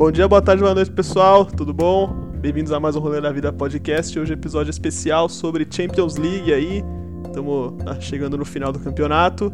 Bom 0.00 0.10
dia, 0.10 0.26
boa 0.26 0.40
tarde, 0.40 0.62
boa 0.62 0.74
noite, 0.74 0.90
pessoal. 0.90 1.44
Tudo 1.44 1.74
bom? 1.74 2.08
Bem-vindos 2.40 2.72
a 2.72 2.80
mais 2.80 2.96
um 2.96 3.00
Rolê 3.00 3.20
da 3.20 3.30
Vida 3.30 3.52
podcast. 3.52 4.18
Hoje 4.18 4.32
é 4.32 4.34
episódio 4.34 4.70
especial 4.70 5.28
sobre 5.28 5.68
Champions 5.70 6.16
League 6.16 6.54
aí. 6.54 6.82
Estamos 7.26 7.74
chegando 8.00 8.38
no 8.38 8.46
final 8.46 8.72
do 8.72 8.78
campeonato. 8.78 9.52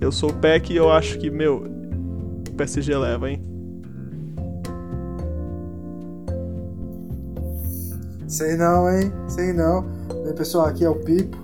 Eu 0.00 0.10
sou 0.10 0.30
o 0.30 0.32
Peck 0.32 0.72
e 0.72 0.76
eu 0.76 0.90
acho 0.90 1.18
que, 1.18 1.28
meu, 1.28 1.66
o 2.48 2.52
PSG 2.54 2.96
leva, 2.96 3.30
hein? 3.30 3.42
Sei 8.26 8.56
não, 8.56 8.90
hein? 8.90 9.12
Sei 9.28 9.52
não. 9.52 9.84
Bem, 10.24 10.34
pessoal, 10.34 10.68
aqui 10.68 10.86
é 10.86 10.88
o 10.88 10.94
Pipo. 10.94 11.36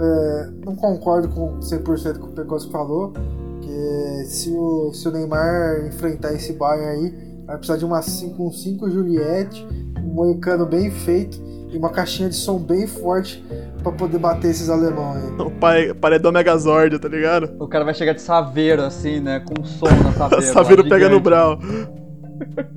É, 0.00 0.50
não 0.64 0.76
concordo 0.76 1.28
com 1.28 1.58
100% 1.58 2.18
com 2.20 2.26
o 2.28 2.32
Pecos 2.34 2.66
falou, 2.66 3.12
que 3.60 4.24
se 4.26 4.52
o, 4.52 4.92
se 4.94 5.08
o 5.08 5.10
Neymar 5.10 5.88
enfrentar 5.88 6.32
esse 6.34 6.52
Bayern 6.52 6.86
aí, 6.86 7.29
Vai 7.50 7.58
precisar 7.58 7.78
de 7.78 7.84
uma 7.84 8.00
5 8.00 8.46
um 8.46 8.52
5 8.52 8.88
Juliette, 8.88 9.66
um 9.98 10.14
moicano 10.14 10.64
bem 10.64 10.88
feito 10.88 11.36
e 11.68 11.76
uma 11.76 11.90
caixinha 11.90 12.28
de 12.28 12.36
som 12.36 12.60
bem 12.60 12.86
forte 12.86 13.44
para 13.82 13.90
poder 13.90 14.18
bater 14.18 14.52
esses 14.52 14.70
alemães 14.70 15.24
aí. 15.24 15.32
O 15.32 15.50
pai, 15.50 15.92
paredão 15.92 16.30
Megazord, 16.30 16.96
tá 17.00 17.08
ligado? 17.08 17.50
O 17.58 17.66
cara 17.66 17.84
vai 17.84 17.92
chegar 17.92 18.12
de 18.12 18.22
saveiro, 18.22 18.82
assim, 18.82 19.18
né? 19.18 19.40
Com 19.40 19.64
som 19.64 19.86
na 19.86 20.12
saveiro. 20.30 20.44
saveiro 20.44 20.88
pega 20.88 21.08
no 21.08 21.18
brau. 21.18 21.58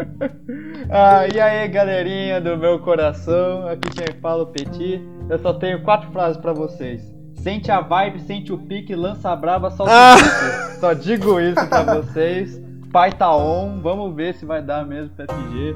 ah, 0.90 1.28
e 1.32 1.40
aí, 1.40 1.68
galerinha 1.68 2.42
do 2.42 2.58
meu 2.58 2.80
coração, 2.80 3.68
aqui 3.68 3.92
quem 3.92 4.20
fala 4.22 4.42
é 4.42 4.44
o 4.44 4.48
Petit. 4.48 5.08
Eu 5.30 5.38
só 5.38 5.54
tenho 5.54 5.84
quatro 5.84 6.12
frases 6.12 6.42
para 6.42 6.52
vocês. 6.52 7.00
Sente 7.36 7.70
a 7.70 7.80
vibe, 7.80 8.22
sente 8.22 8.52
o 8.52 8.58
pique, 8.58 8.96
lança 8.96 9.30
a 9.30 9.36
braba, 9.36 9.70
solta 9.70 9.94
ah! 9.94 10.16
o 10.16 10.18
pique. 10.18 10.80
Só 10.80 10.94
digo 10.94 11.40
isso 11.40 11.64
pra 11.68 11.84
vocês 12.02 12.60
pai 12.94 13.12
tá 13.12 13.36
on, 13.36 13.82
vamos 13.82 14.16
ver 14.16 14.36
se 14.36 14.46
vai 14.46 14.62
dar 14.62 14.86
mesmo 14.86 15.10
PSG. 15.16 15.76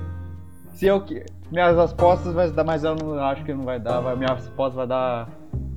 Se 0.76 0.86
eu 0.86 1.04
minhas 1.52 1.76
respostas 1.76 2.32
vai 2.32 2.52
dar, 2.52 2.64
mas 2.64 2.84
eu 2.84 2.96
não 2.96 3.20
acho 3.20 3.44
que 3.44 3.52
não 3.54 3.64
vai 3.64 3.80
dar. 3.80 4.00
Vai, 4.00 4.16
minha 4.16 4.36
resposta 4.36 4.78
vai 4.78 4.88
dar 4.88 5.28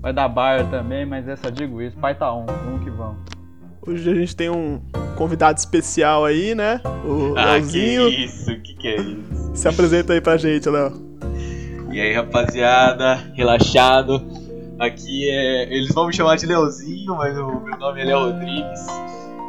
vai 0.02 0.12
dar 0.12 0.28
Bayern 0.28 0.70
também, 0.70 1.06
mas 1.06 1.27
essa 1.27 1.50
digo 1.50 1.80
isso, 1.80 1.97
pai 1.97 2.14
tá 2.14 2.32
on, 2.32 2.44
vamos 2.44 2.84
que 2.84 2.91
vamos. 2.91 3.16
Hoje 3.86 4.10
a 4.10 4.14
gente 4.14 4.36
tem 4.36 4.50
um 4.50 4.82
convidado 5.16 5.58
especial 5.58 6.27
aí, 6.27 6.55
né? 6.55 6.82
O 7.05 7.34
ah, 7.36 7.52
Leozinho. 7.52 8.10
que 8.10 8.25
isso, 8.25 8.60
que 8.60 8.75
que 8.75 8.88
é 8.88 9.00
isso? 9.00 9.50
Se 9.54 9.66
apresenta 9.66 10.12
aí 10.12 10.20
pra 10.20 10.36
gente, 10.36 10.69
Léo. 10.69 10.92
E 11.91 11.98
aí, 11.98 12.12
rapaziada, 12.12 13.14
relaxado. 13.34 14.22
Aqui 14.78 15.28
é. 15.30 15.75
Eles 15.75 15.92
vão 15.94 16.06
me 16.06 16.12
chamar 16.12 16.36
de 16.36 16.44
Leozinho, 16.44 17.16
mas 17.16 17.36
o 17.36 17.60
meu 17.60 17.78
nome 17.78 18.02
é 18.02 18.04
Léo 18.04 18.27
Rodrigues. 18.27 18.86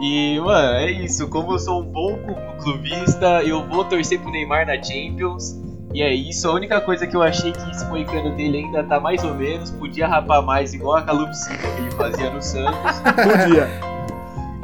E, 0.02 0.40
mano, 0.40 0.78
é 0.78 0.92
isso. 0.92 1.28
Como 1.28 1.54
eu 1.54 1.60
sou 1.60 1.82
um 1.82 1.86
bom 1.86 2.18
clubista, 2.60 3.44
eu 3.44 3.68
vou 3.68 3.86
torcer 3.86 4.20
pro 4.20 4.32
Neymar 4.32 4.66
na 4.66 4.82
Champions. 4.82 5.62
E 5.94 6.02
é 6.02 6.12
isso. 6.12 6.50
A 6.50 6.54
única 6.54 6.82
coisa 6.82 7.06
que 7.06 7.16
eu 7.16 7.22
achei 7.22 7.52
que 7.52 7.70
esse 7.70 7.86
moicano 7.86 8.36
dele 8.36 8.58
ainda 8.58 8.84
tá 8.84 9.00
mais 9.00 9.24
ou 9.24 9.36
menos. 9.36 9.70
Podia 9.70 10.08
rapar 10.08 10.42
mais, 10.42 10.74
igual 10.74 10.98
a 10.98 11.04
calopsita 11.04 11.56
que 11.56 11.82
ele 11.82 11.92
fazia 11.92 12.32
no 12.32 12.42
Santos. 12.42 13.00
Podia. 13.16 13.70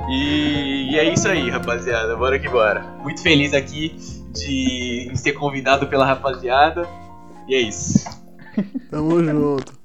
E, 0.09 0.91
e, 0.91 0.97
é 0.97 1.13
isso 1.13 1.27
aí, 1.27 1.51
rapaziada. 1.51 2.16
Bora 2.16 2.39
que 2.39 2.49
bora. 2.49 2.81
Muito 3.03 3.22
feliz 3.22 3.53
aqui 3.53 3.95
de 4.33 5.11
ser 5.13 5.33
convidado 5.33 5.85
pela 5.85 6.05
rapaziada. 6.05 6.88
E 7.47 7.53
é 7.53 7.59
isso. 7.59 8.05
Tamo 8.89 9.23
junto. 9.23 9.77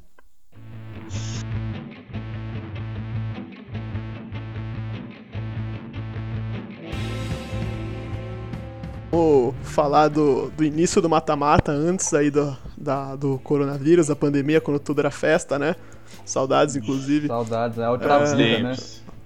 Vamos 9.13 9.55
falar 9.63 10.09
do, 10.09 10.51
do 10.57 10.65
início 10.65 11.03
do 11.03 11.09
mata-mata, 11.09 11.71
antes 11.71 12.15
aí 12.15 12.31
do, 12.31 12.57
da, 12.79 13.15
do 13.15 13.39
coronavírus, 13.41 14.07
da 14.07 14.17
pandemia, 14.17 14.59
quando 14.59 14.81
tudo 14.81 15.01
era 15.01 15.11
festa, 15.11 15.59
né? 15.59 15.77
Saudades, 16.25 16.77
inclusive. 16.77 17.27
Saudades, 17.29 17.77
é 17.77 17.91
outra 17.91 18.15
é, 18.15 18.35
vida, 18.35 18.69
né? 18.71 18.77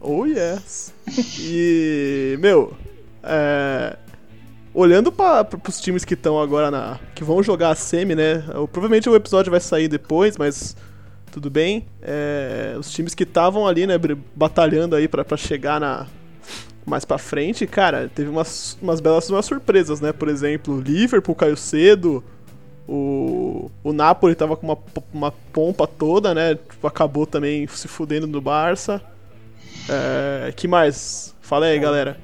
Oh, 0.01 0.27
yes. 0.27 0.93
E, 1.39 2.37
meu, 2.41 2.77
é, 3.23 3.97
olhando 4.75 5.13
para 5.13 5.47
os 5.69 5.81
times 5.81 6.05
que 6.05 6.15
estão 6.15 6.41
agora 6.41 6.69
na. 6.69 6.99
que 7.15 7.23
vão 7.23 7.41
jogar 7.41 7.71
a 7.71 7.75
semi, 7.77 8.17
né? 8.17 8.43
Provavelmente 8.73 9.09
o 9.09 9.15
episódio 9.15 9.53
vai 9.53 9.61
sair 9.61 9.87
depois, 9.87 10.37
mas 10.37 10.77
tudo 11.31 11.49
bem. 11.49 11.87
É, 12.03 12.75
os 12.77 12.91
times 12.91 13.15
que 13.15 13.23
estavam 13.23 13.65
ali, 13.69 13.87
né, 13.87 13.95
batalhando 14.35 14.97
aí 14.97 15.07
para 15.07 15.37
chegar 15.37 15.79
na, 15.79 16.09
mais 16.87 17.05
pra 17.05 17.19
frente, 17.19 17.67
cara, 17.67 18.09
teve 18.15 18.31
umas, 18.31 18.79
umas 18.81 19.01
belas 19.01 19.29
umas 19.29 19.45
surpresas, 19.45 20.01
né? 20.01 20.13
Por 20.13 20.29
exemplo, 20.29 20.77
o 20.77 20.81
Liverpool 20.81 21.35
caiu 21.35 21.57
cedo, 21.57 22.23
o, 22.89 23.71
o 23.83 23.93
Napoli 23.93 24.35
tava 24.37 24.57
com 24.57 24.67
uma, 24.67 24.79
uma 25.13 25.33
pompa 25.53 25.87
toda, 25.87 26.33
né? 26.33 26.55
Tipo, 26.55 26.87
acabou 26.87 27.27
também 27.27 27.67
se 27.67 27.89
fudendo 27.89 28.27
no 28.27 28.41
Barça. 28.41 29.03
É, 29.89 30.53
que 30.55 30.69
mais? 30.69 31.35
Fala 31.41 31.67
aí, 31.67 31.79
galera. 31.79 32.17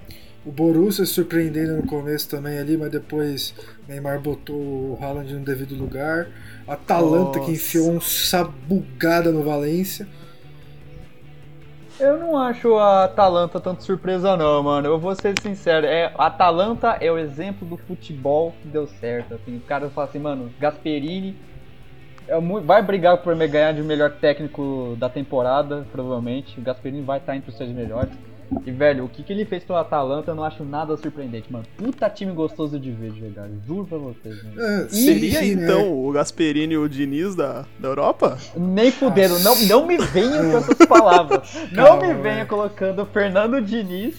O 0.45 0.51
Borussia 0.51 1.07
surpreendendo 1.07 1.77
no 1.77 1.83
começo 1.85 2.29
também 2.29 2.59
ali, 2.59 2.77
mas 2.77 2.91
depois 2.91 3.55
Neymar 3.89 4.21
botou 4.21 4.57
o 4.57 4.99
Haaland 5.01 5.35
no 5.35 5.45
devido 5.45 5.77
lugar. 5.77 6.29
A 6.67 6.75
Atalanta 6.75 7.39
Nossa. 7.39 7.41
que 7.41 7.53
enfiou 7.53 7.91
um 7.91 8.01
sabugada 8.01 9.31
no 9.31 9.43
Valência. 9.43 10.07
Eu 12.03 12.19
não 12.19 12.37
acho 12.37 12.75
a 12.75 13.05
Atalanta 13.05 13.61
tanto 13.61 13.85
surpresa 13.85 14.37
não, 14.37 14.61
mano. 14.61 14.89
Eu 14.89 14.99
vou 14.99 15.15
ser 15.15 15.37
sincero. 15.37 15.87
É, 15.87 16.13
a 16.19 16.27
Atalanta 16.27 16.99
é 17.01 17.13
o 17.13 17.17
exemplo 17.17 17.65
do 17.65 17.77
futebol 17.77 18.53
que 18.61 18.67
deu 18.67 18.89
certo. 18.89 19.35
Assim, 19.35 19.57
o 19.57 19.61
cara 19.61 19.89
fala 19.89 20.09
assim, 20.09 20.19
mano, 20.19 20.53
Gasperini 20.59 21.37
é 22.27 22.41
muito, 22.41 22.67
vai 22.67 22.83
brigar 22.83 23.19
por 23.19 23.37
ganhar 23.37 23.73
de 23.73 23.83
melhor 23.85 24.11
técnico 24.17 24.97
da 24.99 25.09
temporada, 25.09 25.87
provavelmente. 25.93 26.59
O 26.59 26.63
Gasperini 26.63 27.03
vai 27.03 27.19
estar 27.19 27.37
entre 27.37 27.51
os 27.51 27.57
seis 27.57 27.71
melhores. 27.71 28.11
E, 28.67 28.71
velho, 28.71 29.05
o 29.05 29.09
que, 29.09 29.23
que 29.23 29.33
ele 29.33 29.45
fez 29.45 29.65
pelo 29.65 29.79
Atalanta 29.79 30.31
eu 30.31 30.35
não 30.35 30.45
acho 30.45 30.65
nada 30.65 30.97
surpreendente, 30.97 31.53
mano. 31.53 31.65
Puta 31.77 32.09
time 32.11 32.33
gostoso 32.33 32.79
de 32.79 32.91
ver 32.91 33.13
jogar, 33.15 33.49
juro 33.67 33.87
pra 33.87 33.99
vocês, 33.99 34.43
mano. 34.45 34.61
É, 34.61 34.89
Seria 34.89 35.41
sim, 35.41 35.53
então 35.53 35.81
é. 35.81 35.89
o 35.89 36.13
Gasperini 36.13 36.75
e 36.75 36.79
o 36.79 36.89
Diniz 36.89 37.35
da, 37.35 37.65
da 37.79 37.89
Europa? 37.89 38.39
Nem 38.57 38.91
fuderam, 38.91 39.39
não, 39.41 39.59
não 39.67 39.87
me 39.87 39.99
venha 39.99 40.43
com 40.43 40.59
essas 40.59 40.87
palavras. 40.87 41.53
Não 41.73 41.99
Calma, 41.99 42.07
me 42.07 42.15
venha 42.23 42.47
colocando 42.47 43.07
Fernando 43.07 43.61
Diniz. 43.61 44.15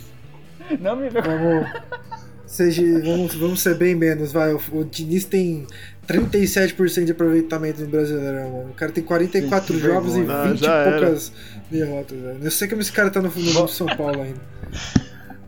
Não 0.79 0.95
me 0.95 1.09
venha. 1.09 1.83
Seja, 2.53 2.83
vamos, 3.03 3.33
vamos 3.33 3.61
ser 3.63 3.73
bem 3.73 3.95
menos, 3.95 4.31
vai. 4.31 4.53
O, 4.53 4.61
o 4.73 4.85
Diniz 4.85 5.25
tem 5.25 5.65
37% 6.07 7.03
de 7.03 7.11
aproveitamento 7.11 7.81
no 7.81 7.87
Brasileirão, 7.87 8.51
mano. 8.51 8.69
O 8.69 8.73
cara 8.75 8.91
tem 8.91 9.03
44 9.03 9.73
Gente, 9.73 9.83
jogos 9.83 10.15
e 10.15 10.21
20 10.21 10.29
ah, 10.29 10.53
e 10.53 10.91
poucas 10.91 11.31
derrotas, 11.71 12.15
velho. 12.15 12.37
Eu 12.43 12.51
sei 12.51 12.67
que 12.67 12.75
esse 12.75 12.91
cara 12.91 13.09
tá 13.09 13.19
no, 13.19 13.29
no 13.29 13.67
São 13.67 13.87
Paulo 13.87 14.21
ainda. 14.21 14.39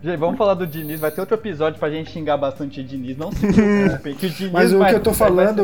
Gente, 0.03 0.17
vamos 0.17 0.35
falar 0.35 0.55
do 0.55 0.65
Diniz. 0.65 0.99
Vai 0.99 1.11
ter 1.11 1.21
outro 1.21 1.35
episódio 1.35 1.79
pra 1.79 1.91
gente 1.91 2.09
xingar 2.09 2.37
bastante 2.37 2.81
o 2.81 2.83
Diniz. 2.83 3.15
Não 3.15 3.31
se 3.31 3.37
que 4.17 4.25
o 4.25 4.29
Diniz 4.31 4.51
Mas 4.51 4.73
o 4.73 4.83
que 4.83 4.95
eu 4.95 4.99
tô 4.99 5.13
falando, 5.13 5.61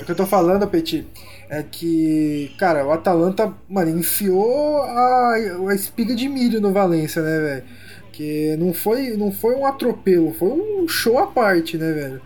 o 0.00 0.04
que 0.04 0.12
eu 0.12 0.16
tô 0.16 0.24
falando, 0.24 0.68
Petit, 0.68 1.04
é 1.50 1.64
que, 1.64 2.54
cara, 2.60 2.86
o 2.86 2.92
Atalanta, 2.92 3.52
mano, 3.68 3.98
enfiou 3.98 4.82
a, 4.82 5.34
a 5.68 5.74
espiga 5.74 6.14
de 6.14 6.28
milho 6.28 6.60
no 6.60 6.72
Valência, 6.72 7.20
né, 7.22 7.40
velho? 7.40 7.85
Que 8.16 8.56
não 8.56 8.72
foi, 8.72 9.14
não 9.14 9.30
foi 9.30 9.54
um 9.54 9.66
atropelo, 9.66 10.32
foi 10.32 10.48
um 10.48 10.88
show 10.88 11.18
à 11.18 11.26
parte, 11.26 11.76
né, 11.76 11.92
velho? 11.92 12.22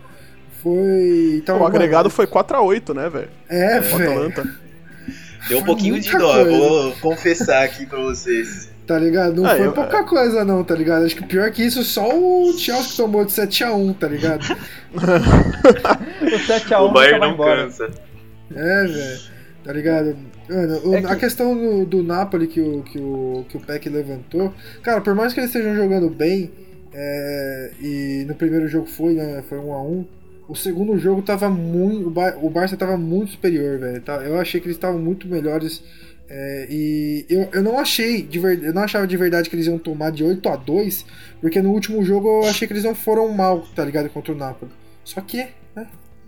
Foi. 0.63 1.35
Então, 1.35 1.59
o 1.59 1.65
agregado 1.65 2.05
mano, 2.05 2.11
foi 2.11 2.25
4x8, 2.25 2.95
né, 2.95 3.09
velho? 3.09 3.29
É, 3.49 3.77
velho. 3.81 4.33
Deu 5.49 5.59
um 5.59 5.63
pouquinho 5.63 5.99
de 5.99 6.09
dó, 6.17 6.33
coisa. 6.33 6.49
vou 6.49 6.91
confessar 7.01 7.63
aqui 7.63 7.85
pra 7.85 7.99
vocês. 7.99 8.71
Tá 8.87 8.97
ligado? 8.97 9.41
Não 9.41 9.45
ah, 9.45 9.49
foi 9.49 9.67
eu, 9.67 9.73
pouca 9.73 9.97
é... 9.97 10.03
coisa, 10.03 10.45
não, 10.45 10.63
tá 10.63 10.75
ligado? 10.75 11.03
Acho 11.05 11.15
que 11.17 11.25
pior 11.25 11.51
que 11.51 11.61
isso, 11.61 11.83
só 11.83 12.07
o 12.07 12.53
Chelsea 12.57 12.95
tomou 12.95 13.25
de 13.25 13.33
7x1, 13.33 13.97
tá 13.97 14.07
ligado? 14.07 14.43
o 14.95 16.25
7x1 16.25 16.79
o 16.79 16.93
Bayern 16.93 17.19
não 17.19 17.33
embora. 17.33 17.65
cansa. 17.65 17.89
É, 18.55 18.83
velho. 18.85 19.19
Tá 19.65 19.73
ligado? 19.73 20.15
Mano, 20.51 20.89
o, 20.89 20.95
é 20.95 21.01
que... 21.01 21.07
a 21.07 21.15
questão 21.15 21.55
do, 21.55 21.85
do 21.85 22.03
Napoli 22.03 22.47
que 22.47 22.59
o, 22.59 22.83
que, 22.83 22.99
o, 22.99 23.45
que 23.47 23.57
o 23.57 23.59
Peck 23.61 23.87
levantou, 23.87 24.53
cara, 24.83 24.99
por 24.99 25.15
mais 25.15 25.33
que 25.33 25.39
eles 25.39 25.49
estejam 25.49 25.75
jogando 25.75 26.09
bem, 26.09 26.51
é, 26.93 27.71
e 27.79 28.25
no 28.27 28.35
primeiro 28.35 28.67
jogo 28.67 28.85
foi, 28.85 29.13
né? 29.13 29.43
Foi 29.47 29.57
1x1. 29.57 30.05
O 30.47 30.55
segundo 30.55 30.97
jogo 30.97 31.21
tava 31.21 31.49
muito. 31.49 32.07
O 32.41 32.49
Barça 32.49 32.75
tava 32.75 32.97
muito 32.97 33.31
superior, 33.31 33.79
velho. 33.79 34.01
Tá? 34.01 34.15
Eu 34.17 34.37
achei 34.37 34.59
que 34.59 34.67
eles 34.67 34.75
estavam 34.75 34.99
muito 34.99 35.27
melhores. 35.27 35.81
É, 36.29 36.67
e 36.69 37.25
eu, 37.29 37.49
eu 37.53 37.63
não 37.63 37.77
achei 37.79 38.21
de 38.21 38.39
ver, 38.39 38.63
eu 38.63 38.73
não 38.73 38.83
achava 38.83 39.05
de 39.05 39.17
verdade 39.17 39.49
que 39.49 39.55
eles 39.55 39.67
iam 39.67 39.77
tomar 39.77 40.11
de 40.11 40.23
8 40.23 40.47
a 40.47 40.55
2 40.55 41.05
porque 41.41 41.61
no 41.61 41.71
último 41.71 42.01
jogo 42.05 42.43
eu 42.43 42.49
achei 42.49 42.65
que 42.65 42.73
eles 42.73 42.85
não 42.85 42.95
foram 42.95 43.27
mal, 43.33 43.67
tá 43.75 43.83
ligado? 43.83 44.09
Contra 44.09 44.33
o 44.33 44.37
Napoli. 44.37 44.71
Só 45.03 45.19
que? 45.19 45.47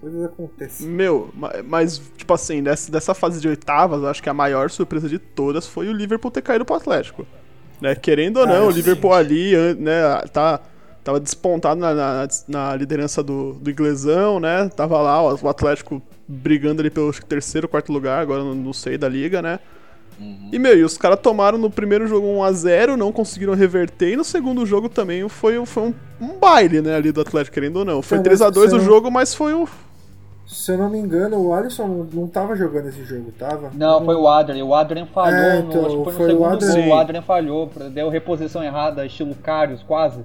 Coisas 0.04 0.26
acontecem. 0.26 0.86
Meu, 0.86 1.34
mas, 1.66 2.02
tipo 2.18 2.34
assim, 2.34 2.62
dessa, 2.62 2.92
dessa 2.92 3.14
fase 3.14 3.40
de 3.40 3.48
oitavas, 3.48 4.02
eu 4.02 4.10
acho 4.10 4.22
que 4.22 4.28
a 4.28 4.34
maior 4.34 4.70
surpresa 4.70 5.08
de 5.08 5.18
todas 5.18 5.66
foi 5.66 5.88
o 5.88 5.94
Liverpool 5.94 6.30
ter 6.30 6.42
caído 6.42 6.66
pro 6.66 6.76
Atlético. 6.76 7.26
Né? 7.80 7.96
Querendo 7.96 8.42
ou 8.42 8.46
não, 8.46 8.66
ah, 8.66 8.68
o 8.68 8.70
Liverpool 8.70 9.14
ali, 9.14 9.54
né, 9.76 10.22
tá 10.34 10.60
tava 11.06 11.22
despontado 11.22 11.80
na, 11.80 11.94
na, 11.94 12.28
na 12.50 12.76
liderança 12.76 13.24
do, 13.24 13.54
do 13.54 13.72
inglesão, 13.72 14.42
né? 14.42 14.70
Tava 14.76 15.02
lá 15.02 15.22
o 15.22 15.48
Atlético 15.48 16.02
brigando 16.28 16.82
ali 16.82 16.90
pelo 16.90 17.14
terceiro, 17.14 17.68
quarto 17.70 17.92
lugar, 17.92 18.22
agora 18.22 18.44
não, 18.44 18.56
não 18.56 18.74
sei 18.74 18.98
da 18.98 19.08
liga, 19.08 19.42
né? 19.42 19.60
Uhum. 20.20 20.50
E, 20.52 20.60
meu, 20.60 20.78
e 20.78 20.84
os 20.84 20.98
caras 20.98 21.20
tomaram 21.22 21.58
no 21.58 21.70
primeiro 21.70 22.08
jogo 22.08 22.28
1x0, 22.28 22.96
não 22.96 23.12
conseguiram 23.12 23.54
reverter, 23.54 24.14
e 24.14 24.16
no 24.16 24.24
segundo 24.24 24.66
jogo 24.66 24.88
também 24.90 25.28
foi, 25.28 25.66
foi 25.66 25.84
um, 25.84 25.94
um 26.22 26.38
baile, 26.38 26.82
né, 26.82 26.96
ali 26.96 27.12
do 27.12 27.22
Atlético, 27.22 27.54
querendo 27.54 27.78
ou 27.78 27.86
não. 27.86 28.02
Foi 28.02 28.20
3x2 28.20 28.74
o 28.74 28.80
jogo, 28.80 29.10
mas 29.10 29.34
foi 29.34 29.54
o. 29.54 29.68
Se 30.54 30.72
eu 30.72 30.78
não 30.78 30.90
me 30.90 30.98
engano, 30.98 31.38
o 31.38 31.54
Alisson 31.54 31.88
não, 31.88 32.04
não 32.06 32.28
tava 32.28 32.56
jogando 32.56 32.88
esse 32.88 33.04
jogo, 33.04 33.32
tava? 33.32 33.72
Não, 33.74 34.06
foi 34.06 34.16
o 34.16 34.28
Adrian. 34.28 34.64
O 34.64 34.74
Adrian 34.74 35.08
falhou, 35.08 35.40
é, 35.40 35.60
então, 35.60 35.82
no, 35.82 35.88
acho 35.88 35.98
que 35.98 36.04
foi 36.04 36.14
no 36.14 36.18
foi 36.18 36.28
segundo 36.28 36.42
o 36.42 36.46
Adrian... 36.46 36.74
gol. 36.74 36.90
O 36.90 37.00
Adrian 37.00 37.22
falhou, 37.22 37.72
deu 37.92 38.10
reposição 38.10 38.64
errada, 38.64 39.06
estilo 39.06 39.36
Carius, 39.36 39.82
quase. 39.84 40.24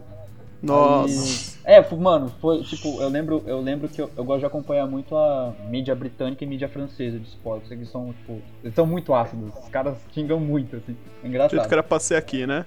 Nossa. 0.63 1.57
Aí, 1.65 1.75
é, 1.75 1.95
mano, 1.97 2.33
foi 2.41 2.63
tipo, 2.63 3.01
eu 3.01 3.09
lembro, 3.09 3.43
eu 3.47 3.61
lembro 3.61 3.89
que 3.89 4.01
eu, 4.01 4.11
eu, 4.17 4.25
gosto 4.25 4.41
de 4.41 4.47
acompanhar 4.47 4.87
muito 4.87 5.17
a 5.17 5.55
mídia 5.69 5.95
britânica 5.95 6.45
e 6.45 6.47
mídia 6.47 6.69
francesa 6.69 7.19
de 7.19 7.29
esportes. 7.29 7.71
Eles 7.71 7.89
são, 7.91 8.13
tipo, 8.13 8.41
eles 8.63 8.75
são 8.75 8.87
muito 8.87 9.15
ácidos. 9.15 9.53
Os 9.63 9.69
caras 9.69 9.97
xingam 10.13 10.41
muito, 10.41 10.77
assim. 10.77 10.97
É 11.23 11.29
engraçado. 11.29 11.53
O 11.53 11.57
jeito 11.57 11.69
que 11.69 11.75
era 11.75 11.83
passei 11.83 12.17
aqui, 12.17 12.47
né? 12.47 12.65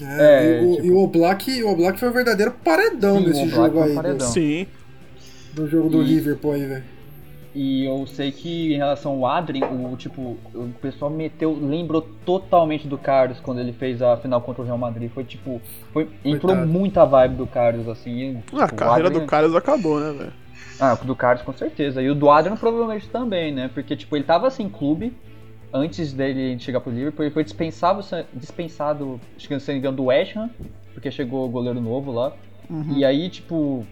É, 0.00 0.58
é 0.58 0.62
e, 0.62 0.64
o, 0.64 0.76
tipo... 0.76 0.86
e 0.86 0.90
o 0.90 0.98
Oblak, 0.98 1.62
o 1.62 1.68
Oblak 1.70 1.98
foi 1.98 2.08
o 2.08 2.12
verdadeiro 2.12 2.52
paredão 2.64 3.18
Sim, 3.18 3.24
desse 3.24 3.48
jogo 3.48 3.82
aí. 3.82 3.94
Paredão. 3.94 4.28
Sim. 4.28 4.66
Do 5.52 5.68
jogo 5.68 5.88
do 5.88 6.02
e... 6.02 6.06
Liverpool 6.06 6.52
aí, 6.52 6.66
velho. 6.66 6.93
E 7.54 7.84
eu 7.84 8.04
sei 8.06 8.32
que 8.32 8.74
em 8.74 8.76
relação 8.76 9.12
ao 9.12 9.26
Adrien, 9.26 9.62
o 9.64 9.96
tipo, 9.96 10.36
o 10.52 10.72
pessoal 10.82 11.08
meteu, 11.08 11.56
lembrou 11.56 12.02
totalmente 12.26 12.88
do 12.88 12.98
Carlos 12.98 13.38
quando 13.38 13.60
ele 13.60 13.72
fez 13.72 14.02
a 14.02 14.16
final 14.16 14.40
contra 14.40 14.62
o 14.62 14.64
Real 14.64 14.76
Madrid. 14.76 15.08
Foi 15.10 15.22
tipo, 15.22 15.62
foi, 15.92 16.08
entrou 16.24 16.56
muita 16.56 17.04
vibe 17.04 17.36
do 17.36 17.46
Carlos 17.46 17.88
assim. 17.88 18.42
Tipo, 18.46 18.60
a 18.60 18.68
carreira 18.68 19.08
Adrien... 19.08 19.24
do 19.24 19.30
Carlos 19.30 19.54
acabou, 19.54 20.00
né, 20.00 20.12
velho? 20.12 20.32
Ah, 20.80 20.94
do 20.94 21.14
Carlos 21.14 21.44
com 21.44 21.52
certeza. 21.52 22.02
E 22.02 22.10
o 22.10 22.14
do 22.14 22.28
Adrian 22.28 22.56
provavelmente 22.56 23.08
também, 23.08 23.52
né? 23.52 23.70
Porque 23.72 23.94
tipo, 23.94 24.16
ele 24.16 24.24
tava 24.24 24.50
sem 24.50 24.68
clube 24.68 25.12
antes 25.72 26.12
dele 26.12 26.58
chegar 26.58 26.80
pro 26.80 26.92
Liverpool, 26.92 27.24
ele 27.24 27.34
foi 27.34 27.42
dispensado, 27.42 28.00
dispensado, 28.32 29.20
acho 29.36 29.48
que 29.48 29.54
não 29.54 29.60
sei 29.60 29.76
engano, 29.76 29.96
do 29.96 30.04
West 30.04 30.36
Ham, 30.36 30.48
porque 30.92 31.10
chegou 31.10 31.46
o 31.46 31.48
goleiro 31.48 31.80
novo 31.80 32.12
lá. 32.12 32.32
Uhum. 32.70 32.96
E 32.96 33.04
aí, 33.04 33.28
tipo, 33.28 33.84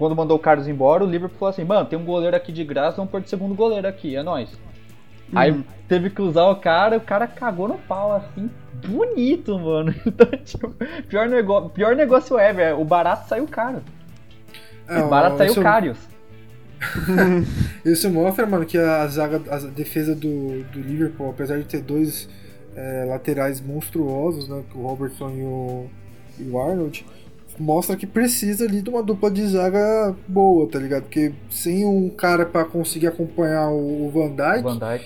quando 0.00 0.16
mandou 0.16 0.38
o 0.38 0.40
Carlos 0.40 0.66
embora, 0.66 1.04
o 1.04 1.06
Liverpool 1.06 1.38
falou 1.38 1.50
assim: 1.50 1.62
mano, 1.62 1.84
tem 1.84 1.98
um 1.98 2.06
goleiro 2.06 2.34
aqui 2.34 2.50
de 2.50 2.64
graça, 2.64 2.96
vamos 2.96 3.10
pôr 3.10 3.20
de 3.20 3.28
segundo 3.28 3.54
goleiro 3.54 3.86
aqui, 3.86 4.16
é 4.16 4.22
nóis. 4.22 4.48
Uhum. 4.50 5.38
Aí 5.38 5.64
teve 5.86 6.08
que 6.08 6.22
usar 6.22 6.46
o 6.46 6.56
cara, 6.56 6.96
o 6.96 7.02
cara 7.02 7.26
cagou 7.26 7.68
no 7.68 7.76
pau, 7.76 8.14
assim, 8.14 8.50
bonito, 8.86 9.58
mano. 9.58 9.94
Então, 10.06 10.26
tipo, 10.42 10.74
pior, 11.06 11.28
negócio, 11.28 11.68
pior 11.68 11.94
negócio 11.94 12.38
é, 12.38 12.50
velho, 12.50 12.80
o 12.80 12.84
barato 12.84 13.28
saiu 13.28 13.46
caro. 13.46 13.82
É, 14.88 15.02
o 15.02 15.08
barato 15.08 15.36
saiu 15.36 15.50
isso... 15.50 15.60
Carius. 15.60 15.98
isso 17.84 18.08
mostra, 18.08 18.46
mano, 18.46 18.64
que 18.64 18.78
a 18.78 19.06
zaga, 19.06 19.42
a 19.50 19.58
defesa 19.58 20.14
do, 20.14 20.62
do 20.64 20.80
Liverpool, 20.80 21.28
apesar 21.28 21.58
de 21.58 21.64
ter 21.64 21.82
dois 21.82 22.26
é, 22.74 23.04
laterais 23.06 23.60
monstruosos, 23.60 24.48
né, 24.48 24.62
o 24.74 24.80
Robertson 24.80 25.28
e 25.28 25.42
o, 25.42 25.86
e 26.38 26.50
o 26.50 26.58
Arnold, 26.58 27.04
mostra 27.60 27.96
que 27.96 28.06
precisa 28.06 28.64
ali 28.64 28.80
de 28.80 28.88
uma 28.88 29.02
dupla 29.02 29.30
de 29.30 29.46
zaga 29.46 30.14
boa, 30.26 30.68
tá 30.68 30.78
ligado? 30.78 31.02
Porque 31.02 31.32
sem 31.50 31.84
um 31.84 32.08
cara 32.08 32.46
para 32.46 32.64
conseguir 32.64 33.06
acompanhar 33.06 33.70
o 33.70 34.10
Van 34.10 34.30
Dijk, 34.30 34.62
Van 34.62 34.78
Dijk. 34.78 35.04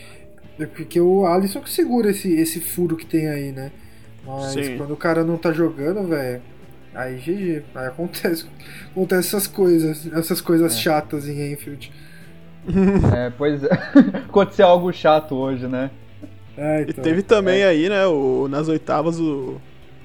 É 0.60 0.66
porque 0.66 1.00
o 1.00 1.26
Alisson 1.26 1.60
que 1.60 1.70
segura 1.70 2.10
esse, 2.10 2.32
esse 2.32 2.60
furo 2.60 2.96
que 2.96 3.04
tem 3.04 3.28
aí, 3.28 3.50
né? 3.50 3.72
Mas 4.24 4.52
Sim. 4.52 4.78
quando 4.78 4.92
o 4.92 4.96
cara 4.96 5.24
não 5.24 5.36
tá 5.36 5.52
jogando, 5.52 6.06
velho, 6.08 6.40
aí 6.94 7.16
GG, 7.16 7.62
aí 7.74 7.86
acontece, 7.88 8.46
acontece 8.90 9.28
essas 9.28 9.46
coisas, 9.46 10.10
essas 10.12 10.40
coisas 10.40 10.74
é. 10.74 10.78
chatas 10.78 11.28
em 11.28 11.52
Enfield. 11.52 11.92
É, 13.14 13.30
pois 13.36 13.62
é. 13.62 13.68
Aconteceu 14.28 14.66
algo 14.66 14.92
chato 14.92 15.34
hoje, 15.34 15.66
né? 15.66 15.90
É, 16.56 16.82
então. 16.82 17.02
E 17.02 17.06
teve 17.06 17.22
também 17.22 17.60
é. 17.60 17.66
aí, 17.66 17.88
né, 17.88 18.06
o, 18.06 18.46
nas 18.48 18.68
oitavas 18.68 19.18
o 19.18 19.60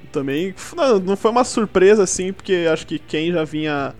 também. 0.09 0.53
Não, 0.75 1.00
não 1.00 1.17
foi 1.17 1.31
uma 1.31 1.44
surpresa, 1.44 2.03
assim, 2.03 2.33
porque 2.33 2.67
acho 2.71 2.85
que 2.85 3.00
quem 3.00 3.31
já 3.31 3.44
vinha 3.44 3.94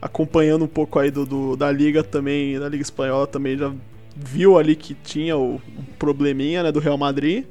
acompanhando 0.00 0.64
um 0.64 0.68
pouco 0.68 0.98
aí 0.98 1.10
do, 1.10 1.24
do, 1.24 1.56
da 1.56 1.70
liga 1.70 2.02
também, 2.02 2.58
da 2.58 2.68
liga 2.68 2.82
espanhola 2.82 3.26
também 3.26 3.56
já 3.56 3.72
viu 4.14 4.58
ali 4.58 4.76
que 4.76 4.94
tinha 4.94 5.36
o, 5.36 5.60
probleminha, 5.98 6.62
né, 6.62 6.70
do 6.70 6.78
Real 6.80 6.98
Madrid. 6.98 7.44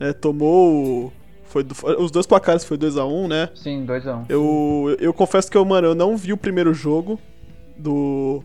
É, 0.00 0.12
tomou 0.12 1.12
foi 1.52 1.66
os 1.98 2.10
dois 2.10 2.26
placares 2.26 2.64
foi 2.64 2.78
2 2.78 2.96
a 2.96 3.04
1, 3.04 3.24
um, 3.24 3.28
né? 3.28 3.50
Sim, 3.54 3.84
2 3.84 4.06
a 4.06 4.16
1. 4.16 4.18
Um. 4.18 4.24
Eu, 4.28 4.96
eu 4.98 5.12
confesso 5.12 5.50
que 5.50 5.56
eu, 5.56 5.64
mano, 5.66 5.88
eu 5.88 5.94
não 5.94 6.16
vi 6.16 6.32
o 6.32 6.36
primeiro 6.36 6.72
jogo 6.72 7.20
do, 7.76 8.42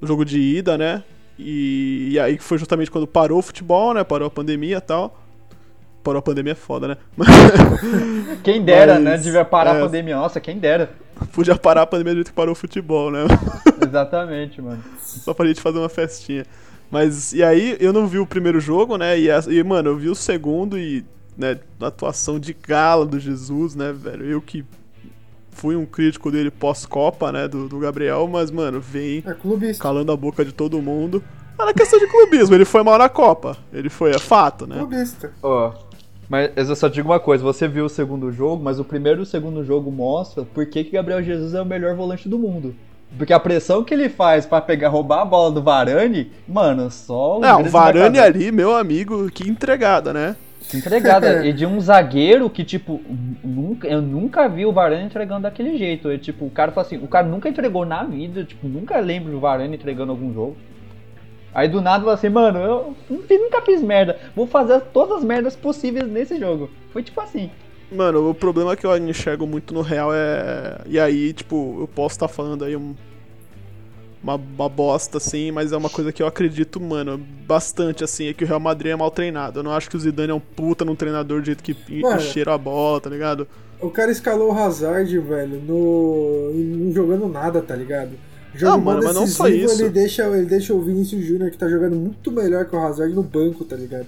do 0.00 0.06
jogo 0.06 0.24
de 0.24 0.40
ida, 0.40 0.78
né? 0.78 1.04
E, 1.38 2.08
e 2.12 2.18
aí 2.18 2.38
foi 2.38 2.56
justamente 2.56 2.90
quando 2.90 3.06
parou 3.06 3.40
o 3.40 3.42
futebol, 3.42 3.92
né? 3.92 4.02
Parou 4.02 4.26
a 4.26 4.30
pandemia 4.30 4.78
e 4.78 4.80
tal. 4.80 5.23
Parou 6.04 6.18
a 6.18 6.22
pandemia 6.22 6.52
é 6.52 6.54
foda, 6.54 6.86
né? 6.86 6.96
Quem 8.44 8.62
dera, 8.62 8.98
né? 8.98 9.12
Mas, 9.12 9.20
né? 9.20 9.24
Devia 9.24 9.44
parar 9.44 9.74
é, 9.74 9.78
a 9.78 9.84
pandemia. 9.84 10.16
Nossa, 10.16 10.38
quem 10.38 10.58
dera. 10.58 10.90
Podia 11.32 11.56
parar 11.56 11.82
a 11.82 11.86
pandemia 11.86 12.12
do 12.12 12.16
jeito 12.16 12.28
que 12.28 12.34
parou 12.34 12.52
o 12.52 12.54
futebol, 12.54 13.10
né? 13.10 13.20
Exatamente, 13.82 14.60
mano. 14.60 14.84
Só 14.98 15.32
pra 15.32 15.46
gente 15.46 15.62
fazer 15.62 15.78
uma 15.78 15.88
festinha. 15.88 16.44
Mas, 16.90 17.32
e 17.32 17.42
aí, 17.42 17.76
eu 17.80 17.90
não 17.90 18.06
vi 18.06 18.18
o 18.18 18.26
primeiro 18.26 18.60
jogo, 18.60 18.98
né? 18.98 19.18
E, 19.18 19.28
e 19.28 19.64
mano, 19.64 19.90
eu 19.90 19.96
vi 19.96 20.10
o 20.10 20.14
segundo 20.14 20.78
e, 20.78 21.04
né, 21.38 21.58
a 21.80 21.86
atuação 21.86 22.38
de 22.38 22.52
gala 22.52 23.06
do 23.06 23.18
Jesus, 23.18 23.74
né, 23.74 23.90
velho? 23.90 24.26
Eu 24.26 24.42
que 24.42 24.62
fui 25.50 25.74
um 25.74 25.86
crítico 25.86 26.30
dele 26.30 26.50
pós-Copa, 26.50 27.32
né, 27.32 27.48
do, 27.48 27.66
do 27.66 27.78
Gabriel, 27.78 28.28
mas, 28.28 28.50
mano, 28.50 28.78
vem 28.78 29.24
é 29.26 29.74
calando 29.74 30.12
a 30.12 30.16
boca 30.16 30.44
de 30.44 30.52
todo 30.52 30.82
mundo. 30.82 31.24
Era 31.58 31.72
questão 31.72 31.98
de 31.98 32.06
clubismo, 32.08 32.54
ele 32.54 32.64
foi 32.64 32.82
mal 32.82 32.98
na 32.98 33.08
Copa. 33.08 33.56
Ele 33.72 33.88
foi, 33.88 34.10
é 34.10 34.18
fato, 34.18 34.66
né? 34.66 34.76
Clubista. 34.76 35.32
Ó, 35.40 35.68
oh, 35.68 35.93
mas 36.34 36.68
eu 36.68 36.74
só 36.74 36.88
digo 36.88 37.10
uma 37.10 37.20
coisa, 37.20 37.44
você 37.44 37.68
viu 37.68 37.84
o 37.84 37.88
segundo 37.88 38.32
jogo, 38.32 38.60
mas 38.60 38.80
o 38.80 38.84
primeiro 38.84 39.20
e 39.20 39.22
o 39.22 39.26
segundo 39.26 39.64
jogo 39.64 39.88
mostra 39.92 40.42
por 40.42 40.66
que, 40.66 40.82
que 40.82 40.90
Gabriel 40.90 41.22
Jesus 41.22 41.54
é 41.54 41.62
o 41.62 41.64
melhor 41.64 41.94
volante 41.94 42.28
do 42.28 42.36
mundo. 42.36 42.74
Porque 43.16 43.32
a 43.32 43.38
pressão 43.38 43.84
que 43.84 43.94
ele 43.94 44.08
faz 44.08 44.44
para 44.44 44.60
pegar, 44.60 44.88
roubar 44.88 45.20
a 45.20 45.24
bola 45.24 45.52
do 45.52 45.62
Varane, 45.62 46.32
mano, 46.48 46.90
só. 46.90 47.38
Não, 47.38 47.62
o 47.62 47.66
Varane 47.66 48.18
ali, 48.18 48.50
meu 48.50 48.74
amigo, 48.74 49.30
que 49.30 49.48
entregada, 49.48 50.12
né? 50.12 50.34
Que 50.68 50.78
entregada. 50.78 51.46
e 51.46 51.52
de 51.52 51.64
um 51.64 51.80
zagueiro 51.80 52.50
que, 52.50 52.64
tipo, 52.64 53.00
nunca, 53.44 53.86
eu 53.86 54.02
nunca 54.02 54.48
vi 54.48 54.66
o 54.66 54.72
Varane 54.72 55.04
entregando 55.04 55.42
daquele 55.42 55.78
jeito. 55.78 56.10
É, 56.10 56.18
tipo, 56.18 56.46
o 56.46 56.50
cara 56.50 56.72
fala 56.72 56.84
assim, 56.84 56.96
o 56.96 57.06
cara 57.06 57.28
nunca 57.28 57.48
entregou 57.48 57.86
na 57.86 58.02
vida, 58.02 58.42
tipo, 58.42 58.66
nunca 58.66 58.98
lembro 58.98 59.30
do 59.30 59.38
Varane 59.38 59.76
entregando 59.76 60.10
algum 60.10 60.34
jogo. 60.34 60.56
Aí 61.54 61.68
do 61.68 61.80
nada 61.80 62.02
você, 62.04 62.26
assim, 62.26 62.34
mano, 62.34 62.58
eu 62.58 62.96
nunca 63.38 63.62
fiz 63.62 63.80
merda. 63.80 64.18
Vou 64.34 64.46
fazer 64.46 64.80
todas 64.92 65.18
as 65.18 65.24
merdas 65.24 65.54
possíveis 65.54 66.06
nesse 66.08 66.36
jogo. 66.36 66.68
Foi 66.92 67.00
tipo 67.00 67.20
assim. 67.20 67.48
Mano, 67.92 68.28
o 68.28 68.34
problema 68.34 68.74
que 68.74 68.84
eu 68.84 68.96
enxergo 68.96 69.46
muito 69.46 69.72
no 69.72 69.80
real 69.80 70.10
é. 70.12 70.80
E 70.84 70.98
aí, 70.98 71.32
tipo, 71.32 71.76
eu 71.80 71.86
posso 71.86 72.16
estar 72.16 72.26
tá 72.26 72.34
falando 72.34 72.64
aí 72.64 72.74
um... 72.74 72.96
uma, 74.20 74.34
uma 74.34 74.68
bosta, 74.68 75.18
assim, 75.18 75.52
mas 75.52 75.70
é 75.70 75.76
uma 75.76 75.88
coisa 75.88 76.12
que 76.12 76.20
eu 76.20 76.26
acredito, 76.26 76.80
mano, 76.80 77.18
bastante, 77.46 78.02
assim, 78.02 78.26
é 78.26 78.34
que 78.34 78.42
o 78.42 78.46
Real 78.48 78.58
Madrid 78.58 78.90
é 78.90 78.96
mal 78.96 79.12
treinado. 79.12 79.60
Eu 79.60 79.62
não 79.62 79.70
acho 79.70 79.88
que 79.88 79.96
o 79.96 80.00
Zidane 80.00 80.32
é 80.32 80.34
um 80.34 80.40
puta 80.40 80.84
num 80.84 80.96
treinador 80.96 81.40
de 81.40 81.46
jeito 81.46 81.62
que 81.62 81.76
mano, 82.00 82.20
cheira 82.20 82.52
a 82.52 82.58
bola, 82.58 83.00
tá 83.00 83.08
ligado? 83.08 83.46
O 83.80 83.90
cara 83.90 84.10
escalou 84.10 84.52
o 84.52 84.58
Hazard, 84.58 85.16
velho, 85.20 85.60
no. 85.60 86.50
não 86.52 86.92
jogando 86.92 87.28
nada, 87.28 87.62
tá 87.62 87.76
ligado? 87.76 88.12
Jogo 88.54 88.72
ah, 88.72 88.78
mano, 88.78 89.02
mas 89.02 89.14
não 89.14 89.26
só 89.26 89.48
isso. 89.48 89.82
Ele 89.82 89.90
deixa, 89.90 90.24
ele 90.28 90.46
deixa 90.46 90.72
o 90.72 90.80
Vinícius 90.80 91.24
Júnior, 91.24 91.50
que 91.50 91.58
tá 91.58 91.68
jogando 91.68 91.96
muito 91.96 92.30
melhor 92.30 92.64
que 92.66 92.76
o 92.76 92.78
Hazard, 92.78 93.12
no 93.12 93.22
banco, 93.22 93.64
tá 93.64 93.74
ligado? 93.74 94.06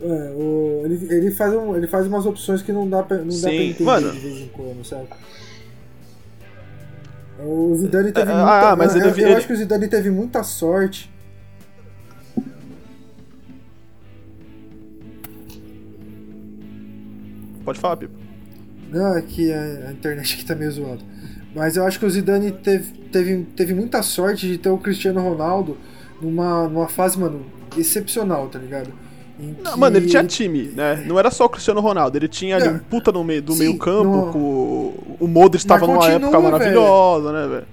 É, 0.00 0.32
o, 0.36 0.82
ele, 0.84 1.14
ele, 1.14 1.30
faz 1.30 1.52
um, 1.52 1.76
ele 1.76 1.86
faz 1.86 2.06
umas 2.06 2.24
opções 2.24 2.62
que 2.62 2.72
não 2.72 2.88
dá 2.88 3.02
pra, 3.02 3.18
não 3.18 3.30
Sim, 3.30 3.42
dá 3.42 3.48
pra 3.48 3.56
entender 3.56 3.84
mano. 3.84 4.12
de 4.12 4.18
vez 4.18 4.38
em 4.38 4.48
quando, 4.48 4.84
sabe? 4.84 5.08
O 7.40 7.76
Zidane 7.76 8.12
teve 8.12 8.30
é, 8.30 8.34
muita, 8.34 8.70
ah, 8.70 8.76
mas 8.76 8.94
ele, 8.94 9.08
eu, 9.08 9.28
eu 9.28 9.36
acho 9.36 9.46
que 9.46 9.52
o 9.52 9.56
Zidane 9.56 9.88
teve 9.88 10.10
muita 10.10 10.44
sorte. 10.44 11.10
Pode 17.64 17.80
falar, 17.80 17.96
Pipo. 17.96 18.14
Não, 18.90 19.16
é 19.16 19.22
que 19.22 19.52
a, 19.52 19.88
a 19.88 19.92
internet 19.92 20.34
aqui 20.34 20.44
tá 20.44 20.54
meio 20.54 20.70
zoada. 20.70 21.11
Mas 21.54 21.76
eu 21.76 21.84
acho 21.84 21.98
que 21.98 22.06
o 22.06 22.10
Zidane 22.10 22.50
teve, 22.50 22.92
teve, 23.10 23.46
teve 23.56 23.74
muita 23.74 24.02
sorte 24.02 24.46
de 24.48 24.58
ter 24.58 24.70
o 24.70 24.78
Cristiano 24.78 25.20
Ronaldo 25.20 25.76
numa, 26.20 26.68
numa 26.68 26.88
fase, 26.88 27.18
mano, 27.18 27.44
excepcional, 27.76 28.48
tá 28.48 28.58
ligado? 28.58 28.90
Não, 29.62 29.76
mano, 29.76 29.96
ele 29.96 30.06
tinha 30.06 30.24
time, 30.24 30.72
né? 30.74 31.04
Não 31.06 31.18
era 31.18 31.30
só 31.30 31.46
o 31.46 31.48
Cristiano 31.48 31.80
Ronaldo, 31.80 32.16
ele 32.16 32.28
tinha 32.28 32.56
ali 32.56 32.68
é. 32.68 32.70
um 32.70 32.78
puta 32.78 33.10
no 33.10 33.24
meio, 33.24 33.42
do 33.42 33.52
Sim, 33.52 33.58
meio 33.60 33.78
campo, 33.78 34.38
no... 34.38 35.16
o 35.20 35.28
Modric 35.28 35.62
estava 35.62 35.86
numa 35.86 36.06
época 36.08 36.40
maravilhosa, 36.40 37.32
né, 37.32 37.48
velho? 37.48 37.66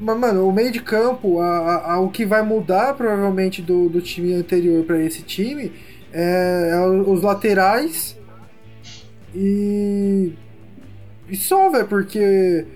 Mas, 0.00 0.18
mano, 0.18 0.48
o 0.48 0.52
meio 0.52 0.72
de 0.72 0.80
campo, 0.80 1.40
a, 1.40 1.46
a, 1.46 1.92
a, 1.94 2.00
o 2.00 2.10
que 2.10 2.24
vai 2.24 2.42
mudar 2.42 2.94
provavelmente 2.94 3.62
do, 3.62 3.88
do 3.88 4.00
time 4.00 4.34
anterior 4.34 4.84
para 4.84 5.00
esse 5.00 5.22
time 5.22 5.72
é, 6.12 6.70
é, 6.72 6.80
os 6.80 7.22
laterais 7.22 8.16
e 9.34 10.32
E 11.28 11.36
só, 11.36 11.70
velho, 11.70 11.86
porque 11.86 12.66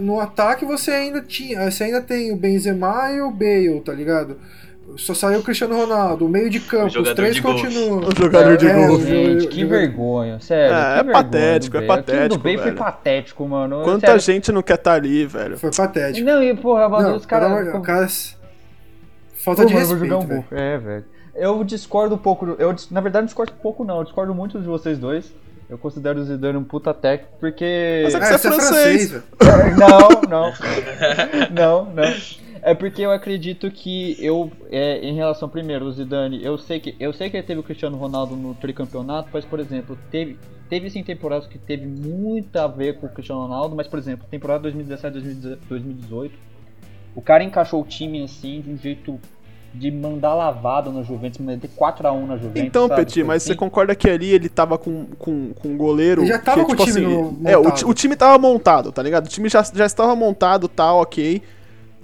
no 0.00 0.20
ataque 0.20 0.64
você 0.64 0.90
ainda 0.90 1.20
tinha. 1.20 1.70
Você 1.70 1.84
ainda 1.84 2.00
tem 2.00 2.32
o 2.32 2.36
Benzema 2.36 3.10
e 3.12 3.20
o 3.20 3.30
Bale, 3.30 3.80
tá 3.84 3.92
ligado? 3.92 4.36
Só 4.96 5.14
saiu 5.14 5.40
o 5.40 5.42
Cristiano 5.42 5.74
Ronaldo, 5.76 6.26
o 6.26 6.28
meio 6.28 6.48
de 6.50 6.60
campo, 6.60 7.00
os 7.00 7.14
três 7.14 7.40
continuam. 7.40 8.00
O 8.00 8.14
jogador 8.16 8.56
de 8.56 8.66
É, 8.68 8.86
golfe. 8.86 9.04
o 9.04 9.06
Gente, 9.06 9.46
que 9.48 9.64
vergonha, 9.64 10.38
sério. 10.40 10.74
É, 10.74 10.78
que 10.78 10.82
é 10.82 10.94
vergonha 11.02 11.12
patético, 11.12 11.76
é 11.76 11.80
Bale. 11.80 12.00
Aquilo 12.00 12.12
patético, 12.14 12.36
do 12.36 12.42
Bale 12.42 12.58
foi 12.58 12.72
patético, 12.72 13.48
mano. 13.48 13.82
Quanta 13.82 14.06
Sério. 14.06 14.20
gente 14.20 14.52
não 14.52 14.62
quer 14.62 14.74
estar 14.74 14.92
ali, 14.92 15.24
velho. 15.26 15.56
Foi 15.58 15.70
patético. 15.74 16.24
Não, 16.26 16.42
e 16.42 16.54
porra, 16.54 16.88
mano, 16.88 17.08
Não, 17.08 17.16
os 17.16 17.26
caras. 17.26 17.50
amor- 17.50 17.82
caras. 17.82 18.36
Falta 19.36 19.62
Pô, 19.62 19.68
de 19.68 19.74
mano, 19.74 19.86
respeito. 19.88 20.16
um 20.16 20.26
velho. 20.26 20.44
gol. 20.50 20.58
É, 20.58 20.78
velho. 20.78 21.04
Eu 21.34 21.64
discordo 21.64 22.14
um 22.14 22.18
pouco. 22.18 22.54
Eu, 22.58 22.76
na 22.90 23.00
verdade, 23.00 23.22
não 23.22 23.26
discordo 23.26 23.52
um 23.58 23.62
pouco, 23.62 23.84
não. 23.84 23.98
Eu 23.98 24.04
discordo 24.04 24.34
muito 24.34 24.60
de 24.60 24.66
vocês 24.66 24.98
dois. 24.98 25.32
Eu 25.74 25.78
considero 25.78 26.20
o 26.20 26.24
Zidane 26.24 26.56
um 26.56 26.62
puta 26.62 26.94
técnico, 26.94 27.32
porque. 27.40 28.02
Mas 28.04 28.14
é 28.14 28.18
que 28.20 28.24
É, 28.24 28.28
você 28.28 28.34
é 28.34 28.38
você 28.38 28.46
é 28.48 28.50
francês. 28.52 29.10
francês. 29.10 29.76
Não, 29.76 30.30
não. 30.30 30.52
Não, 31.50 31.92
não. 31.92 32.14
É 32.62 32.74
porque 32.74 33.02
eu 33.02 33.10
acredito 33.10 33.68
que 33.72 34.16
eu, 34.24 34.50
é, 34.70 35.00
em 35.00 35.14
relação 35.14 35.48
primeiro, 35.48 35.84
o 35.84 35.92
Zidane, 35.92 36.42
eu 36.44 36.56
sei 36.56 36.78
que 36.80 36.94
eu 36.98 37.12
sei 37.12 37.28
que 37.28 37.36
ele 37.36 37.46
teve 37.46 37.58
o 37.60 37.62
Cristiano 37.64 37.96
Ronaldo 37.96 38.36
no 38.36 38.54
tricampeonato, 38.54 39.28
mas 39.32 39.44
por 39.44 39.58
exemplo, 39.58 39.98
teve 40.10 40.38
teve 40.70 40.88
sim 40.88 41.02
temporadas 41.02 41.46
que 41.48 41.58
teve 41.58 41.86
muito 41.86 42.56
a 42.56 42.66
ver 42.68 42.98
com 42.98 43.06
o 43.06 43.10
Cristiano 43.10 43.42
Ronaldo, 43.42 43.74
mas 43.76 43.86
por 43.88 43.98
exemplo, 43.98 44.26
temporada 44.30 44.62
2017, 44.62 45.58
2018, 45.68 46.34
o 47.16 47.20
cara 47.20 47.42
encaixou 47.44 47.82
o 47.82 47.84
time 47.84 48.22
assim 48.22 48.60
de 48.62 48.70
um 48.70 48.78
jeito 48.78 49.20
de 49.74 49.90
mandar 49.90 50.34
lavada 50.34 50.88
no 50.90 51.02
Juventus, 51.04 51.38
meter 51.40 51.68
4 51.74 52.06
a 52.06 52.12
1 52.12 52.26
na 52.26 52.36
Juventus. 52.36 52.62
Então, 52.62 52.86
sabe? 52.86 53.04
Petit, 53.04 53.24
mas 53.24 53.42
Assim. 53.42 53.52
você 53.52 53.56
concorda 53.56 53.94
que 53.94 54.08
ali 54.08 54.30
ele 54.30 54.48
tava 54.48 54.78
com, 54.78 55.06
com, 55.18 55.52
com 55.52 55.68
um 55.68 55.76
goleiro. 55.76 56.22
Ele 56.22 56.28
já 56.28 56.38
tava 56.38 56.64
que, 56.64 56.66
com 56.66 56.72
o 56.72 56.76
tipo 56.76 56.92
time 56.92 57.06
assim, 57.06 57.22
no- 57.40 57.48
É, 57.48 57.58
o, 57.58 57.62
o 57.88 57.92
time 57.94 58.14
tava 58.14 58.38
montado, 58.38 58.92
tá 58.92 59.02
ligado? 59.02 59.26
O 59.26 59.28
time 59.28 59.48
já, 59.48 59.62
já 59.74 59.84
estava 59.84 60.14
montado, 60.14 60.68
tá, 60.68 60.92
ok. 60.94 61.42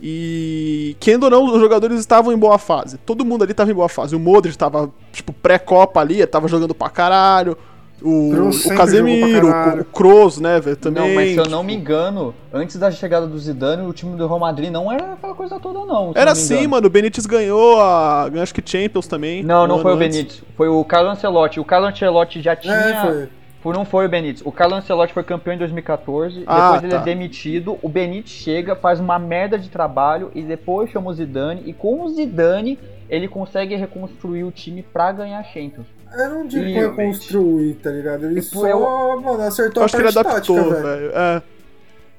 E. 0.03 0.97
Querendo 0.99 1.25
ou 1.25 1.31
não, 1.31 1.45
os 1.45 1.61
jogadores 1.61 1.99
estavam 2.00 2.33
em 2.33 2.39
boa 2.39 2.59
fase. 2.59 2.97
Todo 2.99 3.25
mundo 3.25 3.45
ali 3.45 3.55
tava 3.55 3.71
em 3.71 3.75
boa 3.75 3.89
fase. 3.89 4.17
O 4.17 4.19
Modric 4.21 4.57
tava, 4.57 4.91
tipo, 5.12 5.33
pré-copa 5.33 6.00
ali, 6.00 6.27
tava 6.27 6.49
jogando 6.49 6.75
pra 6.75 6.89
caralho. 6.89 7.57
O, 8.02 8.49
o 8.49 8.76
Casemiro, 8.76 9.49
o, 9.80 9.85
Kroos, 9.85 10.38
né, 10.38 10.59
velho, 10.61 10.76
também. 10.76 11.09
Não, 11.09 11.14
mas 11.14 11.30
se 11.30 11.37
eu 11.37 11.42
tipo, 11.45 11.54
não 11.54 11.62
me 11.62 11.75
engano, 11.75 12.35
antes 12.52 12.76
da 12.76 12.90
chegada 12.90 13.26
do 13.26 13.38
Zidane, 13.38 13.87
o 13.87 13.92
time 13.92 14.16
do 14.16 14.26
Real 14.26 14.38
Madrid 14.38 14.71
não 14.71 14.90
era 14.90 15.12
aquela 15.12 15.35
coisa 15.35 15.61
toda, 15.61 15.80
não. 15.80 16.12
Era 16.14 16.26
não 16.26 16.33
assim, 16.33 16.54
engano. 16.54 16.71
mano. 16.71 16.87
O 16.87 16.90
Benítez 16.90 17.26
ganhou 17.26 17.80
a. 17.80 18.30
acho 18.42 18.54
que 18.54 18.62
Champions 18.64 19.07
também. 19.07 19.42
Não, 19.42 19.64
um 19.64 19.69
não 19.69 19.78
foi 19.80 19.92
o 19.92 19.97
antes. 19.97 20.16
Benítez. 20.16 20.42
Foi 20.57 20.69
o 20.69 20.85
Carlo 20.85 21.11
Ancelotti. 21.11 21.61
O 21.61 21.64
Carlo 21.64 21.87
Ancelotti 21.87 22.40
já 22.40 22.57
tinha. 22.57 22.75
É, 22.75 23.00
foi. 23.02 23.28
Por- 23.62 23.75
Não 23.75 23.85
foi 23.85 24.07
o 24.07 24.09
Benítez. 24.09 24.40
O 24.47 24.50
Carlo 24.50 24.75
Ancelotti 24.76 25.12
foi 25.12 25.23
campeão 25.23 25.52
em 25.54 25.59
2014. 25.59 26.45
Ah, 26.47 26.62
depois 26.73 26.83
ele 26.85 26.92
tá. 26.92 27.00
é 27.00 27.04
demitido. 27.04 27.78
O 27.83 27.88
Benítez 27.90 28.30
chega, 28.30 28.75
faz 28.75 28.99
uma 28.99 29.19
merda 29.19 29.59
de 29.59 29.69
trabalho 29.69 30.30
e 30.35 30.40
depois 30.40 30.90
chama 30.90 31.11
o 31.11 31.12
Zidane. 31.12 31.62
E 31.66 31.75
com 31.75 32.02
o 32.02 32.09
Zidane, 32.09 32.78
ele 33.11 33.28
consegue 33.28 33.76
reconstruir 33.76 34.45
o 34.45 34.50
time 34.50 34.83
pra 34.83 35.12
ganhar 35.12 35.42
Champions. 35.45 35.87
Eu 36.17 36.29
não 36.31 36.47
digo 36.47 36.64
E- 36.64 36.73
reconstruir, 36.73 37.75
tá 37.75 37.90
ligado? 37.90 38.26
Ele 38.26 38.40
Tipo, 38.40 38.61
só, 38.61 38.67
eu- 38.69 39.21
mano, 39.21 39.43
acertou 39.43 39.81
Eu 39.81 39.83
a 39.83 39.85
acho 39.87 39.97
que 39.97 40.02
ele 40.02 40.12
parte 40.12 40.29
adaptou, 40.29 40.57
tática, 40.57 40.83
velho. 40.83 41.11
É. 41.14 41.43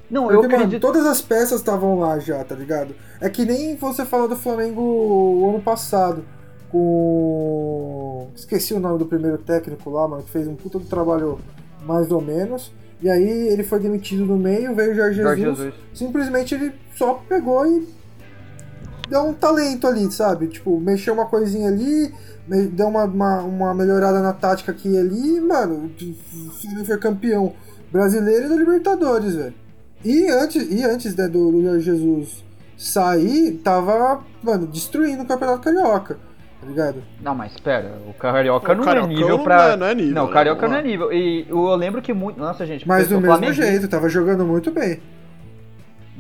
Não, 0.10 0.24
eu 0.32 0.40
Porque, 0.42 0.48
mano, 0.48 0.64
acredito. 0.66 0.82
todas 0.82 1.06
as 1.06 1.22
peças 1.22 1.60
estavam 1.60 2.00
lá 2.00 2.20
já, 2.20 2.44
tá 2.44 2.54
ligado? 2.56 2.94
É 3.20 3.30
que 3.30 3.46
nem 3.46 3.76
você 3.76 4.04
falou 4.06 4.28
do 4.28 4.36
Flamengo 4.36 4.82
o 4.82 5.50
ano 5.50 5.62
passado. 5.62 6.24
Com. 6.72 8.28
Esqueci 8.36 8.74
o 8.74 8.80
nome 8.80 8.98
do 8.98 9.06
primeiro 9.06 9.38
técnico 9.38 9.90
lá, 9.90 10.08
mano, 10.08 10.24
que 10.24 10.30
fez 10.32 10.48
um 10.48 10.56
puta 10.56 10.80
do 10.80 10.86
trabalho 10.86 11.40
mais 11.86 12.12
ou 12.12 12.22
menos. 12.22 12.72
E 13.02 13.10
aí 13.10 13.48
ele 13.50 13.64
foi 13.64 13.80
demitido 13.80 14.26
no 14.26 14.38
meio, 14.38 14.76
veio 14.76 14.92
o 14.92 14.96
Jorge 14.96 15.16
Jesus. 15.18 15.38
Jorge 15.40 15.42
Jesus. 15.62 15.74
Simplesmente 15.94 16.56
ele 16.56 16.72
só 16.96 17.16
pegou 17.28 17.66
e 17.66 17.88
deu 19.12 19.22
um 19.28 19.34
talento 19.34 19.86
ali, 19.86 20.12
sabe? 20.12 20.48
Tipo, 20.48 20.80
mexeu 20.80 21.14
uma 21.14 21.26
coisinha 21.28 21.68
ali, 21.70 22.12
deu 22.72 22.88
uma, 22.88 23.04
uma, 23.04 23.42
uma 23.42 23.74
melhorada 23.76 24.20
na 24.22 24.34
tática 24.34 24.72
aqui 24.72 24.90
e 24.90 24.98
ali, 24.98 25.38
e, 25.38 25.42
mano, 25.42 25.92
o 26.02 26.52
Flamengo 26.52 26.86
foi 26.86 26.98
campeão 26.98 27.54
brasileiro 27.92 28.46
e 28.46 28.50
da 28.50 28.56
Libertadores, 28.56 29.36
velho. 29.36 29.54
E 30.04 30.28
antes, 30.30 30.66
e 30.72 30.84
antes 30.84 31.16
né, 31.16 31.28
do, 31.28 31.52
do 31.52 31.80
Jesus 31.80 32.44
sair, 32.78 33.52
tava, 33.64 34.22
mano, 34.42 34.66
destruindo 34.66 35.22
o 35.22 35.26
Campeonato 35.28 35.62
Carioca, 35.62 36.18
tá 36.60 36.66
ligado? 36.68 37.04
Não, 37.22 37.36
mas 37.36 37.52
espera, 37.52 37.92
o 38.10 38.14
Carioca 38.14 38.72
O 38.72 38.76
não 38.76 38.84
Cariocão 38.84 39.12
é 39.12 39.14
nível 39.14 39.38
não 39.38 39.44
pra. 39.44 39.74
é- 39.74 39.76
não 39.78 39.86
é 39.86 39.94
nível, 39.94 40.16
Não, 40.16 40.24
o 40.24 40.28
né? 40.28 40.34
Carioca 40.34 40.62
Vamos 40.62 40.74
não 40.74 40.80
é 40.80 40.84
nível. 40.88 41.14
E 41.14 41.46
eu 41.48 41.76
lembro 41.76 42.02
que 42.02 42.14
muito. 42.14 42.40
Nossa, 42.40 42.66
gente, 42.66 42.88
Mas 42.88 43.08
do 43.08 43.16
mesmo 43.16 43.28
flamenguista- 43.28 43.66
jeito, 43.66 43.88
tava 43.88 44.10
jogando 44.10 44.44
muito 44.46 44.72
bem. 44.72 45.00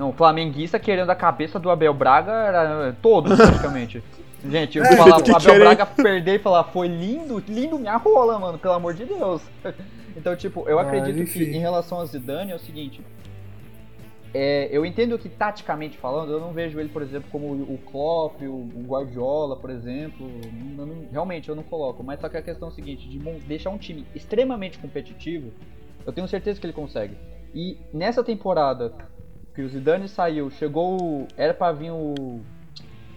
Não, 0.01 0.09
o 0.09 0.13
flamenguista 0.13 0.79
querendo 0.79 1.11
a 1.11 1.15
cabeça 1.15 1.59
do 1.59 1.69
Abel 1.69 1.93
Braga 1.93 2.31
era 2.31 2.97
todos, 3.03 3.37
praticamente. 3.37 4.03
Gente, 4.43 4.79
eu 4.79 4.83
É, 4.83 4.97
falar 4.97 5.17
o 5.19 5.19
Abel 5.19 5.39
querem- 5.39 5.59
Braga 5.59 5.85
perder 5.85 6.35
e 6.37 6.39
falar, 6.39 6.63
foi 6.63 6.87
lindo, 6.87 7.37
lindo 7.47 7.77
minha 7.77 7.95
rola, 7.97 8.39
mano, 8.39 8.57
pelo 8.57 8.73
amor 8.73 8.95
de 8.95 9.05
Deus. 9.05 9.43
Então, 10.17 10.35
tipo, 10.35 10.67
eu 10.67 10.77
Ah, 10.77 10.81
acredito 10.81 11.31
que 11.31 11.41
em 11.41 11.59
relação 11.59 12.01
a 12.01 12.05
Zidane 12.05 12.51
é 12.51 12.55
o 12.55 12.59
seguinte. 12.59 12.99
é, 14.33 14.67
eu 14.69 14.85
entendo 14.85 15.17
que 15.17 15.29
taticamente 15.29 15.97
falando, 15.97 16.33
eu 16.33 16.39
não 16.39 16.51
vejo 16.51 16.77
ele, 16.81 16.89
por 16.89 17.01
exemplo, 17.01 17.29
como 17.31 17.47
o 17.47 17.77
Klopp, 17.89 18.41
o 18.41 18.67
Guardiola, 18.85 19.55
por 19.55 19.69
exemplo. 19.69 20.29
Eu 20.77 20.85
não- 20.85 21.05
realmente 21.09 21.47
eu 21.47 21.55
não 21.55 21.63
coloco. 21.63 22.03
Mas 22.03 22.19
só 22.19 22.27
que 22.27 22.35
a 22.35 22.41
questão 22.41 22.67
é 22.67 22.71
o 22.71 22.73
seguinte, 22.73 23.07
de 23.07 23.19
deixar 23.45 23.69
um 23.69 23.77
time 23.77 24.05
extremamente 24.13 24.79
competitivo, 24.79 25.51
eu 26.05 26.11
tenho 26.11 26.27
certeza 26.27 26.59
que 26.59 26.65
ele 26.65 26.73
consegue. 26.73 27.15
E 27.55 27.77
nessa 27.93 28.21
temporada 28.21 28.91
que 29.61 29.65
o 29.65 29.69
Zidane 29.69 30.07
saiu, 30.07 30.49
chegou. 30.49 30.99
o- 31.01 31.27
Era 31.37 31.53
pra 31.53 31.71
vir 31.71 31.91
o. 31.91 32.39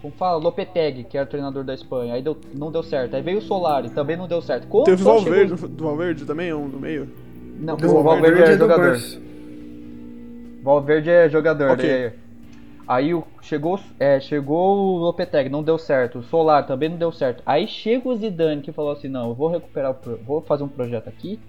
Como 0.02 0.12
fala? 0.14 0.36
Lopetegui, 0.36 1.04
que 1.04 1.16
era 1.16 1.26
o 1.26 1.28
treinador 1.30 1.64
da 1.64 1.72
Espanha. 1.72 2.12
Aí 2.12 2.20
deu, 2.22 2.36
não 2.54 2.70
deu 2.70 2.82
certo. 2.82 3.16
Aí 3.16 3.22
veio 3.22 3.38
o 3.38 3.42
Solari, 3.42 3.88
também 3.88 4.16
não 4.16 4.28
deu 4.28 4.42
certo. 4.42 4.66
Quando 4.68 4.84
Teve 4.84 5.02
o 5.02 5.06
Valverde, 5.06 5.54
chegou- 5.56 5.68
do 5.70 5.84
Valverde 5.84 6.24
também, 6.26 6.52
um 6.52 6.68
no 6.68 6.78
meio. 6.78 7.08
Não, 7.58 7.74
o 7.74 8.02
Valverde 8.02 8.42
é 8.42 8.56
do 8.56 8.58
jogador. 8.58 8.98
Valverde 10.62 11.10
é 11.10 11.28
jogador. 11.28 11.70
Ok. 11.70 11.88
é. 11.88 12.12
Aí 12.86 13.14
o- 13.14 13.24
chegou, 13.40 13.80
é, 13.98 14.20
chegou 14.20 14.76
o 14.76 14.98
Lopetegui, 14.98 15.48
não 15.48 15.62
deu 15.62 15.78
certo. 15.78 16.18
O 16.18 16.22
Solar 16.22 16.66
também 16.66 16.90
não 16.90 16.98
deu 16.98 17.10
certo. 17.10 17.42
Aí 17.46 17.66
chega 17.66 18.06
o 18.06 18.14
Zidane 18.14 18.60
que 18.60 18.72
falou 18.72 18.92
assim: 18.92 19.08
não, 19.08 19.28
eu 19.30 19.34
vou 19.34 19.48
recuperar, 19.48 19.92
o 19.92 19.94
pro- 19.94 20.18
vou 20.18 20.42
fazer 20.42 20.64
um 20.64 20.68
projeto 20.68 21.08
aqui. 21.08 21.40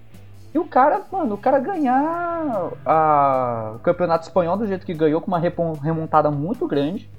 E 0.55 0.57
o 0.57 0.63
cara, 0.63 1.01
mano, 1.12 1.35
o 1.35 1.38
cara 1.38 1.59
ganhar 1.59 2.71
a- 2.85 3.74
o 3.75 3.79
campeonato 3.79 4.25
espanhol 4.25 4.55
do 4.55 4.65
jeito 4.65 4.85
que 4.85 4.93
ganhou, 4.93 5.19
com 5.19 5.27
uma 5.27 5.38
remontada 5.38 6.31
muito 6.31 6.65
grande. 6.65 7.09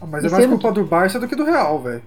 Ah, 0.00 0.06
mas 0.06 0.24
é 0.24 0.30
mais 0.30 0.46
culpa 0.46 0.72
do 0.72 0.84
Barça 0.84 1.20
do 1.20 1.28
que 1.28 1.36
do 1.36 1.44
Real, 1.44 1.78
velho. 1.82 2.02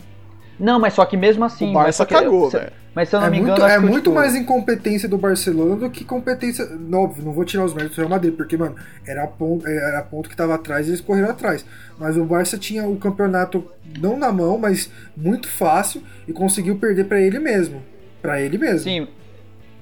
Não, 0.59 0.79
mas 0.79 0.93
só 0.95 1.05
que 1.05 1.15
mesmo 1.15 1.45
assim. 1.45 1.69
o 1.69 1.73
Barça 1.73 2.03
que- 2.03 2.15
cagou, 2.15 2.49
velho. 2.49 2.71
Mas 2.95 3.09
se 3.09 3.15
eu 3.15 3.19
não 3.19 3.27
É 3.27 3.29
me 3.29 3.37
muito, 3.37 3.51
engano, 3.51 3.63
acho 3.65 3.75
é 3.75 3.79
que, 3.79 3.85
muito 3.85 4.03
tipo, 4.05 4.15
mais 4.15 4.35
incompetência 4.35 5.07
do 5.07 5.17
Barcelona 5.19 5.75
do 5.75 5.89
que 5.91 6.03
competência. 6.03 6.65
Óbvio, 6.91 7.23
não 7.25 7.31
vou 7.31 7.45
tirar 7.45 7.63
os 7.63 7.73
méritos 7.75 7.95
do 7.95 7.99
Real 7.99 8.09
Madrid, 8.09 8.35
porque, 8.35 8.57
mano, 8.57 8.75
era 9.07 9.23
a 9.23 9.27
ponto, 9.27 9.67
era 9.67 9.99
a 9.99 10.03
ponto 10.03 10.27
que 10.27 10.35
tava 10.35 10.55
atrás 10.55 10.87
e 10.87 10.89
eles 10.89 10.99
correram 11.01 11.29
atrás. 11.29 11.63
Mas 11.99 12.17
o 12.17 12.25
Barça 12.25 12.57
tinha 12.57 12.87
o 12.87 12.95
campeonato 12.97 13.63
não 13.99 14.17
na 14.17 14.31
mão, 14.31 14.57
mas 14.57 14.91
muito 15.15 15.47
fácil 15.47 16.01
e 16.27 16.33
conseguiu 16.33 16.75
perder 16.77 17.03
pra 17.05 17.19
ele 17.21 17.37
mesmo. 17.37 17.83
Pra 18.19 18.41
ele 18.41 18.57
mesmo. 18.57 18.79
Sim. 18.79 19.07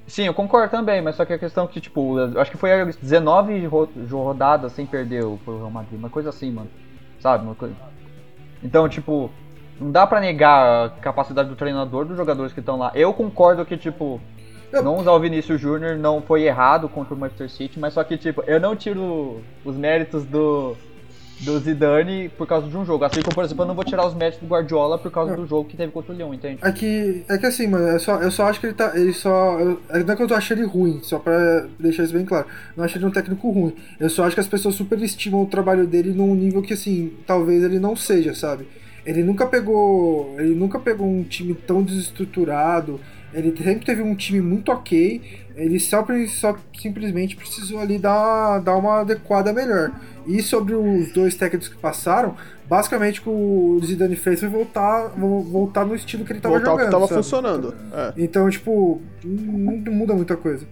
Sim, 0.10 0.24
eu 0.26 0.34
concordo 0.34 0.72
também, 0.72 1.02
mas 1.02 1.16
só 1.16 1.24
que 1.24 1.32
a 1.34 1.38
questão 1.38 1.66
é 1.66 1.68
que, 1.68 1.80
tipo, 1.80 2.18
acho 2.38 2.50
que 2.50 2.58
foi 2.58 2.70
19 3.00 3.66
ro- 3.68 3.88
rodadas 4.10 4.72
sem 4.74 4.86
perder 4.86 5.24
o 5.24 5.40
Real 5.46 5.70
Madrid, 5.70 6.00
uma 6.00 6.10
coisa 6.10 6.30
assim, 6.30 6.52
mano. 6.52 6.70
Sabe? 7.20 7.44
Uma 7.46 7.54
coisa. 7.54 7.76
Então, 8.64 8.90
tipo, 8.90 9.30
não 9.80 9.92
dá 9.92 10.08
pra 10.08 10.20
negar 10.20 10.88
a 10.88 10.90
capacidade 10.90 11.48
do 11.48 11.56
treinador 11.56 12.06
dos 12.06 12.18
jogadores 12.18 12.52
que 12.54 12.60
estão 12.60 12.78
lá. 12.78 12.92
Eu 12.96 13.14
concordo 13.14 13.64
que, 13.66 13.78
tipo, 13.78 14.20
não 14.84 14.98
usar 14.98 15.12
o 15.12 15.20
Vinícius 15.20 15.62
Júnior 15.62 15.96
não 15.98 16.22
foi 16.22 16.44
errado 16.44 16.90
contra 16.90 17.14
o 17.14 17.18
Manchester 17.18 17.50
City, 17.50 17.80
mas 17.80 17.94
só 17.94 18.04
que, 18.04 18.18
tipo, 18.18 18.44
eu 18.48 18.60
não 18.60 18.76
tiro 18.76 19.42
os 19.64 19.76
méritos 19.78 20.26
do, 20.26 20.76
do 21.40 21.58
Zidane 21.60 22.30
por 22.30 22.46
causa 22.46 22.68
de 22.68 22.76
um 22.76 22.86
jogo. 22.86 23.04
Assim 23.06 23.22
como, 23.22 23.34
por 23.34 23.44
exemplo, 23.44 23.64
eu 23.64 23.68
não 23.68 23.76
vou 23.76 23.84
tirar 23.84 24.06
os 24.06 24.14
méritos 24.14 24.42
do 24.42 24.48
Guardiola 24.48 24.98
por 24.98 25.12
causa 25.12 25.36
do 25.36 25.46
jogo 25.46 25.70
que 25.70 25.78
teve 25.78 25.92
contra 25.92 26.14
o 26.14 26.16
Lyon, 26.16 26.34
entende? 26.34 26.60
É 26.62 26.72
que, 26.72 27.24
é 27.28 27.38
que 27.38 27.46
assim, 27.46 27.68
mano, 27.68 27.88
eu 27.88 28.00
só, 28.00 28.22
eu 28.22 28.32
só 28.32 28.48
acho 28.48 28.60
que 28.60 28.68
ele 28.68 28.74
tá. 28.74 28.92
Ele 28.96 29.14
só. 29.14 29.60
Eu, 29.60 29.80
é 29.90 30.04
não 30.04 30.14
é 30.14 30.16
que 30.16 30.24
eu 30.24 30.36
achando 30.36 30.60
ele 30.60 30.68
ruim, 30.68 31.00
só 31.04 31.20
pra 31.20 31.66
deixar 31.80 32.04
isso 32.04 32.14
bem 32.14 32.26
claro. 32.26 32.46
Não 32.76 32.84
acho 32.84 32.98
ele 32.98 33.06
um 33.06 33.12
técnico 33.12 33.50
ruim. 33.50 33.74
Eu 34.00 34.10
só 34.10 34.26
acho 34.26 34.36
que 34.36 34.42
as 34.42 34.48
pessoas 34.48 34.76
superestimam 34.76 35.42
o 35.42 35.48
trabalho 35.48 35.88
dele 35.88 36.12
num 36.12 36.36
nível 36.36 36.62
que, 36.62 36.74
assim, 36.74 37.14
talvez 37.26 37.64
ele 37.64 37.80
não 37.80 37.96
seja, 37.96 38.34
sabe? 38.34 38.68
Ele 39.06 39.24
nunca 39.24 39.46
pegou. 39.46 40.36
Ele 40.40 40.54
nunca 40.54 40.80
pegou 40.80 41.08
um 41.08 41.24
time 41.24 41.54
tão 41.54 41.82
desestruturado. 41.82 43.00
Ele 43.34 43.56
sempre 43.64 43.86
teve 43.86 44.02
um 44.02 44.16
time 44.16 44.42
muito 44.42 44.72
ok. 44.72 45.22
Ele 45.56 45.80
só, 45.80 46.06
só 46.30 46.58
simplesmente 46.80 47.36
precisou 47.36 47.80
ali 47.80 47.98
dar, 48.00 48.60
dar 48.60 48.76
uma 48.78 49.02
adequada 49.02 49.52
melhor. 49.54 49.92
E 50.26 50.42
sobre 50.42 50.74
os 50.74 51.12
dois 51.12 51.36
técnicos 51.36 51.68
que 51.68 51.78
passaram, 51.78 52.36
basicamente 52.68 53.20
o 53.20 53.24
que 53.24 53.30
o 53.30 53.80
Zidane 53.84 54.16
fez 54.16 54.40
foi 54.40 54.50
voltar, 54.50 55.08
vo- 55.10 55.42
voltar 55.44 55.86
no 55.86 55.94
estilo 55.96 56.24
que 56.26 56.32
ele 56.34 56.40
tava 56.40 56.56
Voltar 56.56 56.72
ao 56.72 56.78
jogando. 56.78 56.88
que 56.88 56.92
tava 56.92 57.08
sabe? 57.08 57.18
funcionando. 57.24 57.76
É. 57.94 58.14
Então, 58.18 58.50
tipo, 58.50 59.02
não, 59.24 59.78
não 59.78 59.94
muda 59.94 60.14
muita 60.14 60.36
coisa. 60.38 60.66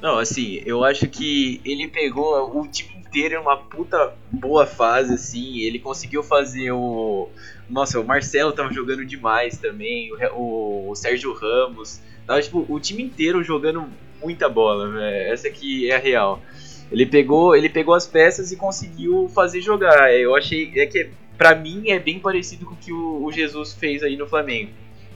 Não, 0.00 0.18
assim, 0.18 0.60
eu 0.66 0.84
acho 0.84 1.08
que 1.08 1.60
ele 1.64 1.88
pegou 1.88 2.60
o 2.60 2.66
time 2.68 2.93
inteiro 3.14 3.36
em 3.36 3.38
uma 3.38 3.56
puta 3.56 4.12
boa 4.30 4.66
fase, 4.66 5.14
assim. 5.14 5.60
Ele 5.60 5.78
conseguiu 5.78 6.22
fazer 6.22 6.72
o. 6.72 7.28
Nossa, 7.70 8.00
o 8.00 8.04
Marcelo 8.04 8.52
tava 8.52 8.72
jogando 8.72 9.06
demais 9.06 9.56
também, 9.56 10.10
o, 10.34 10.90
o 10.90 10.94
Sérgio 10.96 11.32
Ramos. 11.32 12.00
Tava, 12.26 12.42
tipo, 12.42 12.66
o 12.68 12.80
time 12.80 13.04
inteiro 13.04 13.42
jogando 13.42 13.86
muita 14.20 14.48
bola. 14.48 15.00
Essa 15.04 15.48
aqui 15.48 15.88
é 15.90 15.94
a 15.94 15.98
real. 15.98 16.42
Ele 16.90 17.06
pegou, 17.06 17.54
ele 17.56 17.68
pegou 17.68 17.94
as 17.94 18.06
peças 18.06 18.50
e 18.50 18.56
conseguiu 18.56 19.30
fazer 19.32 19.60
jogar. 19.60 20.12
Eu 20.12 20.34
achei 20.34 20.72
é 20.76 20.86
que 20.86 21.10
para 21.38 21.54
mim 21.54 21.90
é 21.90 21.98
bem 21.98 22.18
parecido 22.18 22.66
com 22.66 22.74
o 22.74 22.76
que 22.76 22.92
o, 22.92 23.24
o, 23.24 23.32
Jesus 23.32 23.72
fez 23.72 24.02
aí 24.02 24.16
no 24.16 24.26
Flamengo. 24.26 24.70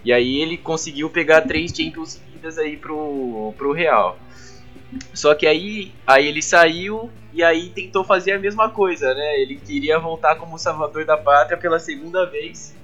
E 0.04 0.12
aí 0.12 0.40
ele 0.40 0.56
conseguiu 0.56 1.10
pegar 1.10 1.42
três 1.42 1.72
Champions 1.76 2.12
seguidas 2.12 2.58
aí 2.58 2.76
pro, 2.76 3.52
pro 3.56 3.72
Real. 3.72 4.18
Só 5.12 5.34
que 5.34 5.46
aí, 5.46 5.92
aí 6.06 6.26
ele 6.26 6.42
saiu 6.42 7.10
e 7.32 7.42
aí 7.42 7.68
tentou 7.70 8.02
fazer 8.04 8.32
a 8.32 8.38
mesma 8.38 8.70
coisa, 8.70 9.14
né? 9.14 9.40
Ele 9.40 9.56
queria 9.56 9.98
voltar 9.98 10.36
como 10.36 10.58
salvador 10.58 11.04
da 11.04 11.16
pátria 11.16 11.58
pela 11.58 11.78
segunda 11.78 12.24
vez. 12.26 12.74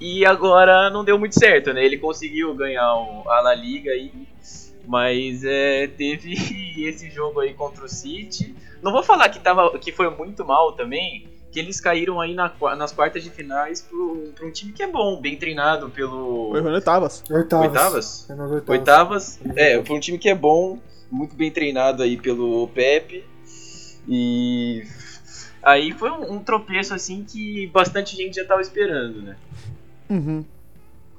E 0.00 0.26
agora 0.26 0.90
não 0.90 1.04
deu 1.04 1.18
muito 1.18 1.38
certo, 1.38 1.72
né? 1.72 1.84
Ele 1.84 1.96
conseguiu 1.96 2.54
ganhar 2.54 2.84
a 2.84 3.40
La 3.40 3.54
Liga 3.54 3.92
aí, 3.92 4.12
mas 4.86 5.42
é, 5.44 5.86
teve 5.86 6.34
esse 6.86 7.10
jogo 7.10 7.40
aí 7.40 7.54
contra 7.54 7.84
o 7.84 7.88
City. 7.88 8.54
Não 8.82 8.92
vou 8.92 9.02
falar 9.02 9.28
que, 9.28 9.40
tava, 9.40 9.78
que 9.78 9.90
foi 9.90 10.10
muito 10.10 10.44
mal 10.44 10.72
também, 10.72 11.26
que 11.50 11.58
eles 11.58 11.80
caíram 11.80 12.20
aí 12.20 12.34
na, 12.34 12.52
nas 12.76 12.92
quartas 12.92 13.24
de 13.24 13.30
finais 13.30 13.80
para 13.80 14.46
um 14.46 14.50
time 14.50 14.72
que 14.72 14.82
é 14.82 14.86
bom, 14.86 15.18
bem 15.18 15.36
treinado 15.36 15.88
pelo. 15.88 16.50
Foi 16.50 16.60
oitavas. 16.60 17.24
Oitavas. 17.30 17.66
Oitavas? 17.66 18.28
Oitavas. 18.28 18.68
oitavas. 18.68 19.40
É, 19.56 19.82
foi 19.82 19.96
um 19.96 20.00
time 20.00 20.18
que 20.18 20.28
é 20.28 20.34
bom, 20.34 20.78
muito 21.10 21.34
bem 21.34 21.50
treinado 21.50 22.02
aí 22.02 22.16
pelo 22.16 22.68
Pepe. 22.68 23.24
E 24.08 24.84
aí 25.62 25.92
foi 25.92 26.10
um, 26.10 26.34
um 26.34 26.38
tropeço 26.38 26.94
assim 26.94 27.24
que 27.24 27.66
bastante 27.68 28.16
gente 28.16 28.36
já 28.36 28.42
estava 28.42 28.60
esperando, 28.60 29.22
né? 29.22 29.36
Uhum. 30.08 30.44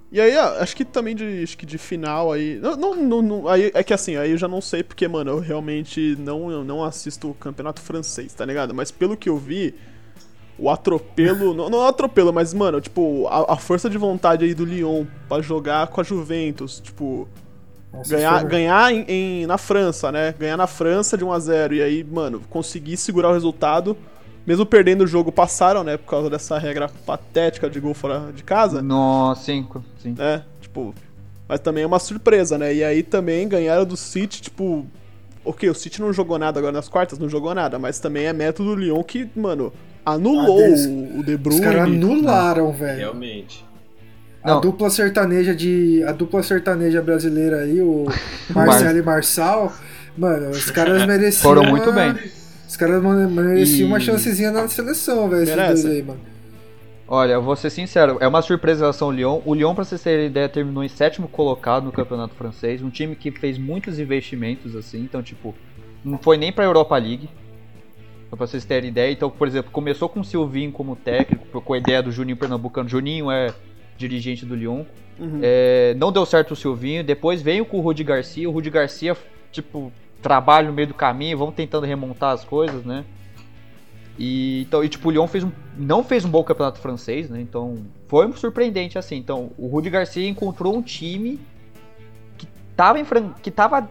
E 0.09 0.21
aí, 0.21 0.37
acho 0.37 0.75
que 0.75 0.85
também 0.85 1.13
de, 1.13 1.43
acho 1.43 1.57
que 1.57 1.65
de 1.65 1.77
final 1.77 2.31
aí. 2.31 2.57
Não, 2.59 2.95
não, 2.95 3.21
não, 3.21 3.47
aí. 3.47 3.71
É 3.73 3.83
que 3.83 3.93
assim, 3.93 4.15
aí 4.15 4.31
eu 4.31 4.37
já 4.37 4.47
não 4.47 4.61
sei 4.61 4.81
porque, 4.81 5.05
mano, 5.07 5.31
eu 5.31 5.39
realmente 5.39 6.15
não, 6.17 6.49
eu 6.49 6.63
não 6.63 6.83
assisto 6.83 7.29
o 7.29 7.33
campeonato 7.33 7.81
francês, 7.81 8.33
tá 8.33 8.45
ligado? 8.45 8.73
Mas 8.73 8.89
pelo 8.89 9.17
que 9.17 9.27
eu 9.27 9.37
vi, 9.37 9.75
o 10.57 10.69
atropelo. 10.69 11.51
não, 11.53 11.69
não 11.69 11.85
é 11.85 11.89
atropelo, 11.89 12.31
mas, 12.31 12.53
mano, 12.53 12.79
tipo, 12.79 13.27
a, 13.27 13.53
a, 13.53 13.57
força 13.57 13.89
de 13.89 13.97
vontade 13.97 14.45
aí 14.45 14.53
do 14.53 14.63
Lyon 14.63 15.05
para 15.27 15.41
jogar 15.41 15.87
com 15.87 15.99
a 15.99 16.03
Juventus, 16.03 16.79
tipo. 16.79 17.27
Nossa, 17.91 18.15
ganhar 18.15 18.43
ganhar 18.43 18.93
em, 18.93 19.05
em, 19.07 19.45
na 19.45 19.57
França, 19.57 20.11
né? 20.11 20.33
Ganhar 20.37 20.57
na 20.57 20.67
França 20.67 21.17
de 21.17 21.23
1 21.23 21.31
a 21.31 21.39
0 21.39 21.75
E 21.75 21.81
aí, 21.81 22.03
mano, 22.03 22.41
conseguir 22.49 22.97
segurar 22.97 23.29
o 23.29 23.33
resultado. 23.33 23.97
Mesmo 24.45 24.65
perdendo 24.65 25.03
o 25.03 25.07
jogo, 25.07 25.29
passaram, 25.29 25.83
né? 25.83 25.97
Por 25.97 26.09
causa 26.09 26.29
dessa 26.29 26.57
regra 26.57 26.89
patética 27.05 27.69
de 27.69 27.81
gol 27.81 27.93
fora 27.93 28.31
de 28.33 28.43
casa. 28.43 28.81
Nossa, 28.81 29.43
cinco, 29.43 29.83
sim. 30.01 30.15
É, 30.17 30.41
tipo. 30.61 30.95
Mas 31.49 31.59
também 31.59 31.83
é 31.83 31.87
uma 31.87 31.99
surpresa, 31.99 32.57
né? 32.57 32.73
E 32.73 32.83
aí 32.83 33.03
também 33.03 33.47
ganharam 33.47 33.85
do 33.85 33.97
City, 33.97 34.41
tipo. 34.41 34.85
Ok, 35.43 35.69
o 35.69 35.75
City 35.75 36.01
não 36.01 36.13
jogou 36.13 36.37
nada 36.37 36.59
agora 36.59 36.73
nas 36.73 36.89
quartas, 36.89 37.19
não 37.19 37.29
jogou 37.29 37.53
nada, 37.53 37.79
mas 37.79 37.99
também 37.99 38.25
é 38.25 38.33
método 38.33 38.75
do 38.75 38.81
Lyon 38.81 39.01
que, 39.03 39.29
mano, 39.35 39.71
anulou 40.05 40.59
ah, 40.59 41.19
o 41.19 41.23
De 41.23 41.37
Bruyne. 41.37 41.59
Os 41.59 41.65
caras 41.65 41.83
anularam, 41.83 42.71
velho. 42.71 42.97
Realmente. 42.97 43.65
A 44.47 44.53
não. 44.53 44.61
dupla 44.61 44.89
sertaneja 44.89 45.53
de. 45.53 46.01
A 46.07 46.13
dupla 46.13 46.41
sertaneja 46.41 47.01
brasileira 47.01 47.57
aí, 47.57 47.81
o 47.81 48.05
Marcelo 48.55 48.97
e 48.97 49.01
Marçal. 49.01 49.73
Mano, 50.17 50.51
os 50.51 50.71
caras 50.71 51.03
mereciam. 51.05 51.43
Foram 51.43 51.65
muito 51.65 51.91
bem. 51.91 52.15
Os 52.65 52.77
caras 52.77 53.03
mereciam 53.03 53.89
e... 53.89 53.91
uma 53.91 53.99
chancezinha 53.99 54.49
na 54.49 54.65
seleção, 54.69 55.29
velho, 55.29 55.43
esses 55.43 55.55
dois 55.55 55.85
aí, 55.85 56.01
mano. 56.01 56.21
Olha, 57.09 57.33
eu 57.33 57.41
vou 57.41 57.57
ser 57.57 57.69
sincero, 57.69 58.17
é 58.21 58.27
uma 58.27 58.41
surpresa 58.41 58.79
em 58.79 58.83
relação 58.83 59.09
ao 59.09 59.13
Lyon. 59.13 59.41
O 59.45 59.53
Lyon, 59.53 59.75
pra 59.75 59.83
vocês 59.83 60.01
terem 60.01 60.27
ideia, 60.27 60.47
terminou 60.47 60.83
em 60.83 60.89
sétimo 60.89 61.27
colocado 61.27 61.83
no 61.83 61.91
campeonato 61.91 62.35
francês. 62.35 62.81
Um 62.81 62.89
time 62.89 63.15
que 63.17 63.31
fez 63.31 63.57
muitos 63.57 63.99
investimentos, 63.99 64.75
assim, 64.77 65.01
então, 65.01 65.21
tipo, 65.21 65.53
não 66.03 66.17
foi 66.17 66.37
nem 66.37 66.53
pra 66.53 66.63
Europa 66.63 66.97
League. 66.97 67.29
Pra 68.29 68.37
vocês 68.37 68.63
terem 68.63 68.89
ideia. 68.89 69.11
Então, 69.11 69.29
por 69.29 69.47
exemplo, 69.47 69.71
começou 69.71 70.07
com 70.07 70.21
o 70.21 70.23
Silvinho 70.23 70.71
como 70.71 70.95
técnico, 70.95 71.61
com 71.61 71.73
a 71.73 71.77
ideia 71.77 72.01
do 72.01 72.11
Juninho 72.11 72.37
Pernambucano. 72.37 72.87
Juninho 72.87 73.29
é 73.29 73.53
dirigente 73.97 74.45
do 74.45 74.55
Lyon. 74.55 74.83
Uhum. 75.19 75.39
É, 75.41 75.95
não 75.97 76.11
deu 76.11 76.25
certo 76.25 76.51
o 76.51 76.55
Silvinho. 76.55 77.03
Depois 77.03 77.41
veio 77.41 77.65
com 77.65 77.77
o 77.77 77.81
Rudi 77.81 78.03
Garcia. 78.03 78.47
O 78.49 78.51
Rudi 78.51 78.69
Garcia, 78.69 79.15
tipo, 79.51 79.91
trabalho 80.21 80.67
no 80.67 80.73
meio 80.73 80.87
do 80.87 80.93
caminho, 80.93 81.37
vamos 81.37 81.55
tentando 81.55 81.85
remontar 81.85 82.33
as 82.33 82.43
coisas, 82.43 82.83
né? 82.83 83.03
E, 84.17 84.61
então, 84.61 84.83
e 84.83 84.89
tipo, 84.89 85.09
o 85.09 85.11
Lyon 85.11 85.27
fez 85.27 85.43
um, 85.43 85.51
não 85.77 86.03
fez 86.03 86.25
um 86.25 86.29
bom 86.29 86.43
campeonato 86.43 86.79
francês, 86.79 87.29
né? 87.29 87.39
Então, 87.39 87.77
foi 88.07 88.31
surpreendente 88.33 88.97
assim. 88.97 89.15
Então, 89.15 89.51
o 89.57 89.67
Rudi 89.67 89.89
Garcia 89.89 90.27
encontrou 90.27 90.75
um 90.75 90.81
time 90.81 91.39
que 92.37 92.47
tava, 92.75 92.99
em, 92.99 93.05
que 93.41 93.51
tava 93.51 93.87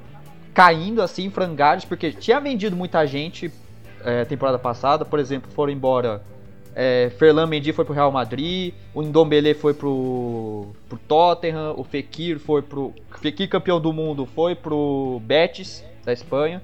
caindo 0.53 1.01
assim 1.01 1.27
em 1.27 1.31
frangalhos, 1.31 1.85
porque 1.85 2.13
tinha 2.13 2.41
vendido 2.41 2.75
muita 2.75 3.07
gente 3.07 3.53
é, 4.05 4.25
temporada 4.25 4.59
passada. 4.59 5.05
Por 5.05 5.21
exemplo, 5.21 5.51
foram 5.53 5.73
embora 5.73 6.23
é, 6.79 7.09
Ferland 7.19 7.49
Mendy 7.49 7.73
foi 7.73 7.87
pro 7.87 7.95
Real 7.95 8.13
Madrid, 8.13 8.75
o 8.93 9.01
Ndombele 9.01 9.55
foi 9.55 9.73
pro, 9.73 10.67
pro 10.87 10.99
Tottenham, 10.99 11.73
o 11.75 11.83
Fekir 11.83 12.39
foi 12.39 12.61
pro. 12.61 12.93
Fekir 13.19 13.49
campeão 13.49 13.81
do 13.81 13.95
mundo 13.95 14.27
foi 14.27 14.55
pro 14.55 15.19
Betis 15.25 15.83
da 16.05 16.13
Espanha. 16.13 16.63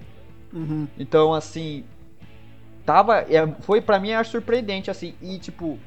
Uhum. 0.53 0.87
Então, 0.99 1.33
assim, 1.33 1.83
tava, 2.85 3.21
é, 3.21 3.47
foi 3.61 3.81
para 3.81 3.99
mim 3.99 4.13
acho 4.13 4.33
surpreendente 4.33 4.91
assim 4.91 5.15
e 5.23 5.39
tipo 5.39 5.79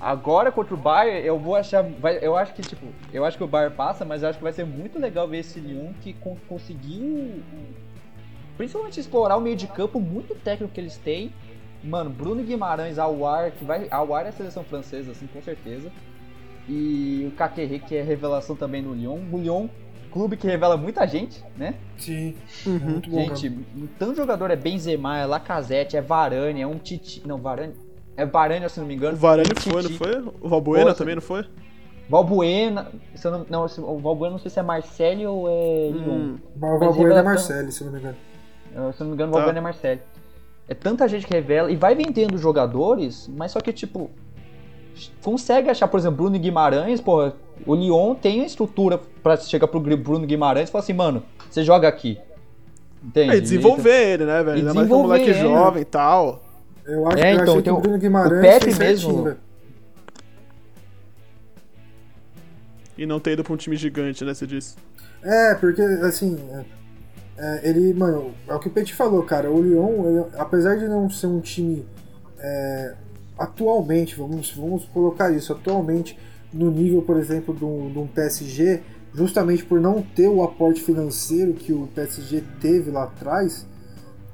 agora 0.00 0.50
contra 0.50 0.74
o 0.74 0.78
Bayern 0.78 1.26
eu 1.26 1.38
vou 1.38 1.54
achar, 1.54 1.82
vai, 1.82 2.18
eu 2.22 2.34
acho 2.34 2.54
que 2.54 2.62
tipo, 2.62 2.86
eu 3.12 3.26
acho 3.26 3.36
que 3.36 3.44
o 3.44 3.48
Bayern 3.48 3.76
passa, 3.76 4.06
mas 4.06 4.22
eu 4.22 4.30
acho 4.30 4.38
que 4.38 4.44
vai 4.44 4.54
ser 4.54 4.64
muito 4.64 4.98
legal 4.98 5.28
ver 5.28 5.40
esse 5.40 5.60
Lyon 5.60 5.92
que 6.00 6.14
con 6.14 6.38
conseguiu 6.48 7.42
principalmente 8.56 8.98
explorar 8.98 9.36
o 9.36 9.40
meio 9.40 9.54
de 9.54 9.66
campo 9.66 10.00
muito 10.00 10.34
técnico 10.34 10.72
que 10.72 10.80
eles 10.80 10.96
têm. 10.96 11.30
Mano, 11.82 12.10
Bruno 12.10 12.42
Guimarães, 12.42 12.98
Awar, 12.98 13.52
que 13.52 13.64
vai, 13.64 13.86
Awar 13.90 14.26
é 14.26 14.28
a 14.28 14.32
seleção 14.32 14.64
francesa 14.64 15.12
assim, 15.12 15.26
com 15.26 15.40
certeza. 15.42 15.90
E 16.68 17.28
o 17.32 17.36
Kakeré, 17.36 17.78
que 17.78 17.96
é 17.96 18.02
revelação 18.02 18.54
também 18.54 18.82
no 18.82 18.94
Lyon. 18.94 19.20
O 19.32 19.38
Lyon 19.38 19.68
clube 20.10 20.36
que 20.36 20.46
revela 20.46 20.76
muita 20.76 21.06
gente, 21.06 21.42
né? 21.56 21.74
Sim. 21.96 22.34
Uhum. 22.66 22.78
Muito 22.78 23.10
bom. 23.10 23.34
Gente, 23.34 23.50
tanto 23.98 24.16
jogador 24.16 24.50
é 24.50 24.56
Benzema, 24.56 25.18
é 25.18 25.26
Lacazette, 25.26 25.96
é 25.96 26.02
Varane, 26.02 26.60
é 26.60 26.66
um 26.66 26.78
Titi. 26.78 27.22
Não, 27.26 27.38
Varane. 27.38 27.74
É 28.16 28.26
Varane, 28.26 28.68
se 28.68 28.80
não 28.80 28.86
me 28.86 28.94
engano. 28.94 29.14
O 29.14 29.20
Varane 29.20 29.50
um 29.56 29.60
foi, 29.60 29.82
não 29.82 29.90
foi? 29.90 30.34
O 30.40 30.48
Valbuena 30.48 30.94
também, 30.94 31.14
não 31.14 31.22
foi? 31.22 31.44
Valbuena. 32.08 32.90
Se 33.14 33.26
eu 33.26 33.32
não, 33.32 33.46
não, 33.48 33.64
o 33.64 33.98
Valbuena 33.98 34.32
não 34.32 34.38
sei 34.38 34.50
se 34.50 34.58
é 34.58 34.62
Marcelo 34.62 35.30
ou 35.30 35.48
é 35.48 35.90
hum. 35.90 36.38
O 36.56 36.78
Valbuena 36.78 37.20
é 37.20 37.22
Marcelo, 37.22 37.70
se 37.70 37.82
eu 37.82 37.86
não 37.86 37.92
me 37.92 38.00
engano. 38.00 38.16
Se 38.72 38.78
eu 38.78 38.92
não 39.00 39.06
me 39.06 39.14
engano, 39.14 39.30
o 39.30 39.32
tá. 39.32 39.38
Valbuena 39.38 39.58
é 39.58 39.62
Marcelo. 39.62 40.00
É 40.68 40.74
tanta 40.74 41.08
gente 41.08 41.26
que 41.26 41.32
revela 41.32 41.72
e 41.72 41.76
vai 41.76 41.94
vendendo 41.94 42.36
jogadores, 42.36 43.28
mas 43.34 43.52
só 43.52 43.60
que, 43.60 43.72
tipo, 43.72 44.10
consegue 45.22 45.70
achar, 45.70 45.88
por 45.88 45.98
exemplo, 45.98 46.18
Bruno 46.18 46.38
Guimarães, 46.38 47.00
porra, 47.00 47.34
o 47.66 47.74
Lyon 47.74 48.14
tem 48.14 48.42
a 48.42 48.46
estrutura 48.46 49.00
para 49.22 49.38
chegar 49.38 49.66
pro 49.66 49.80
Bruno 49.80 50.26
Guimarães 50.26 50.68
e 50.68 50.72
falar 50.72 50.84
assim, 50.84 50.92
mano, 50.92 51.22
você 51.50 51.64
joga 51.64 51.88
aqui. 51.88 52.18
Entende? 53.02 53.36
É, 53.36 53.40
desenvolver 53.40 54.12
ele, 54.12 54.24
né, 54.26 54.42
velho? 54.42 54.58
Ainda 54.58 54.74
mais 54.74 54.90
um 54.90 55.02
moleque 55.02 55.30
é. 55.30 55.34
jovem 55.34 55.82
e 55.82 55.86
tal. 55.86 56.42
Eu 56.84 57.06
acho, 57.08 57.18
é, 57.18 57.32
então, 57.32 57.62
que 57.62 57.70
o 57.70 57.80
Bruno 57.80 57.98
Guimarães 57.98 58.38
o 58.38 58.42
Pepe 58.42 58.78
mesmo. 58.78 59.36
E 62.96 63.06
não 63.06 63.20
ter 63.20 63.32
ido 63.32 63.44
pra 63.44 63.52
um 63.54 63.56
time 63.56 63.76
gigante, 63.76 64.24
né, 64.24 64.34
você 64.34 64.46
disse? 64.46 64.76
É, 65.22 65.54
porque, 65.54 65.80
assim, 65.80 66.36
é, 67.38 67.60
é, 67.62 67.68
ele, 67.68 67.94
mano, 67.94 68.34
é 68.48 68.54
o 68.54 68.58
que 68.58 68.68
o 68.68 68.70
Peti 68.70 68.94
falou, 68.94 69.22
cara. 69.22 69.50
O 69.50 69.62
Lyon, 69.62 70.06
ele, 70.06 70.24
apesar 70.36 70.76
de 70.76 70.88
não 70.88 71.08
ser 71.08 71.28
um 71.28 71.40
time 71.40 71.86
é, 72.38 72.94
atualmente, 73.38 74.16
vamos, 74.16 74.52
vamos 74.52 74.84
colocar 74.86 75.30
isso, 75.30 75.52
atualmente 75.52 76.18
no 76.52 76.70
nível, 76.70 77.02
por 77.02 77.16
exemplo, 77.16 77.54
de 77.54 77.64
um, 77.64 78.08
PSG, 78.12 78.82
justamente 79.14 79.64
por 79.64 79.80
não 79.80 80.02
ter 80.02 80.28
o 80.28 80.42
aporte 80.42 80.82
financeiro 80.82 81.52
que 81.52 81.72
o 81.72 81.86
PSG 81.94 82.42
teve 82.60 82.90
lá 82.90 83.04
atrás, 83.04 83.66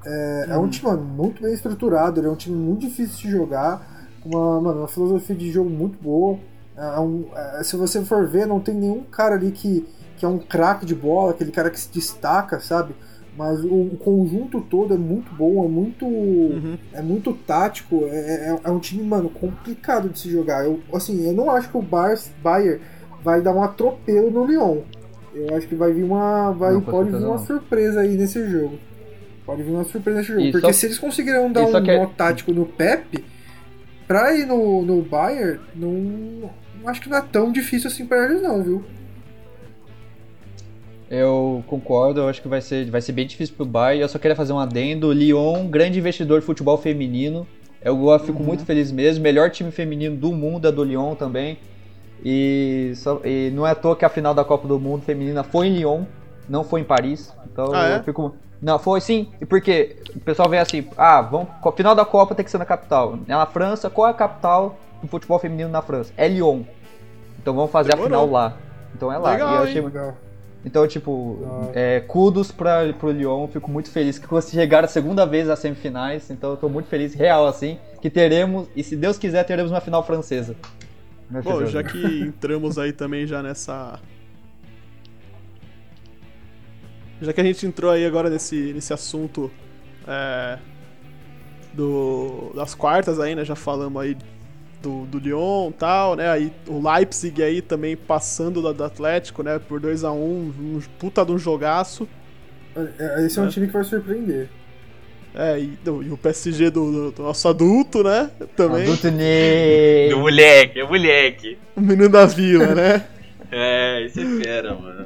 é, 0.07 0.47
é 0.51 0.57
um 0.57 0.62
uhum. 0.62 0.69
time 0.69 0.90
mano, 0.90 1.05
muito 1.05 1.43
bem 1.43 1.53
estruturado, 1.53 2.25
é 2.25 2.31
um 2.31 2.37
time 2.37 2.57
muito 2.57 2.87
difícil 2.87 3.17
de 3.17 3.31
jogar, 3.31 4.09
uma, 4.25 4.61
mano, 4.61 4.81
uma 4.81 4.88
filosofia 4.88 5.37
de 5.37 5.51
jogo 5.51 5.69
muito 5.69 6.03
boa. 6.03 6.38
É 6.77 6.99
um, 6.99 7.27
é, 7.35 7.62
se 7.62 7.77
você 7.77 8.03
for 8.05 8.27
ver, 8.27 8.47
não 8.47 8.61
tem 8.61 8.75
nenhum 8.75 9.03
cara 9.03 9.35
ali 9.35 9.51
que, 9.51 9.87
que 10.16 10.24
é 10.24 10.29
um 10.29 10.38
craque 10.38 10.87
de 10.87 10.94
bola, 10.94 11.33
aquele 11.33 11.50
cara 11.53 11.70
que 11.70 11.79
se 11.79 11.92
destaca, 11.92 12.61
sabe? 12.61 12.94
Mas 13.37 13.64
o, 13.64 13.74
o, 13.74 13.96
conjunto 13.96 14.61
todo 14.61 14.94
é 14.94 14.96
muito 14.96 15.35
bom, 15.35 15.64
é 15.64 15.68
muito, 15.68 16.07
uhum. 16.07 16.79
é 16.92 17.03
muito 17.03 17.33
tático, 17.33 18.05
é, 18.05 18.50
é, 18.50 18.61
é, 18.62 18.70
um 18.70 18.79
time, 18.79 19.03
mano, 19.03 19.29
complicado 19.29 20.09
de 20.09 20.20
se 20.20 20.31
jogar. 20.31 20.64
Eu, 20.64 20.81
assim, 20.92 21.27
eu 21.27 21.33
não 21.33 21.50
acho 21.50 21.68
que 21.68 21.77
o 21.77 21.83
Bar, 21.83 22.16
Bayern 22.42 22.81
vai 23.24 23.42
dar 23.42 23.53
um 23.53 23.62
atropelo 23.62 24.31
no 24.31 24.44
Lyon. 24.44 24.83
Eu 25.35 25.57
acho 25.57 25.66
que 25.66 25.74
vai 25.74 25.92
vir 25.92 26.05
uma. 26.05 26.53
Vai, 26.53 26.74
Não, 26.74 26.81
pode 26.81 27.11
vir 27.11 27.16
uma 27.16 27.37
não. 27.37 27.38
surpresa 27.38 28.03
aí 28.03 28.16
nesse 28.16 28.48
jogo. 28.48 28.79
Pode 29.44 29.64
vir 29.64 29.72
uma 29.72 29.85
surpresa 29.85 30.18
nesse 30.18 30.29
jogo. 30.29 30.40
E 30.40 30.53
Porque 30.53 30.66
só- 30.68 30.72
se 30.72 30.87
eles 30.87 30.98
conseguirem 30.98 31.50
dar 31.53 31.62
e 31.62 31.64
um 31.64 31.83
que- 31.83 31.96
nó 31.98 32.07
tático 32.07 32.53
no 32.53 32.66
Pep, 32.66 33.24
pra 34.07 34.33
ir 34.33 34.46
no, 34.46 34.83
no 34.83 35.03
Bayern, 35.03 35.59
não, 35.74 35.90
não 36.81 36.88
acho 36.88 37.00
que 37.00 37.09
não 37.09 37.18
é 37.18 37.22
tão 37.22 37.50
difícil 37.50 37.88
assim 37.88 38.07
pra 38.07 38.24
eles, 38.27 38.40
não, 38.40 38.62
viu? 38.62 38.85
Eu 41.16 41.62
concordo, 41.68 42.20
eu 42.22 42.29
acho 42.29 42.42
que 42.42 42.48
vai 42.48 42.61
ser, 42.61 42.90
vai 42.90 43.00
ser 43.00 43.12
bem 43.12 43.27
difícil 43.27 43.55
pro 43.55 43.64
Bayern. 43.64 44.03
Eu 44.03 44.09
só 44.09 44.18
queria 44.18 44.35
fazer 44.35 44.53
um 44.53 44.59
adendo. 44.59 45.12
Lyon, 45.12 45.68
grande 45.68 45.98
investidor 45.98 46.40
de 46.40 46.46
futebol 46.46 46.77
feminino. 46.77 47.46
Eu 47.83 48.18
fico 48.18 48.38
Uhum. 48.40 48.46
muito 48.46 48.64
feliz 48.64 48.90
mesmo. 48.90 49.22
Melhor 49.22 49.50
time 49.50 49.70
feminino 49.70 50.16
do 50.16 50.33
mundo 50.33 50.66
é 50.66 50.72
do 50.72 50.83
Lyon 50.83 51.14
também. 51.14 51.59
E, 52.24 52.92
só- 52.96 53.20
e 53.24 53.50
não 53.55 53.66
é 53.66 53.70
à 53.70 53.74
toa 53.74 53.94
que 53.94 54.05
a 54.05 54.09
final 54.09 54.33
da 54.35 54.42
Copa 54.44 54.66
do 54.66 54.81
Mundo 54.81 55.03
feminina 55.03 55.42
foi 55.44 55.66
em 55.66 55.77
Lyon, 55.77 56.05
não 56.48 56.64
foi 56.64 56.81
em 56.81 56.85
Paris. 56.85 57.33
Então 57.53 57.72
Ah, 57.74 57.88
é? 57.88 57.96
eu 57.98 58.03
fico. 58.03 58.35
Não, 58.62 58.79
foi 58.79 59.00
sim. 59.03 59.29
E 59.40 59.44
porque 59.44 59.96
o 60.16 60.20
pessoal 60.20 60.48
vem 60.48 60.59
assim, 60.59 60.87
ah, 60.96 61.20
vamos, 61.20 61.48
final 61.77 61.94
da 61.94 62.05
Copa 62.05 62.35
tem 62.35 62.42
que 62.44 62.50
ser 62.50 62.57
na 62.57 62.64
capital. 62.64 63.18
Na 63.27 63.44
França, 63.44 63.90
qual 63.90 64.09
é 64.09 64.11
a 64.11 64.14
capital 64.14 64.79
do 65.03 65.09
futebol 65.09 65.38
feminino 65.38 65.68
na 65.68 65.83
França? 65.83 66.12
É 66.16 66.27
Lyon. 66.27 66.62
Então 67.38 67.55
vamos 67.55 67.70
fazer 67.70 67.92
a 67.92 67.96
Demorou. 67.96 68.20
final 68.22 68.31
lá. 68.33 68.57
Então 68.96 69.12
é 69.12 69.18
lá. 69.18 69.33
Legal, 69.33 69.48
e 69.50 69.53
eu 69.57 69.61
hein? 69.61 69.68
achei, 69.68 69.81
Legal. 69.83 70.14
Então, 70.64 70.87
tipo, 70.88 71.38
Ah. 71.44 71.70
é, 71.74 72.00
kudos 72.00 72.50
pra, 72.50 72.92
pro 72.92 73.11
Lyon, 73.11 73.46
fico 73.48 73.70
muito 73.70 73.90
feliz 73.90 74.18
que 74.18 74.27
chegaram 74.50 74.87
a 74.87 74.88
segunda 74.88 75.27
vez 75.27 75.48
às 75.48 75.59
semifinais, 75.59 76.31
então 76.31 76.50
eu 76.50 76.57
tô 76.57 76.68
muito 76.68 76.88
feliz, 76.88 77.14
real 77.14 77.46
assim, 77.46 77.79
que 78.00 78.09
teremos, 78.09 78.68
e 78.74 78.83
se 78.83 78.96
Deus 78.96 79.18
quiser, 79.18 79.44
teremos 79.44 79.70
uma 79.70 79.81
final 79.81 80.05
francesa. 80.05 80.57
Bom, 81.42 81.64
já 81.66 81.83
que 81.83 82.20
entramos 82.20 82.79
aí 82.79 82.92
também 82.92 83.27
já 83.27 83.42
nessa. 83.42 83.98
Já 87.20 87.33
que 87.33 87.40
a 87.40 87.44
gente 87.44 87.66
entrou 87.66 87.90
aí 87.90 88.05
agora 88.05 88.29
nesse, 88.29 88.72
nesse 88.72 88.92
assunto 88.92 89.50
é, 90.07 90.59
do, 91.72 92.53
das 92.55 92.74
quartas 92.74 93.18
aí, 93.18 93.35
né? 93.35 93.44
Já 93.44 93.55
falamos 93.55 94.00
aí 94.03 94.16
do, 94.85 95.07
do 95.07 95.18
Lyon 95.18 95.70
e 95.70 95.73
tal, 95.73 96.14
né? 96.14 96.31
Aí 96.31 96.53
o 96.68 96.81
Leipzig 96.81 97.42
aí 97.42 97.61
também 97.62 97.97
passando 97.97 98.61
do, 98.62 98.73
do 98.73 98.85
Atlético, 98.85 99.42
né? 99.42 99.59
Por 99.59 99.81
2x1, 99.81 100.12
um, 100.14 100.81
puta 100.99 101.25
de 101.25 101.33
um 101.33 101.38
jogaço. 101.38 102.07
É, 102.77 103.25
Esse 103.25 103.38
é 103.38 103.42
um 103.42 103.47
É. 103.47 103.49
time 103.49 103.66
que 103.66 103.73
vai 103.73 103.85
surpreender. 103.85 104.49
É, 105.35 105.59
e, 105.59 105.77
e 105.85 106.11
o 106.11 106.16
PSG 106.16 106.70
do, 106.70 106.92
do- 106.92 107.11
do 107.12 107.23
nosso 107.25 107.49
adulto, 107.49 108.05
né? 108.05 108.31
Também. 108.57 108.83
Adulto 108.83 109.11
Ney. 109.11 110.11
Do 110.11 110.18
moleque, 110.20 110.79
é 110.81 110.85
moleque. 110.87 111.59
O 111.75 111.81
menino 111.81 112.09
da 112.09 112.27
vila, 112.27 112.75
né? 112.75 113.07
É, 113.57 114.07
isso 114.07 114.18
é 114.18 114.42
fera, 114.42 114.75
mano. 114.75 115.05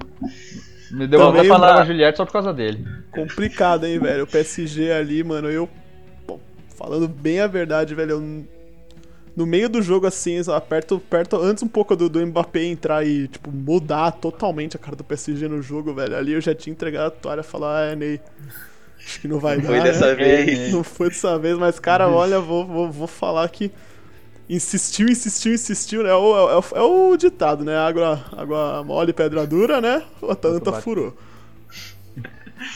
Me 0.91 1.07
deu 1.07 1.21
Também 1.21 1.43
de 1.43 1.49
falar 1.49 1.75
uma- 1.75 1.83
a 1.83 1.85
Juliette 1.85 2.17
só 2.17 2.25
por 2.25 2.33
causa 2.33 2.51
dele. 2.55 2.83
Complicado, 3.11 3.85
hein, 3.85 3.99
velho? 3.99 4.25
O 4.25 4.27
PSG 4.27 4.91
ali, 4.91 5.23
mano, 5.23 5.51
eu. 5.51 5.69
bom, 6.27 6.41
falando 6.75 7.07
bem 7.07 7.41
a 7.41 7.47
verdade, 7.47 7.95
velho, 7.95 8.13
eu. 8.13 8.45
No 9.39 9.47
meio 9.47 9.69
do 9.69 9.81
jogo, 9.81 10.05
assim, 10.05 10.43
só 10.43 10.59
perto, 10.59 10.99
perto 10.99 11.37
antes 11.37 11.63
um 11.63 11.69
pouco 11.69 11.95
do, 11.95 12.09
do 12.09 12.27
Mbappé 12.27 12.65
entrar 12.65 13.07
e, 13.07 13.29
tipo, 13.29 13.53
mudar 13.53 14.11
totalmente 14.11 14.75
a 14.75 14.81
cara 14.81 14.97
do 14.97 15.05
PSG 15.05 15.47
no 15.47 15.63
jogo, 15.63 15.95
velho. 15.95 16.17
Ali 16.17 16.33
eu 16.33 16.41
já 16.41 16.53
tinha 16.53 16.73
entregado 16.73 17.07
a 17.07 17.11
toalha 17.13 17.43
e 17.43 17.45
falar, 17.45 17.79
ah, 17.79 17.85
é, 17.93 17.95
Ney. 17.95 18.21
Acho 18.99 19.21
que 19.21 19.29
não 19.29 19.39
vai 19.39 19.55
Não 19.55 19.63
dar. 19.63 19.69
foi 19.69 19.79
né? 19.79 19.85
dessa 19.85 20.13
vez. 20.17 20.73
Não 20.73 20.83
foi 20.83 21.09
dessa 21.11 21.39
vez, 21.39 21.57
mas, 21.57 21.79
cara, 21.79 22.09
olha, 22.09 22.41
vou, 22.41 22.67
vou, 22.67 22.91
vou 22.91 23.07
falar 23.07 23.49
que. 23.49 23.71
Insistiu, 24.51 25.09
insistiu, 25.09 25.55
insistiu, 25.55 26.03
né? 26.03 26.11
É 26.11 26.15
o, 26.15 26.51
é 26.51 26.57
o, 26.57 26.65
é 26.75 26.83
o 26.83 27.17
ditado, 27.17 27.65
né? 27.65 27.77
Água, 27.77 28.25
água 28.37 28.83
mole, 28.83 29.13
pedra 29.13 29.47
dura, 29.47 29.81
né? 29.81 30.03
O 30.21 30.33
Atalanta 30.33 30.73
furou. 30.73 31.17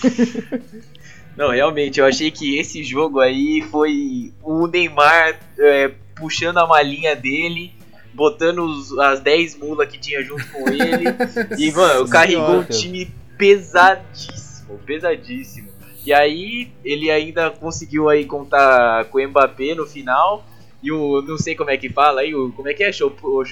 Não, 1.36 1.50
realmente, 1.50 1.98
eu 1.98 2.06
achei 2.06 2.30
que 2.30 2.56
esse 2.56 2.84
jogo 2.84 3.18
aí 3.18 3.66
foi 3.68 4.32
o 4.42 4.68
Neymar 4.68 5.40
é, 5.58 5.90
puxando 6.22 6.58
a 6.58 6.66
malinha 6.66 7.16
dele, 7.16 7.72
botando 8.14 8.60
os- 8.60 8.96
as 8.98 9.18
10 9.20 9.56
mulas 9.58 9.88
que 9.88 9.98
tinha 9.98 10.22
junto 10.22 10.46
com 10.52 10.68
ele. 10.68 11.04
e, 11.58 11.72
mano, 11.72 12.08
carregou 12.08 12.60
um 12.60 12.64
time 12.64 13.10
pesadíssimo, 13.36 14.78
pesadíssimo. 14.86 15.68
E 16.06 16.12
aí, 16.12 16.70
ele 16.84 17.10
ainda 17.10 17.50
conseguiu 17.50 18.08
aí 18.08 18.24
contar 18.24 19.04
com 19.06 19.18
o 19.18 19.28
Mbappé 19.28 19.74
no 19.74 19.84
final. 19.86 20.44
E 20.82 20.90
o, 20.90 21.22
não 21.22 21.38
sei 21.38 21.54
como 21.54 21.70
é 21.70 21.76
que 21.76 21.88
fala 21.88 22.20
aí, 22.22 22.34
o, 22.34 22.50
como 22.52 22.68
é 22.68 22.74
que 22.74 22.82
é? 22.84 22.92
Chopin? 22.92 23.44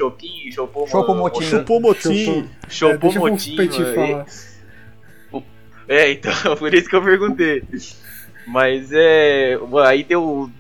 Chopou 0.53 0.87
Choupo-Moting. 0.87 1.43
Chupou 1.45 1.81
motim. 1.81 2.25
Chopou 2.69 3.11
É, 3.83 3.95
falar. 3.95 4.27
É, 5.89 6.13
então, 6.13 6.33
por 6.57 6.73
isso 6.73 6.89
que 6.89 6.95
eu 6.97 7.03
perguntei. 7.03 7.63
Mas 8.47 8.91
é. 8.93 9.57
Aí 9.87 10.03
deu. 10.05 10.51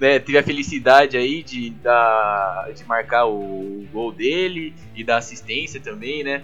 Né, 0.00 0.18
teve 0.18 0.36
a 0.36 0.42
felicidade 0.42 1.16
aí 1.16 1.42
de, 1.42 1.70
dar, 1.70 2.68
de 2.74 2.84
marcar 2.84 3.26
o 3.26 3.86
gol 3.92 4.12
dele 4.12 4.74
e 4.94 5.04
dar 5.04 5.18
assistência 5.18 5.80
também, 5.80 6.24
né? 6.24 6.42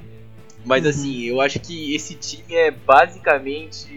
Mas 0.65 0.85
Uhum. 0.85 0.91
assim, 0.91 1.23
eu 1.25 1.41
acho 1.41 1.59
que 1.59 1.95
esse 1.95 2.15
time 2.15 2.55
é 2.55 2.71
basicamente. 2.71 3.89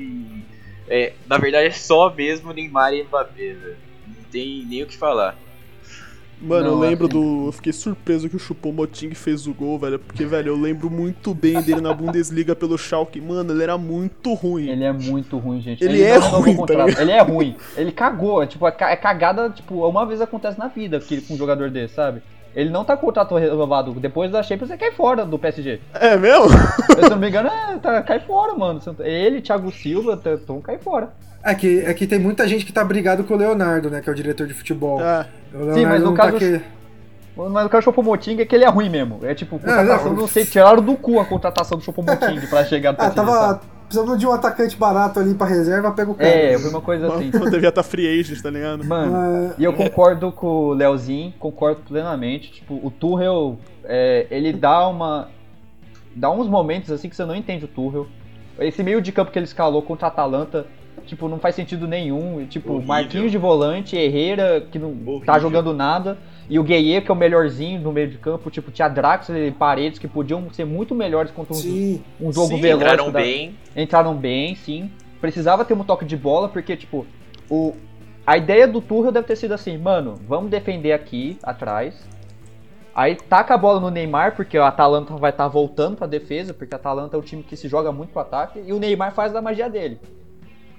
É, 0.87 1.13
na 1.27 1.37
verdade 1.37 1.67
é 1.67 1.71
só 1.71 2.13
mesmo 2.13 2.51
Neymar 2.51 2.93
e 2.93 3.03
Mbappé, 3.03 3.53
velho. 3.53 3.77
Não 4.07 4.23
tem 4.31 4.65
nem 4.65 4.83
o 4.83 4.87
que 4.87 4.97
falar. 4.97 5.37
Mano, 6.43 6.67
eu 6.67 6.71
Não, 6.73 6.79
lembro 6.79 7.05
assim- 7.07 7.13
do. 7.13 7.47
Eu 7.47 7.51
fiquei 7.53 7.71
surpreso 7.71 8.27
que 8.29 8.35
o 8.35 8.39
Chupou-Moting 8.39 9.13
fez 9.13 9.47
o 9.47 9.53
gol, 9.53 9.79
velho. 9.79 9.97
Porque, 9.97 10.25
velho, 10.25 10.49
eu 10.49 10.59
lembro 10.59 10.89
muito 10.89 11.33
bem 11.33 11.61
dele 11.61 11.79
na 11.79 11.93
Bundesliga 11.93 12.53
pelo 12.55 12.77
Schalke. 12.77 13.21
Mano, 13.21 13.53
ele 13.53 13.63
era 13.63 13.77
muito 13.77 14.33
ruim. 14.33 14.67
Ele 14.69 14.83
é 14.83 14.91
muito 14.91 15.37
ruim, 15.37 15.61
gente. 15.61 15.83
Ele 15.83 16.01
é 16.01 16.19
não 16.19 16.41
renovou 16.41 16.53
ruim, 16.55 16.65
tá? 16.65 17.01
Ele 17.01 17.11
é 17.11 17.21
ruim. 17.21 17.55
Ele 17.77 17.91
cagou. 17.91 18.45
Tipo, 18.45 18.67
é 18.67 18.75
é 18.77 18.95
cagada, 18.97 19.49
tipo, 19.49 19.87
uma 19.87 20.05
vez 20.05 20.19
acontece 20.19 20.59
na 20.59 20.67
vida 20.67 20.99
com 20.99 21.33
um 21.33 21.37
jogador 21.37 21.69
desse, 21.69 21.95
sabe? 21.95 22.21
Ele 22.55 22.69
não 22.69 22.83
tá 22.85 22.95
com 22.95 23.03
o 23.03 23.05
contrato 23.07 23.35
renovado. 23.35 23.93
Depois 23.93 24.29
da 24.29 24.43
Champions, 24.43 24.69
ele 24.69 24.77
cai 24.79 24.91
fora 24.91 25.25
do 25.25 25.39
PSG. 25.39 25.79
É 25.93 26.15
mesmo? 26.17 26.45
Eu, 26.97 27.03
se 27.03 27.09
não 27.09 27.17
me 27.17 27.27
engano, 27.29 27.49
é, 27.49 27.77
tá, 27.79 28.01
cai 28.03 28.19
fora, 28.19 28.53
mano. 28.53 28.79
Ele, 28.99 29.41
Thiago 29.41 29.71
Silva, 29.71 30.19
estão 30.35 30.61
cai 30.61 30.77
fora. 30.77 31.09
É 31.43 31.53
que, 31.53 31.79
é 31.81 31.93
que 31.93 32.07
tem 32.07 32.19
muita 32.19 32.47
gente 32.47 32.65
que 32.65 32.71
tá 32.71 32.83
brigado 32.83 33.23
com 33.25 33.33
o 33.33 33.37
Leonardo, 33.37 33.89
né? 33.89 33.99
Que 34.01 34.09
é 34.09 34.11
o 34.13 34.15
diretor 34.15 34.47
de 34.47 34.53
futebol. 34.53 35.01
É. 35.01 35.27
O 35.53 35.57
Leonardo 35.57 35.79
Sim, 35.79 35.85
mas 35.85 35.99
no 36.01 36.05
não 36.07 36.15
tá 36.15 36.25
caso- 36.31 36.37
que- 36.39 36.61
Mas 37.35 37.65
o 37.65 37.69
cara 37.69 37.81
Chopomoting 37.81 38.39
é 38.39 38.45
que 38.45 38.55
ele 38.55 38.63
é 38.63 38.69
ruim 38.69 38.89
mesmo. 38.89 39.19
É 39.23 39.33
tipo, 39.35 39.59
contratação, 39.59 40.11
não. 40.13 40.21
não 40.21 40.27
sei, 40.27 40.45
tiraram 40.45 40.81
do 40.81 40.95
cu 40.95 41.19
a 41.19 41.25
contratação 41.25 41.77
do 41.77 41.83
Chopomoting 41.83 42.39
pra 42.49 42.63
chegar 42.63 42.93
no 42.93 43.01
Ah, 43.01 43.09
tava 43.09 43.31
sabe? 43.31 43.59
precisando 43.89 44.17
de 44.17 44.25
um 44.25 44.31
atacante 44.31 44.77
barato 44.77 45.19
ali 45.19 45.33
pra 45.33 45.45
reserva, 45.47 45.91
pega 45.91 46.11
o 46.11 46.15
cara. 46.15 46.29
É, 46.29 46.57
foi 46.57 46.69
uma 46.69 46.79
coisa 46.81 47.07
assim. 47.13 47.29
Mano, 47.33 47.49
devia 47.51 47.69
estar 47.69 47.83
free 47.83 48.07
agent, 48.19 48.39
tá 48.41 48.49
ligado? 48.49 48.85
Mano, 48.85 49.15
Ah, 49.15 49.53
E 49.57 49.63
eu 49.63 49.73
concordo 49.73 50.31
com 50.31 50.47
o 50.47 50.73
Leozinho, 50.73 51.33
concordo 51.39 51.81
plenamente. 51.87 52.51
Tipo, 52.51 52.75
o 52.81 52.89
Tuchel, 52.89 53.57
é, 53.83 54.27
ele 54.31 54.53
dá 54.53 54.87
uma. 54.87 55.27
dá 56.15 56.31
uns 56.31 56.47
momentos 56.47 56.89
assim 56.91 57.09
que 57.09 57.15
você 57.15 57.25
não 57.25 57.35
entende 57.35 57.65
o 57.65 57.67
Tuchel. 57.67 58.07
Esse 58.59 58.81
meio 58.83 59.01
de 59.01 59.11
campo 59.11 59.31
que 59.31 59.39
ele 59.39 59.45
escalou 59.45 59.81
contra 59.81 60.05
a 60.07 60.09
Atalanta, 60.09 60.67
tipo, 61.05 61.27
não 61.27 61.39
faz 61.39 61.55
sentido 61.55 61.87
nenhum. 61.87 62.41
E, 62.41 62.45
Tipo, 62.45 62.73
Horrível. 62.73 62.87
Marquinhos 62.87 63.31
de 63.31 63.37
volante, 63.37 63.95
Herrera, 63.95 64.61
que 64.71 64.77
não 64.79 64.93
tá 64.93 65.33
Horrível. 65.33 65.39
jogando 65.39 65.73
nada, 65.73 66.17
e 66.49 66.57
o 66.59 66.63
Gueye, 66.63 67.01
que 67.01 67.09
é 67.11 67.13
o 67.13 67.17
melhorzinho 67.17 67.81
no 67.81 67.91
meio 67.91 68.09
de 68.09 68.17
campo. 68.17 68.49
Tipo, 68.49 68.71
tinha 68.71 68.87
Draxler 68.87 69.47
e 69.47 69.51
Paredes, 69.51 69.99
que 69.99 70.07
podiam 70.07 70.51
ser 70.51 70.65
muito 70.65 70.93
melhores 70.95 71.31
contra 71.31 71.53
um, 71.53 71.57
sim. 71.57 72.03
um 72.19 72.31
jogo 72.31 72.47
Sim, 72.55 72.61
veloz. 72.61 72.81
entraram 72.83 73.11
da- 73.11 73.19
bem. 73.19 73.55
entraram 73.75 74.15
bem, 74.15 74.55
sim. 74.55 74.91
Precisava 75.21 75.63
ter 75.65 75.73
um 75.73 75.83
toque 75.83 76.05
de 76.05 76.17
bola, 76.17 76.49
porque, 76.49 76.75
tipo, 76.75 77.05
o, 77.49 77.73
a 78.27 78.37
ideia 78.37 78.67
do 78.67 78.81
Tuchel 78.81 79.11
deve 79.11 79.27
ter 79.27 79.35
sido 79.37 79.53
assim, 79.53 79.77
mano, 79.77 80.15
vamos 80.27 80.49
defender 80.51 80.91
aqui, 80.93 81.37
atrás. 81.43 82.07
Aí 82.95 83.15
taca 83.15 83.55
a 83.55 83.57
bola 83.57 83.79
no 83.79 83.89
Neymar, 83.89 84.35
porque 84.35 84.55
o 84.57 84.63
Atalanta 84.63 85.15
vai 85.15 85.31
estar 85.31 85.47
voltando 85.47 85.97
pra 85.97 86.05
defesa, 86.05 86.53
porque 86.53 86.75
o 86.75 86.77
Atalanta 86.77 87.15
é 87.15 87.19
um 87.19 87.23
time 87.23 87.41
que 87.41 87.55
se 87.57 87.67
joga 87.67 87.91
muito 87.91 88.11
pro 88.11 88.21
ataque, 88.21 88.61
e 88.63 88.71
o 88.71 88.77
Neymar 88.79 89.13
faz 89.13 89.35
a 89.35 89.41
magia 89.41 89.67
dele. 89.69 89.99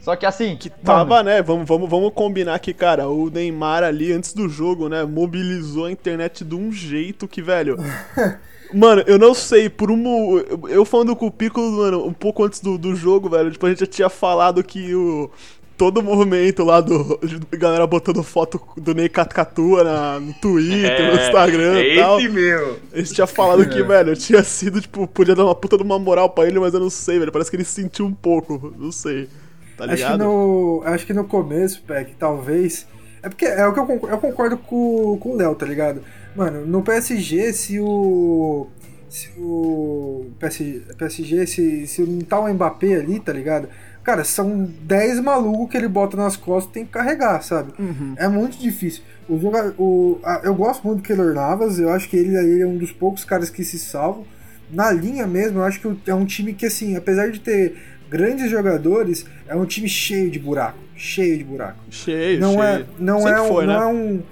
Só 0.04 0.14
que 0.14 0.26
assim, 0.26 0.54
Que 0.56 0.68
mano, 0.68 0.82
tava, 0.84 1.22
né? 1.22 1.40
Vamos, 1.42 1.66
vamos, 1.66 1.88
vamos 1.88 2.12
combinar 2.14 2.58
que, 2.58 2.74
cara, 2.74 3.08
o 3.08 3.30
Neymar 3.30 3.82
ali, 3.82 4.12
antes 4.12 4.34
do 4.34 4.48
jogo, 4.48 4.88
né, 4.88 5.02
mobilizou 5.04 5.86
a 5.86 5.90
internet 5.90 6.44
de 6.44 6.54
um 6.54 6.70
jeito 6.70 7.26
que, 7.26 7.40
velho. 7.40 7.76
Mano, 8.72 9.04
eu 9.06 9.18
não 9.18 9.34
sei, 9.34 9.68
por 9.68 9.88
um. 9.90 10.36
eu- 10.68 10.84
falando 10.84 11.14
com 11.14 11.26
o 11.26 11.30
Piccolo, 11.30 11.70
mano, 11.76 12.04
um 12.06 12.12
pouco 12.12 12.42
antes 12.42 12.58
do, 12.60 12.76
do 12.76 12.96
jogo, 12.96 13.28
velho, 13.28 13.50
tipo, 13.52 13.64
a 13.66 13.68
gente 13.68 13.80
já 13.80 13.86
tinha 13.86 14.08
falado 14.08 14.62
que 14.64 14.94
o. 14.94 15.30
Todo 15.76 15.98
o 15.98 16.02
movimento 16.02 16.64
lá 16.64 16.80
do. 16.80 17.18
galera 17.52 17.86
botando 17.86 18.22
foto 18.22 18.60
do 18.76 18.94
Ney 18.94 19.08
Catcatua 19.08 19.84
na, 19.84 20.20
no 20.20 20.32
Twitter, 20.34 21.12
no 21.14 21.20
Instagram 21.20 21.74
é 21.78 21.94
e 21.94 21.98
tal. 22.00 22.18
esse. 22.20 22.78
A 22.92 22.98
gente 22.98 23.14
tinha 23.14 23.26
falado 23.26 23.68
que, 23.68 23.78
É. 23.78 23.82
velho, 23.82 24.16
tinha 24.16 24.42
sido, 24.42 24.80
tipo, 24.80 25.06
podia 25.06 25.34
dar 25.36 25.44
uma 25.44 25.54
puta 25.54 25.76
de 25.76 25.82
uma 25.82 25.98
moral 25.98 26.30
pra 26.30 26.46
ele, 26.46 26.58
mas 26.58 26.74
eu 26.74 26.80
não 26.80 26.90
sei, 26.90 27.18
velho. 27.18 27.30
Parece 27.32 27.50
que 27.50 27.56
ele 27.56 27.64
sentiu 27.64 28.06
um 28.06 28.14
pouco, 28.14 28.72
não 28.78 28.90
sei. 28.92 29.28
Tá 29.76 29.84
Acho 29.84 29.96
que, 29.96 30.02
ligado? 30.02 30.24
no, 30.24 30.82
acho 30.84 31.06
que 31.06 31.12
no 31.12 31.24
começo, 31.24 31.82
Peck, 31.82 32.14
talvez. 32.18 32.86
É 33.22 33.28
porque 33.28 33.46
é 33.46 33.66
o 33.66 33.72
que 33.72 33.80
eu 33.80 33.86
concordo, 33.86 34.14
eu 34.14 34.18
concordo 34.18 34.58
com, 34.58 35.18
com 35.18 35.30
o 35.30 35.36
Léo, 35.36 35.54
tá 35.54 35.66
ligado? 35.66 36.02
Mano, 36.36 36.66
no 36.66 36.82
PSG, 36.82 37.52
se 37.52 37.80
o. 37.80 38.68
se 39.08 39.30
o 39.38 40.26
PSG, 40.38 40.82
PSG 40.96 41.46
se, 41.46 41.86
se 41.86 42.02
não 42.02 42.20
tá 42.20 42.38
o 42.38 42.52
Mbappé 42.52 42.96
ali, 42.96 43.18
tá 43.20 43.32
ligado? 43.32 43.68
Cara, 44.04 44.22
são 44.22 44.68
10 44.82 45.20
malucos 45.20 45.70
que 45.70 45.78
ele 45.78 45.88
bota 45.88 46.14
nas 46.14 46.36
costas 46.36 46.70
e 46.70 46.74
tem 46.74 46.84
que 46.84 46.92
carregar, 46.92 47.42
sabe? 47.42 47.72
Uhum. 47.78 48.14
É 48.18 48.28
muito 48.28 48.58
difícil. 48.58 49.02
O 49.26 49.36
o, 49.78 50.20
a, 50.22 50.42
eu 50.44 50.54
gosto 50.54 50.86
muito 50.86 51.00
do 51.00 51.06
Keylor 51.06 51.32
Navas, 51.34 51.78
eu 51.78 51.88
acho 51.88 52.10
que 52.10 52.16
ele, 52.18 52.36
ele 52.36 52.62
é 52.62 52.66
um 52.66 52.76
dos 52.76 52.92
poucos 52.92 53.24
caras 53.24 53.48
que 53.48 53.64
se 53.64 53.78
salvam. 53.78 54.26
Na 54.70 54.90
linha 54.90 55.26
mesmo, 55.26 55.60
eu 55.60 55.64
acho 55.64 55.80
que 55.80 56.10
é 56.10 56.14
um 56.14 56.26
time 56.26 56.52
que, 56.52 56.66
assim, 56.66 56.96
apesar 56.96 57.30
de 57.30 57.40
ter 57.40 57.76
grandes 58.14 58.48
jogadores, 58.50 59.26
é 59.48 59.56
um 59.56 59.64
time 59.64 59.88
cheio 59.88 60.30
de 60.30 60.38
buraco. 60.38 60.78
Cheio 60.96 61.36
de 61.38 61.42
buraco. 61.44 61.78
Cheio, 61.90 62.40
não 62.40 62.52
cheio. 62.52 62.62
É, 62.62 62.84
não 62.98 63.18
Sempre 63.18 63.32
é 63.32 63.42
um, 63.42 63.48
foi, 63.48 63.66
não 63.66 63.74
né? 63.74 63.82
é 63.82 63.86
um. 63.86 64.22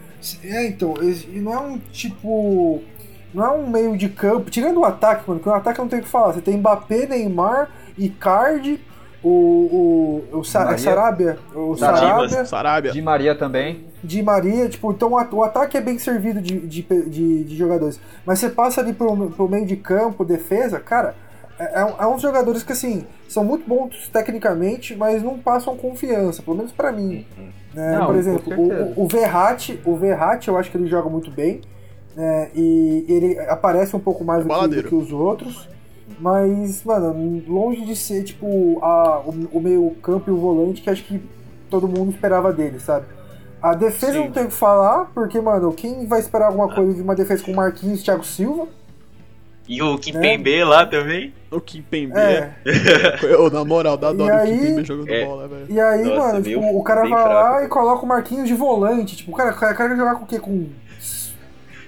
É, 0.45 0.66
então, 0.68 0.95
não 1.35 1.53
é 1.53 1.59
um 1.59 1.79
tipo. 1.90 2.81
Não 3.35 3.45
é 3.45 3.51
um 3.51 3.66
meio 3.68 3.97
de 3.97 4.09
campo. 4.09 4.51
Tirando 4.51 4.79
o 4.79 4.85
ataque, 4.85 5.25
mano, 5.27 5.40
que 5.40 5.49
o 5.49 5.53
ataque 5.53 5.81
eu 5.81 5.85
não 5.85 5.88
tem 5.90 5.99
o 5.99 6.03
que 6.03 6.09
falar. 6.09 6.33
Você 6.35 6.40
tem 6.40 6.57
Mbappé, 6.59 7.07
Neymar, 7.07 7.68
Icardi, 7.99 8.79
o. 9.23 10.23
o, 10.33 10.38
o 10.38 10.45
Sa- 10.45 10.64
Maria. 10.66 10.79
Sarabia. 10.79 11.38
O 11.55 11.77
Sarabia. 11.77 12.45
Sarabia. 12.45 12.92
Di 12.92 13.03
Maria 13.03 13.35
também. 13.35 13.85
Di 14.05 14.23
Maria, 14.23 14.68
tipo, 14.68 14.92
então 14.92 15.11
o 15.12 15.42
ataque 15.42 15.77
é 15.77 15.81
bem 15.81 15.99
servido 15.99 16.40
de, 16.40 16.59
de, 16.61 16.83
de- 16.83 17.45
de 17.45 17.57
jogadores. 17.57 17.99
Mas 18.27 18.38
você 18.38 18.49
passa 18.51 18.81
ali 18.81 18.92
pro, 18.92 19.31
pro 19.31 19.49
meio 19.49 19.64
de 19.66 19.77
campo, 19.77 20.25
defesa, 20.25 20.79
cara, 20.79 21.14
é, 21.58 21.80
é, 21.80 21.84
um- 21.84 22.02
é 22.02 22.06
uns 22.06 22.22
jogadores 22.22 22.62
que, 22.62 22.72
assim, 22.72 23.04
são 23.28 23.44
muito 23.44 23.66
bons 23.68 24.08
tecnicamente, 24.12 24.94
mas 24.96 25.22
não 25.22 25.38
passam 25.38 25.76
confiança, 25.76 26.42
pelo 26.42 26.56
menos 26.56 26.72
pra 26.72 26.92
mim. 26.92 27.26
né? 27.74 27.98
Não, 27.98 28.06
Por 28.06 28.16
exemplo, 28.16 28.52
o, 28.60 29.04
o 29.04 29.08
Verratti, 29.08 29.80
o 29.84 29.96
Verratti 29.96 30.48
eu 30.48 30.56
acho 30.58 30.70
que 30.70 30.76
ele 30.76 30.86
joga 30.88 31.08
muito 31.08 31.30
bem, 31.30 31.60
né? 32.14 32.50
E 32.54 33.04
ele 33.08 33.38
aparece 33.48 33.96
um 33.96 34.00
pouco 34.00 34.22
mais 34.24 34.44
do 34.44 34.48
que, 34.48 34.54
do 34.82 34.88
que 34.88 34.94
os 34.94 35.12
outros. 35.12 35.68
Mas, 36.20 36.84
mano, 36.84 37.42
longe 37.48 37.84
de 37.86 37.96
ser, 37.96 38.22
tipo, 38.24 38.78
a, 38.82 39.20
o, 39.20 39.30
o 39.52 39.60
meio 39.60 39.90
campo 40.02 40.30
e 40.30 40.32
o 40.32 40.36
volante 40.36 40.82
que 40.82 40.90
acho 40.90 41.04
que 41.04 41.22
todo 41.70 41.88
mundo 41.88 42.10
esperava 42.12 42.52
dele, 42.52 42.78
sabe? 42.78 43.06
A 43.62 43.74
defesa 43.74 44.12
Sim. 44.14 44.18
não 44.24 44.30
tem 44.32 44.44
o 44.44 44.48
que 44.48 44.54
falar, 44.54 45.10
porque, 45.14 45.40
mano, 45.40 45.72
quem 45.72 46.06
vai 46.06 46.20
esperar 46.20 46.46
alguma 46.48 46.68
coisa 46.74 46.92
de 46.94 47.00
uma 47.00 47.14
defesa 47.14 47.42
com 47.44 47.52
Marquinhos 47.54 48.00
e 48.00 48.04
Thiago 48.04 48.24
Silva? 48.24 48.66
E 49.68 49.81
o 49.81 49.96
Kimpembe 49.96 50.64
lá 50.64 50.85
também. 50.85 51.33
O 51.51 51.61
Kimpembe. 51.61 52.12
É. 52.18 52.51
Ô, 53.38 53.48
na 53.48 53.64
moral, 53.64 53.96
dá 53.96 54.12
dó 54.12 54.25
E 54.27 54.29
do 54.29 54.33
aí- 54.35 54.59
Kimpembe 54.59 54.85
jogando 54.85 55.09
É. 55.11 55.25
bola, 55.25 55.48
velho. 55.48 55.66
E 55.68 55.81
aí, 55.81 56.03
Nossa, 56.05 56.18
mano, 56.33 56.40
meio- 56.40 56.61
tipo, 56.61 56.79
o 56.79 56.83
cara 56.83 57.01
vai 57.03 57.11
fraco. 57.11 57.29
lá 57.29 57.64
e 57.64 57.68
coloca 57.68 58.05
o 58.05 58.09
Marquinhos 58.09 58.48
de 58.48 58.55
volante. 58.55 59.16
Tipo, 59.16 59.31
o 59.31 59.35
cara, 59.35 59.53
o 59.53 59.55
cara 59.59 59.75
quer 59.75 59.96
jogar 59.96 60.14
com 60.16 60.25
o 60.25 60.27
quê? 60.27 60.38
Com 60.40 60.66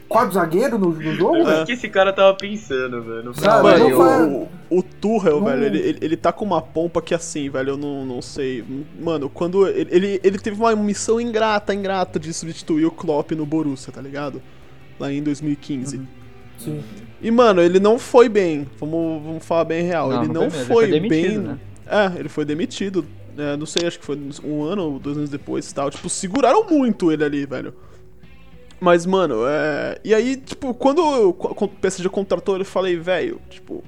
quatro 0.08 0.34
zagueiros 0.34 0.78
no, 0.78 0.90
no 0.90 1.14
jogo? 1.14 1.40
O 1.40 1.44
velho? 1.44 1.66
que 1.66 1.72
esse 1.72 1.88
cara 1.88 2.12
tava 2.12 2.34
pensando, 2.36 3.02
velho? 3.02 3.24
Não 3.24 3.34
Sabe, 3.34 3.62
Mano, 3.64 3.88
não 3.88 3.98
o, 3.98 4.48
o, 4.70 4.78
o 4.78 4.82
Tuchel, 4.82 5.40
Não- 5.40 5.46
velho, 5.46 5.64
ele, 5.64 5.78
ele, 5.78 5.98
ele 6.00 6.16
tá 6.16 6.32
com 6.32 6.44
uma 6.44 6.62
pompa 6.62 7.02
que 7.02 7.14
assim, 7.14 7.48
velho, 7.50 7.70
eu 7.70 7.76
não, 7.76 8.04
não 8.04 8.22
sei. 8.22 8.64
Mano, 9.00 9.28
quando. 9.28 9.66
Ele, 9.66 9.88
ele, 9.90 10.20
ele 10.22 10.38
teve 10.38 10.56
uma 10.60 10.74
missão 10.76 11.20
ingrata, 11.20 11.74
ingrata 11.74 12.20
de 12.20 12.32
substituir 12.32 12.84
o 12.86 12.90
Klopp 12.90 13.32
no 13.32 13.44
Borussia, 13.44 13.92
tá 13.92 14.00
ligado? 14.00 14.40
Lá 15.00 15.10
em 15.12 15.22
2015. 15.22 16.00
Sim. 16.64 16.82
E, 17.20 17.30
mano, 17.30 17.60
ele 17.60 17.80
não 17.80 17.98
foi 17.98 18.28
bem. 18.28 18.66
Vamos, 18.78 19.22
vamos 19.22 19.44
falar 19.44 19.64
bem 19.64 19.82
real. 19.82 20.10
Não, 20.10 20.24
ele 20.24 20.32
não 20.32 20.50
foi 20.50 20.64
foi, 20.64 20.84
ele 20.84 20.92
foi 20.92 21.08
demitido, 21.08 21.40
bem. 21.40 21.48
né? 21.48 21.58
É, 21.86 22.18
ele 22.18 22.28
foi 22.28 22.44
demitido. 22.44 23.06
É, 23.36 23.56
não 23.56 23.66
sei, 23.66 23.86
acho 23.86 23.98
que 23.98 24.04
foi 24.04 24.18
um 24.44 24.62
ano 24.62 24.82
ou 24.92 24.98
dois 24.98 25.16
anos 25.16 25.30
depois 25.30 25.70
e 25.70 25.74
tal. 25.74 25.90
Tipo, 25.90 26.08
seguraram 26.08 26.66
muito 26.68 27.10
ele 27.10 27.24
ali, 27.24 27.46
velho. 27.46 27.74
Mas, 28.80 29.06
mano, 29.06 29.46
é. 29.46 29.98
E 30.04 30.14
aí, 30.14 30.36
tipo, 30.36 30.74
quando 30.74 31.00
o 31.00 31.68
PSG 31.68 32.08
contratou, 32.08 32.58
eu 32.58 32.64
falei, 32.64 32.96
velho, 32.96 33.40
tipo. 33.48 33.82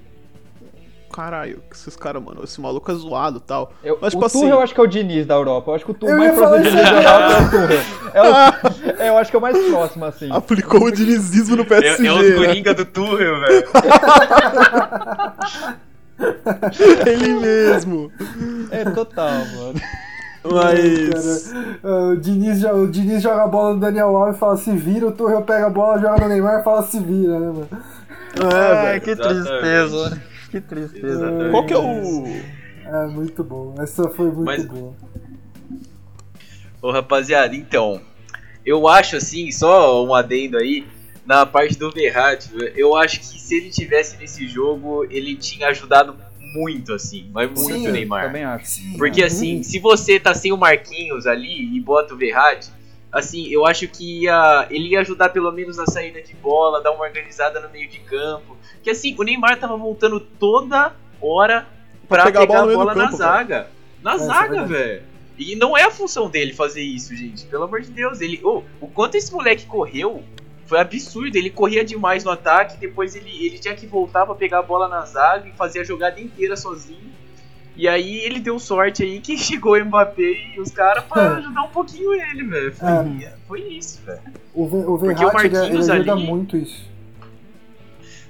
Caralho, 1.12 1.62
que 1.70 1.76
esses 1.76 1.96
caras, 1.96 2.22
mano, 2.22 2.42
esse 2.44 2.60
maluco 2.60 2.90
é 2.90 2.94
zoado 2.94 3.38
e 3.38 3.40
tal. 3.40 3.72
Eu, 3.82 3.96
Mas, 4.00 4.10
tipo 4.12 4.22
o 4.22 4.26
assim- 4.26 4.40
Tuchel 4.40 4.56
eu 4.56 4.62
acho 4.62 4.74
que 4.74 4.80
é 4.80 4.82
o 4.82 4.86
Diniz 4.86 5.26
da 5.26 5.34
Europa. 5.34 5.70
Eu 5.70 5.74
acho 5.76 5.84
que 5.84 5.90
o 5.92 5.94
Tuchel 5.94 6.14
Eu 6.14 6.18
mais 6.18 6.32
ia 6.32 6.36
próximo 6.38 6.64
do 6.64 6.70
falar 6.70 6.82
Diniz 6.82 6.90
da 6.90 7.12
Europa 7.12 7.32
é 7.32 7.38
o 7.38 7.50
Tuchel. 7.68 7.82
É 8.16 8.22
o- 8.22 9.02
é, 9.02 9.08
eu 9.10 9.18
acho 9.18 9.30
que 9.30 9.36
é 9.36 9.38
o 9.38 9.42
mais 9.42 9.58
próximo, 9.70 10.04
assim. 10.04 10.28
Aplicou 10.32 10.82
o 10.84 10.90
dinizismo 10.90 11.56
no 11.56 11.62
É, 11.62 11.66
PSG. 11.66 12.06
é 12.06 12.12
o 12.12 12.22
né? 12.22 12.34
Coringa 12.46 12.74
do 12.74 12.84
Tuchel, 12.84 13.40
velho. 13.40 13.68
Ele 17.06 17.34
mesmo. 17.40 18.10
É 18.70 18.84
total, 18.90 19.32
mano. 19.54 19.80
Mas. 20.44 21.52
Cara, 21.52 21.78
ah, 21.84 22.08
o, 22.12 22.16
Diniz, 22.16 22.64
o 22.64 22.86
Diniz 22.86 23.22
joga 23.22 23.44
a 23.44 23.48
bola 23.48 23.74
no 23.74 23.80
Daniel 23.80 24.16
Alves 24.16 24.36
e 24.36 24.38
fala 24.38 24.56
se 24.56 24.70
vira, 24.72 25.06
o 25.08 25.12
Torreão 25.12 25.42
pega 25.42 25.66
a 25.66 25.70
bola, 25.70 26.00
joga 26.00 26.20
no 26.22 26.28
Neymar 26.28 26.60
e 26.60 26.64
fala 26.64 26.82
se 26.84 26.98
vira, 27.00 27.38
né, 27.38 27.46
mano? 27.46 27.68
É, 28.54 28.82
velho. 28.86 29.00
que 29.02 29.10
Exatamente. 29.10 29.46
tristeza. 29.48 30.22
Que 30.50 30.60
tristeza. 30.60 31.06
Exatamente. 31.06 31.50
Qual 31.50 31.66
que 31.66 31.72
é 31.72 31.78
o. 31.78 32.24
É 32.86 33.06
muito 33.08 33.42
bom, 33.42 33.74
essa 33.80 34.08
foi 34.10 34.26
muito 34.26 34.44
Mas- 34.44 34.64
boa. 34.64 34.94
Ô, 36.80 36.92
rapaziada, 36.92 37.56
então, 37.56 38.00
eu 38.64 38.86
acho 38.86 39.16
assim, 39.16 39.50
só 39.50 40.04
um 40.04 40.14
adendo 40.14 40.56
aí, 40.56 40.86
na 41.24 41.44
parte 41.44 41.76
do 41.76 41.90
Verratti, 41.90 42.50
eu 42.76 42.94
acho 42.94 43.18
que 43.18 43.26
se 43.26 43.56
ele 43.56 43.70
tivesse 43.70 44.16
nesse 44.18 44.46
jogo, 44.46 45.04
ele 45.10 45.34
tinha 45.34 45.68
ajudado 45.68 46.14
muito, 46.54 46.92
assim, 46.92 47.28
mas 47.32 47.48
muito 47.50 47.64
Sim, 47.74 47.88
o 47.88 47.92
Neymar. 47.92 48.26
Também 48.26 48.44
acho. 48.44 48.66
Sim, 48.66 48.96
Porque 48.96 49.22
assim, 49.24 49.62
se 49.64 49.80
você 49.80 50.20
tá 50.20 50.32
sem 50.32 50.52
o 50.52 50.56
Marquinhos 50.56 51.26
ali 51.26 51.76
e 51.76 51.80
bota 51.80 52.14
o 52.14 52.16
Verratti, 52.16 52.70
assim, 53.16 53.48
eu 53.48 53.64
acho 53.66 53.88
que 53.88 54.24
ia, 54.24 54.66
ele 54.70 54.88
ia 54.90 55.00
ajudar 55.00 55.30
pelo 55.30 55.50
menos 55.50 55.76
na 55.76 55.86
saída 55.86 56.20
de 56.20 56.34
bola, 56.34 56.82
dar 56.82 56.92
uma 56.92 57.04
organizada 57.04 57.58
no 57.60 57.70
meio 57.70 57.88
de 57.88 57.98
campo. 58.00 58.56
Que 58.82 58.90
assim, 58.90 59.16
o 59.18 59.22
Neymar 59.22 59.58
tava 59.58 59.76
voltando 59.76 60.20
toda 60.20 60.94
hora 61.20 61.66
pra, 62.06 62.24
pegar, 62.24 62.42
a 62.42 62.46
bola, 62.46 62.66
meio 62.66 62.78
do 62.78 62.84
na 62.84 62.94
campo, 62.94 63.18
cara. 63.18 63.36
zaga. 63.36 63.70
Na 64.02 64.12
É, 64.12 64.14
é 64.14 64.18
zaga, 64.18 64.64
velho. 64.64 65.02
E 65.38 65.56
não 65.56 65.76
é 65.76 65.84
a 65.84 65.90
função 65.90 66.28
dele 66.28 66.52
fazer 66.52 66.82
isso, 66.82 67.14
gente. 67.16 67.44
Pelo 67.46 67.64
amor 67.64 67.80
de 67.80 67.90
Deus. 67.90 68.20
Ele, 68.20 68.40
ô, 68.42 68.62
o 68.80 68.86
quanto 68.86 69.16
esse 69.16 69.32
moleque 69.32 69.66
correu 69.66 70.22
foi 70.66 70.78
absurdo. 70.78 71.36
Ele 71.36 71.50
corria 71.50 71.84
demais 71.84 72.22
no 72.22 72.30
ataque, 72.30 72.76
depois 72.76 73.16
ele, 73.16 73.30
ele 73.44 73.58
tinha 73.58 73.74
que 73.74 73.86
voltar 73.86 74.26
pra 74.26 74.34
pegar 74.34 74.58
a 74.58 74.62
bola 74.62 74.88
na 74.88 75.04
zaga 75.04 75.48
e 75.48 75.52
fazer 75.52 75.80
a 75.80 75.84
jogada 75.84 76.20
inteira 76.20 76.56
sozinho. 76.56 77.12
E 77.76 77.86
aí 77.86 78.18
ele 78.24 78.40
deu 78.40 78.58
sorte 78.58 79.02
aí 79.02 79.20
que 79.20 79.36
chegou 79.38 79.76
o 79.76 79.84
Mbappé 79.84 80.54
e 80.56 80.60
os 80.60 80.70
caras 80.70 81.04
pra 81.04 81.36
ajudar 81.36 81.62
um 81.62 81.68
pouquinho 81.68 82.14
ele, 82.14 82.44
velho. 82.44 82.72
Foi, 82.74 82.88
É. 83.24 83.34
foi 83.46 83.60
isso, 83.68 84.00
velho. 84.04 84.20
O, 84.54 84.66
Ver- 84.66 84.76
o 84.88 84.98
Porque 84.98 85.24
o 85.24 85.30
Verratti, 85.30 85.46
ele, 85.46 85.56
ele 85.56 85.62
Marquinhos 85.62 85.90
ajuda 85.90 86.12
ali- 86.12 86.24
muito 86.24 86.56
isso. 86.56 86.96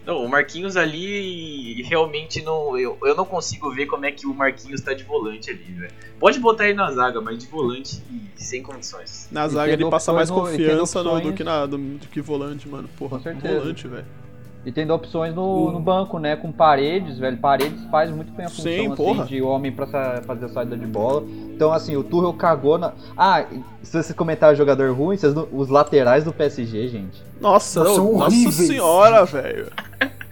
Não, 0.04 0.24
o 0.24 0.28
Marquinhos 0.28 0.76
ali 0.76 1.82
realmente 1.82 2.40
não. 2.40 2.78
Eu, 2.78 2.96
eu 3.02 3.14
não 3.16 3.24
consigo 3.24 3.72
ver 3.72 3.86
como 3.86 4.04
é 4.06 4.12
que 4.12 4.24
o 4.24 4.32
Marquinhos 4.32 4.80
tá 4.80 4.94
de 4.94 5.02
volante 5.02 5.50
ali, 5.50 5.64
velho. 5.64 5.92
Pode 6.20 6.38
botar 6.38 6.64
ele 6.68 6.74
na 6.74 6.90
zaga, 6.92 7.20
mas 7.20 7.38
de 7.38 7.46
volante 7.48 8.00
sem 8.36 8.62
condições. 8.62 9.28
Na 9.32 9.48
zaga 9.48 9.72
ele 9.72 9.78
tendo 9.78 9.90
passa 9.90 10.12
mais 10.12 10.30
confiança 10.30 11.02
no- 11.02 11.20
do, 11.20 11.32
que 11.32 11.42
na, 11.42 11.66
do, 11.66 11.76
do 11.76 12.06
que 12.06 12.20
volante, 12.20 12.68
mano. 12.68 12.88
Porra, 12.96 13.18
volante, 13.18 13.88
velho. 13.88 14.06
E 14.66 14.72
tendo 14.72 14.92
opções 14.92 15.32
no, 15.32 15.70
no 15.70 15.78
banco, 15.78 16.18
né? 16.18 16.34
Com 16.34 16.50
paredes, 16.50 17.18
velho. 17.18 17.36
Paredes 17.36 17.84
faz 17.88 18.10
muito 18.10 18.32
bem 18.32 18.46
a 18.46 18.48
função 18.48 18.64
Sim, 18.64 18.92
assim, 18.92 19.24
de 19.26 19.40
homem 19.40 19.70
pra 19.70 19.86
sa- 19.86 20.20
fazer 20.26 20.46
a 20.46 20.48
saída 20.48 20.76
de 20.76 20.84
bola. 20.84 21.22
Então, 21.54 21.72
assim, 21.72 21.96
o 21.96 22.02
Tuchel 22.02 22.32
cagou 22.32 22.76
na. 22.76 22.92
Ah, 23.16 23.44
se 23.80 24.02
você 24.02 24.12
comentar 24.12 24.56
jogador 24.56 24.92
ruim, 24.92 25.16
vocês 25.16 25.32
não- 25.32 25.46
os 25.52 25.68
laterais 25.68 26.24
do 26.24 26.32
PSG, 26.32 26.88
gente. 26.88 27.22
Nossa, 27.40 27.78
Nossa, 27.84 27.94
são 27.94 28.12
nossa 28.14 28.24
horríveis. 28.24 28.54
senhora, 28.56 29.24
velho. 29.24 29.68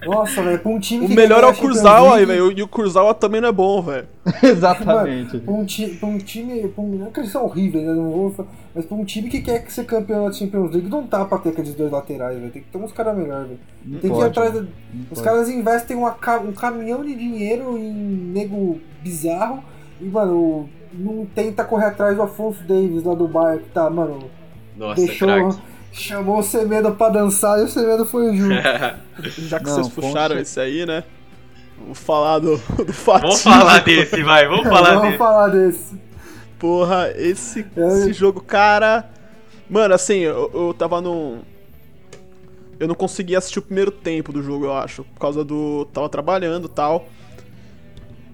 Nossa, 0.07 0.43
velho, 0.43 0.59
pra 0.59 0.71
um 0.71 0.79
time 0.79 1.05
O 1.05 1.09
que 1.09 1.15
melhor 1.15 1.43
é 1.45 1.47
o 1.47 1.55
Kurzawa 1.55 2.17
aí, 2.17 2.25
velho. 2.25 2.53
E 2.53 2.63
o 2.63 2.69
Kurzawa 2.69 3.15
também 3.15 3.41
não 3.41 3.49
é 3.49 3.53
bom, 3.53 3.81
velho. 3.83 4.07
Exatamente. 4.43 5.39
Pra 5.39 5.53
um, 5.55 5.65
ti, 5.65 5.87
pra 5.99 6.09
um 6.09 6.19
time. 6.19 6.69
Pra 6.69 6.83
um, 6.83 6.89
não 6.97 7.07
é 7.07 7.11
que 7.11 7.21
eles 7.21 7.31
são 7.31 7.45
horríveis, 7.45 7.85
né? 7.85 7.93
Não 7.93 8.11
vou, 8.11 8.47
mas 8.75 8.85
pra 8.85 8.97
um 8.97 9.05
time 9.05 9.29
que 9.29 9.41
quer 9.41 9.65
ser 9.71 9.85
campeão 9.85 10.27
da 10.27 10.33
Champions 10.33 10.73
League, 10.73 10.89
não 10.89 11.07
dá 11.07 11.25
pra 11.25 11.39
ter 11.39 11.51
aqueles 11.51 11.75
dois 11.75 11.91
laterais, 11.93 12.39
velho. 12.39 12.51
Tem 12.51 12.63
que 12.63 12.69
ter 12.69 12.79
uns 12.79 12.93
caras 12.93 13.17
melhores, 13.17 13.49
velho. 13.49 13.61
Tem 13.85 14.01
que 14.01 14.07
ir 14.07 14.11
pode, 14.11 14.25
atrás. 14.27 14.53
da- 14.55 14.61
Os 14.61 15.09
pode. 15.11 15.23
caras 15.23 15.49
investem 15.49 15.97
uma 15.97 16.17
um 16.45 16.53
caminhão 16.53 17.05
de 17.05 17.15
dinheiro 17.15 17.77
em 17.79 17.93
nego 17.93 18.81
bizarro 19.03 19.63
e, 20.01 20.05
mano, 20.05 20.69
não 20.93 21.27
tenta 21.27 21.65
correr 21.65 21.87
atrás 21.87 22.17
do 22.17 22.23
Afonso 22.23 22.63
Davis 22.65 23.03
lá 23.05 23.15
do 23.15 23.29
Bayern, 23.29 23.63
que 23.65 23.71
tá, 23.71 23.89
mano. 23.91 24.31
Nossa, 24.77 25.05
deixou. 25.05 25.29
craque. 25.29 25.59
Chamou 25.97 26.39
o 26.41 26.43
Semedo 26.43 26.91
pra 26.93 27.09
dançar 27.09 27.59
e 27.61 27.63
o 27.63 27.69
Semedo 27.69 28.05
foi 28.05 28.37
junto. 28.37 28.55
Já 29.49 29.59
que 29.61 29.67
Não, 29.67 29.75
vocês 29.75 29.89
puxaram 29.89 30.39
esse 30.39 30.59
aí, 30.59 30.85
né? 30.85 31.05
Vou 31.87 31.95
falar 31.95 32.41
do, 32.41 32.57
do 32.85 32.93
fatídico. 32.93 33.29
Vamos 33.29 33.43
falar 33.43 33.79
desse, 33.85 34.23
vai, 34.23 34.47
vamos 34.49 34.65
falar 34.69 34.89
Vamos 34.91 35.03
desse. 35.07 35.19
falar 35.19 35.49
desse. 35.49 36.01
Porra, 36.59 37.11
esse, 37.17 37.65
É. 37.77 37.87
esse 37.87 38.13
jogo, 38.13 38.41
cara. 38.41 39.09
Mano, 39.71 39.95
assim, 39.95 40.19
eu, 40.19 40.51
eu 40.53 40.75
tava 40.75 41.01
num. 41.01 41.43
Eu 42.79 42.89
não 42.89 42.95
consegui 42.95 43.37
assistir 43.37 43.61
o 43.61 43.63
primeiro 43.63 43.91
tempo 43.93 44.33
do 44.33 44.43
jogo, 44.43 44.65
eu 44.65 44.73
acho. 44.73 45.05
Por 45.05 45.21
causa 45.21 45.45
do. 45.45 45.85
Tava 45.93 46.09
trabalhando 46.09 46.67
e 46.67 46.71
tal. 46.71 47.07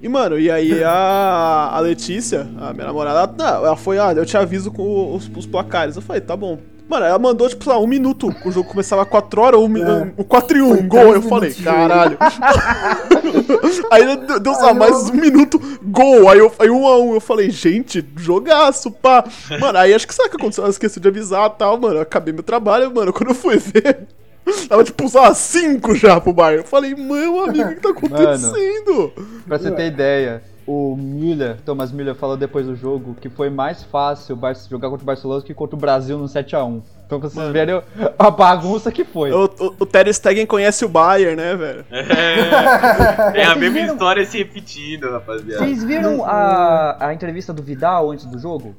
E, 0.03 0.09
mano, 0.09 0.38
e 0.38 0.51
aí 0.51 0.83
a, 0.83 1.70
a 1.75 1.81
Letícia, 1.81 2.49
a 2.59 2.73
minha 2.73 2.87
namorada, 2.87 3.35
não, 3.37 3.66
ela 3.66 3.77
foi, 3.77 3.99
ah, 3.99 4.12
eu 4.14 4.25
te 4.25 4.35
aviso 4.35 4.70
com 4.70 5.14
os, 5.14 5.31
os 5.37 5.44
placares. 5.44 5.94
Eu 5.96 6.01
falei, 6.03 6.23
tá 6.23 6.35
bom. 6.35 6.59
Mano, 6.90 7.07
ela 7.07 7.18
mandou, 7.20 7.48
tipo, 7.48 7.62
sei 7.62 7.72
lá, 7.72 7.79
um 7.79 7.87
minuto. 7.87 8.35
O 8.44 8.50
jogo 8.50 8.68
começava 8.68 9.07
4 9.07 9.40
horas, 9.40 9.61
um, 9.61 9.76
É. 9.76 10.12
um 10.18 10.24
4 10.24 10.59
e 10.59 10.61
1, 10.61 10.68
Foi 10.74 10.83
gol. 10.83 11.12
10 11.12 11.14
Eu 11.14 11.22
falei, 11.22 11.55
caralho. 11.55 12.18
aí 13.92 14.16
deu- 14.40 14.55
só 14.55 14.74
mais 14.74 15.09
um 15.09 15.14
minuto, 15.14 15.61
gol. 15.83 16.29
Aí, 16.29 16.38
eu, 16.40 16.53
aí 16.59 16.68
um 16.68 16.87
a 16.88 16.98
um, 16.98 17.14
eu 17.14 17.20
falei, 17.20 17.48
gente, 17.48 18.05
jogaço, 18.16 18.90
pá. 18.90 19.24
Mano, 19.61 19.79
aí 19.79 19.94
acho 19.94 20.05
que 20.07 20.14
sabe 20.14 20.29
o 20.29 20.31
que 20.33 20.37
aconteceu? 20.37 20.64
Eu 20.64 20.70
esqueci 20.70 20.98
de 20.98 21.07
avisar 21.07 21.48
e 21.55 21.59
tal, 21.59 21.79
mano. 21.79 21.96
Eu 21.96 22.03
acabei 22.03 22.35
meu 22.35 22.42
trabalho, 22.42 22.92
mano. 22.92 23.12
Quando 23.12 23.29
eu 23.31 23.35
fui 23.37 23.57
ver, 23.57 24.09
tava 24.68 24.83
tipo, 24.83 25.09
sei 25.09 25.20
lá, 25.20 25.33
5 25.33 25.94
já 25.94 26.20
pro 26.20 26.33
Bayern. 26.33 26.62
Eu 26.64 26.68
falei, 26.68 26.94
mano, 26.96 27.44
amigo, 27.44 27.70
o 27.70 27.74
que 27.74 27.81
tá 27.81 27.90
acontecendo? 27.90 29.12
Pra 29.46 29.59
você 29.59 29.70
ter 29.70 29.87
ideia, 29.87 30.42
o 30.70 30.96
Müller, 30.96 31.56
Thomas 31.64 31.90
Müller 31.90 32.14
falou 32.14 32.37
depois 32.37 32.64
do 32.64 32.76
jogo 32.76 33.16
que 33.20 33.28
foi 33.28 33.50
mais 33.50 33.83
fácil 33.83 34.38
jogar 34.70 34.88
contra 34.88 35.02
o 35.02 35.06
Barcelona 35.06 35.42
que 35.42 35.52
contra 35.52 35.74
o 35.74 35.78
Brasil 35.78 36.16
no 36.16 36.26
7x1. 36.26 36.80
Então 37.06 37.18
pra 37.18 37.28
vocês 37.28 37.35
Mano. 37.35 37.52
verem 37.52 37.83
a 38.16 38.30
bagunça 38.30 38.92
que 38.92 39.04
foi. 39.04 39.33
O, 39.33 39.46
o, 39.46 39.74
o 39.80 39.87
Ter 39.87 40.14
Stegen 40.14 40.46
conhece 40.46 40.85
o 40.85 40.88
Bayern, 40.88 41.35
né, 41.35 41.56
velho? 41.56 41.85
É, 41.90 43.40
é 43.40 43.44
a 43.46 43.48
Vocês 43.48 43.59
mesma 43.59 43.80
viram? 43.80 43.94
história 43.94 44.24
se 44.24 44.38
repetindo, 44.38 45.11
rapaziada. 45.11 45.64
Vocês 45.64 45.83
viram 45.83 46.24
a, 46.24 47.09
a 47.09 47.14
entrevista 47.14 47.52
do 47.52 47.64
Vidal 47.64 48.12
antes 48.12 48.26
do 48.26 48.38
jogo? 48.38 48.76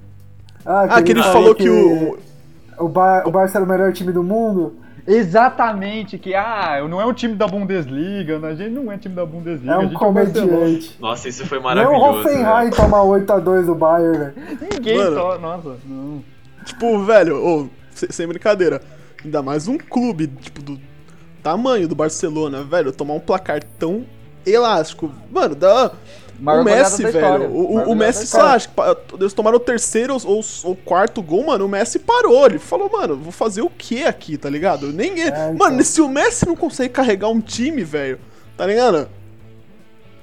Ah, 0.65 1.01
que 1.01 1.11
ele 1.11 1.23
falou 1.23 1.53
que 1.53 1.69
o... 1.69 2.17
o, 2.79 2.87
Bar 2.87 3.27
o 3.27 3.31
Barça 3.31 3.57
era 3.57 3.65
o 3.65 3.67
melhor 3.67 3.91
time 3.91 4.13
do 4.13 4.23
mundo. 4.23 4.75
Exatamente, 5.13 6.17
que 6.17 6.33
ah, 6.35 6.85
não 6.89 6.99
é 7.01 7.05
um 7.05 7.13
time 7.13 7.35
da 7.35 7.47
Bundesliga, 7.47 8.39
né? 8.39 8.49
a 8.49 8.55
gente 8.55 8.71
não 8.71 8.91
é 8.91 8.97
time 8.97 9.15
da 9.15 9.25
Bundesliga, 9.25 9.71
É 9.71 9.75
a 9.75 9.79
um 9.79 9.81
gente 9.83 9.93
é 9.93 9.95
o 9.95 9.99
comediante. 9.99 10.97
Nossa, 10.99 11.29
isso 11.29 11.45
foi 11.45 11.57
Nem 11.59 11.67
o 11.67 11.75
maravilhoso. 11.75 12.19
Hoffenheim 12.19 12.69
velho. 12.69 12.75
toma 12.75 12.97
8x2 12.99 13.65
do 13.65 13.75
Bayern, 13.75 14.17
velho. 14.17 14.33
Ninguém 14.73 14.97
Mano. 14.97 15.15
só, 15.15 15.37
nossa, 15.39 15.75
não. 15.85 16.23
Tipo, 16.65 17.03
velho, 17.03 17.69
se- 17.91 18.07
sem 18.11 18.27
brincadeira. 18.27 18.81
Ainda 19.23 19.41
mais 19.41 19.67
um 19.67 19.77
clube, 19.77 20.27
tipo, 20.27 20.61
do 20.61 20.79
tamanho 21.43 21.87
do 21.87 21.95
Barcelona, 21.95 22.63
velho, 22.63 22.91
tomar 22.91 23.13
um 23.13 23.19
placar 23.19 23.61
tão 23.77 24.05
elástico. 24.45 25.11
Mano, 25.31 25.55
dá. 25.55 25.91
Maior 26.41 26.61
o 26.61 26.65
Messi, 26.65 27.03
velho. 27.05 27.49
O, 27.51 27.75
o- 27.75 27.91
o 27.91 27.95
Messi, 27.95 28.21
da 28.21 28.25
sei 28.25 28.39
lá, 28.41 28.57
história. 28.57 28.91
acho 28.93 29.05
que 29.07 29.15
eles 29.15 29.33
tomaram 29.33 29.57
o 29.57 29.59
terceiro 29.59 30.17
ou, 30.25 30.41
ou 30.63 30.75
quarto 30.75 31.21
gol, 31.21 31.45
mano. 31.45 31.65
O 31.65 31.69
Messi 31.69 31.99
parou. 31.99 32.45
Ele 32.47 32.57
falou, 32.57 32.89
mano, 32.91 33.15
vou 33.15 33.31
fazer 33.31 33.61
o 33.61 33.69
que 33.69 34.03
aqui, 34.03 34.37
tá 34.37 34.49
ligado? 34.49 34.87
Ninguém. 34.87 35.27
então. 35.27 35.53
Mano, 35.53 35.83
se 35.83 36.01
o 36.01 36.09
Messi 36.09 36.47
não 36.47 36.55
consegue 36.55 36.89
carregar 36.93 37.29
um 37.29 37.39
time, 37.39 37.83
velho, 37.83 38.19
tá 38.57 38.65
ligado? 38.65 39.07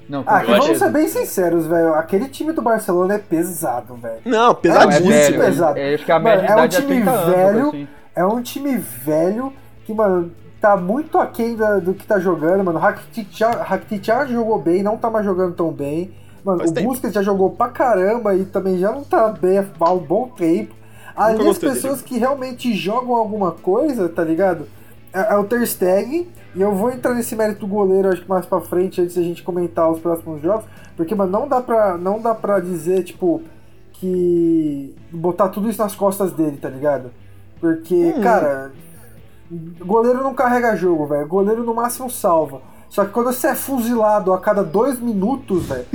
Não, 0.09 0.25
Ah, 0.27 0.43
vamos 0.43 0.79
ser 0.79 0.91
bem 0.91 1.07
sinceros, 1.07 1.67
velho. 1.67 1.95
Aquele 1.95 2.29
time 2.29 2.53
do 2.53 2.63
Barcelona 2.63 3.15
é 3.15 3.19
pesado, 3.19 3.95
velho. 3.97 4.21
Não, 4.25 4.53
é 4.53 4.55
pesadíssimo. 4.55 5.09
velho, 5.09 5.39
pesado. 5.41 5.79
é, 5.79 5.95
acho 5.95 6.05
que 6.05 6.13
a 6.13 6.19
Mano, 6.19 6.41
média 6.41 6.53
é 6.53 6.57
um 6.57 6.61
é 6.65 6.69
time 6.69 6.87
30 6.87 7.11
anos, 7.11 7.35
velho. 7.37 7.49
algo 7.59 7.69
assim. 7.69 7.89
É 8.17 8.25
um 8.27 8.43
time 8.43 8.77
velho 8.79 9.53
que, 9.85 9.93
mano, 9.93 10.33
tá 10.61 10.77
muito 10.77 11.19
aquém 11.19 11.55
da- 11.57 11.79
do 11.79 11.95
que 11.95 12.07
tá 12.07 12.19
jogando, 12.19 12.65
mano. 12.65 12.79
O 12.79 12.83
Rakitic 12.83 13.29
já, 13.31 13.51
Rakitic 13.51 14.05
já 14.05 14.27
jogou 14.27 14.59
bem, 14.61 14.83
não 14.83 14.97
tá 14.97 15.09
mais 15.11 15.25
jogando 15.25 15.55
tão 15.55 15.71
bem. 15.71 16.11
Mano, 16.45 16.59
Faz 16.61 16.71
o 16.71 16.75
tempo. 16.75 16.89
Busquets 16.89 17.15
já 17.15 17.23
jogou 17.23 17.51
pra 17.51 17.69
caramba 17.69 18.35
e 18.35 18.45
também 18.45 18.79
já 18.79 18.93
não 18.93 19.05
tá 19.05 19.29
bem 19.29 19.59
há 19.59 19.93
um 19.93 19.99
bom 19.99 20.29
tempo. 20.29 20.75
Ali 21.17 21.49
as 21.49 21.59
pessoas 21.59 22.01
que 22.01 22.17
realmente 22.17 22.73
jogam 22.75 23.15
alguma 23.17 23.51
coisa, 23.53 24.09
tá 24.09 24.23
ligado? 24.23 24.67
É, 25.13 25.33
é 25.35 25.37
o 25.37 25.45
Ter 25.45 25.67
Stegen, 25.67 26.29
e 26.55 26.61
eu 26.61 26.73
vou 26.75 26.91
entrar 26.91 27.13
nesse 27.15 27.35
mérito 27.35 27.61
do 27.61 27.67
goleiro, 27.67 28.09
acho 28.09 28.23
que 28.23 28.29
mais 28.29 28.47
pra 28.47 28.61
frente, 28.61 29.01
antes 29.01 29.17
da 29.17 29.23
gente 29.23 29.43
comentar 29.43 29.91
os 29.91 29.99
próximos 29.99 30.41
jogos, 30.41 30.65
porque, 30.97 31.15
mano, 31.15 31.33
não 31.33 31.49
dá 31.49 31.61
pra, 31.61 31.97
não 31.97 32.21
dá 32.21 32.35
pra 32.35 32.61
dizer, 32.61 33.03
tipo, 33.03 33.43
que 33.95 34.95
botar 35.11 35.49
tudo 35.49 35.69
isso 35.69 35.83
nas 35.83 35.95
costas 35.95 36.33
dele, 36.33 36.57
tá 36.57 36.69
ligado? 36.69 37.11
Porque, 37.61 38.15
Hum. 38.17 38.21
cara, 38.21 38.71
goleiro 39.51 40.23
não 40.23 40.35
carrega 40.35 40.77
jogo, 40.77 41.07
velho. 41.07 41.27
Goleiro 41.27 41.65
no 41.65 41.75
máximo 41.75 42.11
salva. 42.11 42.61
Só 42.89 43.05
que 43.05 43.13
quando 43.13 43.33
você 43.33 43.49
é 43.49 43.55
fuzilado 43.55 44.33
a 44.33 44.39
cada 44.41 44.63
dois 44.63 44.99
minutos, 44.99 45.67
velho, 45.67 45.87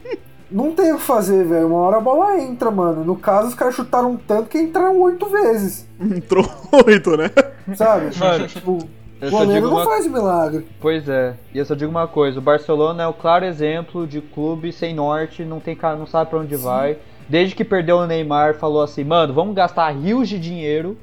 não 0.50 0.72
tem 0.72 0.92
o 0.92 0.96
que 0.96 1.02
fazer, 1.02 1.44
velho. 1.44 1.66
Uma 1.68 1.78
hora 1.78 1.96
a 1.96 2.00
bola 2.00 2.38
entra, 2.40 2.70
mano. 2.70 3.04
No 3.04 3.16
caso, 3.16 3.48
os 3.48 3.54
caras 3.54 3.74
chutaram 3.74 4.16
tanto 4.16 4.48
que 4.48 4.58
entraram 4.58 5.00
oito 5.00 5.26
vezes, 5.26 5.86
Entrou 6.00 6.44
oito, 6.86 7.16
né? 7.16 7.30
sabe? 7.74 8.16
Mano, 8.18 8.46
tipo, 8.46 8.78
Eu 9.20 9.30
só 9.30 9.38
goleiro 9.38 9.66
não 9.66 9.76
uma... 9.76 9.84
faz 9.84 10.06
milagre. 10.06 10.66
Pois 10.80 11.08
é, 11.08 11.34
e 11.54 11.58
eu 11.58 11.64
só 11.64 11.74
digo 11.74 11.90
uma 11.90 12.06
coisa, 12.06 12.38
o 12.38 12.42
Barcelona 12.42 13.04
é 13.04 13.06
o 13.06 13.14
claro 13.14 13.44
exemplo 13.44 14.06
de 14.06 14.20
clube 14.20 14.72
sem 14.72 14.94
norte, 14.94 15.44
não, 15.44 15.60
tem, 15.60 15.78
não 15.98 16.06
sabe 16.06 16.28
pra 16.28 16.40
onde 16.40 16.56
vai. 16.56 16.98
Desde 17.28 17.54
que 17.54 17.64
perdeu 17.64 17.98
o 17.98 18.06
Neymar, 18.06 18.54
falou 18.56 18.82
assim, 18.82 19.04
mano, 19.04 19.32
vamos 19.32 19.54
gastar 19.54 19.90
rios 19.90 20.28
de 20.28 20.38
dinheiro 20.38 20.98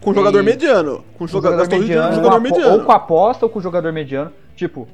Com 0.00 0.10
um 0.10 0.14
jogador 0.14 0.40
E- 0.40 0.42
mediano. 0.42 1.04
Com 1.16 1.24
um 1.24 1.26
com 1.26 1.26
jogador, 1.26 1.66
de 1.68 1.78
mediano, 1.78 2.14
jogador 2.14 2.22
ou, 2.30 2.32
apo- 2.32 2.40
mediano. 2.42 2.72
ou 2.78 2.84
com 2.84 2.92
aposta 2.92 3.46
ou 3.46 3.50
com 3.50 3.60
jogador 3.60 3.92
mediano. 3.92 4.32
Tipo, 4.56 4.88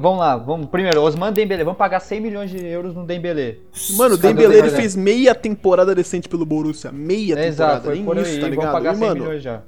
vamos 0.00 0.18
lá, 0.18 0.36
vamos 0.36 0.66
primeiro, 0.68 1.02
Osman 1.02 1.32
Dembélé, 1.32 1.64
vamos 1.64 1.78
pagar 1.78 2.00
100 2.00 2.20
milhões 2.20 2.50
de 2.50 2.64
euros 2.64 2.94
no 2.94 3.04
Dembélé. 3.04 3.56
Mano, 3.96 4.14
o 4.14 4.18
Dembele 4.18 4.54
ele 4.56 4.70
fez 4.70 4.94
meia 4.96 5.34
temporada 5.34 5.94
decente 5.94 6.28
pelo 6.28 6.44
Borussia. 6.46 6.90
Meia 6.92 7.34
É, 7.34 7.36
temporada, 7.36 7.48
exato, 7.48 7.84
foi 7.86 7.94
nem 7.96 8.04
por 8.04 8.16
isso, 8.16 8.26
aí, 8.30 8.34
tá 8.36 8.40
vamos 8.42 8.56
ligado? 8.56 8.72
pagar 8.72 8.92
E, 8.94 8.96
100 8.96 9.08
mano, 9.08 9.20
milhões 9.22 9.42
já. 9.42 9.62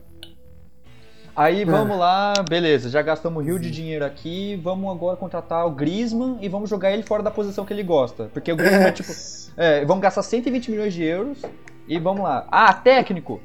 Aí 1.36 1.64
vamos 1.64 1.96
lá, 1.96 2.32
beleza, 2.48 2.90
já 2.90 3.00
gastamos 3.00 3.44
rio 3.44 3.60
de 3.60 3.70
dinheiro 3.70 4.04
aqui, 4.04 4.60
vamos 4.60 4.90
agora 4.90 5.16
contratar 5.16 5.64
o 5.66 5.70
Griezmann 5.70 6.36
e 6.40 6.48
vamos 6.48 6.68
jogar 6.68 6.90
ele 6.92 7.04
fora 7.04 7.22
da 7.22 7.30
posição 7.30 7.64
que 7.64 7.72
ele 7.72 7.84
gosta. 7.84 8.28
Porque 8.32 8.50
o 8.52 8.56
Griezmann 8.56 8.88
é 8.88 8.90
tipo. 8.92 9.12
É, 9.56 9.84
vamos 9.84 10.02
gastar 10.02 10.22
120 10.24 10.68
milhões 10.72 10.92
de 10.92 11.04
euros 11.04 11.38
e 11.86 11.96
vamos 12.00 12.24
lá. 12.24 12.44
Ah, 12.50 12.72
técnico! 12.74 13.40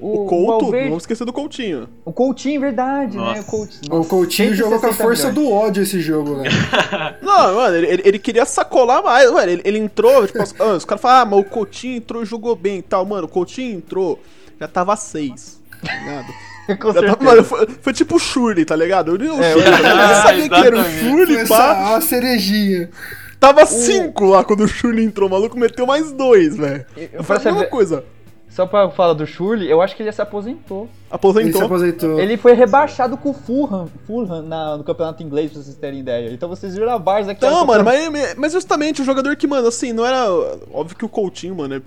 O 0.00 0.26
Couto, 0.26 0.46
Valverde- 0.64 0.76
não 0.84 0.90
vamos 0.90 1.02
esquecer 1.02 1.24
do 1.24 1.32
Coutinho. 1.32 1.88
o 2.04 2.12
Coutinho, 2.12 2.60
verdade, 2.60 3.16
né? 3.16 3.22
Nossa. 3.22 3.40
O 3.40 3.44
Coutinho, 3.44 4.00
O 4.00 4.04
Coutinho 4.04 4.54
jogou 4.54 4.78
com 4.80 4.86
a 4.86 4.92
160 4.92 5.04
força 5.04 5.28
milhões. 5.30 5.48
do 5.48 5.52
ódio 5.54 5.82
esse 5.82 6.00
jogo, 6.00 6.36
né? 6.36 6.48
Não, 7.22 7.54
mano, 7.56 7.76
ele, 7.76 7.86
ele- 7.86 8.02
ele 8.04 8.18
queria 8.18 8.44
sacolar 8.44 9.02
mais, 9.02 9.30
mano. 9.30 9.50
Ele, 9.50 9.62
ele 9.64 9.78
entrou, 9.78 10.26
tipo, 10.26 10.42
os, 10.42 10.54
ah, 10.60 10.74
os 10.74 10.84
caras 10.84 11.00
falam, 11.02 11.22
ah, 11.22 11.24
mas 11.24 11.40
o 11.40 11.44
Coutinho 11.44 11.96
entrou 11.96 12.22
e 12.22 12.26
jogou 12.26 12.54
bem 12.54 12.78
e 12.78 12.82
tal. 12.82 13.04
Mano, 13.04 13.24
o 13.26 13.28
Coutinho 13.28 13.76
entrou, 13.76 14.20
já 14.60 14.68
tava 14.68 14.94
seis, 14.96 15.60
tá 15.84 15.92
ligado? 15.94 16.32
Com 16.80 16.92
tava- 16.92 17.24
mano, 17.24 17.42
foi, 17.44 17.66
foi 17.80 17.92
tipo 17.94 18.16
o 18.16 18.18
Shurley, 18.18 18.64
tá 18.64 18.76
ligado? 18.76 19.12
Eu 19.12 19.18
nem 19.18 19.30
o 19.30 19.42
É, 19.42 19.52
Shurley, 19.52 19.72
eu- 19.72 19.86
eu 19.88 20.14
sabia 20.22 20.48
que 20.50 20.54
era 20.54 20.78
o. 20.78 20.84
Shurley, 20.84 21.36
pá. 21.48 21.70
essa, 21.72 21.96
a 21.96 22.00
cerejinha. 22.02 22.90
Tava 23.40 23.64
cinco 23.66 24.26
lá 24.26 24.42
quando 24.44 24.64
o 24.64 24.68
Shurley 24.68 25.04
entrou, 25.04 25.28
o 25.28 25.32
maluco 25.32 25.56
meteu 25.58 25.86
mais 25.86 26.10
dois, 26.12 26.56
velho. 26.56 26.84
Eu- 26.96 27.08
Eu 27.12 27.36
a 27.36 27.38
mesma 27.38 27.64
coisa. 27.66 28.04
Só 28.58 28.66
pra 28.66 28.90
falar 28.90 29.12
do 29.12 29.24
Shurley, 29.24 29.70
eu 29.70 29.80
acho 29.80 29.94
que 29.94 30.02
ele 30.02 30.10
se 30.10 30.20
aposentou. 30.20 30.80
Ele 30.82 30.88
se 30.90 31.14
Aposentou. 31.14 31.62
aposentou. 31.64 32.18
Ele 32.18 32.36
foi 32.36 32.54
rebaixado 32.54 33.16
com 33.16 33.30
o 33.30 33.32
Fulham, 33.32 33.86
Fulham 34.04 34.42
na- 34.42 34.76
no 34.76 34.82
campeonato 34.82 35.22
inglês, 35.22 35.52
pra 35.52 35.62
vocês 35.62 35.76
terem 35.76 36.00
ideia. 36.00 36.32
Então 36.32 36.48
vocês 36.48 36.74
viram 36.74 36.90
a 36.92 36.98
Barça 36.98 37.36
que 37.36 37.40
Não, 37.46 37.64
mano, 37.64 37.84
mas, 37.84 38.34
mas 38.36 38.52
justamente 38.52 39.00
o 39.00 39.04
jogador 39.04 39.36
que, 39.36 39.46
mano, 39.46 39.68
assim, 39.68 39.92
não 39.92 40.04
era. 40.04 40.28
Óbvio 40.72 40.96
que 40.98 41.04
o 41.04 41.08
Coutinho, 41.08 41.54
mano, 41.54 41.76
é 41.76 41.82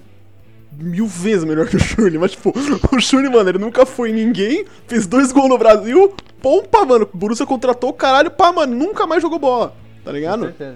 mil 0.81 1.07
vezes 1.07 1.43
melhor 1.43 1.67
que 1.67 1.75
o 1.75 1.79
Shurley, 1.79 2.17
mas, 2.17 2.31
tipo, 2.31 2.53
o 2.95 3.01
Shurley, 3.01 3.29
mano, 3.29 3.49
ele 3.49 3.57
nunca 3.59 3.85
foi 3.85 4.13
ninguém, 4.13 4.63
fez 4.87 5.05
dois 5.05 5.33
gols 5.33 5.49
no 5.49 5.57
Brasil, 5.57 6.15
pompa, 6.41 6.85
mano, 6.85 7.05
o 7.13 7.17
Borussia 7.17 7.45
contratou 7.45 7.89
o 7.89 7.93
caralho, 7.93 8.31
pá, 8.31 8.49
mano, 8.53 8.73
nunca 8.73 9.05
mais 9.05 9.21
jogou 9.21 9.37
bola, 9.39 9.73
tá 10.05 10.11
Com 10.11 10.15
ligado? 10.15 10.43
certeza. 10.45 10.75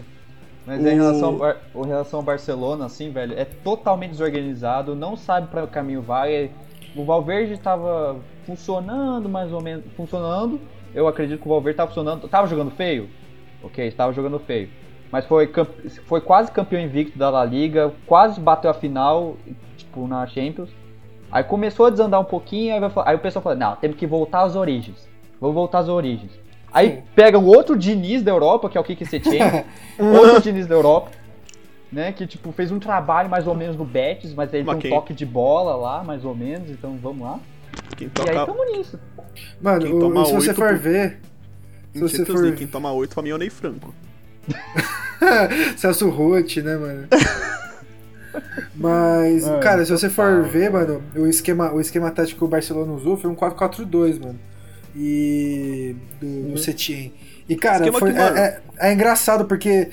Mas 0.65 0.81
O- 0.83 0.87
em 0.87 0.95
relação, 0.95 1.39
ao 1.73 1.85
em 1.85 1.87
relação 1.87 2.19
ao 2.19 2.23
Barcelona, 2.25 2.85
assim, 2.85 3.11
velho, 3.11 3.37
é 3.37 3.45
totalmente 3.45 4.11
desorganizado, 4.11 4.95
não 4.95 5.15
sabe 5.15 5.47
para 5.47 5.63
o 5.63 5.67
caminho 5.67 6.01
vai. 6.01 6.51
O 6.95 7.03
Valverde 7.03 7.57
tava 7.57 8.17
funcionando 8.45 9.27
mais 9.29 9.51
ou 9.51 9.61
menos, 9.61 9.83
funcionando. 9.95 10.59
Eu 10.93 11.07
acredito 11.07 11.41
que 11.41 11.47
o 11.47 11.51
Valverde 11.51 11.77
tava 11.77 11.89
funcionando, 11.89 12.27
tava 12.27 12.47
jogando 12.47 12.71
feio. 12.71 13.09
Ok, 13.61 13.85
estava 13.85 14.13
jogando 14.13 14.39
feio. 14.39 14.69
Mas 15.11 15.25
foi, 15.25 15.49
foi 16.05 16.21
quase 16.21 16.51
campeão 16.51 16.81
invicto 16.81 17.17
da 17.17 17.29
La 17.29 17.43
Liga, 17.45 17.91
quase 18.05 18.39
bateu 18.39 18.69
a 18.71 18.73
final, 18.73 19.35
tipo, 19.77 20.07
na 20.07 20.25
Champions. 20.25 20.69
Aí 21.31 21.43
começou 21.43 21.85
a 21.87 21.89
desandar 21.89 22.19
um 22.19 22.25
pouquinho, 22.25 22.73
aí, 22.75 22.91
aí 23.05 23.15
o 23.15 23.19
pessoal 23.19 23.43
falou, 23.43 23.57
não, 23.57 23.75
temos 23.75 23.97
que 23.97 24.07
voltar 24.07 24.43
às 24.43 24.55
origens. 24.55 25.07
Vamos 25.39 25.53
voltar 25.55 25.79
às 25.79 25.89
origens. 25.89 26.31
Aí 26.75 26.95
Sim. 26.97 27.03
pega 27.15 27.39
o 27.39 27.45
outro 27.45 27.77
Diniz 27.77 28.21
da 28.21 28.31
Europa, 28.31 28.69
que 28.69 28.77
é 28.77 28.81
o 28.81 28.83
Kiki 28.83 29.05
Setien, 29.05 29.63
outro 29.97 30.41
Diniz 30.41 30.67
da 30.67 30.75
Europa, 30.75 31.09
né? 31.89 32.11
Que 32.11 32.27
tipo 32.27 32.51
fez 32.51 32.69
um 32.69 32.79
trabalho 32.79 33.29
mais 33.29 33.47
ou 33.47 33.55
menos 33.55 33.77
no 33.77 33.85
Betis, 33.85 34.33
mas 34.33 34.53
ele 34.53 34.63
Mas 34.65 34.73
tem 34.75 34.81
quem- 34.81 34.91
um 34.91 34.95
toque 34.95 35.13
de 35.13 35.25
bola 35.25 35.75
lá, 35.77 36.03
mais 36.03 36.25
ou 36.25 36.35
menos, 36.35 36.69
então 36.69 36.97
vamos 37.01 37.21
lá. 37.25 37.39
Quem 37.95 38.07
E 38.07 38.11
aí 38.29 38.35
toca. 38.35 38.45
tamo 38.45 38.65
nisso. 38.77 38.99
Mano, 39.61 39.81
Quem 39.85 39.93
o- 39.93 39.99
toma 40.01 40.25
se 40.25 40.33
você 40.33 40.53
for 40.53 40.75
ver. 40.77 41.19
Se 41.93 42.01
você 42.01 42.25
for. 42.25 42.41
League, 42.41 42.57
Quem 42.57 42.67
toma 42.67 42.91
oito 42.91 43.13
pra 43.13 43.23
mim 43.23 43.29
é 43.29 43.35
o 43.35 43.37
Ney 43.37 43.49
Franco. 43.49 43.93
Celso 45.77 46.09
Roth, 46.09 46.57
né, 46.57 46.75
mano? 46.75 47.07
Mas, 48.75 49.45
Mano, 49.47 49.59
cara, 49.61 49.85
se 49.85 49.91
você 49.91 50.09
for 50.09 50.43
ver, 50.43 50.69
mano, 50.69 51.01
o 51.15 51.25
esquema, 51.25 51.71
o 51.71 51.79
esquema 51.79 52.11
tático 52.11 52.39
que 52.39 52.43
o 52.43 52.47
Barcelona 52.49 52.91
usou 52.91 53.15
foi 53.15 53.29
um 53.29 53.35
4-4-2, 53.35 54.19
mano. 54.19 54.37
E. 54.95 55.95
do, 56.21 56.51
do 56.53 56.57
Setien. 56.57 57.13
E, 57.47 57.55
cara, 57.55 57.85
foi- 57.99 58.11
é, 58.11 58.59
é- 58.79 58.89
é 58.89 58.93
engraçado 58.93 59.45
porque 59.45 59.89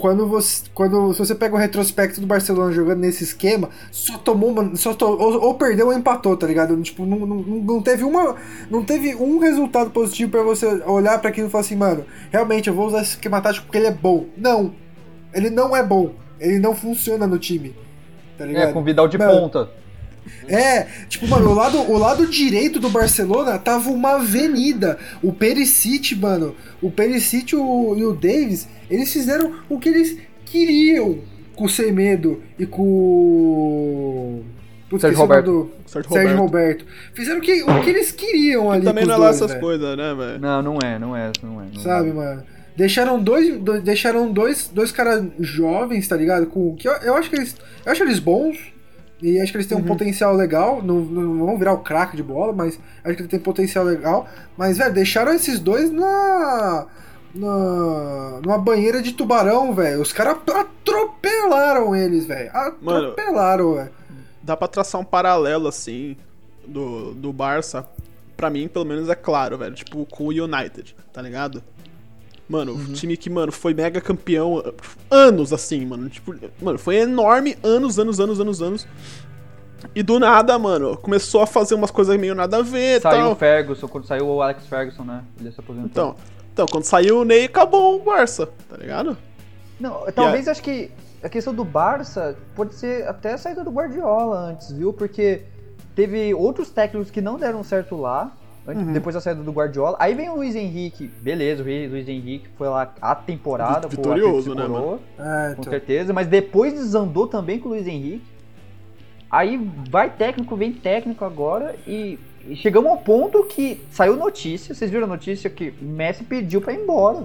quando 0.00 0.26
você, 0.26 0.64
quando, 0.74 1.12
se 1.12 1.18
você 1.20 1.32
pega 1.34 1.54
o 1.54 1.58
retrospecto 1.58 2.20
do 2.20 2.26
Barcelona 2.26 2.72
jogando 2.72 2.98
nesse 3.00 3.22
esquema, 3.22 3.70
só 3.92 4.18
tomou 4.18 4.50
uma, 4.50 4.74
só 4.74 4.92
to, 4.94 5.04
ou, 5.06 5.40
ou, 5.40 5.54
perdeu 5.54 5.86
ou 5.86 5.92
empatou, 5.92 6.36
tá 6.36 6.44
ligado? 6.44 6.76
Tipo, 6.82 7.06
não, 7.06 7.18
não, 7.20 7.36
não 7.36 7.80
teve 7.82 8.02
uma, 8.02 8.34
não 8.68 8.82
teve 8.82 9.14
um 9.14 9.38
resultado 9.38 9.90
positivo 9.90 10.32
para 10.32 10.42
você 10.42 10.66
olhar 10.86 11.20
para 11.20 11.30
aquilo 11.30 11.46
e 11.46 11.50
falar 11.50 11.62
assim, 11.62 11.76
mano, 11.76 12.04
realmente 12.32 12.68
eu 12.68 12.74
vou 12.74 12.86
usar 12.88 13.02
esse 13.02 13.10
esquema 13.10 13.40
tático 13.40 13.66
porque 13.66 13.78
ele 13.78 13.86
é 13.86 13.92
bom. 13.92 14.26
Não, 14.36 14.72
ele 15.32 15.50
não 15.50 15.76
é 15.76 15.84
bom, 15.84 16.14
ele 16.40 16.58
não 16.58 16.74
funciona 16.74 17.24
no 17.28 17.38
time, 17.38 17.72
tá 18.36 18.44
ligado? 18.44 18.70
É, 18.70 18.72
com 18.72 18.82
Vidal 18.82 19.06
de 19.06 19.18
mano, 19.18 19.40
ponta. 19.42 19.70
É, 20.46 20.82
tipo, 21.08 21.26
mano, 21.26 21.50
o 21.50 21.54
lado, 21.54 21.78
o 21.78 21.98
lado 21.98 22.26
direito 22.26 22.78
do 22.78 22.90
Barcelona 22.90 23.58
tava 23.58 23.90
uma 23.90 24.16
avenida. 24.16 24.98
O 25.22 25.32
Perisic, 25.32 26.14
mano, 26.14 26.54
o 26.82 26.90
Perisic 26.90 27.52
e 27.52 27.56
o, 27.56 27.96
e 27.96 28.04
o 28.04 28.12
Davis, 28.12 28.68
eles 28.90 29.12
fizeram 29.12 29.54
o 29.68 29.78
que 29.78 29.88
eles 29.88 30.18
queriam 30.46 31.18
com 31.54 31.64
o 31.64 31.68
Semedo 31.68 32.42
e 32.58 32.66
com 32.66 34.42
Putz, 34.90 35.02
Sérgio 35.02 35.20
Roberto. 35.20 35.46
Do... 35.46 35.70
Sérgio, 35.86 36.12
Sérgio 36.12 36.36
Roberto. 36.36 36.84
Fizeram 37.14 37.38
o 37.38 37.42
que, 37.42 37.62
o 37.62 37.80
que 37.80 37.90
eles 37.90 38.10
queriam 38.10 38.72
ali. 38.72 38.84
Também 38.84 39.06
não 39.06 39.14
é 39.14 39.18
lá 39.18 39.30
essas 39.30 39.54
coisas, 39.54 39.96
né, 39.96 40.14
velho? 40.14 40.40
Não, 40.40 40.62
não 40.62 40.78
é, 40.82 40.98
não 40.98 41.16
é, 41.16 41.30
não 41.40 41.60
é. 41.60 41.66
Não 41.72 41.80
Sabe, 41.80 42.10
é. 42.10 42.12
mano? 42.12 42.42
Deixaram 42.76 43.22
dois, 43.22 43.56
dois, 43.60 43.82
deixaram 43.82 44.32
dois, 44.32 44.68
dois 44.68 44.90
caras 44.90 45.24
jovens, 45.38 46.08
tá 46.08 46.16
ligado? 46.16 46.46
Com 46.46 46.74
que 46.74 46.88
eu, 46.88 46.92
eu 46.92 47.14
acho 47.14 47.30
que 47.30 47.36
eles, 47.36 47.54
eu 47.84 47.92
acho 47.92 48.02
eles 48.02 48.18
bons. 48.18 48.58
E 49.22 49.40
acho 49.40 49.52
que 49.52 49.58
eles 49.58 49.66
têm 49.66 49.76
um 49.76 49.80
uhum. 49.80 49.86
potencial 49.86 50.34
legal. 50.34 50.82
Não, 50.82 50.96
não 51.00 51.46
vão 51.46 51.58
virar 51.58 51.72
o 51.72 51.78
craque 51.78 52.16
de 52.16 52.22
bola, 52.22 52.52
mas 52.52 52.78
acho 53.04 53.16
que 53.16 53.22
eles 53.22 53.30
têm 53.30 53.38
potencial 53.38 53.84
legal. 53.84 54.28
Mas, 54.56 54.78
velho, 54.78 54.92
deixaram 54.92 55.32
esses 55.32 55.60
dois 55.60 55.90
na. 55.90 56.86
Na, 57.32 58.40
numa 58.42 58.58
banheira 58.58 59.00
de 59.00 59.12
tubarão, 59.12 59.72
velho. 59.72 60.02
Os 60.02 60.12
caras 60.12 60.36
atropelaram 60.48 61.94
eles, 61.94 62.24
velho. 62.26 62.50
Atropelaram, 62.52 63.74
velho. 63.74 63.90
Dá 64.42 64.56
pra 64.56 64.66
traçar 64.66 65.00
um 65.00 65.04
paralelo, 65.04 65.68
assim, 65.68 66.16
do, 66.66 67.14
do 67.14 67.32
Barça. 67.32 67.86
Pra 68.36 68.50
mim, 68.50 68.66
pelo 68.66 68.84
menos, 68.84 69.08
é 69.08 69.14
claro, 69.14 69.58
velho. 69.58 69.74
Tipo, 69.74 70.04
com 70.06 70.24
o 70.24 70.30
United, 70.30 70.96
tá 71.12 71.22
ligado? 71.22 71.62
Mano, 72.50 72.72
uhum. 72.72 72.92
time 72.92 73.16
que, 73.16 73.30
mano, 73.30 73.52
foi 73.52 73.72
mega 73.72 74.00
campeão 74.00 74.60
anos 75.08 75.52
assim, 75.52 75.86
mano. 75.86 76.08
Tipo, 76.08 76.34
mano, 76.60 76.80
foi 76.80 76.96
enorme 76.96 77.56
anos, 77.62 77.96
anos, 77.96 78.18
anos, 78.18 78.40
anos, 78.40 78.60
anos. 78.60 78.88
E 79.94 80.02
do 80.02 80.18
nada, 80.18 80.58
mano, 80.58 80.96
começou 80.96 81.42
a 81.42 81.46
fazer 81.46 81.76
umas 81.76 81.92
coisas 81.92 82.18
meio 82.18 82.34
nada 82.34 82.56
a 82.56 82.62
ver 82.62 83.00
Saiu 83.00 83.22
tal. 83.22 83.32
o 83.32 83.36
Ferguson, 83.36 83.86
quando 83.86 84.04
saiu 84.04 84.26
o 84.26 84.42
Alex 84.42 84.66
Ferguson, 84.66 85.04
né? 85.04 85.22
Ele 85.38 85.52
se 85.52 85.60
aposentou. 85.60 85.88
Então, 85.88 86.16
então 86.52 86.66
quando 86.66 86.82
saiu 86.82 87.20
o 87.20 87.24
Ney, 87.24 87.44
acabou 87.44 87.94
o 87.94 88.02
Barça, 88.02 88.48
tá 88.68 88.76
ligado? 88.76 89.16
Não, 89.78 89.92
talvez 90.12 90.46
yeah. 90.46 90.50
acho 90.50 90.60
que 90.60 90.90
a 91.22 91.28
questão 91.28 91.54
do 91.54 91.64
Barça 91.64 92.36
pode 92.56 92.74
ser 92.74 93.06
até 93.06 93.34
a 93.34 93.38
saída 93.38 93.62
do 93.62 93.70
Guardiola 93.70 94.40
antes, 94.40 94.72
viu? 94.72 94.92
Porque 94.92 95.42
teve 95.94 96.34
outros 96.34 96.68
técnicos 96.68 97.12
que 97.12 97.20
não 97.20 97.38
deram 97.38 97.62
certo 97.62 97.96
lá 97.96 98.32
Uhum. 98.66 98.92
Depois 98.92 99.14
da 99.14 99.20
saída 99.20 99.42
do 99.42 99.50
Guardiola. 99.50 99.96
Aí 99.98 100.14
vem 100.14 100.28
o 100.28 100.36
Luiz 100.36 100.54
Henrique. 100.54 101.10
Beleza, 101.20 101.62
o 101.62 101.64
Luiz 101.64 102.08
Henrique 102.08 102.48
foi 102.56 102.68
lá 102.68 102.92
a 103.00 103.14
temporada. 103.14 103.88
Vitorioso, 103.88 104.54
né, 104.54 104.66
mano? 104.66 105.00
É, 105.18 105.54
com 105.54 105.62
então. 105.62 105.72
certeza. 105.72 106.12
Mas 106.12 106.26
depois 106.26 106.72
desandou 106.72 107.26
também 107.26 107.58
com 107.58 107.68
o 107.68 107.72
Luiz 107.72 107.86
Henrique. 107.86 108.24
Aí 109.30 109.70
vai 109.88 110.10
técnico, 110.10 110.56
vem 110.56 110.72
técnico 110.72 111.24
agora 111.24 111.76
e, 111.86 112.18
e 112.46 112.56
chegamos 112.56 112.90
ao 112.90 112.98
ponto 112.98 113.44
que 113.44 113.80
saiu 113.90 114.16
notícia. 114.16 114.74
Vocês 114.74 114.90
viram 114.90 115.04
a 115.04 115.08
notícia 115.08 115.48
que 115.48 115.72
Messi 115.80 116.24
pediu 116.24 116.60
pra 116.60 116.72
ir 116.72 116.80
embora. 116.80 117.24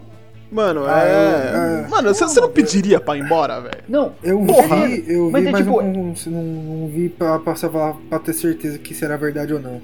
Mano, 0.52 0.86
ah, 0.86 1.04
é... 1.04 1.84
é... 1.86 1.88
Mano, 1.90 2.14
você, 2.14 2.24
você 2.24 2.40
não 2.40 2.52
pediria 2.52 3.00
pra 3.00 3.18
ir 3.18 3.24
embora, 3.24 3.60
velho? 3.60 3.84
Não. 3.90 4.14
Eu 4.24 4.40
Porra. 4.46 4.88
vi, 4.88 5.04
eu 5.12 5.32
mas 5.32 5.42
vi, 5.42 5.50
é, 5.50 5.52
mas 5.52 5.66
tipo... 5.66 5.82
não, 5.82 5.92
não, 5.92 6.14
não, 6.28 6.44
não 6.44 6.88
vi 6.88 7.10
pra, 7.10 7.40
pra, 7.40 7.54
pra 8.10 8.20
ter 8.20 8.34
certeza 8.34 8.78
que 8.78 8.94
será 8.94 9.18
verdade 9.18 9.54
ou 9.54 9.60
não. 9.60 9.82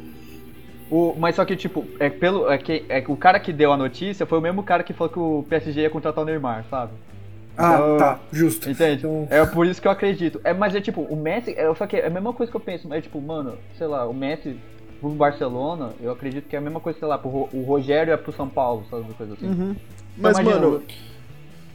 O, 0.92 1.16
mas 1.18 1.36
só 1.36 1.46
que, 1.46 1.56
tipo, 1.56 1.86
é 2.00 2.10
pelo, 2.10 2.52
é 2.52 2.58
que, 2.58 2.84
é, 2.90 3.02
o 3.08 3.16
cara 3.16 3.40
que 3.40 3.54
deu 3.54 3.72
a 3.72 3.78
notícia 3.78 4.26
foi 4.26 4.38
o 4.38 4.42
mesmo 4.42 4.62
cara 4.62 4.84
que 4.84 4.92
falou 4.92 5.12
que 5.12 5.20
o 5.20 5.46
PSG 5.50 5.82
ia 5.82 5.90
contratar 5.90 6.22
o 6.22 6.28
Neymar, 6.28 6.66
sabe? 6.70 6.92
Ah, 7.58 7.76
então, 7.76 7.98
tá, 7.98 8.20
justo. 8.32 8.70
Entende? 8.70 9.06
Então... 9.06 9.28
É 9.30 9.46
por 9.46 9.66
isso 9.66 9.82
que 9.82 9.88
eu 9.88 9.92
acredito. 9.92 10.42
É, 10.44 10.54
mas 10.54 10.76
é 10.76 10.82
tipo, 10.82 11.02
o 11.02 11.16
Messi, 11.16 11.54
é, 11.58 11.74
só 11.76 11.88
que 11.88 11.96
é 11.96 12.08
a 12.08 12.10
mesma 12.10 12.34
coisa 12.34 12.52
que 12.52 12.56
eu 12.56 12.62
penso, 12.62 12.94
é 12.94 13.00
tipo, 13.00 13.22
mano, 13.22 13.58
sei 13.78 13.88
lá, 13.88 14.06
o 14.06 14.14
Messi 14.14 14.58
pro 15.00 15.10
Barcelona, 15.12 15.92
eu 16.02 16.12
acredito 16.12 16.48
que 16.48 16.56
é 16.56 16.60
a 16.60 16.62
mesma 16.62 16.82
coisa, 16.82 17.00
sei 17.00 17.08
lá, 17.08 17.18
pro, 17.18 17.48
o 17.54 17.64
Rogério 17.66 18.14
é 18.14 18.18
pro 18.18 18.34
São 18.34 18.50
Paulo, 18.50 18.86
sabe? 18.90 19.04
Uma 19.04 19.14
coisa 19.14 19.34
assim. 19.34 19.48
Uhum. 19.48 19.76
Mas, 20.18 20.38
imagina, 20.38 20.60
mano. 20.60 20.84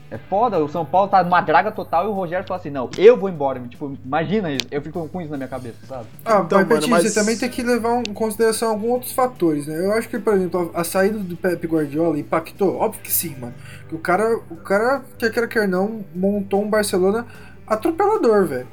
É 0.08 0.18
foda, 0.18 0.62
o 0.62 0.68
São 0.68 0.84
Paulo 0.84 1.08
tá 1.08 1.24
numa 1.24 1.40
draga 1.40 1.72
total 1.72 2.04
e 2.04 2.08
o 2.08 2.12
Rogério 2.12 2.46
fala 2.46 2.60
assim, 2.60 2.70
não, 2.70 2.88
eu 2.96 3.18
vou 3.18 3.28
embora. 3.28 3.58
Tipo, 3.68 3.96
imagina 4.04 4.52
isso, 4.52 4.66
eu 4.70 4.80
fico 4.80 5.08
com 5.08 5.20
isso 5.20 5.30
na 5.30 5.36
minha 5.36 5.48
cabeça, 5.48 5.84
sabe? 5.84 6.06
Ah, 6.24 6.42
então, 6.46 6.58
mas, 6.60 6.68
mano, 6.68 6.88
mas... 6.88 7.02
você 7.02 7.14
também 7.18 7.36
tem 7.36 7.48
que 7.48 7.60
levar 7.60 7.98
em 7.98 8.14
consideração 8.14 8.70
alguns 8.70 8.90
outros 8.90 9.12
fatores, 9.12 9.66
né? 9.66 9.76
Eu 9.76 9.92
acho 9.92 10.08
que, 10.08 10.16
por 10.18 10.34
exemplo, 10.34 10.70
a, 10.74 10.84
saída 10.84 11.18
do 11.18 11.36
Pep 11.36 11.66
Guardiola 11.66 12.18
impactou, 12.20 12.76
óbvio 12.76 13.02
que 13.02 13.10
sim, 13.10 13.34
mano. 13.36 13.54
Que 13.88 13.96
o 13.96 13.98
cara, 13.98 14.38
o 14.48 14.56
cara, 14.56 15.02
quer 15.18 15.32
queira 15.32 15.48
quer 15.48 15.66
não, 15.66 16.04
montou 16.14 16.62
um 16.62 16.70
Barcelona 16.70 17.26
atropelador, 17.66 18.46
velho. 18.46 18.68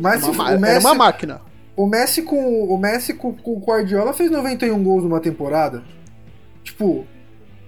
Mas 0.00 0.24
uma, 0.24 0.56
o 0.56 0.60
Messi, 0.60 0.74
era 0.74 0.80
uma 0.80 0.94
máquina. 0.94 1.40
O 1.76 1.86
Messi 1.86 2.22
com 2.22 2.64
o 2.64 2.76
Messi 2.76 3.14
com, 3.14 3.32
com 3.32 3.52
o 3.52 3.60
Guardiola 3.60 4.12
fez 4.12 4.28
91 4.28 4.82
gols 4.82 5.04
numa 5.04 5.20
temporada. 5.20 5.84
Tipo, 6.64 7.06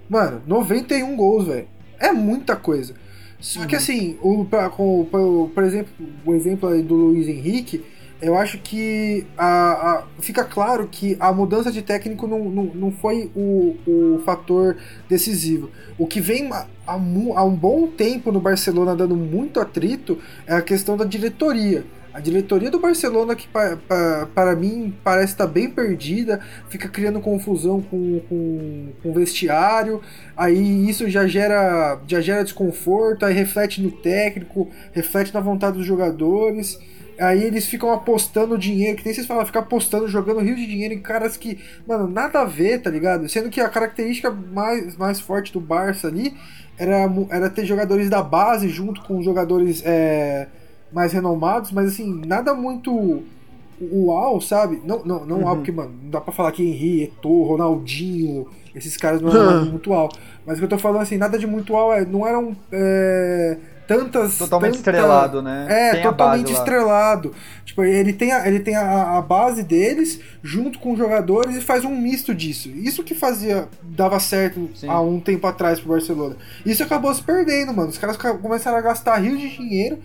mano, 0.09 0.41
91 0.45 1.15
gols, 1.15 1.47
velho 1.47 1.67
é 2.01 2.11
muita 2.11 2.55
coisa. 2.55 2.93
Só 3.39 3.61
uhum. 3.61 3.67
que 3.67 3.75
assim, 3.75 4.17
o, 4.21 4.45
com, 4.75 5.49
por 5.53 5.63
exemplo, 5.63 5.91
o 6.25 6.33
exemplo 6.33 6.69
aí 6.69 6.81
do 6.81 6.93
Luiz 6.93 7.27
Henrique, 7.27 7.83
eu 8.21 8.37
acho 8.37 8.59
que 8.59 9.25
a, 9.35 9.71
a, 9.71 10.03
fica 10.19 10.43
claro 10.43 10.87
que 10.87 11.17
a 11.19 11.33
mudança 11.33 11.71
de 11.71 11.81
técnico 11.81 12.27
não, 12.27 12.49
não, 12.49 12.63
não 12.65 12.91
foi 12.91 13.31
o, 13.35 13.75
o 13.87 14.21
fator 14.23 14.77
decisivo. 15.09 15.71
O 15.97 16.05
que 16.05 16.21
vem 16.21 16.47
há, 16.53 16.67
há 16.85 16.95
um 17.43 17.55
bom 17.55 17.87
tempo 17.87 18.31
no 18.31 18.39
Barcelona 18.39 18.95
dando 18.95 19.15
muito 19.15 19.59
atrito 19.59 20.19
é 20.45 20.53
a 20.53 20.61
questão 20.61 20.95
da 20.95 21.03
diretoria. 21.03 21.83
A 22.13 22.19
diretoria 22.19 22.69
do 22.69 22.79
Barcelona, 22.79 23.35
que 23.35 23.47
para 23.47 24.55
mim 24.55 24.93
parece 25.01 25.33
estar 25.33 25.47
tá 25.47 25.51
bem 25.51 25.69
perdida, 25.69 26.41
fica 26.69 26.89
criando 26.89 27.21
confusão 27.21 27.81
com, 27.81 28.19
com, 28.27 28.89
com 29.01 29.09
o 29.09 29.13
vestiário, 29.13 30.01
aí 30.35 30.89
isso 30.89 31.09
já 31.09 31.25
gera, 31.25 32.01
já 32.05 32.19
gera 32.19 32.43
desconforto, 32.43 33.25
aí 33.25 33.33
reflete 33.33 33.81
no 33.81 33.91
técnico, 33.91 34.69
reflete 34.91 35.33
na 35.33 35.39
vontade 35.39 35.77
dos 35.77 35.85
jogadores. 35.85 36.77
Aí 37.17 37.43
eles 37.43 37.67
ficam 37.67 37.91
apostando 37.91 38.57
dinheiro, 38.57 38.97
que 38.97 39.05
nem 39.05 39.13
vocês 39.13 39.27
falam, 39.27 39.45
ficar 39.45 39.59
apostando, 39.59 40.07
jogando 40.07 40.39
rio 40.39 40.55
de 40.55 40.65
dinheiro 40.65 40.93
em 40.93 40.99
caras 40.99 41.37
que, 41.37 41.59
mano, 41.87 42.07
nada 42.07 42.41
a 42.41 42.45
ver, 42.45 42.81
tá 42.81 42.89
ligado? 42.89 43.29
Sendo 43.29 43.49
que 43.49 43.61
a 43.61 43.69
característica 43.69 44.31
mais, 44.31 44.97
mais 44.97 45.19
forte 45.19 45.53
do 45.53 45.59
Barça 45.59 46.07
ali 46.07 46.35
era, 46.77 47.07
era 47.29 47.49
ter 47.49 47.63
jogadores 47.63 48.09
da 48.09 48.23
base 48.23 48.67
junto 48.69 49.01
com 49.03 49.21
jogadores. 49.21 49.83
É, 49.85 50.47
mais 50.91 51.13
renomados, 51.13 51.71
mas 51.71 51.87
assim, 51.87 52.21
nada 52.25 52.53
muito 52.53 53.23
uau, 53.81 54.39
sabe? 54.39 54.81
Não, 54.85 55.03
não, 55.03 55.25
não 55.25 55.37
uhum. 55.37 55.43
uau, 55.45 55.55
porque, 55.55 55.71
mano, 55.71 55.91
não 56.03 56.09
dá 56.09 56.21
pra 56.21 56.33
falar 56.33 56.51
que 56.51 56.63
Henry, 56.63 57.03
Eto'o, 57.03 57.43
Ronaldinho, 57.43 58.47
esses 58.75 58.95
caras 58.97 59.21
não 59.21 59.29
eram 59.29 59.65
muito 59.65 59.89
uau. 59.91 60.09
Mas 60.45 60.57
o 60.57 60.59
que 60.59 60.65
eu 60.65 60.69
tô 60.69 60.77
falando, 60.77 61.01
assim, 61.01 61.17
nada 61.17 61.37
de 61.37 61.47
muito 61.47 61.73
uau, 61.73 61.93
é, 61.93 62.05
não 62.05 62.27
eram 62.27 62.55
é, 62.71 63.57
tantas... 63.87 64.37
Totalmente 64.37 64.77
tanta, 64.77 64.91
estrelado, 64.91 65.41
né? 65.41 65.67
É, 65.69 65.91
tem 65.93 66.03
totalmente 66.03 66.51
estrelado. 66.51 67.33
Tipo, 67.65 67.83
ele 67.83 68.13
tem, 68.13 68.31
a, 68.31 68.47
ele 68.47 68.59
tem 68.59 68.75
a, 68.75 69.17
a, 69.17 69.21
base 69.21 69.63
deles 69.63 70.19
junto 70.43 70.79
com 70.79 70.93
os 70.93 70.97
jogadores 70.97 71.55
e 71.55 71.61
faz 71.61 71.83
um 71.83 71.95
misto 71.95 72.33
disso. 72.33 72.69
Isso 72.69 73.03
que 73.03 73.15
fazia, 73.15 73.67
dava 73.83 74.19
certo 74.19 74.69
Sim. 74.75 74.87
há 74.87 74.99
um 75.01 75.19
tempo 75.19 75.45
atrás 75.47 75.79
pro 75.79 75.89
Barcelona. 75.89 76.35
Isso 76.65 76.83
acabou 76.83 77.13
se 77.13 77.23
perdendo, 77.23 77.73
mano. 77.73 77.89
Os 77.89 77.97
caras 77.97 78.17
começaram 78.17 78.77
a 78.77 78.81
gastar 78.81 79.17
rios 79.17 79.39
de 79.39 79.49
dinheiro 79.49 79.99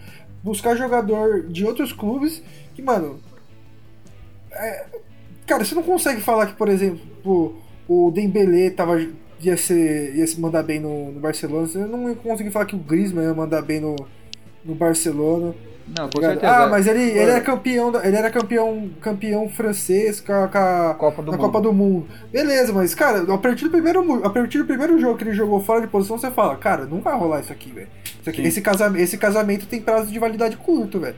buscar 0.46 0.76
jogador 0.76 1.48
de 1.48 1.64
outros 1.64 1.92
clubes 1.92 2.40
que, 2.72 2.80
mano. 2.80 3.18
É, 4.52 4.86
cara, 5.44 5.64
você 5.64 5.74
não 5.74 5.82
consegue 5.82 6.20
falar 6.20 6.46
que, 6.46 6.54
por 6.54 6.68
exemplo, 6.68 7.60
o 7.88 8.12
Dembele 8.12 8.70
tava, 8.70 9.04
ia, 9.40 9.56
ser, 9.56 10.14
ia 10.14 10.26
se 10.26 10.40
mandar 10.40 10.62
bem 10.62 10.78
no, 10.78 11.10
no 11.10 11.20
Barcelona. 11.20 11.66
Você 11.66 11.78
não 11.78 12.14
consegue 12.14 12.50
falar 12.50 12.66
que 12.66 12.76
o 12.76 12.78
Griezmann 12.78 13.26
ia 13.26 13.34
mandar 13.34 13.60
bem 13.60 13.80
no, 13.80 13.96
no 14.64 14.74
Barcelona. 14.74 15.52
Não, 15.86 16.08
com 16.10 16.20
certeza. 16.20 16.52
Ah, 16.52 16.66
mas 16.66 16.86
ele, 16.86 17.02
ele 17.02 17.30
era 17.30 17.40
campeão, 17.40 17.92
ele 18.02 18.16
era 18.16 18.30
campeão, 18.30 18.90
campeão 19.00 19.48
francês 19.48 20.20
com 20.20 20.32
a, 20.32 20.48
com 20.48 20.58
a 20.58 20.94
Copa, 20.94 21.22
do. 21.22 21.38
Copa 21.38 21.60
do 21.60 21.72
Mundo. 21.72 22.08
Beleza, 22.32 22.72
mas 22.72 22.94
cara, 22.94 23.22
a 23.32 23.38
partir 23.38 23.64
do 23.64 23.70
primeiro, 23.70 24.24
a 24.24 24.30
partir 24.30 24.58
do 24.58 24.64
primeiro 24.64 24.98
jogo 24.98 25.16
que 25.16 25.22
ele 25.22 25.32
jogou 25.32 25.60
fora 25.60 25.80
de 25.80 25.86
posição, 25.86 26.18
você 26.18 26.30
fala, 26.30 26.56
cara, 26.56 26.86
não 26.86 27.00
vai 27.00 27.16
rolar 27.16 27.40
isso 27.40 27.52
aqui, 27.52 27.70
velho. 27.70 27.88
Esse 28.26 28.60
casamento, 28.60 29.02
esse 29.02 29.16
casamento 29.16 29.66
tem 29.66 29.80
prazo 29.80 30.10
de 30.10 30.18
validade 30.18 30.56
curto, 30.56 30.98
velho. 30.98 31.16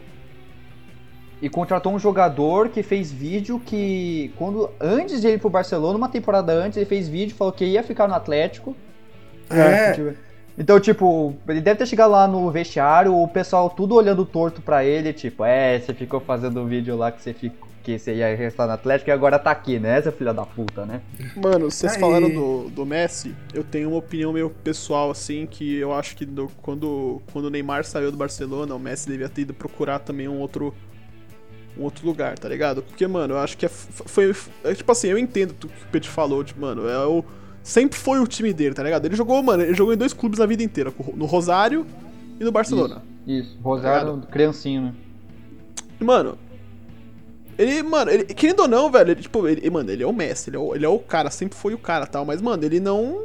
E 1.41 1.49
contratou 1.49 1.95
um 1.95 1.99
jogador 1.99 2.69
que 2.69 2.83
fez 2.83 3.11
vídeo 3.11 3.61
que 3.65 4.33
quando 4.37 4.71
antes 4.81 5.21
de 5.21 5.29
ele 5.29 5.37
ir 5.37 5.41
pro 5.41 5.49
Barcelona, 5.49 5.97
uma 5.97 6.09
temporada 6.09 6.53
antes, 6.53 6.77
ele 6.77 6.85
fez 6.87 7.09
vídeo, 7.09 7.35
falou 7.35 7.53
que 7.53 7.65
ia 7.65 7.83
ficar 7.83 8.07
no 8.07 8.15
Atlético. 8.15 8.77
É. 9.49 9.57
é 9.59 10.28
Então, 10.59 10.81
tipo, 10.81 11.35
ele 11.49 11.61
deve 11.61 11.79
ter 11.79 11.87
chegado 11.87 12.11
lá 12.11 12.27
no 12.27 12.51
vestiário, 12.51 13.15
o 13.15 13.29
pessoal 13.29 13.71
tudo 13.71 13.95
olhando 13.95 14.25
torto 14.25 14.61
pra 14.61 14.85
ele, 14.85 15.13
tipo, 15.13 15.45
é, 15.45 15.79
você 15.79 15.95
ficou 15.95 16.19
fazendo 16.21 16.61
o 16.61 16.67
vídeo 16.67 16.97
lá 16.97 17.13
que 17.13 17.23
você 17.23 17.33
ficou 17.33 17.69
que 17.81 17.99
você 17.99 18.17
ia 18.17 18.37
restar 18.37 18.67
no 18.67 18.75
Atlético 18.75 19.09
e 19.09 19.13
agora 19.13 19.39
tá 19.39 19.51
aqui, 19.51 19.79
né, 19.79 20.03
seu 20.03 20.13
filho 20.13 20.35
da 20.35 20.45
puta, 20.45 20.85
né? 20.85 21.01
Mano, 21.35 21.71
vocês 21.71 21.95
Aí. 21.95 22.01
falaram 22.01 22.29
do, 22.29 22.69
do 22.69 22.85
Messi, 22.85 23.35
eu 23.55 23.65
tenho 23.65 23.89
uma 23.89 23.97
opinião 23.99 24.31
meio 24.31 24.51
pessoal, 24.51 25.11
assim, 25.11 25.47
que 25.47 25.77
eu 25.79 25.95
acho 25.95 26.15
que 26.15 26.27
do- 26.27 26.51
quando, 26.61 27.23
quando 27.33 27.47
o 27.47 27.51
Neymar 27.51 27.85
saiu 27.85 28.11
do 28.11 28.19
Barcelona, 28.19 28.75
o 28.75 28.79
Messi 28.79 29.09
devia 29.09 29.29
ter 29.31 29.43
ido 29.43 29.55
procurar 29.55 30.01
também 30.01 30.29
um 30.29 30.39
outro 30.39 30.75
um 31.79 31.85
outro 31.85 32.05
lugar, 32.05 32.37
tá 32.39 32.49
ligado? 32.49 32.83
Porque, 32.83 33.07
mano, 33.07 33.35
eu 33.35 33.39
acho 33.39 33.57
que 33.57 33.65
é, 33.65 33.69
foi, 33.69 34.35
é, 34.65 34.75
tipo 34.75 34.91
assim, 34.91 35.09
eu 35.09 35.17
entendo 35.17 35.53
o 35.53 35.55
que 35.55 35.67
o 35.67 35.71
Pedro 35.93 36.11
falou, 36.11 36.43
tipo, 36.45 36.61
mano, 36.61 36.89
é 36.89 37.07
o 37.07 37.25
sempre 37.69 37.99
foi 37.99 38.19
o 38.19 38.27
time 38.27 38.53
dele, 38.53 38.75
tá 38.75 38.83
ligado? 38.83 39.05
Ele 39.05 39.15
jogou, 39.17 39.43
mano, 39.43 39.63
ele 39.63 39.75
jogou 39.75 39.93
em 39.93 39.97
dois 39.97 40.13
clubes 40.13 40.39
na 40.39 40.47
vida 40.47 40.63
inteira, 40.63 40.93
no 41.15 41.27
Rosário 41.27 41.87
e 42.41 42.45
no 42.45 42.51
Barcelona. 42.51 43.03
Isso, 43.27 43.51
isso. 43.51 43.59
Rosário, 43.63 44.23
criancinho, 44.31 44.83
né? 44.83 44.95
Mano, 46.01 46.39
ele, 47.59 47.83
mano, 47.83 48.11
ele, 48.11 48.25
querendo 48.25 48.61
ou 48.61 48.69
não, 48.69 48.91
velho, 48.91 49.11
ele, 49.11 49.21
tipo, 49.21 49.47
ele, 49.47 49.69
mano, 49.69 49.91
ele 49.91 50.03
é 50.03 50.07
o 50.07 50.13
Messi, 50.13 50.49
ele 50.49 50.57
é 50.57 50.61
o, 50.61 50.75
ele 50.75 50.87
é 50.87 50.89
o 50.89 50.99
cara, 50.99 51.29
sempre 51.31 51.59
foi 51.59 51.75
o 51.75 51.79
cara 51.79 52.07
tal, 52.07 52.25
mas, 52.25 52.41
mano, 52.41 52.65
ele 52.65 52.81
não. 52.81 53.25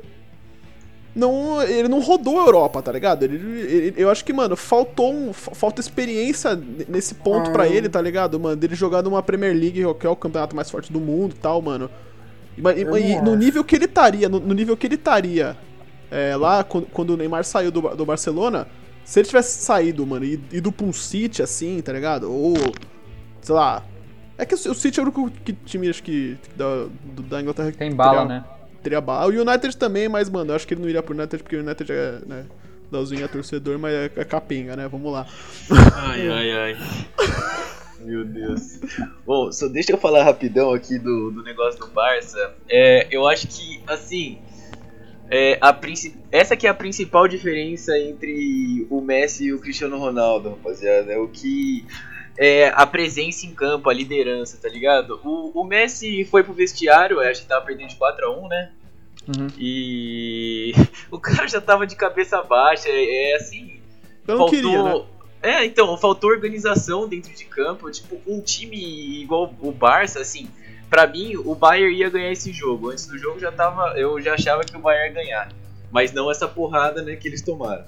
Não. 1.16 1.62
Ele 1.62 1.88
não 1.88 2.00
rodou 2.00 2.40
a 2.42 2.46
Europa, 2.46 2.82
tá 2.82 2.92
ligado? 2.92 3.24
Ele, 3.24 3.36
ele- 3.62 3.94
eu 3.96 4.10
acho 4.10 4.26
que, 4.26 4.34
mano, 4.34 4.56
faltou 4.56 5.14
um, 5.14 5.32
fa- 5.32 5.54
falta 5.54 5.80
experiência 5.80 6.60
nesse 6.90 7.14
ponto 7.14 7.52
pra 7.52 7.64
Ah. 7.64 7.68
ele, 7.68 7.88
tá 7.88 8.02
ligado, 8.02 8.40
mano? 8.40 8.56
Dele 8.56 8.74
jogar 8.74 9.04
numa 9.04 9.22
Premier 9.22 9.54
League, 9.54 9.84
que 10.00 10.08
é 10.08 10.10
o 10.10 10.16
campeonato 10.16 10.56
mais 10.56 10.72
forte 10.72 10.92
do 10.92 11.00
mundo 11.00 11.36
e 11.38 11.40
tal, 11.40 11.62
mano. 11.62 11.88
E, 12.58 12.62
e- 12.62 13.12
e 13.14 13.22
no 13.22 13.36
nível 13.36 13.64
que 13.64 13.76
ele 13.76 13.86
estaria, 13.86 14.30
no, 14.30 14.40
no 14.40 14.54
nível 14.54 14.76
que 14.78 14.88
ele 14.88 14.96
estaria 14.96 15.58
é, 16.12 16.36
lá, 16.36 16.64
quando, 16.64 16.86
quando 16.88 17.10
o 17.12 17.18
Neymar 17.18 17.44
saiu 17.44 17.72
do, 17.72 17.82
do 17.96 18.06
Barcelona, 18.06 18.68
se 19.04 19.20
ele 19.20 19.28
tivesse 19.28 19.64
saído, 19.64 20.06
mano, 20.06 20.24
e 20.26 20.40
ido 20.52 20.72
pra 20.72 20.86
um 20.86 20.94
City 20.94 21.42
assim, 21.42 21.82
tá 21.82 21.92
ligado? 21.92 22.32
Ou, 22.32 22.54
sei 23.42 23.56
lá. 23.56 23.84
É 24.38 24.46
que 24.46 24.54
o, 24.56 24.58
o 24.72 24.76
City 24.76 25.00
é 25.00 25.04
o 25.04 25.06
único 25.06 25.30
que- 25.44 25.54
time, 25.54 25.90
acho 25.90 26.02
que, 26.04 26.38
da, 26.56 26.86
do- 27.04 27.24
da 27.24 27.42
Inglaterra 27.42 27.72
que 27.72 27.78
Tem 27.78 27.94
bala, 27.94 28.22
teria, 28.22 28.26
né? 28.28 28.44
teria 28.82 29.02
bala. 29.02 29.26
O 29.28 29.30
United 29.42 29.76
também, 29.78 30.08
mas, 30.08 30.30
mano, 30.30 30.52
eu 30.52 30.56
acho 30.56 30.68
que 30.68 30.74
ele 30.74 30.82
não 30.82 30.90
iria 30.90 31.02
pro 31.04 31.16
United 31.16 31.42
porque 31.44 31.56
o 31.56 31.62
United 31.62 31.92
é, 31.92 32.20
né, 32.26 32.46
Dalzinho 32.92 33.24
é 33.26 33.28
torcedor, 33.28 33.78
mas 33.80 33.94
é, 33.94 34.12
é 34.16 34.24
capenga, 34.24 34.76
né? 34.76 34.88
Vamos 34.88 35.12
lá. 35.12 35.26
Ai, 35.96 36.30
ai, 36.30 36.52
ai. 36.52 36.78
Meu 38.04 38.26
Deus. 38.26 38.80
Bom, 39.26 39.52
só 39.52 39.68
deixa 39.68 39.92
eu 39.92 39.98
falar 39.98 40.24
rapidão 40.24 40.74
aqui 40.74 41.00
do, 41.00 41.32
do 41.32 41.44
negócio 41.44 41.80
do 41.80 41.88
Barça. 41.88 42.54
É, 42.70 43.08
eu 43.10 43.28
acho 43.28 43.48
que, 43.48 43.82
assim. 43.88 44.40
É, 45.30 45.58
a 45.62 45.76
essa 46.32 46.56
que 46.56 46.68
é 46.68 46.70
a 46.70 46.74
principal 46.74 47.28
diferença 47.28 47.98
entre 47.98 48.86
o 48.90 49.02
Messi 49.02 49.46
e 49.46 49.54
o 49.54 49.60
Cristiano 49.60 49.98
Ronaldo, 49.98 50.50
rapaziada. 50.50 51.12
É 51.12 51.18
o 51.18 51.28
que. 51.28 51.86
É 52.38 52.70
a 52.70 52.86
presença 52.86 53.46
em 53.46 53.54
campo, 53.54 53.90
a 53.90 53.94
liderança, 53.94 54.58
tá 54.62 54.68
ligado? 54.68 55.20
O, 55.24 55.62
o 55.62 55.64
Messi 55.64 56.26
foi 56.26 56.44
pro 56.44 56.54
vestiário, 56.54 57.20
acho 57.20 57.44
que 57.44 57.48
tava 57.48 57.66
perdendo 57.66 57.90
de 57.90 57.96
4x1, 57.96 58.50
né? 58.50 58.72
Uhum. 59.28 59.48
E 59.58 60.74
o 61.10 61.20
cara 61.20 61.48
já 61.48 61.62
tava 61.62 61.88
de 61.88 61.96
cabeça 61.96 62.42
baixa, 62.42 62.90
é, 62.90 63.32
é 63.32 63.36
assim. 63.36 63.80
Eu 64.28 64.38
não 64.38 64.50
queria, 64.50 64.84
né? 64.84 65.04
É, 65.44 65.66
então, 65.66 65.96
faltou 65.98 66.30
organização 66.30 67.08
dentro 67.08 67.34
de 67.34 67.44
campo. 67.46 67.92
Tipo, 67.92 68.20
um 68.26 68.40
time 68.42 69.22
igual 69.22 69.54
o 69.62 69.72
Barça, 69.72 70.22
assim, 70.22 70.48
pra 70.90 71.06
mim, 71.06 71.36
o 71.36 71.54
Bayern 71.54 71.96
ia 71.96 72.10
ganhar 72.10 72.32
esse 72.32 72.52
jogo. 72.52 72.90
Antes 72.90 73.06
do 73.06 73.18
jogo 73.18 73.40
já 73.40 73.52
tava. 73.52 73.94
Eu 73.98 74.20
já 74.22 74.34
achava 74.36 74.64
que 74.64 74.76
o 74.76 74.80
Bayern 74.80 75.10
ia 75.10 75.14
ganhar. 75.24 75.50
Mas 75.92 76.12
não 76.14 76.32
essa 76.32 76.48
porrada, 76.48 77.02
né, 77.04 77.16
que 77.18 77.28
eles 77.28 77.42
tomaram. 77.42 77.84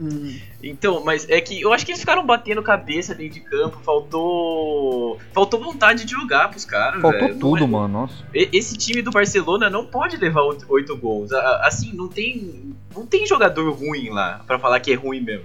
Hum. 0.00 0.38
Então, 0.62 1.04
mas 1.04 1.28
é 1.28 1.38
que 1.42 1.60
eu 1.60 1.74
acho 1.74 1.84
que 1.84 1.90
eles 1.92 2.00
ficaram 2.00 2.24
batendo 2.24 2.62
cabeça 2.62 3.14
dentro 3.14 3.34
de 3.34 3.40
campo, 3.40 3.80
faltou. 3.84 5.18
Faltou 5.34 5.60
vontade 5.60 6.04
de 6.06 6.12
jogar 6.12 6.48
pros 6.48 6.64
caras, 6.64 7.02
Faltou 7.02 7.20
velho. 7.20 7.34
Não 7.34 7.38
tudo, 7.40 7.64
é- 7.64 7.66
mano, 7.66 7.88
nossa. 7.88 8.14
Esse 8.32 8.78
time 8.78 9.02
do 9.02 9.10
Barcelona 9.10 9.68
não 9.68 9.84
pode 9.84 10.16
levar 10.16 10.42
oito- 10.42 10.96
gols. 10.96 11.30
Assim, 11.32 11.92
não 11.92 12.08
tem. 12.08 12.74
Não 12.94 13.04
tem 13.06 13.26
jogador 13.26 13.70
ruim 13.72 14.08
lá, 14.08 14.42
pra 14.46 14.58
falar 14.58 14.80
que 14.80 14.90
é 14.90 14.94
ruim 14.96 15.20
mesmo. 15.20 15.44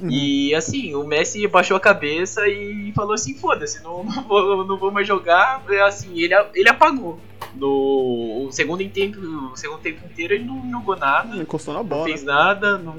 Uhum. 0.00 0.08
E 0.10 0.54
assim, 0.54 0.94
o 0.94 1.04
Messi 1.04 1.46
baixou 1.48 1.76
a 1.76 1.80
cabeça 1.80 2.46
e 2.48 2.92
falou 2.94 3.12
assim, 3.14 3.34
foda-se, 3.34 3.82
não, 3.82 4.04
não, 4.04 4.22
vou, 4.22 4.64
não 4.64 4.76
vou 4.78 4.90
mais 4.92 5.06
jogar. 5.06 5.62
É 5.68 5.80
Assim, 5.80 6.18
ele, 6.20 6.34
a- 6.34 6.46
ele 6.54 6.68
apagou. 6.68 7.18
No 7.54 8.46
o 8.46 8.52
segundo 8.52 8.80
em 8.82 8.88
tempo, 8.88 9.18
o 9.20 9.56
segundo 9.56 9.80
tempo 9.80 10.04
inteiro 10.06 10.34
ele 10.34 10.44
não 10.44 10.70
jogou 10.70 10.96
nada, 10.96 11.34
Não 11.34 11.42
encostou 11.42 11.74
na 11.74 11.80
não 11.80 11.86
bola. 11.86 12.04
fez 12.04 12.22
nada. 12.22 12.78
Não... 12.78 12.94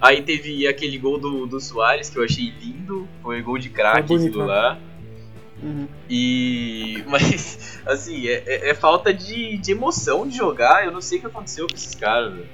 Aí 0.00 0.22
teve 0.22 0.66
aquele 0.66 0.96
gol 0.98 1.18
do, 1.18 1.46
do 1.46 1.60
Soares 1.60 2.08
que 2.08 2.18
eu 2.18 2.24
achei 2.24 2.52
lindo. 2.60 3.06
Foi 3.22 3.42
gol 3.42 3.58
de 3.58 3.68
craque 3.68 4.08
Foi 4.08 4.16
bonito, 4.18 4.28
aquilo 4.40 4.46
né? 4.46 4.52
lá. 4.54 4.78
Uhum. 5.62 5.88
E. 6.08 7.02
Mas, 7.08 7.80
assim, 7.86 8.26
é, 8.28 8.42
é- 8.46 8.70
é 8.70 8.74
falta 8.74 9.12
de, 9.12 9.56
de 9.58 9.72
emoção 9.72 10.26
de 10.26 10.36
jogar. 10.36 10.84
Eu 10.84 10.92
não 10.92 11.00
sei 11.00 11.18
o 11.18 11.20
que 11.22 11.26
aconteceu 11.26 11.66
com 11.66 11.74
esses 11.74 11.94
caras, 11.94 12.32
velho. 12.34 12.46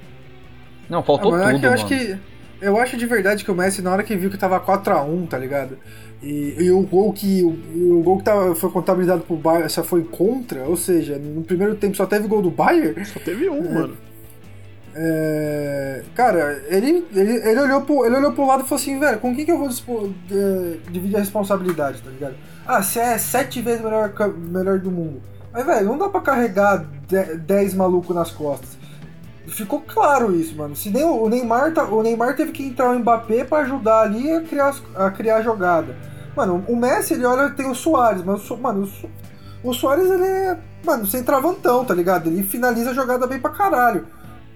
Não, 0.89 1.01
faltou 1.03 1.33
Ah, 1.33 1.37
mas 1.37 1.47
é 1.47 1.51
tudo, 1.51 1.59
que 1.61 1.65
eu 1.67 1.73
acho 1.73 1.83
mano. 1.89 1.95
que. 1.97 2.32
Eu 2.61 2.77
acho 2.77 2.95
de 2.95 3.05
verdade 3.05 3.43
que 3.43 3.51
o 3.51 3.55
Messi, 3.55 3.81
na 3.81 3.91
hora 3.91 4.03
que 4.03 4.15
viu 4.15 4.29
que 4.29 4.37
tava 4.37 4.59
4x1, 4.59 5.27
tá 5.27 5.37
ligado? 5.37 5.77
E, 6.21 6.55
e 6.57 6.71
o 6.71 6.81
gol 6.81 7.11
que. 7.11 7.43
O, 7.43 7.99
o 7.99 8.03
gol 8.03 8.17
que 8.19 8.23
tava, 8.23 8.55
foi 8.55 8.69
contabilizado 8.71 9.21
pro 9.23 9.35
Bayern 9.35 9.69
só 9.69 9.83
foi 9.83 10.03
contra, 10.03 10.63
ou 10.63 10.77
seja, 10.77 11.17
no 11.17 11.43
primeiro 11.43 11.75
tempo 11.75 11.97
só 11.97 12.05
teve 12.05 12.27
gol 12.27 12.41
do 12.41 12.49
Bayern. 12.49 13.03
Só 13.05 13.19
teve 13.19 13.49
um, 13.49 13.73
mano. 13.73 13.97
É, 14.95 16.03
cara, 16.13 16.63
ele, 16.67 17.03
ele, 17.15 17.31
ele, 17.37 17.59
olhou 17.59 17.81
pro, 17.81 18.05
ele 18.05 18.15
olhou 18.15 18.31
pro 18.31 18.45
lado 18.45 18.63
e 18.63 18.67
falou 18.67 18.79
assim, 18.81 18.99
velho, 18.99 19.19
com 19.19 19.35
quem 19.35 19.43
que 19.43 19.51
eu 19.51 19.57
vou 19.57 19.67
dispo- 19.67 20.13
de- 20.27 20.77
dividir 20.91 21.15
a 21.15 21.19
responsabilidade, 21.19 22.01
tá 22.01 22.11
ligado? 22.11 22.35
Ah, 22.65 22.81
você 22.81 22.99
é 22.99 23.17
sete 23.17 23.59
vezes 23.59 23.81
melhor, 23.83 24.13
melhor 24.37 24.77
do 24.79 24.91
mundo. 24.91 25.19
Mas, 25.51 25.65
velho, 25.65 25.85
não 25.87 25.97
dá 25.97 26.09
pra 26.09 26.21
carregar 26.21 26.85
10 27.39 27.73
malucos 27.73 28.15
nas 28.15 28.29
costas. 28.31 28.77
Ficou 29.47 29.81
claro 29.81 30.33
isso, 30.35 30.55
mano. 30.55 30.75
Se 30.75 30.89
nem 30.89 31.03
o 31.03 31.27
Neymar, 31.27 31.73
tá- 31.73 31.83
o 31.83 32.01
Neymar 32.01 32.35
teve 32.35 32.51
que 32.51 32.63
entrar 32.65 32.91
o 32.91 32.99
Mbappé 32.99 33.43
pra 33.43 33.59
ajudar 33.59 34.01
ali 34.01 34.31
a 34.31 34.41
criar, 34.41 34.73
a 34.95 35.11
criar 35.11 35.37
a 35.37 35.41
jogada. 35.41 35.95
Mano, 36.35 36.63
o 36.67 36.75
Messi, 36.75 37.13
ele 37.13 37.25
olha, 37.25 37.49
tem 37.49 37.69
o 37.69 37.75
Soares, 37.75 38.23
mas 38.23 38.49
o, 38.49 38.57
mano, 38.57 38.89
o, 39.63 39.69
o 39.69 39.73
Soares, 39.73 40.09
ele 40.09 40.23
é, 40.23 40.57
mano, 40.85 41.05
sem 41.05 41.23
travantão, 41.23 41.83
tá 41.85 41.93
ligado? 41.93 42.27
Ele 42.27 42.41
finaliza 42.41 42.91
a 42.91 42.93
jogada 42.93 43.27
bem 43.27 43.39
pra 43.39 43.51
caralho. 43.51 44.07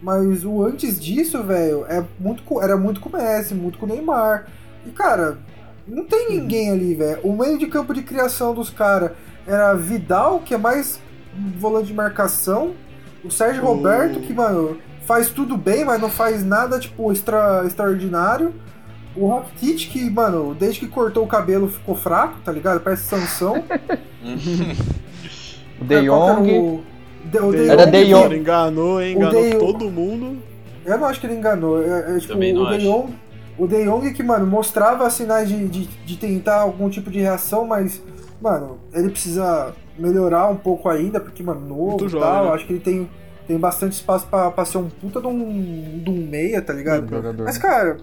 Mas 0.02 0.46
o 0.46 0.64
antes 0.64 1.00
disso, 1.00 1.44
velho, 1.44 1.86
é 1.90 2.04
muito, 2.20 2.62
era 2.62 2.78
muito 2.78 3.02
com 3.02 3.10
o 3.10 3.12
Messi, 3.12 3.54
muito 3.54 3.78
com 3.78 3.86
o 3.86 3.90
Neymar. 3.90 4.48
E, 4.86 4.90
cara, 4.92 5.38
não 5.88 6.06
tem 6.06 6.30
ninguém 6.30 6.72
ali, 6.72 6.96
velho. 6.96 7.20
O 7.24 7.36
meio 7.36 7.58
de 7.58 7.68
campo 7.68 7.94
de 7.94 8.04
criação 8.04 8.54
dos 8.54 8.70
caras 8.70 9.12
era 9.46 9.74
Vidal, 9.74 10.40
que 10.40 10.54
é 10.54 10.58
mais 10.58 11.00
volante 11.60 11.88
de 11.88 11.94
marcação. 11.94 12.74
O 13.24 13.32
Sérgio. 13.32 13.64
Roberto, 13.64 14.20
que, 14.22 14.34
mano, 14.34 14.78
faz 15.06 15.30
tudo 15.30 15.58
bem, 15.58 15.84
mas 15.86 16.00
não 16.02 16.10
faz 16.10 16.44
nada, 16.46 16.80
tipo, 16.80 17.12
extra, 17.12 17.64
extraordinário. 17.66 18.54
O 19.16 19.28
Rakitic, 19.36 19.90
que, 19.92 20.10
mano, 20.10 20.54
desde 20.54 20.82
que 20.82 20.88
cortou 20.88 21.24
o 21.24 21.28
cabelo 21.28 21.68
ficou 21.70 21.96
fraco, 21.96 22.36
tá 22.46 22.52
ligado? 22.52 22.80
Parece 22.82 23.04
Sansão. 23.04 23.64
O 25.80 25.86
De 25.86 25.96
É, 25.96 26.02
Jong. 26.02 26.58
o- 26.60 26.84
De- 27.26 27.40
o 27.40 27.52
De 27.52 27.70
Era 27.70 27.86
De 27.86 28.06
Jong. 28.06 28.36
Enganou, 28.36 29.02
Enganou 29.04 29.44
De- 29.44 29.56
todo 29.58 29.90
mundo. 29.92 30.38
Eu 30.86 30.98
não 30.98 31.06
acho 31.06 31.20
que 31.20 31.28
ele 31.28 31.36
enganou. 31.36 31.82
É, 31.84 32.16
é, 32.16 32.20
tipo, 32.20 32.34
Também 32.34 32.54
não 32.54 32.64
o 32.64 32.70
De 32.70 32.76
acho. 32.78 32.86
Jong, 32.86 33.14
o 33.58 33.68
De 33.68 33.84
Jong 33.86 34.14
que, 34.14 34.24
mano, 34.24 34.48
mostrava 34.48 35.10
sinais 35.10 35.48
de, 35.50 35.68
de, 35.68 35.86
de 36.06 36.18
tentar 36.18 36.62
algum 36.62 36.90
tipo 36.90 37.12
de 37.12 37.20
reação, 37.20 37.66
mas, 37.68 38.02
mano, 38.42 38.80
ele 38.94 39.10
precisa 39.10 39.74
melhorar 39.98 40.50
um 40.50 40.56
pouco 40.56 40.90
ainda, 40.90 41.20
porque, 41.20 41.42
mano, 41.44 41.62
novo 41.62 41.98
e 42.06 42.12
tal, 42.22 42.46
né? 42.46 42.52
acho 42.54 42.66
que 42.68 42.74
ele 42.74 42.80
tem, 42.80 43.10
tem 43.48 43.58
bastante 43.58 43.94
espaço 43.94 44.28
pra, 44.28 44.52
pra 44.52 44.66
ser 44.66 44.78
um 44.78 44.90
puta 44.90 45.20
de 45.22 45.28
um, 45.28 46.00
de 46.04 46.10
um 46.10 46.28
meia, 46.28 46.62
tá 46.62 46.74
ligado? 46.74 47.08
Jogador. 47.10 47.44
Mas, 47.46 47.58
cara, 47.58 47.98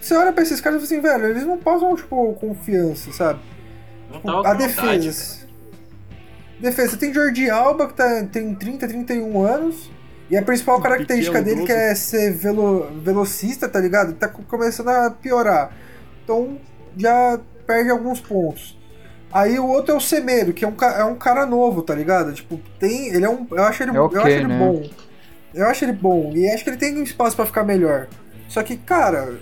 você 0.00 0.14
olha 0.14 0.32
pra 0.32 0.42
esses 0.42 0.60
caras 0.60 0.82
e 0.82 0.86
fala 0.86 1.00
assim, 1.00 1.08
velho, 1.18 1.30
eles 1.30 1.46
não 1.46 1.58
passam, 1.58 1.94
tipo, 1.96 2.34
confiança, 2.34 3.12
sabe? 3.12 3.40
Não 4.10 4.16
Tipo, 4.18 4.30
a 4.30 4.36
vontade, 4.36 4.58
defesa. 4.66 5.40
Defesa, 6.58 6.96
tem 6.96 7.12
Jordi 7.14 7.48
Alba, 7.48 7.86
que 7.88 7.94
tá, 7.94 8.22
tem 8.30 8.54
30, 8.54 8.86
31 8.86 9.42
anos. 9.42 9.90
E 10.28 10.36
a 10.36 10.42
principal 10.42 10.78
Um 10.78 10.82
característica 10.82 11.38
pequeno 11.38 11.56
dele 11.56 11.66
que 11.66 11.72
é 11.72 11.94
ser 11.94 12.32
velo, 12.32 12.86
velocista, 13.00 13.68
tá 13.68 13.80
ligado? 13.80 14.12
Tá 14.12 14.28
co- 14.28 14.42
começando 14.42 14.88
a 14.88 15.10
piorar. 15.10 15.72
Então 16.22 16.56
já 16.96 17.40
perde 17.66 17.90
alguns 17.90 18.20
pontos. 18.20 18.78
Aí 19.32 19.58
o 19.58 19.66
outro 19.66 19.94
é 19.94 19.96
o 19.96 20.00
Semedo, 20.00 20.52
que 20.52 20.64
é 20.64 20.68
um, 20.68 20.74
é 20.82 21.04
um 21.04 21.14
cara 21.14 21.46
novo, 21.46 21.82
tá 21.82 21.94
ligado? 21.94 22.32
Tipo, 22.32 22.60
tem. 22.78 23.08
Ele 23.08 23.24
é 23.24 23.30
um. 23.30 23.46
Eu 23.50 23.62
acho 23.64 23.82
ele, 23.82 23.96
É 23.96 24.00
ok, 24.00 24.18
eu 24.18 24.22
acho 24.22 24.30
ele 24.30 24.46
né? 24.48 24.58
bom. 24.58 24.90
Eu 25.54 25.66
acho 25.66 25.84
ele 25.84 25.92
bom. 25.92 26.32
E 26.34 26.48
acho 26.50 26.64
que 26.64 26.70
ele 26.70 26.76
tem 26.76 27.02
espaço 27.02 27.36
pra 27.36 27.46
ficar 27.46 27.64
melhor. 27.64 28.08
Só 28.48 28.62
que, 28.62 28.76
cara, 28.76 29.38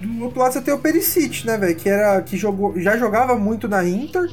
do 0.00 0.24
outro 0.24 0.40
lado 0.40 0.52
você 0.52 0.60
tem 0.60 0.74
o 0.74 0.78
Perisic, 0.78 1.46
né, 1.46 1.56
velho? 1.56 1.76
Que, 1.76 1.88
era, 1.88 2.20
que 2.22 2.36
jogou, 2.36 2.78
já 2.80 2.96
jogava 2.96 3.36
muito 3.36 3.68
na 3.68 3.84
Inter. 3.84 4.28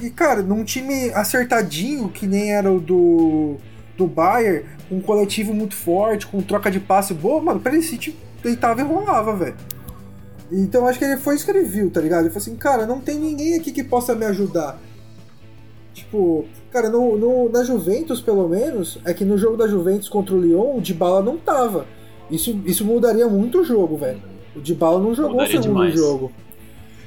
E, 0.00 0.10
cara, 0.10 0.42
num 0.42 0.62
time 0.62 1.10
acertadinho, 1.10 2.08
que 2.08 2.26
nem 2.26 2.52
era 2.54 2.70
o 2.70 2.78
do. 2.78 3.56
do 3.96 4.06
Bayern, 4.06 4.64
com 4.88 4.96
um 4.96 5.00
coletivo 5.00 5.52
muito 5.52 5.74
forte, 5.74 6.26
com 6.26 6.40
troca 6.40 6.70
de 6.70 6.78
passe 6.78 7.12
boa, 7.12 7.42
mano, 7.42 7.58
o 7.58 7.62
Perisic 7.62 8.16
deitava 8.42 8.80
e 8.80 8.84
rolava, 8.84 9.34
velho. 9.34 9.56
Então 10.50 10.86
acho 10.86 10.98
que 10.98 11.04
ele 11.04 11.16
foi 11.18 11.34
isso 11.34 11.44
que 11.44 11.50
ele 11.50 11.62
viu, 11.64 11.90
tá 11.90 12.00
ligado? 12.00 12.20
Ele 12.22 12.30
falou 12.30 12.42
assim, 12.42 12.56
cara, 12.56 12.86
não 12.86 13.00
tem 13.00 13.18
ninguém 13.18 13.54
aqui 13.56 13.70
que 13.72 13.84
possa 13.84 14.14
me 14.14 14.24
ajudar. 14.26 14.78
Tipo, 15.92 16.46
cara, 16.72 16.88
no, 16.88 17.16
no, 17.18 17.48
na 17.50 17.64
Juventus, 17.64 18.20
pelo 18.20 18.48
menos, 18.48 18.98
é 19.04 19.12
que 19.12 19.24
no 19.24 19.36
jogo 19.36 19.56
da 19.56 19.66
Juventus 19.66 20.08
contra 20.08 20.34
o 20.34 20.40
Lyon, 20.40 20.76
o 20.76 20.80
Dybala 20.80 21.22
não 21.22 21.36
tava. 21.36 21.86
Isso, 22.30 22.58
isso 22.64 22.84
mudaria 22.84 23.26
muito 23.28 23.60
o 23.60 23.64
jogo, 23.64 23.96
velho. 23.96 24.22
O 24.54 24.60
Dybala 24.60 25.00
não 25.00 25.14
jogou 25.14 25.32
Mudaria 25.32 25.58
o 25.58 25.62
segundo 25.62 25.76
demais. 25.78 25.94
jogo. 25.94 26.32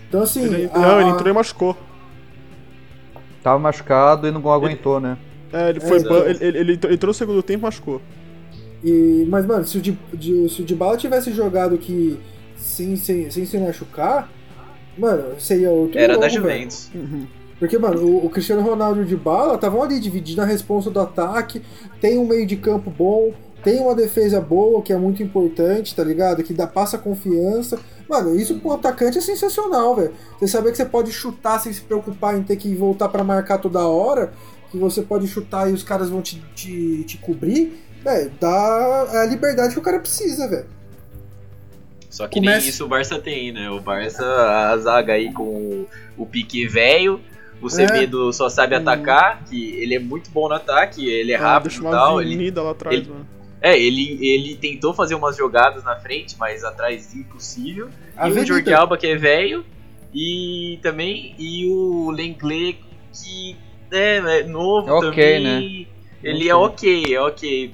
Então 0.07 0.21
assim. 0.21 0.43
Ele, 0.43 0.69
a- 0.73 0.79
não, 0.79 1.01
ele 1.01 1.09
entrou 1.11 1.29
e 1.29 1.33
machucou. 1.33 1.75
Tava 3.43 3.57
machucado 3.59 4.27
e 4.27 4.31
não 4.31 4.51
aguentou, 4.51 4.99
né? 4.99 5.17
É, 5.51 5.69
ele 5.69 5.79
foi 5.79 5.97
É, 5.97 6.29
ele, 6.29 6.45
ele, 6.45 6.57
ele 6.59 6.73
entrou- 6.93 7.07
no 7.09 7.13
segundo 7.13 7.41
tempo 7.41 7.61
e 7.61 7.63
machucou. 7.63 8.01
E, 8.83 9.25
mas, 9.29 9.45
mano, 9.45 9.65
se 9.65 9.77
o, 9.77 9.81
Di, 9.81 9.97
Di- 10.13 10.49
se 10.49 10.61
o 10.61 10.65
Dybala 10.65 10.97
tivesse 10.97 11.31
jogado 11.31 11.77
que 11.77 12.19
sem, 12.61 12.95
sem, 12.95 13.29
sem 13.29 13.45
se 13.45 13.57
machucar, 13.57 14.29
mano, 14.97 15.39
seria 15.39 15.69
outro 15.69 15.97
Era 15.97 16.13
jogo, 16.13 16.21
da. 16.21 16.29
Juventus. 16.29 16.91
Porque, 17.59 17.77
mano, 17.77 18.01
o, 18.03 18.25
o 18.25 18.29
Cristiano 18.29 18.61
Ronaldo 18.61 19.01
e 19.01 19.03
o 19.03 19.05
Dybala 19.05 19.55
estavam 19.55 19.83
ali 19.83 19.99
dividindo 19.99 20.41
a 20.41 20.45
responsa 20.45 20.89
do 20.89 20.99
ataque, 20.99 21.61
tem 21.99 22.17
um 22.17 22.25
meio 22.25 22.45
de 22.45 22.55
campo 22.55 22.89
bom, 22.89 23.33
tem 23.63 23.79
uma 23.79 23.93
defesa 23.93 24.41
boa, 24.41 24.81
que 24.81 24.91
é 24.91 24.97
muito 24.97 25.21
importante, 25.21 25.95
tá 25.95 26.03
ligado? 26.03 26.41
Que 26.41 26.53
dá, 26.53 26.65
passa 26.65 26.97
confiança. 26.97 27.79
Mano, 28.09 28.35
isso 28.35 28.59
pro 28.59 28.71
atacante 28.71 29.19
é 29.19 29.21
sensacional, 29.21 29.95
velho. 29.95 30.11
Você 30.39 30.47
saber 30.47 30.71
que 30.71 30.77
você 30.77 30.85
pode 30.85 31.11
chutar 31.11 31.59
sem 31.59 31.71
se 31.71 31.81
preocupar 31.81 32.35
em 32.35 32.43
ter 32.43 32.55
que 32.55 32.73
voltar 32.73 33.09
pra 33.09 33.23
marcar 33.23 33.59
toda 33.59 33.87
hora, 33.87 34.33
que 34.71 34.77
você 34.77 35.01
pode 35.03 35.27
chutar 35.27 35.69
e 35.69 35.73
os 35.73 35.83
caras 35.83 36.09
vão 36.09 36.21
te, 36.21 36.43
te, 36.55 37.03
te 37.03 37.17
cobrir, 37.19 37.79
velho, 38.03 38.31
dá 38.39 39.21
a 39.21 39.25
liberdade 39.25 39.73
que 39.73 39.79
o 39.79 39.83
cara 39.83 39.99
precisa, 39.99 40.47
velho. 40.47 40.65
Só 42.11 42.27
que 42.27 42.35
Começa- 42.39 42.59
nem 42.59 42.69
isso 42.69 42.85
o 42.85 42.87
Barça 42.87 43.17
tem, 43.19 43.51
né? 43.51 43.69
O 43.71 43.79
Barça, 43.79 44.23
a 44.23 44.77
zaga 44.77 45.13
aí 45.13 45.31
com 45.33 45.87
o, 46.17 46.25
Pique 46.25 46.67
velho, 46.67 47.19
o 47.61 47.69
Semedo 47.69 48.31
só 48.33 48.49
sabe 48.49 48.75
atacar, 48.75 49.43
que 49.45 49.75
ele 49.75 49.95
é 49.95 49.99
muito 49.99 50.29
bom 50.29 50.47
no 50.49 50.55
ataque, 50.55 51.07
ele 51.07 51.31
é 51.31 51.35
Ah, 51.37 51.53
rápido 51.53 51.71
deixa 51.71 51.87
e 51.87 51.89
tal. 51.89 52.21
Ele, 52.21 52.51
lá 52.51 52.71
atrás, 52.71 52.97
ele- 52.99 53.07
mano. 53.09 53.27
é, 53.61 53.79
ele, 53.79 54.19
ele 54.21 54.55
tentou 54.57 54.93
fazer 54.93 55.15
umas 55.15 55.37
jogadas 55.37 55.83
na 55.85 55.95
frente, 55.95 56.35
mas 56.37 56.63
atrás 56.65 57.15
impossível. 57.15 57.89
A 58.17 58.27
e 58.27 58.31
o. 58.33 58.45
Jordi 58.45 58.73
Alba, 58.73 58.97
que 58.97 59.07
é 59.07 59.15
velho, 59.15 59.65
e 60.13 60.79
também 60.83 61.33
e 61.39 61.65
o 61.65 62.11
Lenglet, 62.11 62.77
que 63.13 63.55
é, 63.89 64.17
é 64.17 64.43
novo 64.43 64.89
É 64.89 64.91
ok, 64.91 65.09
também. 65.09 65.87
Ele 66.21 66.49
é 66.49 66.55
ok, 66.55 67.15
é 67.15 67.21
ok. 67.21 67.73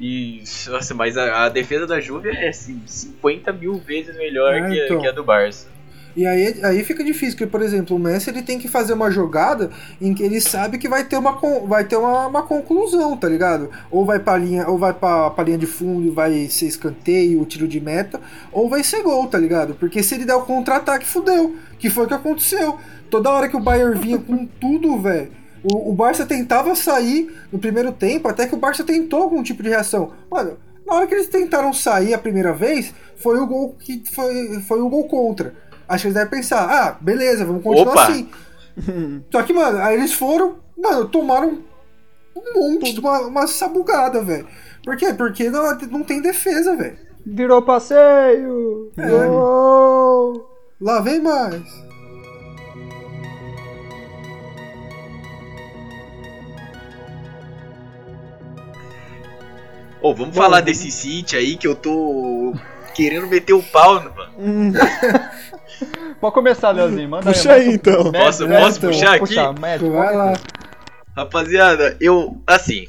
E, 0.00 0.42
nossa, 0.68 0.94
mas 0.94 1.16
a, 1.16 1.44
a 1.44 1.48
defesa 1.50 1.86
da 1.86 2.00
Juve 2.00 2.30
é 2.30 2.48
assim, 2.48 2.80
50 2.86 3.52
mil 3.52 3.74
vezes 3.74 4.16
melhor 4.16 4.54
É, 4.54 4.68
que, 4.70 4.80
a- 4.80 4.84
então. 4.86 5.00
que 5.00 5.06
a 5.06 5.12
do 5.12 5.22
Barça. 5.22 5.68
E 6.16 6.26
aí, 6.26 6.58
aí 6.64 6.82
fica 6.82 7.04
difícil, 7.04 7.36
porque, 7.36 7.46
por 7.46 7.62
exemplo, 7.62 7.94
o 7.94 7.98
Messi 7.98 8.30
ele 8.30 8.42
tem 8.42 8.58
que 8.58 8.66
fazer 8.66 8.94
uma 8.94 9.12
jogada 9.12 9.70
em 10.00 10.12
que 10.12 10.24
ele 10.24 10.40
sabe 10.40 10.76
que 10.76 10.88
vai 10.88 11.04
ter 11.04 11.16
uma, 11.16 11.38
vai 11.68 11.84
ter 11.84 11.94
uma, 11.96 12.26
uma 12.26 12.42
conclusão, 12.42 13.16
tá 13.16 13.28
ligado? 13.28 13.70
Ou 13.92 14.04
vai 14.04 14.18
pra 14.18 14.36
linha, 14.36 14.66
ou 14.68 14.76
vai 14.76 14.92
pra, 14.92 15.30
pra 15.30 15.44
linha 15.44 15.56
de 15.58 15.66
fundo 15.66 16.04
e 16.08 16.10
vai 16.10 16.48
ser 16.48 16.66
escanteio, 16.66 17.44
tiro 17.46 17.68
de 17.68 17.78
meta, 17.80 18.20
ou 18.50 18.68
vai 18.68 18.82
ser 18.82 19.02
gol, 19.04 19.28
tá 19.28 19.38
ligado? 19.38 19.74
Porque 19.74 20.02
se 20.02 20.16
ele 20.16 20.24
der 20.24 20.34
o 20.34 20.42
contra-ataque, 20.42 21.06
fudeu. 21.06 21.54
Que 21.78 21.88
foi 21.88 22.06
o 22.06 22.08
que 22.08 22.14
aconteceu. 22.14 22.76
Toda 23.08 23.30
hora 23.30 23.48
que 23.48 23.56
o 23.56 23.60
Bayern 23.60 23.96
vinha 23.96 24.18
com 24.18 24.44
tudo, 24.46 24.98
velho. 25.00 25.30
O, 25.62 25.90
o 25.90 25.94
Barça 25.94 26.24
tentava 26.24 26.74
sair 26.74 27.34
no 27.52 27.58
primeiro 27.58 27.92
tempo, 27.92 28.28
até 28.28 28.46
que 28.46 28.54
o 28.54 28.58
Barça 28.58 28.84
tentou 28.84 29.22
algum 29.22 29.42
tipo 29.42 29.62
de 29.62 29.68
reação. 29.68 30.12
Mano, 30.30 30.56
na 30.86 30.94
hora 30.94 31.06
que 31.06 31.14
eles 31.14 31.28
tentaram 31.28 31.72
sair 31.72 32.14
a 32.14 32.18
primeira 32.18 32.52
vez, 32.52 32.94
foi 33.16 33.38
o 33.38 33.46
gol 33.46 33.76
que 33.78 34.02
foi, 34.12 34.60
foi 34.62 34.80
o 34.80 34.88
gol 34.88 35.04
contra. 35.04 35.54
Acho 35.88 36.02
que 36.02 36.08
eles 36.08 36.14
devem 36.14 36.30
pensar, 36.30 36.68
ah, 36.68 36.96
beleza, 37.00 37.44
vamos 37.44 37.62
continuar 37.62 37.92
Opa! 37.92 38.02
assim. 38.04 38.28
Só 39.30 39.42
que, 39.42 39.52
mano, 39.52 39.78
aí 39.78 39.96
eles 39.96 40.12
foram, 40.12 40.56
mano, 40.76 41.08
tomaram 41.08 41.58
um 42.36 42.54
monte 42.54 42.92
de 42.92 43.00
uma, 43.00 43.20
uma 43.20 43.46
sabugada, 43.46 44.22
velho. 44.22 44.46
Por 44.84 44.96
quê? 44.96 45.12
Porque 45.12 45.50
não, 45.50 45.76
não 45.90 46.02
tem 46.02 46.22
defesa, 46.22 46.74
velho. 46.76 46.96
Virou 47.26 47.62
passeio! 47.62 48.90
É. 48.96 49.08
Gol! 49.08 50.48
Lá 50.80 51.00
vem 51.00 51.20
mais. 51.20 51.62
Ô, 60.02 60.14
vamos 60.14 60.34
falar 60.36 60.60
desse 60.62 60.90
City 60.90 61.36
aí 61.36 61.56
que 61.56 61.66
eu 61.66 61.74
tô 61.74 62.54
querendo 62.94 63.26
meter 63.26 63.52
o 63.52 63.62
pau, 63.62 63.94
mano. 63.94 64.72
Pode 66.20 66.34
começar, 66.34 66.70
Leozinho. 66.70 67.08
Manda 67.08 67.32
Puxa 67.32 67.52
aí, 67.52 67.74
então. 67.74 68.04
Mete, 68.10 68.22
Posso, 68.24 68.48
mete, 68.48 68.60
posso 68.62 68.78
então, 68.78 68.90
puxar 68.90 69.10
aqui? 69.14 69.18
Puxa, 69.20 69.52
mete, 69.54 69.84
Vai 69.88 70.16
lá. 70.16 70.32
Rapaziada, 71.16 71.96
eu, 72.00 72.40
assim, 72.46 72.86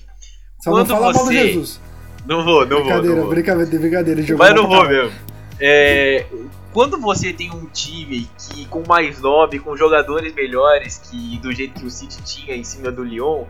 Só 0.61 0.71
Quando 0.71 0.89
não 0.89 0.95
fala 0.95 1.01
mal 1.01 1.13
do 1.13 1.19
você- 1.19 1.47
Jesus. 1.47 1.81
não 2.27 2.43
vou, 2.45 2.65
não 2.65 2.77
vou, 2.77 2.83
brincadeira, 2.85 3.15
vou. 3.21 3.29
brincadeira, 3.29 3.79
brincadeira. 3.79 4.21
jogou 4.21 4.45
Mas 4.45 4.55
não 4.55 4.67
vou 4.67 4.87
mesmo. 4.87 5.11
É, 5.59 6.25
quando 6.71 6.99
você 6.99 7.33
tem 7.33 7.51
um 7.51 7.65
time 7.65 8.29
que 8.37 8.65
com 8.67 8.83
mais 8.87 9.19
nome, 9.21 9.59
com 9.59 9.75
jogadores 9.75 10.33
melhores 10.35 10.97
que 10.97 11.37
do 11.39 11.51
jeito 11.51 11.79
que 11.79 11.85
o 11.85 11.89
City 11.89 12.21
tinha 12.23 12.55
em 12.55 12.63
cima 12.63 12.91
do 12.91 13.03
Lyon, 13.03 13.43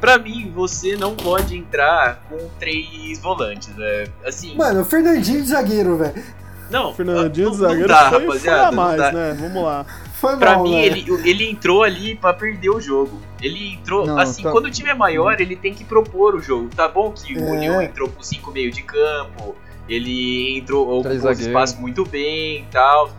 pra 0.00 0.18
mim 0.18 0.50
você 0.54 0.96
não 0.96 1.14
pode 1.14 1.56
entrar 1.56 2.22
com 2.28 2.36
três 2.58 3.18
volantes. 3.20 3.68
né? 3.76 4.06
Assim, 4.24 4.56
Mano, 4.56 4.82
o 4.82 4.84
Fernandinho 4.84 5.42
de 5.42 5.48
zagueiro, 5.48 5.96
velho. 5.96 6.22
não, 6.70 6.94
Fernandinho 6.94 7.46
não, 7.46 7.52
do 7.52 7.58
zagueiro 7.58 7.88
não 7.88 7.88
dá, 7.88 8.10
foi, 8.10 8.10
foi 8.10 8.26
rapaziada. 8.26 8.66
não 8.66 8.72
mais, 8.84 8.96
dá. 8.98 9.12
né? 9.12 9.36
Vamos 9.40 9.62
lá. 9.62 9.86
Foi 10.14 10.36
Pra 10.36 10.54
mal, 10.54 10.64
mim, 10.64 10.74
ele, 10.80 11.04
ele 11.24 11.48
entrou 11.48 11.84
ali 11.84 12.16
pra 12.16 12.32
perder 12.34 12.70
o 12.70 12.80
jogo. 12.80 13.20
Ele 13.40 13.74
entrou, 13.74 14.04
Não, 14.04 14.18
assim, 14.18 14.42
tá- 14.42 14.50
quando 14.50 14.64
o 14.64 14.70
time 14.70 14.88
é 14.90 14.94
maior, 14.94 15.40
ele 15.40 15.54
tem 15.54 15.72
que 15.72 15.84
propor 15.84 16.34
o 16.34 16.40
jogo. 16.40 16.68
Tá 16.74 16.88
bom 16.88 17.12
que 17.12 17.34
o 17.38 17.54
É. 17.54 17.60
Lyon 17.60 17.80
entrou 17.82 18.08
com 18.08 18.20
cinco 18.20 18.50
meio 18.50 18.72
de 18.72 18.82
campo, 18.82 19.54
ele 19.88 20.58
entrou 20.58 20.98
ocupou 21.00 21.30
espaços 21.30 21.78
muito 21.78 22.04
bem 22.04 22.62
e 22.62 22.66
tal. 22.70 23.10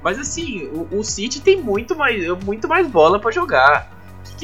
Mas 0.00 0.18
assim, 0.18 0.68
o, 0.72 0.98
o 0.98 1.02
City 1.02 1.40
tem 1.40 1.60
muito 1.60 1.96
mais, 1.96 2.24
muito 2.44 2.68
mais 2.68 2.86
bola 2.86 3.18
pra 3.18 3.32
jogar. 3.32 3.90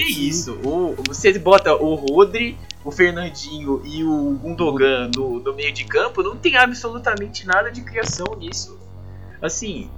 Que 0.01 0.22
é 0.22 0.28
isso? 0.28 0.59
O, 0.64 0.94
você 1.07 1.38
bota 1.38 1.74
o 1.74 1.94
Rodri, 1.94 2.57
o 2.84 2.90
Fernandinho 2.90 3.82
e 3.84 4.03
o 4.03 4.38
Gundogan 4.40 5.11
no, 5.14 5.38
no 5.40 5.55
meio 5.55 5.72
de 5.72 5.84
campo, 5.84 6.22
não 6.22 6.36
tem 6.36 6.57
absolutamente 6.57 7.46
nada 7.46 7.70
de 7.70 7.82
criação 7.82 8.26
nisso. 8.38 8.78
Assim, 9.42 9.90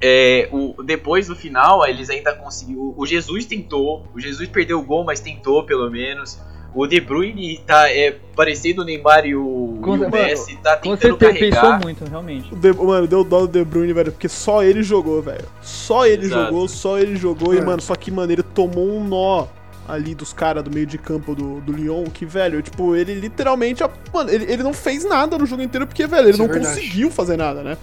é, 0.00 0.48
o, 0.52 0.82
depois 0.82 1.28
do 1.28 1.36
final, 1.36 1.86
eles 1.86 2.10
ainda 2.10 2.34
conseguiram. 2.34 2.94
O 2.96 3.06
Jesus 3.06 3.46
tentou, 3.46 4.06
o 4.14 4.20
Jesus 4.20 4.48
perdeu 4.48 4.78
o 4.78 4.82
gol, 4.82 5.04
mas 5.04 5.20
tentou 5.20 5.64
pelo 5.64 5.90
menos. 5.90 6.38
O 6.74 6.86
De 6.86 7.00
Bruyne 7.00 7.58
tá 7.66 7.90
é, 7.90 8.16
parecendo 8.34 8.80
o 8.82 8.84
Neymar 8.84 9.26
e 9.26 9.34
o, 9.36 9.78
Com- 9.82 9.94
e 9.94 9.98
o 9.98 10.00
mano, 10.00 10.10
Messi, 10.10 10.56
tá 10.62 10.76
Com 10.76 10.96
tentando 10.96 11.18
pensou 11.18 11.32
carregar. 11.60 11.80
muito, 11.82 12.04
realmente. 12.04 12.52
O 12.52 12.56
De- 12.56 12.72
mano, 12.72 13.06
deu 13.06 13.22
dó 13.22 13.40
do 13.40 13.48
De 13.48 13.62
Bruyne, 13.64 13.92
velho, 13.92 14.10
porque 14.12 14.28
só 14.28 14.62
ele 14.62 14.82
jogou, 14.82 15.20
velho. 15.20 15.44
Só 15.60 16.06
ele 16.06 16.24
Exato. 16.26 16.46
jogou, 16.46 16.68
só 16.68 16.98
ele 16.98 17.16
jogou. 17.16 17.54
E, 17.54 17.58
É. 17.58 17.60
mano, 17.60 17.82
só 17.82 17.94
que, 17.94 18.10
mano, 18.10 18.32
ele 18.32 18.42
tomou 18.42 18.88
um 18.88 19.04
nó 19.04 19.46
ali 19.86 20.14
dos 20.14 20.32
caras 20.32 20.62
do 20.64 20.70
meio 20.70 20.86
de 20.86 20.96
campo 20.96 21.34
do, 21.34 21.60
do 21.60 21.72
Lyon, 21.72 22.04
que, 22.04 22.24
velho, 22.24 22.62
tipo, 22.62 22.96
ele 22.96 23.14
literalmente. 23.14 23.82
Mano, 24.14 24.30
ele, 24.30 24.50
ele 24.50 24.62
não 24.62 24.72
fez 24.72 25.04
nada 25.04 25.36
no 25.36 25.44
jogo 25.44 25.60
inteiro, 25.62 25.86
porque, 25.86 26.06
velho, 26.06 26.22
ele 26.22 26.30
Isso 26.30 26.42
é 26.42 26.46
não 26.46 26.52
verdade. 26.54 26.74
conseguiu 26.80 27.10
fazer 27.10 27.36
nada, 27.36 27.62
né? 27.62 27.76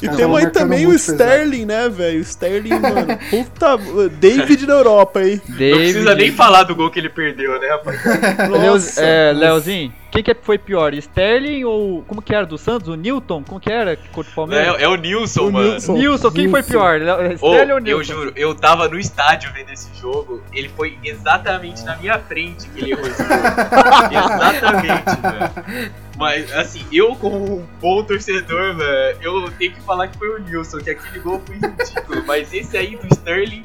E 0.00 0.06
caras 0.06 0.16
temos 0.16 0.38
aí 0.38 0.46
também 0.50 0.86
o 0.86 0.88
muito 0.90 1.00
pesado. 1.00 1.22
Sterling, 1.22 1.64
né, 1.66 1.88
velho? 1.88 2.18
O 2.18 2.22
Sterling, 2.22 2.70
mano, 2.80 3.18
puta. 3.30 3.76
David 4.18 4.66
da 4.66 4.72
Europa, 4.74 5.22
hein? 5.22 5.40
Não 5.48 5.56
precisa 5.56 6.14
nem 6.14 6.32
falar 6.32 6.62
do 6.64 6.74
gol 6.74 6.90
que 6.90 6.98
ele 6.98 7.08
perdeu, 7.08 7.60
né, 7.60 7.68
rapaz? 7.68 8.00
Nossa. 8.50 9.00
é, 9.02 9.32
Leozinho, 9.32 9.92
quem 10.10 10.22
que 10.22 10.34
foi 10.42 10.58
pior? 10.58 10.92
Sterling 10.94 11.64
ou. 11.64 12.02
Como 12.02 12.20
que 12.20 12.34
era 12.34 12.44
do 12.44 12.58
Santos? 12.58 12.88
O 12.88 12.94
Newton? 12.96 13.42
Como 13.46 13.60
que 13.60 13.70
era? 13.72 13.96
Contra 14.12 14.30
o 14.32 14.34
Palmeiras? 14.34 14.76
É, 14.80 14.84
é 14.84 14.88
o 14.88 14.96
Nilson, 14.96 15.48
O 15.48 15.52
mano. 15.52 15.70
Nilson. 15.70 15.92
Nilson, 15.94 16.30
quem 16.30 16.48
foi 16.50 16.60
Nilson. 16.60 16.72
pior? 16.72 17.00
Le- 17.00 17.10
Ô, 17.40 17.52
Sterling 17.54 17.72
ou 17.72 17.78
eu 17.78 17.80
Nilson? 17.80 18.12
juro, 18.12 18.32
eu 18.36 18.54
tava 18.54 18.88
no 18.88 18.98
estádio 18.98 19.50
vendo 19.54 19.70
esse 19.72 19.88
jogo, 20.00 20.42
ele 20.52 20.68
foi 20.76 20.98
exatamente 21.04 21.82
na 21.84 21.96
minha 21.96 22.18
frente 22.18 22.68
que 22.68 22.80
ele 22.82 22.92
errou 22.92 23.06
esse 23.06 23.22
gol. 23.22 23.36
exatamente, 24.10 25.20
velho. 25.22 25.92
Mas, 26.22 26.52
assim, 26.52 26.84
eu 26.92 27.16
como 27.16 27.36
um 27.36 27.64
bom 27.80 28.02
torcedor, 28.04 28.76
velho, 28.76 29.18
eu 29.20 29.50
tenho 29.58 29.72
que 29.74 29.80
falar 29.82 30.06
que 30.08 30.16
foi 30.16 30.28
o 30.28 30.38
Nilson, 30.38 30.78
que 30.78 30.90
aquele 30.90 31.18
gol 31.18 31.40
foi 31.44 31.56
ridículo. 31.56 32.22
Mas 32.26 32.52
esse 32.52 32.76
aí 32.76 32.96
do 32.96 33.06
Sterling, 33.12 33.64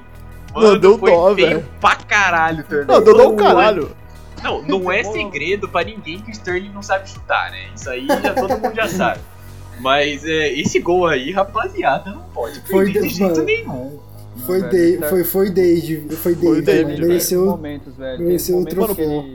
mano, 0.53 0.71
Não, 0.73 0.79
deu 0.79 0.97
foi 0.97 1.11
dó, 1.11 1.35
feio 1.35 1.47
velho. 1.49 1.65
pra 1.79 1.95
caralho, 1.97 2.63
torneio. 2.63 2.87
Não, 2.87 3.03
deu 3.03 3.15
dó 3.15 3.23
Não 3.29 3.33
é- 3.33 3.37
caralho. 3.37 3.91
Não, 4.43 4.61
não 4.63 4.91
é 4.91 5.03
segredo 5.03 5.67
pra 5.69 5.83
ninguém 5.83 6.19
que 6.19 6.29
o 6.29 6.31
Sterling 6.31 6.69
não 6.73 6.81
sabe 6.81 7.09
chutar, 7.09 7.51
né? 7.51 7.69
Isso 7.75 7.89
aí 7.89 8.05
já 8.07 8.33
todo 8.33 8.49
mundo 8.59 8.75
já 8.75 8.87
sabe. 8.87 9.19
Mas 9.79 10.25
é, 10.25 10.51
esse 10.53 10.79
gol 10.79 11.05
aí, 11.05 11.31
rapaziada, 11.31 12.09
não 12.11 12.23
pode 12.33 12.59
perder 12.61 12.71
Foi 12.71 12.85
de 12.91 12.99
de- 13.01 13.09
jeito 13.09 13.31
mano. 13.33 13.43
nenhum. 13.45 13.99
Foi, 14.45 14.59
velho, 14.61 14.71
Dave, 14.71 14.97
tá- 14.97 15.09
foi, 15.09 15.23
foi 15.23 15.49
Dave, 15.51 16.07
foi 16.15 16.35
Dave, 16.35 16.55
mano. 16.55 16.65
velho. 16.95 17.07
mereceu. 17.07 17.45
momentos, 17.45 17.95
velho. 17.95 18.19
mereceu 18.23 18.57
o 18.57 18.65
troféu. 18.65 19.25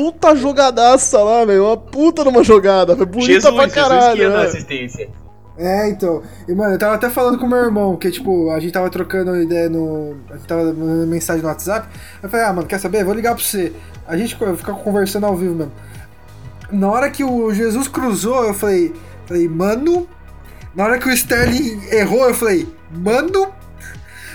Puta 0.00 0.34
jogadaça 0.34 1.22
lá, 1.22 1.44
velho. 1.44 1.66
Uma 1.66 1.76
puta 1.76 2.24
numa 2.24 2.42
jogada. 2.42 2.96
Foi 2.96 3.04
bonita 3.04 3.32
Jesus, 3.32 3.54
pra 3.54 3.64
Jesus 3.64 3.74
que 3.74 3.80
caralho. 3.80 4.22
ia 4.22 4.30
dar 4.30 4.38
né? 4.38 4.44
assistência. 4.46 5.10
É, 5.58 5.90
então. 5.90 6.22
E, 6.48 6.54
mano, 6.54 6.74
eu 6.74 6.78
tava 6.78 6.94
até 6.94 7.10
falando 7.10 7.38
com 7.38 7.46
meu 7.46 7.58
irmão, 7.58 7.94
que, 7.96 8.10
tipo, 8.10 8.50
a 8.50 8.58
gente 8.58 8.72
tava 8.72 8.88
trocando 8.88 9.36
ideia 9.36 9.68
no. 9.68 10.16
A 10.30 10.36
gente 10.36 10.46
tava 10.46 10.64
mandando 10.64 11.06
mensagem 11.06 11.42
no 11.42 11.48
WhatsApp. 11.48 11.86
Eu 12.22 12.30
falei, 12.30 12.46
ah, 12.46 12.52
mano, 12.54 12.66
quer 12.66 12.78
saber? 12.78 13.04
Vou 13.04 13.12
ligar 13.12 13.34
pra 13.34 13.44
você. 13.44 13.74
A 14.08 14.16
gente 14.16 14.34
fica 14.56 14.72
conversando 14.72 15.26
ao 15.26 15.36
vivo 15.36 15.54
mesmo. 15.54 15.72
Na 16.72 16.88
hora 16.88 17.10
que 17.10 17.22
o 17.22 17.52
Jesus 17.52 17.88
cruzou, 17.88 18.44
eu 18.44 18.54
falei, 18.54 18.94
falei, 19.26 19.48
mano. 19.48 20.08
Na 20.74 20.84
hora 20.84 20.98
que 20.98 21.08
o 21.08 21.12
Sterling 21.12 21.82
errou, 21.90 22.26
eu 22.28 22.34
falei, 22.34 22.66
mano. 22.90 23.52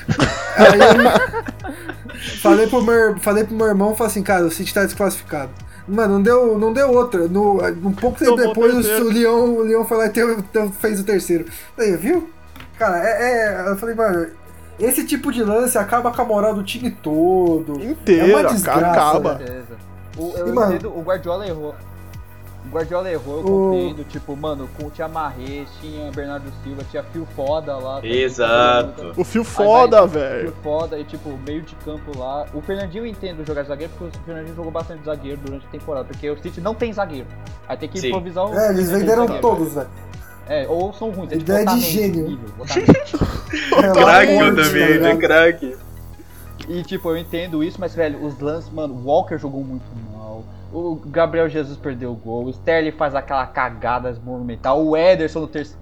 Aí 0.57 0.79
eu 0.79 2.04
falei 2.41 2.67
pro 2.67 2.81
meu, 2.81 3.17
falei 3.19 3.43
pro 3.43 3.55
meu 3.55 3.67
irmão, 3.67 3.95
falei 3.95 4.11
assim, 4.11 4.23
cara, 4.23 4.45
o 4.45 4.51
City 4.51 4.73
tá 4.73 4.83
desclassificado. 4.83 5.51
Mano, 5.87 6.13
não 6.15 6.21
deu, 6.23 6.57
não 6.57 6.73
deu 6.73 6.91
outra. 6.91 7.27
No, 7.27 7.61
um 7.63 7.91
pouco 7.93 8.17
tempo 8.17 8.35
depois, 8.35 8.73
o 8.73 9.03
o 9.03 9.09
Leão, 9.11 9.55
o 9.57 9.61
Leão 9.63 9.85
foi 9.85 9.97
lá 9.97 10.05
e 10.07 10.09
teve- 10.09 10.41
teve- 10.51 10.71
fez 10.73 10.99
o 10.99 11.03
terceiro. 11.03 11.45
Aí, 11.77 11.95
viu? 11.95 12.29
Cara, 12.79 12.97
é, 13.07 13.65
é- 13.65 13.69
Eu 13.69 13.77
falei, 13.77 13.93
mano, 13.93 14.27
esse 14.79 15.05
tipo 15.05 15.31
de 15.31 15.43
lance 15.43 15.77
acaba 15.77 16.11
com 16.11 16.21
a 16.21 16.25
moral 16.25 16.53
do 16.55 16.63
time 16.63 16.89
todo. 16.89 17.79
Inteiro, 17.83 18.31
É 18.31 18.35
uma 18.35 18.43
desgraça, 18.45 18.87
acaba. 18.89 19.41
O, 20.17 20.33
eu 20.37 20.47
E, 20.47 20.51
mano- 20.51 20.73
entendo, 20.73 20.89
o 20.97 21.01
Guardiola 21.03 21.47
errou. 21.47 21.75
O 22.75 22.77
Guardiola 22.77 23.09
errou, 23.09 23.37
eu 23.37 23.39
O- 23.39 23.43
compreendo. 23.71 24.03
Tipo, 24.03 24.35
mano, 24.35 24.67
com, 24.77 24.89
tinha 24.89 25.07
Marrez, 25.07 25.69
tinha 25.79 26.11
Bernardo 26.11 26.51
Silva, 26.61 26.83
tinha 26.91 27.01
Fio 27.03 27.25
Foda 27.33 27.77
lá. 27.77 28.05
Exato. 28.05 29.13
O 29.15 29.23
fio 29.23 29.45
foda, 29.45 29.99
Fio 29.99 30.07
velho. 30.07 30.53
Foda 30.61 30.99
e, 30.99 31.05
tipo, 31.05 31.29
meio 31.47 31.61
de 31.61 31.73
campo 31.75 32.11
lá. 32.17 32.45
O 32.53 32.61
Fernandinho 32.61 33.03
eu 33.03 33.07
entendo 33.07 33.45
jogar 33.47 33.61
de 33.61 33.69
zagueiro, 33.69 33.93
porque 33.97 34.17
o 34.17 34.21
Fernandinho 34.25 34.55
jogou 34.57 34.71
bastante 34.71 34.99
de 34.99 35.05
zagueiro 35.05 35.39
durante 35.41 35.65
a 35.65 35.69
temporada. 35.69 36.05
Porque 36.05 36.29
o 36.29 36.37
City 36.41 36.59
não 36.59 36.75
tem 36.75 36.91
zagueiro. 36.91 37.27
Aí 37.65 37.77
tem 37.77 37.87
que 37.87 37.97
Sim. 37.97 38.07
improvisar 38.09 38.45
o. 38.45 38.53
É, 38.53 38.71
eles 38.71 38.91
venderam 38.91 39.21
zagueiro. 39.25 39.41
todos, 39.41 39.73
velho. 39.73 39.87
É, 40.49 40.67
ou 40.67 40.91
são 40.91 41.11
ruins. 41.11 41.31
É, 41.31 41.37
tipo, 41.37 41.43
Ideia 41.51 41.65
de 41.65 41.79
gênio. 41.79 42.39
É, 42.59 43.87
Craque 43.93 44.31
é 44.31 44.41
eu 44.41 44.53
morte, 44.53 44.63
também, 44.67 44.81
né? 44.81 45.13
ligado? 45.13 45.17
Craque. 45.19 45.77
E 46.67 46.83
tipo, 46.83 47.09
eu 47.09 47.17
entendo 47.17 47.63
isso, 47.63 47.79
mas 47.79 47.95
velho, 47.95 48.21
os 48.25 48.37
lances, 48.39 48.69
mano, 48.69 48.93
o 48.93 49.05
Walker 49.05 49.37
jogou 49.37 49.63
muito 49.63 49.85
mal. 50.11 50.14
O 50.75 50.95
Gabriel 51.07 51.47
Jesus 51.47 51.77
perdeu 51.77 52.11
o 52.11 52.15
gol. 52.15 52.45
O 52.45 52.49
Sterling 52.49 52.91
faz 52.91 53.15
aquela 53.15 53.45
cagada 53.47 54.13
monumental. 54.25 54.85
O 54.85 54.97
Ederson 54.97 55.39
no 55.39 55.47
terceiro. 55.47 55.79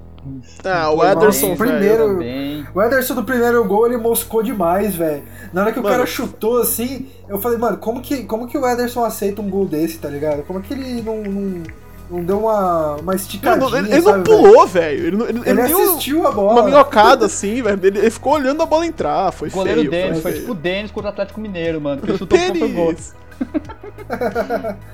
Ah, 0.64 0.90
o 0.92 0.98
Foi 1.00 1.08
Ederson. 1.12 1.56
Primeiro- 1.58 2.08
também. 2.14 2.66
O 2.74 2.82
Ederson 2.82 3.16
do 3.16 3.24
primeiro 3.24 3.66
gol, 3.66 3.88
ele 3.88 3.98
moscou 3.98 4.42
demais, 4.44 4.96
velho. 4.96 5.24
Na 5.52 5.64
hora 5.64 5.72
que 5.74 5.80
o 5.80 5.84
Mano. 5.84 5.96
cara 5.96 6.06
chutou 6.08 6.62
assim, 6.62 7.08
eu 7.28 7.40
falei, 7.40 7.58
mano, 7.58 7.78
como 7.78 8.00
que, 8.02 8.24
como 8.24 8.48
que 8.48 8.58
o 8.58 8.66
Ederson 8.66 9.04
aceita 9.04 9.42
um 9.42 9.50
gol 9.50 9.66
desse, 9.66 9.98
tá 9.98 10.08
ligado? 10.08 10.44
Como 10.44 10.62
que 10.62 10.74
ele 10.74 11.02
não, 11.02 11.18
não, 11.24 11.64
não 12.10 12.24
deu 12.24 12.40
uma, 12.40 12.96
uma 13.02 13.14
Ele 13.14 13.22
esticadinha, 13.22 13.70
não, 13.70 13.78
ele- 13.78 13.92
ele 13.92 14.02
sabe, 14.02 14.18
não 14.18 14.24
pulou, 14.24 14.66
velho. 14.68 15.08
Ele, 15.08 15.18
não- 15.18 15.28
ele, 15.28 15.42
Ele, 15.46 15.62
assistiu 15.62 16.26
a 16.26 16.32
bola. 16.32 16.54
uma 16.54 16.64
minhocada 16.64 17.26
assim, 17.26 17.62
velho. 17.62 17.80
Ele, 17.84 17.98
ele 18.00 18.10
ficou 18.10 18.34
olhando 18.34 18.62
a 18.64 18.66
bola 18.66 18.86
entrar. 18.86 19.30
Foi 19.34 19.50
O 19.50 19.52
goleiro 19.52 19.80
feio. 19.82 19.92
Denis, 19.92 20.22
foi 20.22 20.32
feio. 20.32 20.42
tipo 20.44 20.54
o 20.54 20.56
Denis 20.56 20.92
contra 20.92 21.10
o 21.10 21.12
Atlético 21.14 21.42
Mineiro, 21.42 21.82
mano. 21.82 22.02
Que 22.02 22.18
chutou 22.18 22.38
foi 22.40 22.72
gol. 22.72 22.96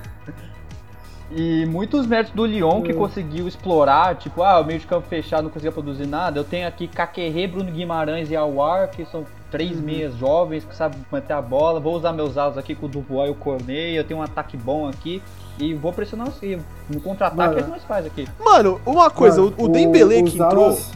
E 1.31 1.63
muitos 1.67 2.07
méritos 2.07 2.33
do 2.33 2.43
Lyon 2.43 2.79
Hum. 2.79 2.81
que 2.81 2.91
conseguiu 2.91 3.47
explorar, 3.47 4.15
tipo, 4.15 4.41
ah, 4.41 4.59
o 4.59 4.65
meio 4.65 4.79
de 4.79 4.87
campo 4.87 5.07
fechado 5.07 5.43
não 5.43 5.49
conseguia 5.51 5.71
produzir 5.71 6.07
nada. 6.07 6.39
Eu 6.39 6.43
tenho 6.43 6.67
aqui 6.67 6.87
Caquerê, 6.87 7.45
Bruno 7.45 7.71
Guimarães 7.71 8.31
e 8.31 8.35
Awar, 8.35 8.89
que 8.89 9.05
são 9.05 9.23
três 9.51 9.77
Uhum. 9.77 9.83
meias 9.83 10.15
jovens 10.17 10.65
que 10.65 10.75
sabem 10.75 10.99
manter 11.11 11.33
a 11.33 11.41
bola. 11.41 11.79
Vou 11.79 11.95
usar 11.95 12.13
meus 12.13 12.35
alas 12.35 12.57
aqui 12.57 12.73
com 12.73 12.87
o 12.87 12.89
Dubois 12.89 13.29
e 13.29 13.31
o 13.31 13.35
Cornet. 13.35 13.93
Eu 13.95 14.03
tenho 14.03 14.19
um 14.19 14.23
ataque 14.23 14.57
bom 14.57 14.87
aqui. 14.89 15.21
E 15.59 15.75
vou 15.75 15.93
pressionar 15.93 16.27
os 16.27 16.39
rios. 16.39 16.63
No 16.89 16.99
contra-ataque 16.99 17.59
é 17.59 17.61
que 17.61 17.69
nós 17.69 17.83
faz 17.83 18.07
aqui. 18.07 18.27
Mano, 18.43 18.81
uma 18.83 19.11
coisa, 19.11 19.39
Mano, 19.39 19.53
o, 19.59 19.65
o 19.65 19.69
Dembele 19.69 20.23
que 20.23 20.35
entrou, 20.35 20.65
alas- 20.65 20.91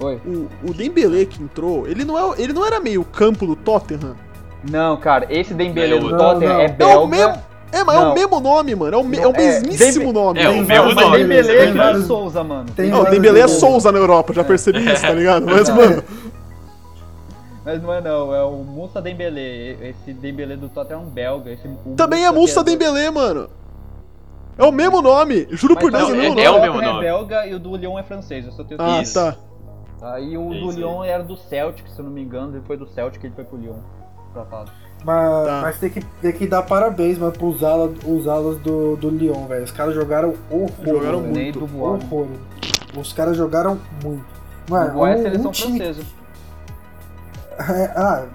Oi. 0.00 0.18
o, 0.24 0.48
o 0.70 0.72
Dembele 0.72 1.26
que 1.26 1.42
entrou, 1.42 1.86
ele 1.86 2.06
não, 2.06 2.32
é, 2.32 2.40
ele 2.40 2.54
não 2.54 2.64
era 2.64 2.80
meio 2.80 3.04
campo 3.04 3.44
do 3.46 3.54
Tottenham? 3.54 4.16
Não, 4.70 4.96
cara, 4.96 5.26
esse 5.30 5.52
Dembele 5.54 5.98
do 5.98 6.16
Tottenham 6.16 6.60
é 6.60 6.64
É 6.64 6.68
belga. 6.68 7.00
o 7.00 7.06
mesmo, 7.06 7.34
é, 7.72 7.84
mas 7.84 7.96
é 7.96 7.98
o 8.06 8.14
mesmo 8.14 8.40
nome, 8.40 8.74
mano. 8.74 8.94
É 8.96 8.98
o, 8.98 9.04
me- 9.04 9.18
é 9.18 9.26
o 9.26 9.30
é, 9.32 9.36
mesmíssimo 9.36 10.12
nome. 10.12 10.40
É, 10.40 10.48
o 10.48 10.64
mesmo 10.64 10.94
nome. 10.94 11.18
Dembele 11.18 11.50
é 11.56 11.66
que 11.66 11.72
vários- 11.72 12.06
Souza, 12.06 12.42
mano. 12.44 12.66
Tem 12.74 12.88
Não, 12.90 13.04
Dembele 13.04 13.40
é. 13.40 13.48
Souza 13.48 13.90
na 13.92 13.98
Europa, 13.98 14.32
já 14.32 14.44
percebi 14.44 14.78
isso, 14.92 15.02
tá 15.02 15.12
ligado? 15.12 15.44
Mas, 15.46 15.68
Não. 15.68 15.76
mano, 15.76 16.04
Mas 17.64 17.82
não 17.82 17.92
é 17.94 18.00
não, 18.00 18.34
é 18.34 18.42
o 18.44 18.56
Moussa 18.62 19.00
Dembele. 19.00 19.78
Esse 19.80 20.12
Dembele 20.12 20.54
do 20.56 20.68
Tottenham 20.68 21.00
é 21.00 21.02
um 21.02 21.06
belga. 21.06 21.50
Esse, 21.50 21.68
também 21.96 22.24
é 22.24 22.30
Moussa 22.30 22.60
Musta 22.60 22.64
que 22.64 22.76
Dembele, 22.76 23.10
mano. 23.10 23.48
É 24.56 24.64
o 24.64 24.70
mesmo 24.70 25.00
nome, 25.02 25.48
juro 25.50 25.74
Mas 25.74 25.82
por 25.82 25.90
Deus, 25.90 26.08
não, 26.10 26.14
é 26.14 26.18
o 26.30 26.34
mesmo 26.34 26.40
é 26.40 26.44
nome. 26.44 26.58
o 26.58 26.60
mesmo 26.60 26.72
Tottenham 26.74 26.92
nome. 26.94 27.06
é 27.06 27.10
belga 27.10 27.46
e 27.46 27.54
o 27.54 27.58
do 27.58 27.74
Lyon 27.76 27.98
é 27.98 28.02
francês, 28.04 28.44
eu 28.46 28.52
só 28.52 28.62
tenho 28.62 28.80
Ah, 28.80 29.00
Isso. 29.02 29.14
tá. 29.14 29.34
Aí 30.02 30.36
o 30.36 30.52
É 30.54 30.60
do 30.60 30.70
Lyon 30.70 31.02
era 31.02 31.24
do 31.24 31.36
Celtic, 31.36 31.88
se 31.88 31.98
eu 31.98 32.04
não 32.04 32.12
me 32.12 32.22
engano, 32.22 32.54
ele 32.54 32.62
foi 32.66 32.76
do 32.76 32.86
Celtic 32.86 33.24
ele 33.24 33.32
foi 33.34 33.44
pro 33.44 33.56
Lyon. 33.56 33.74
Tratado. 34.34 34.70
Mas, 35.04 35.46
Tá. 35.46 35.60
mas 35.62 35.78
tem, 35.78 35.90
que, 35.90 36.00
tem 36.20 36.32
que 36.32 36.46
dar 36.46 36.62
parabéns, 36.62 37.16
mano, 37.18 37.32
pros 37.32 37.62
alas, 37.62 37.90
os 38.06 38.26
alas 38.28 38.58
do, 38.58 38.96
do 38.96 39.08
Lyon, 39.10 39.46
velho. 39.46 39.64
Os 39.64 39.70
caras 39.70 39.94
jogaram 39.94 40.34
horror. 40.50 40.70
Jogaram. 40.84 41.20
Nem 41.22 41.52
muito. 41.52 41.64
Horror. 41.78 42.26
Os 42.96 43.12
caras 43.12 43.36
jogaram 43.36 43.78
muito. 44.02 44.24
Mano, 44.68 44.90
O 44.90 44.94
Boa 44.94 45.10
é 45.10 45.16
um- 45.16 45.22
seleção 45.22 45.48
um 45.48 45.52
time 45.52 45.78
francesa. 45.78 46.02
É, 47.58 47.84
ah, 47.96 48.26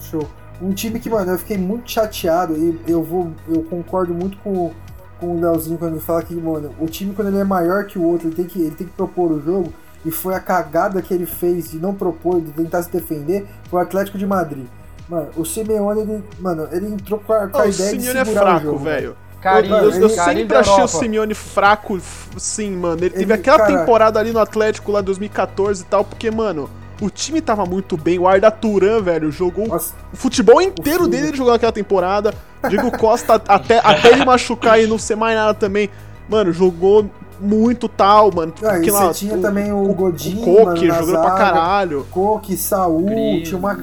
show. 0.00 0.26
Um 0.62 0.72
time 0.72 1.00
que, 1.00 1.10
mano, 1.10 1.32
eu 1.32 1.38
fiquei 1.38 1.58
muito 1.58 1.90
chateado 1.90 2.54
e 2.56 2.78
eu 2.86 3.02
vou. 3.02 3.32
Eu 3.48 3.62
concordo 3.64 4.14
muito 4.14 4.36
com, 4.38 4.72
com 5.18 5.36
o 5.36 5.40
Leozinho 5.40 5.76
quando 5.78 5.92
ele 5.94 6.00
fala 6.00 6.22
que, 6.22 6.34
mano, 6.34 6.70
o 6.78 6.86
time 6.86 7.14
quando 7.14 7.28
ele 7.28 7.38
é 7.38 7.44
maior 7.44 7.84
que 7.86 7.98
o 7.98 8.02
outro, 8.04 8.28
ele 8.28 8.36
tem 8.36 8.44
que, 8.44 8.60
ele 8.60 8.70
tem 8.74 8.86
que 8.86 8.92
propor 8.92 9.32
o 9.32 9.40
jogo. 9.40 9.72
E 10.04 10.10
foi 10.10 10.34
a 10.34 10.40
cagada 10.40 11.00
que 11.00 11.12
ele 11.14 11.26
fez 11.26 11.70
de 11.70 11.78
não 11.78 11.94
propor, 11.94 12.40
de 12.40 12.50
tentar 12.52 12.82
se 12.82 12.90
defender, 12.90 13.46
foi 13.70 13.80
o 13.80 13.82
Atlético 13.82 14.18
de 14.18 14.26
Madrid. 14.26 14.66
Mano, 15.08 15.28
o 15.36 15.44
Simeone, 15.44 16.00
ele, 16.02 16.24
mano, 16.40 16.68
ele 16.72 16.86
entrou 16.88 17.18
com 17.20 17.32
a, 17.32 17.46
com 17.48 17.58
a 17.58 17.62
Ah, 17.62 17.66
o 17.66 17.68
ideia 17.70 17.92
de 17.92 18.00
Simeone 18.00 18.18
é 18.20 18.24
segurar 18.24 18.42
o 18.42 18.46
fraco, 18.48 18.64
jogo, 18.64 18.78
velho. 18.78 19.16
Carinho, 19.40 19.74
eu, 19.76 19.90
eu, 19.90 20.00
eu 20.00 20.08
sempre 20.08 20.56
achei 20.56 20.82
o. 20.84 20.88
Simeone 20.88 21.34
fraco, 21.34 21.98
sim, 22.38 22.70
mano. 22.72 23.00
Ele, 23.02 23.10
teve 23.10 23.24
Ele- 23.24 23.32
aquela 23.34 23.58
cara- 23.58 23.78
temporada 23.78 24.18
ali 24.18 24.32
no 24.32 24.38
Atlético 24.40 24.90
lá 24.90 25.00
2014 25.02 25.82
e 25.82 25.86
tal, 25.86 26.04
porque, 26.04 26.30
mano, 26.30 26.70
o 27.02 27.10
time 27.10 27.42
tava 27.42 27.66
muito 27.66 27.96
bem. 27.98 28.18
O 28.18 28.26
Arda 28.26 28.50
Turan, 28.50 29.02
velho, 29.02 29.30
jogou 29.30 29.68
Nossa, 29.68 29.92
o 30.12 30.16
futebol 30.16 30.62
inteiro 30.62 31.00
filho. 31.00 31.10
dele 31.10 31.28
ele 31.28 31.36
jogou 31.36 31.52
naquela 31.52 31.72
temporada. 31.72 32.32
Diego 32.70 32.90
Costa, 32.96 33.34
até, 33.46 33.80
até 33.84 34.12
ele 34.12 34.24
machucar 34.24 34.80
e 34.80 34.86
não 34.86 34.98
ser 34.98 35.16
mais 35.16 35.36
nada 35.36 35.52
também, 35.52 35.90
mano, 36.30 36.50
jogou 36.50 37.10
muito 37.40 37.88
tal, 37.88 38.30
mano. 38.34 38.52
Ah, 38.62 38.72
e 38.72 38.72
Porque 38.76 38.90
você 38.90 39.12
tinha 39.14 39.38
também 39.38 39.72
o 39.72 39.92
Godin, 39.94 40.42
o 40.44 40.64
mano, 40.64 40.76
jogando 40.76 41.10
pra 41.20 41.22
zaga. 41.22 41.36
caralho. 41.36 42.06
Coque, 42.10 42.56
Saul, 42.56 43.06
tinha 43.44 43.56
uma 43.58 43.78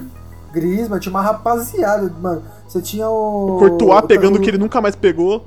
Grisma, 0.53 0.99
tinha 0.99 1.11
uma 1.11 1.21
rapaziada, 1.21 2.11
mano. 2.21 2.41
Você 2.67 2.81
tinha 2.81 3.07
o. 3.09 3.55
O 3.55 3.59
Courtois 3.59 4.01
pegando 4.07 4.35
o 4.35 4.37
o 4.39 4.41
que 4.41 4.49
ele 4.49 4.57
nunca 4.57 4.81
mais 4.81 4.95
pegou. 4.95 5.45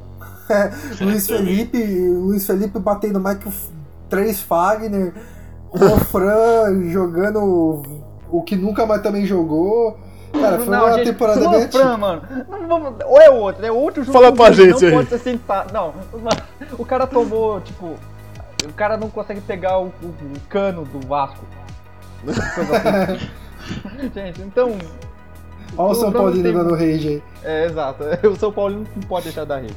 Luiz 1.00 1.26
Felipe, 1.26 1.78
Luiz 1.78 2.46
Felipe 2.46 2.78
batendo 2.78 3.18
mais 3.20 3.38
que 3.38 3.46
o 3.46 3.50
F- 3.50 3.68
três 4.10 4.40
Fagner, 4.40 5.12
o 5.70 5.98
Fran 6.00 6.82
jogando 6.90 7.38
o- 7.42 7.82
o 8.30 8.42
que 8.42 8.56
nunca 8.56 8.84
mais 8.86 9.02
também 9.02 9.24
jogou. 9.26 9.96
Cara, 10.40 10.58
foi 10.58 10.68
uma 10.76 10.92
gente, 10.94 11.04
temporada 11.06 11.40
não, 11.40 11.50
bem 11.52 11.60
Fran, 11.68 11.80
atípica. 11.80 11.96
mano. 11.96 12.22
Não 12.48 12.68
vamos- 12.68 12.94
ou 13.04 13.20
é 13.20 13.30
outro, 13.30 13.64
é 13.66 13.72
outro 13.72 14.02
jogo. 14.04 14.12
Fala 14.18 14.30
que 14.32 14.36
pra 14.38 14.46
não 14.48 14.52
gente 14.54 14.84
aí. 14.86 14.92
pode 14.92 15.18
ser. 15.18 15.40
Não, 15.72 15.94
mano, 16.12 16.36
o 16.78 16.84
cara 16.84 17.06
tomou, 17.06 17.60
tipo. 17.60 17.94
O 18.66 18.72
cara 18.72 18.96
não 18.96 19.10
consegue 19.10 19.40
pegar 19.42 19.78
o, 19.78 19.86
o- 20.02 20.06
o 20.06 20.40
cano 20.48 20.84
do 20.84 21.06
Vasco. 21.06 21.44
Coisa 22.24 22.42
assim. 23.14 24.10
gente, 24.14 24.40
então. 24.42 24.76
Olha 25.76 25.90
o 25.90 25.94
São 25.94 26.10
Fran 26.10 26.20
Paulino 26.20 26.42
tem- 26.44 26.52
dando 26.52 26.74
rage 26.74 27.08
aí. 27.08 27.22
É, 27.42 27.64
exato. 27.66 28.04
O 28.28 28.36
São 28.36 28.52
Paulo 28.52 28.84
não 28.94 29.02
pode 29.02 29.24
deixar 29.24 29.44
da 29.44 29.58
rede. 29.58 29.74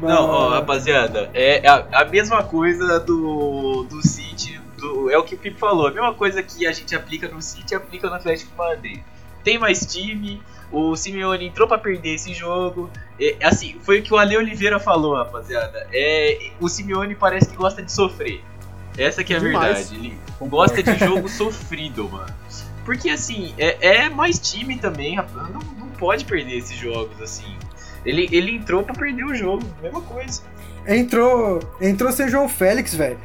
Não, 0.00 0.28
ó, 0.28 0.48
rapaziada, 0.50 1.30
é 1.32 1.66
a, 1.66 1.84
a 2.02 2.04
mesma 2.04 2.42
coisa 2.42 3.00
do, 3.00 3.84
do 3.88 4.06
City, 4.06 4.60
do, 4.76 5.10
é 5.10 5.18
o 5.18 5.22
que 5.22 5.34
o 5.34 5.38
Pipo 5.38 5.58
falou, 5.58 5.88
a 5.88 5.90
mesma 5.90 6.14
coisa 6.14 6.42
que 6.42 6.66
a 6.66 6.72
gente 6.72 6.94
aplica 6.94 7.28
no 7.28 7.40
City, 7.42 7.74
aplica 7.74 8.08
no 8.08 8.14
Atlético 8.14 8.50
de 8.50 8.56
Madrid. 8.56 9.00
Tem 9.42 9.58
mais 9.58 9.86
time, 9.86 10.42
o 10.72 10.96
Simeone 10.96 11.46
entrou 11.46 11.68
pra 11.68 11.78
perder 11.78 12.14
esse 12.14 12.34
jogo. 12.34 12.90
É, 13.20 13.36
assim, 13.42 13.76
foi 13.82 14.00
o 14.00 14.02
que 14.02 14.12
o 14.12 14.18
Ale 14.18 14.36
Oliveira 14.36 14.78
falou, 14.80 15.14
rapaziada. 15.14 15.86
É, 15.92 16.50
o 16.60 16.68
Simeone 16.68 17.14
parece 17.14 17.48
que 17.48 17.56
gosta 17.56 17.82
de 17.82 17.92
sofrer. 17.92 18.42
Essa 18.98 19.22
que 19.22 19.34
é 19.34 19.36
a 19.36 19.40
Demais. 19.40 19.90
verdade. 19.90 20.18
Ele 20.40 20.48
gosta 20.48 20.82
de 20.82 20.98
jogo 20.98 21.28
sofrido, 21.28 22.08
mano. 22.08 22.34
Porque 22.84 23.10
assim, 23.10 23.54
é, 23.58 24.04
é 24.04 24.08
mais 24.08 24.38
time 24.38 24.78
também, 24.78 25.16
rapaz. 25.16 25.48
Não, 25.50 25.60
não 25.78 25.88
pode 25.90 26.24
perder 26.24 26.58
esses 26.58 26.76
jogos, 26.76 27.20
assim. 27.20 27.56
Ele, 28.04 28.28
ele 28.30 28.52
entrou 28.52 28.82
pra 28.82 28.94
perder 28.94 29.24
o 29.24 29.34
jogo, 29.34 29.64
mesma 29.82 30.00
coisa. 30.00 30.42
Entrou, 30.86 31.60
entrou 31.80 32.12
sem 32.12 32.28
João 32.28 32.48
Félix, 32.48 32.94
velho. 32.94 33.18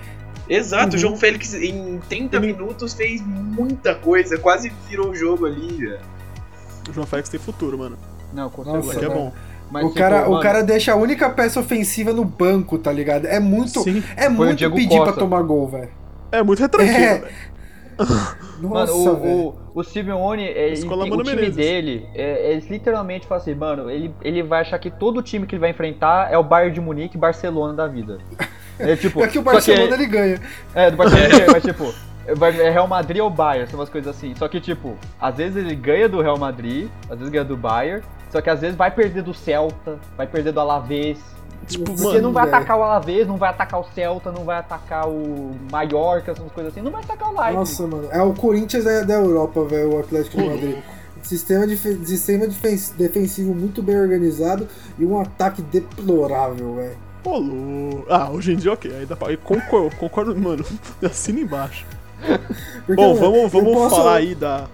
Exato, 0.49 0.89
Uhum. 0.91 0.95
o 0.95 0.97
João 0.97 1.17
Félix 1.17 1.53
em 1.53 1.99
30 2.09 2.39
minutos 2.39 2.93
fez 2.93 3.21
muita 3.25 3.95
coisa, 3.95 4.37
quase 4.37 4.71
virou 4.89 5.09
o 5.11 5.15
jogo 5.15 5.45
ali. 5.45 5.77
velho. 5.77 5.99
O 6.89 6.93
João 6.93 7.05
Félix 7.07 7.29
tem 7.29 7.39
futuro, 7.39 7.77
mano. 7.77 7.97
Não, 8.33 8.49
com 8.49 8.63
certeza. 8.63 9.05
é 9.05 9.09
bom. 9.09 9.31
Mas, 9.69 9.85
o, 9.85 9.87
tipo, 9.87 9.99
cara, 9.99 10.29
o 10.29 10.39
cara 10.41 10.61
deixa 10.63 10.91
a 10.91 10.95
única 10.95 11.29
peça 11.29 11.59
ofensiva 11.59 12.11
no 12.11 12.25
banco, 12.25 12.77
tá 12.77 12.91
ligado? 12.91 13.25
É 13.25 13.39
muito, 13.39 13.81
Sim. 13.83 14.03
é 14.17 14.27
o 14.27 14.31
muito 14.31 14.69
pedir 14.71 14.89
pra 14.97 15.05
Costa. 15.05 15.19
tomar 15.19 15.41
gol, 15.43 15.67
velho. 15.69 15.89
É 16.31 16.43
muito 16.43 16.59
retranqueiro, 16.59 16.99
É. 17.01 17.17
velho. 17.19 17.33
Nossa, 18.61 18.93
Mano, 18.93 19.15
o, 19.23 19.47
o, 19.49 19.79
o 19.79 19.83
Simeone, 19.83 20.43
é, 20.43 20.67
ele- 20.67 20.87
o 20.87 21.23
time 21.23 21.35
Menezes. 21.35 21.55
dele, 21.55 22.07
é, 22.13 22.51
eles 22.51 22.69
literalmente 22.69 23.25
falam 23.25 23.41
assim, 23.41 23.55
mano, 23.55 23.89
ele, 23.89 24.13
ele 24.21 24.43
vai 24.43 24.61
achar 24.61 24.77
que 24.77 24.91
todo 24.91 25.21
time 25.21 25.47
que 25.47 25.55
ele 25.55 25.59
vai 25.61 25.71
enfrentar 25.71 26.31
é 26.31 26.37
o 26.37 26.43
Bayern 26.43 26.73
de 26.73 26.79
Munique 26.81 27.17
e 27.17 27.19
Barcelona 27.19 27.73
da 27.73 27.87
vida. 27.87 28.19
É 28.79 28.95
tipo, 28.95 29.21
É 29.23 29.27
que 29.27 29.37
o 29.37 29.43
Barcelona 29.43 29.93
ele 29.93 30.07
ganha. 30.07 30.41
É, 30.73 30.89
do 30.89 30.97
Barcelona, 30.97 31.29
mas 31.53 31.61
tipo, 31.61 31.93
é 32.25 32.69
Real 32.71 32.87
Madrid 32.87 33.21
ou 33.21 33.29
Bayern, 33.29 33.69
são 33.69 33.79
umas 33.79 33.89
coisas 33.89 34.15
assim. 34.15 34.33
Só 34.33 34.47
que, 34.47 34.59
tipo, 34.59 34.97
às 35.19 35.35
vezes 35.37 35.55
ele 35.55 35.75
ganha 35.75 36.09
do 36.09 36.19
Real 36.19 36.37
Madrid, 36.39 36.87
às 37.07 37.17
vezes 37.19 37.31
ganha 37.31 37.43
do 37.45 37.55
Bayern, 37.55 38.01
só 38.31 38.41
que 38.41 38.49
às 38.49 38.59
vezes 38.61 38.75
vai 38.75 38.89
perder 38.89 39.21
do 39.21 39.35
Celta, 39.35 39.99
vai 40.17 40.25
perder 40.25 40.51
do 40.51 40.59
Alavés. 40.59 41.19
Tipo, 41.67 41.85
Porque 41.85 42.01
mano, 42.03 42.21
não 42.21 42.33
vai 42.33 42.45
velho. 42.45 42.55
atacar 42.57 42.77
o 42.79 42.83
Alavés, 42.83 43.27
não 43.27 43.37
vai 43.37 43.49
atacar 43.49 43.79
o 43.79 43.85
Celta, 43.93 44.31
não 44.31 44.43
vai 44.43 44.57
atacar 44.57 45.07
o 45.07 45.51
Mallorca, 45.71 46.31
essas 46.31 46.51
coisas 46.51 46.71
assim, 46.73 46.81
não 46.81 46.91
vai 46.91 47.01
atacar 47.03 47.29
o 47.29 47.31
Leipzig. 47.31 47.55
Nossa, 47.55 47.87
mano. 47.87 48.07
É 48.11 48.21
o 48.21 48.33
Corinthians 48.33 48.83
da, 48.83 49.01
da 49.03 49.13
Europa, 49.13 49.63
velho, 49.65 49.93
o 49.95 49.99
Atlético 49.99 50.37
de 50.37 50.49
Madrid. 50.49 50.77
Sistema, 51.23 51.67
de, 51.67 51.77
sistema 51.77 52.47
defen- 52.47 52.93
defensivo 52.97 53.53
muito 53.53 53.81
bem 53.83 53.97
organizado 53.99 54.67
e 54.97 55.05
um 55.05 55.19
ataque 55.21 55.61
deplorável, 55.61 56.75
velho. 56.75 56.97
Ah, 58.09 58.29
hoje 58.31 58.53
em 58.53 58.55
dia, 58.55 58.73
ok. 58.73 58.91
Aí 58.93 59.05
dá 59.05 59.15
pra... 59.15 59.31
eu 59.31 59.37
concordo, 59.37 59.95
concordo, 59.97 60.35
mano. 60.35 60.65
Assina 61.05 61.39
embaixo. 61.41 61.85
Porque, 62.87 62.95
Bom, 63.01 63.13
mano, 63.13 63.19
vamos, 63.19 63.51
vamos 63.51 63.73
posso- 63.73 63.95
falar 63.95 64.15
aí 64.15 64.33
da. 64.33 64.65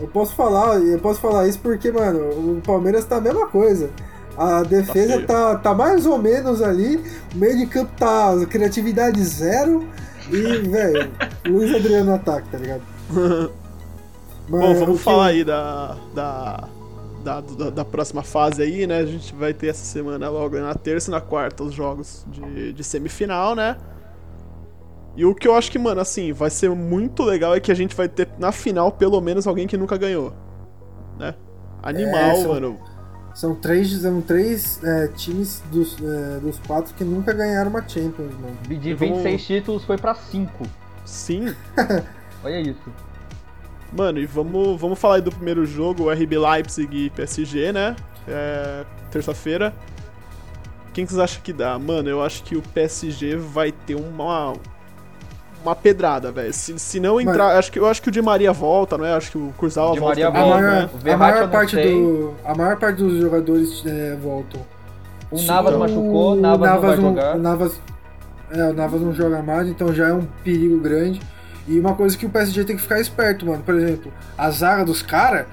Eu 0.00 0.08
posso 0.08 0.34
falar, 0.34 0.80
eu 0.80 0.98
posso 0.98 1.20
falar 1.20 1.46
isso 1.46 1.60
porque, 1.60 1.90
mano, 1.92 2.18
o 2.56 2.60
Palmeiras 2.66 3.04
tá 3.04 3.16
a 3.16 3.20
mesma 3.20 3.46
coisa. 3.46 3.90
A 4.36 4.62
defesa 4.62 5.14
feio. 5.14 5.26
tá, 5.26 5.56
tá 5.56 5.74
mais 5.74 6.06
ou 6.06 6.18
menos 6.18 6.60
ali, 6.60 6.96
o 7.34 7.38
meio 7.38 7.56
de 7.58 7.66
campo 7.66 7.92
tá 7.96 8.32
criatividade 8.50 9.22
zero 9.22 9.86
e, 10.30 10.58
velho, 10.68 11.10
Luiz 11.46 11.74
Adriano 11.74 12.06
no 12.06 12.14
ataque, 12.14 12.48
tá 12.48 12.58
ligado? 12.58 12.82
Mas 14.48 14.60
Bom, 14.60 14.74
vamos 14.74 14.98
que- 14.98 15.04
falar 15.04 15.26
aí 15.26 15.44
da, 15.44 15.96
da, 16.14 16.64
da, 17.24 17.40
da, 17.70 17.84
próxima 17.84 18.22
fase 18.22 18.62
aí, 18.62 18.86
né? 18.86 18.98
A 18.98 19.06
gente 19.06 19.34
vai 19.34 19.54
ter 19.54 19.68
essa 19.68 19.84
semana 19.84 20.28
logo 20.28 20.58
na 20.58 20.74
terça 20.74 21.10
e 21.10 21.12
na 21.12 21.20
quarta 21.20 21.62
os 21.62 21.72
jogos 21.72 22.26
de, 22.28 22.72
de 22.72 22.84
semifinal, 22.84 23.54
né? 23.54 23.76
E 25.16 25.24
o 25.24 25.34
que 25.34 25.46
eu 25.46 25.54
acho 25.54 25.70
que, 25.70 25.78
mano, 25.78 26.00
assim, 26.00 26.32
vai 26.32 26.50
ser 26.50 26.68
muito 26.70 27.22
legal 27.22 27.54
é 27.54 27.60
que 27.60 27.70
a 27.70 27.74
gente 27.74 27.94
vai 27.94 28.08
ter 28.08 28.28
na 28.38 28.50
final 28.52 28.90
pelo 28.90 29.20
menos 29.20 29.46
alguém 29.46 29.66
que 29.66 29.76
nunca 29.76 29.96
ganhou, 29.96 30.32
né? 31.18 31.34
Animal, 31.82 32.36
É, 32.36 32.46
mano. 32.46 32.78
São 33.34 33.54
três, 33.54 33.90
são 33.90 34.20
três 34.20 34.80
é, 34.84 35.08
times 35.08 35.62
dos, 35.70 35.96
é, 36.00 36.38
dos 36.38 36.58
quatro 36.60 36.94
que 36.94 37.02
nunca 37.02 37.32
ganharam 37.32 37.68
uma 37.70 37.80
Champions, 37.86 38.32
mano. 38.40 38.56
De 38.68 38.74
E 38.90 38.94
vamos- 38.94 39.16
26 39.22 39.44
títulos 39.46 39.84
foi 39.84 39.98
pra 39.98 40.14
5. 40.14 40.64
Sim. 41.04 41.54
Olha 42.44 42.60
isso. 42.60 42.92
Mano, 43.92 44.18
e 44.18 44.26
vamos, 44.26 44.80
vamos 44.80 44.98
falar 44.98 45.16
aí 45.16 45.20
do 45.20 45.30
primeiro 45.32 45.66
jogo, 45.66 46.04
o 46.04 46.10
RB 46.10 46.38
Leipzig 46.38 47.06
e 47.06 47.10
PSG, 47.10 47.72
né? 47.72 47.96
É, 48.28 48.84
Terça-feira. 49.10 49.74
Quem 50.92 51.04
que 51.04 51.12
vocês 51.12 51.20
acham 51.22 51.42
que 51.42 51.52
dá? 51.52 51.76
Mano, 51.78 52.08
eu 52.08 52.22
acho 52.22 52.42
que 52.44 52.56
o 52.56 52.62
PSG 52.62 53.36
vai 53.36 53.72
ter 53.72 53.94
uma. 53.96 54.52
Uma 55.64 55.74
pedrada, 55.74 56.30
velho. 56.30 56.52
Se, 56.52 56.78
se 56.78 57.00
não 57.00 57.18
entrar. 57.18 57.56
Acho 57.56 57.72
que, 57.72 57.78
eu 57.78 57.86
acho 57.86 58.02
que 58.02 58.10
o 58.10 58.12
Di 58.12 58.20
Maria 58.20 58.52
volta, 58.52 58.98
não 58.98 59.06
é? 59.06 59.14
Acho 59.14 59.30
que 59.30 59.38
o 59.38 59.52
Kurzawa 59.56 59.94
Di 59.94 60.00
volta 60.00 60.20
Maria 60.20 60.28
A 60.28 60.32
também, 60.32 60.42
volta, 60.42 60.60
maior, 60.60 60.82
né? 60.82 60.90
O 60.92 61.10
a 61.10 61.16
maior 61.16 61.50
parte 61.50 61.76
do, 61.76 62.34
a 62.44 62.54
maior 62.54 62.76
parte 62.76 62.96
dos 62.98 63.20
jogadores 63.20 63.82
é, 63.86 64.16
voltam. 64.22 64.60
O 65.30 65.40
Navas 65.42 65.74
então, 65.74 65.80
machucou, 65.80 66.04
o 66.04 66.32
o 66.32 66.36
Navas, 66.36 66.70
não 66.70 66.80
vai 66.80 66.96
não-. 66.96 67.34
O 67.34 67.38
Navas, 67.38 67.80
é, 68.52 68.64
o 68.64 68.74
Navas 68.74 69.00
não 69.00 69.14
joga 69.14 69.42
mais, 69.42 69.68
então 69.68 69.92
já 69.92 70.08
é 70.08 70.12
um 70.12 70.26
perigo 70.44 70.78
grande. 70.78 71.20
E 71.66 71.80
uma 71.80 71.94
coisa 71.94 72.16
que 72.16 72.26
o 72.26 72.30
PSG 72.30 72.64
tem 72.64 72.76
que 72.76 72.82
ficar 72.82 73.00
esperto, 73.00 73.46
mano. 73.46 73.62
Por 73.62 73.74
exemplo, 73.74 74.12
a 74.36 74.50
zaga 74.50 74.84
dos 74.84 75.00
caras, 75.00 75.46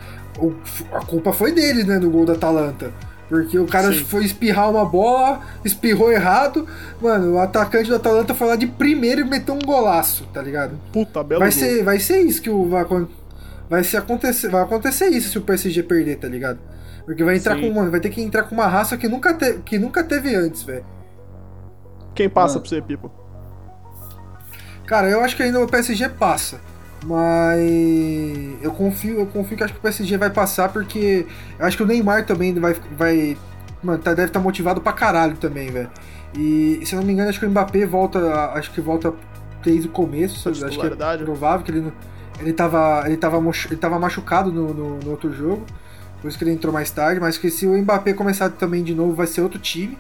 a 0.91 1.05
culpa 1.05 1.31
foi 1.31 1.53
deles, 1.53 1.85
né, 1.85 1.97
no 1.99 2.11
gol 2.11 2.25
da 2.25 2.33
Atalanta. 2.33 2.91
Porque 3.31 3.57
o 3.57 3.65
cara 3.65 3.93
Sim. 3.93 4.03
foi 4.03 4.25
espirrar 4.25 4.69
uma 4.69 4.83
bola, 4.83 5.39
espirrou 5.63 6.11
errado. 6.11 6.67
Mano, 7.01 7.35
o 7.35 7.39
atacante 7.39 7.87
do 7.87 7.95
Atalanta 7.95 8.35
foi 8.35 8.45
lá 8.45 8.57
de 8.57 8.67
primeiro 8.67 9.21
e 9.21 9.23
meteu 9.23 9.55
um 9.55 9.59
golaço, 9.59 10.27
tá 10.33 10.41
ligado? 10.41 10.77
Puta, 10.91 11.23
belo 11.23 11.39
Vai 11.39 11.49
gol. 11.49 11.57
ser, 11.57 11.81
vai 11.81 11.97
ser 11.97 12.19
isso 12.23 12.41
que 12.41 12.49
o, 12.49 12.67
vai, 12.67 12.85
vai, 13.69 13.85
ser 13.85 13.95
acontecer, 13.95 14.49
vai 14.49 14.61
acontecer 14.61 15.07
isso 15.07 15.29
se 15.29 15.37
o 15.37 15.41
PSG 15.41 15.81
perder, 15.83 16.17
tá 16.17 16.27
ligado? 16.27 16.59
Porque 17.05 17.23
vai 17.23 17.37
entrar 17.37 17.55
Sim. 17.55 17.61
com, 17.61 17.73
mano, 17.73 17.89
vai 17.89 18.01
ter 18.01 18.09
que 18.09 18.21
entrar 18.21 18.43
com 18.43 18.53
uma 18.53 18.67
raça 18.67 18.97
que 18.97 19.07
nunca, 19.07 19.33
te, 19.33 19.59
que 19.63 19.79
nunca 19.79 20.03
teve 20.03 20.35
antes, 20.35 20.63
velho. 20.63 20.83
Quem 22.13 22.27
passa 22.27 22.55
Mano. 22.55 22.67
pra 22.67 22.69
você, 22.69 22.81
Pipo? 22.81 23.09
Cara, 24.85 25.09
eu 25.09 25.21
acho 25.21 25.37
que 25.37 25.43
ainda 25.43 25.61
o 25.61 25.67
PSG 25.67 26.09
passa. 26.09 26.59
Mas 27.05 27.59
eu 28.61 28.71
confio, 28.71 29.19
eu 29.19 29.25
confio 29.25 29.57
que 29.57 29.63
acho 29.63 29.73
que 29.73 29.79
o 29.79 29.81
PSG 29.81 30.17
vai 30.17 30.29
passar 30.29 30.69
porque 30.69 31.25
eu 31.57 31.65
acho 31.65 31.75
que 31.75 31.83
o 31.83 31.85
Neymar 31.85 32.25
também 32.25 32.53
vai 32.53 32.75
vai 32.95 33.37
mano, 33.81 34.01
tá, 34.01 34.13
deve 34.13 34.27
estar 34.27 34.39
motivado 34.39 34.81
pra 34.81 34.93
caralho 34.93 35.35
também, 35.37 35.71
velho. 35.71 35.89
E 36.37 36.79
se 36.85 36.93
eu 36.93 36.99
não 36.99 37.05
me 37.05 37.13
engano, 37.13 37.29
acho 37.29 37.39
que 37.39 37.45
o 37.45 37.49
Mbappé 37.49 37.85
volta, 37.85 38.51
acho 38.53 38.71
que 38.71 38.79
volta 38.79 39.13
desde 39.63 39.87
o 39.87 39.91
começo, 39.91 40.47
acho 40.47 40.65
que 40.65 40.85
é 40.85 41.17
provável 41.17 41.65
que 41.65 41.71
ele 41.71 41.81
não, 41.81 41.91
ele 42.39 42.53
tava 42.53 43.03
ele 43.05 43.17
tava 43.17 43.37
ele 43.65 43.77
tava 43.77 43.99
machucado 43.99 44.51
no, 44.51 44.73
no, 44.73 44.99
no 44.99 45.11
outro 45.11 45.33
jogo. 45.33 45.65
Por 46.21 46.27
isso 46.27 46.37
que 46.37 46.43
ele 46.43 46.51
entrou 46.51 46.71
mais 46.71 46.91
tarde, 46.91 47.19
mas 47.19 47.37
que 47.37 47.49
se 47.49 47.65
o 47.65 47.75
Mbappé 47.75 48.13
começar 48.13 48.49
também 48.51 48.83
de 48.83 48.93
novo, 48.93 49.13
vai 49.15 49.25
ser 49.25 49.41
outro 49.41 49.59
time. 49.59 49.97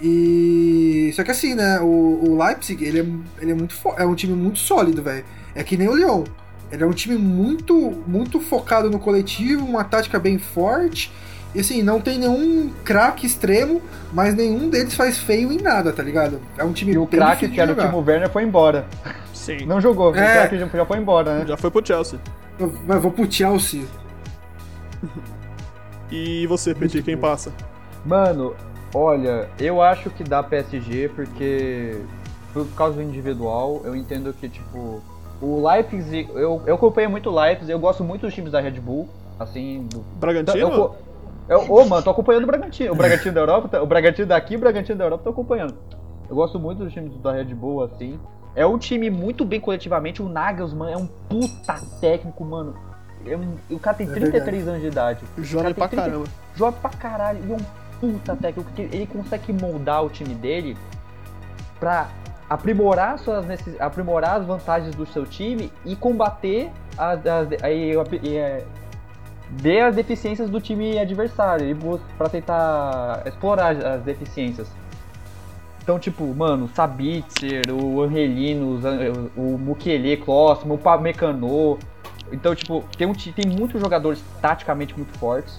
E. 0.00 1.10
Só 1.14 1.24
que 1.24 1.32
assim, 1.32 1.56
né? 1.56 1.80
O, 1.80 1.84
o 2.28 2.38
Leipzig, 2.40 2.84
ele 2.84 3.00
é, 3.00 3.42
ele 3.42 3.50
é 3.50 3.54
muito 3.54 3.74
é 3.96 4.06
um 4.06 4.14
time 4.14 4.34
muito 4.34 4.60
sólido, 4.60 5.02
velho. 5.02 5.24
É 5.58 5.64
que 5.64 5.76
nem 5.76 5.88
o 5.88 5.94
Lyon. 5.96 6.24
Ele 6.70 6.82
é 6.82 6.86
um 6.86 6.92
time 6.92 7.16
muito, 7.16 7.74
muito 8.06 8.40
focado 8.40 8.90
no 8.90 8.98
coletivo, 8.98 9.64
uma 9.64 9.82
tática 9.84 10.18
bem 10.18 10.38
forte. 10.38 11.10
E 11.54 11.60
assim, 11.60 11.82
não 11.82 11.98
tem 12.00 12.18
nenhum 12.18 12.70
craque 12.84 13.26
extremo, 13.26 13.80
mas 14.12 14.34
nenhum 14.34 14.68
deles 14.68 14.94
faz 14.94 15.18
feio 15.18 15.50
em 15.50 15.56
nada, 15.60 15.92
tá 15.92 16.02
ligado? 16.02 16.38
É 16.58 16.62
um 16.62 16.72
time 16.72 16.92
E 16.92 16.98
o 16.98 17.06
craque, 17.06 17.48
que 17.48 17.58
era 17.60 17.72
o. 17.72 17.74
Timo 17.74 17.98
Werner, 18.06 18.30
foi 18.30 18.42
embora. 18.44 18.86
Sim. 19.32 19.64
Não 19.66 19.80
jogou, 19.80 20.08
É. 20.08 20.10
o 20.10 20.12
craque 20.12 20.58
já- 20.58 20.66
já 20.68 20.84
foi 20.86 20.98
embora, 20.98 21.38
né? 21.38 21.46
Já 21.46 21.56
foi 21.56 21.70
pro 21.70 21.84
Chelsea. 21.84 22.20
Eu, 22.58 22.72
mas 22.86 23.00
vou 23.02 23.10
pro 23.10 23.30
Chelsea. 23.30 23.82
E 26.10 26.46
você, 26.46 26.74
Petit, 26.74 27.02
quem 27.02 27.16
passa? 27.18 27.52
Mano, 28.04 28.54
olha, 28.94 29.48
eu 29.58 29.82
acho 29.82 30.08
que 30.10 30.24
dá 30.24 30.42
PSG 30.42 31.10
porque 31.14 31.98
por 32.52 32.66
causa 32.68 32.96
do 32.96 33.02
individual, 33.02 33.82
eu 33.84 33.94
entendo 33.94 34.32
que 34.32 34.48
tipo 34.48 35.02
o 35.40 35.66
Leipzig, 35.68 36.28
eu, 36.34 36.62
eu 36.66 36.74
acompanho 36.74 37.10
muito 37.10 37.30
o 37.30 37.34
Leipzig, 37.40 37.70
eu 37.70 37.78
gosto 37.78 38.02
muito 38.04 38.22
dos 38.22 38.34
times 38.34 38.50
da 38.52 38.60
Red 38.60 38.72
Bull, 38.80 39.08
assim, 39.38 39.86
do, 39.90 40.00
Bragantino? 40.18 40.58
eu, 40.58 40.70
co- 40.70 40.94
eu, 41.48 41.60
ô, 41.72 41.84
mano, 41.86 42.02
tô 42.02 42.10
acompanhando 42.10 42.44
o 42.44 42.46
Bragantino, 42.46 42.92
o 42.92 42.96
Bragantino 42.96 43.34
da 43.34 43.40
Europa, 43.40 43.68
tá- 43.68 43.82
o 43.82 43.86
Bragantino 43.86 44.26
daqui, 44.26 44.56
o 44.56 44.58
Bragantino 44.58 44.98
da 44.98 45.04
Europa, 45.04 45.24
tô 45.24 45.30
acompanhando. 45.30 45.74
Eu 46.28 46.36
gosto 46.36 46.58
muito 46.58 46.84
dos 46.84 46.92
times 46.92 47.16
da 47.22 47.32
Red 47.32 47.44
Bull 47.54 47.84
assim. 47.84 48.18
É 48.54 48.66
um 48.66 48.76
time 48.76 49.08
muito 49.08 49.44
bem 49.44 49.60
coletivamente, 49.60 50.20
o 50.20 50.28
Nagelsmann 50.28 50.92
é 50.92 50.96
um 50.96 51.06
puta 51.06 51.80
técnico, 52.00 52.44
mano. 52.44 52.74
É 53.26 53.36
um- 53.36 53.56
o 53.70 53.78
cara 53.78 53.96
tem 53.96 54.06
É 54.08 54.12
33 54.12 54.66
anos 54.68 54.80
de 54.80 54.88
idade. 54.88 55.20
Cara, 55.36 55.74
pra 55.74 55.88
tem 55.88 55.98
30 55.98 56.02
caramba. 56.10 56.24
joga 56.54 56.72
pra 56.80 56.90
caralho 56.90 57.38
e 57.46 57.52
é 57.52 57.56
um 57.56 57.58
puta 58.00 58.36
técnico, 58.36 58.64
porque 58.70 58.82
ele 58.94 59.06
consegue 59.06 59.52
moldar 59.52 60.04
o 60.04 60.08
time 60.10 60.34
dele 60.34 60.76
pra 61.80 62.08
aprimorar 62.48 63.18
suas 63.18 63.44
aprimorar 63.78 64.40
as 64.40 64.46
vantagens 64.46 64.94
do 64.94 65.04
seu 65.06 65.26
time 65.26 65.70
e 65.84 65.94
combater 65.94 66.70
as, 66.96 67.20
as, 67.26 67.48
ver 69.50 69.80
as 69.80 69.94
deficiências 69.94 70.48
do 70.50 70.60
time 70.60 70.98
adversário 70.98 71.76
pra 72.16 72.28
tentar 72.28 73.22
explorar 73.26 73.76
as 73.76 74.02
deficiências. 74.02 74.68
Então, 75.82 75.98
tipo, 75.98 76.22
mano, 76.34 76.68
Sabitzer, 76.74 77.62
o 77.72 78.02
Angelino, 78.02 78.78
o 79.34 79.56
Mukele, 79.56 80.18
Klossman, 80.18 80.74
o 80.74 80.78
Pamecano. 80.78 81.78
Então, 82.30 82.54
tipo, 82.54 82.84
tem, 82.98 83.06
um, 83.06 83.14
tem 83.14 83.46
muitos 83.46 83.80
jogadores 83.80 84.22
taticamente 84.40 84.94
muito 84.94 85.16
fortes. 85.18 85.58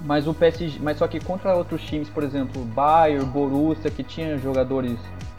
Mas 0.00 0.26
o 0.26 0.32
PSG, 0.32 0.78
mas 0.80 0.96
só 0.96 1.06
que 1.06 1.20
contra 1.20 1.54
outros 1.54 1.82
times, 1.82 2.08
por 2.08 2.22
exemplo, 2.22 2.64
Bayern, 2.64 3.26
Borussia, 3.26 3.90
que 3.90 4.02
tinha 4.02 4.38
jogadores 4.38 4.98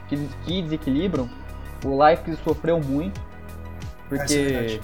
que, 0.09 0.17
que 0.45 0.61
desequilibram, 0.61 1.29
o 1.85 1.97
Leipzig 1.97 2.37
sofreu 2.43 2.81
muito. 2.81 3.19
Essa 4.11 4.15
é 4.15 4.17
Porque 4.17 4.35
verdade. 4.35 4.81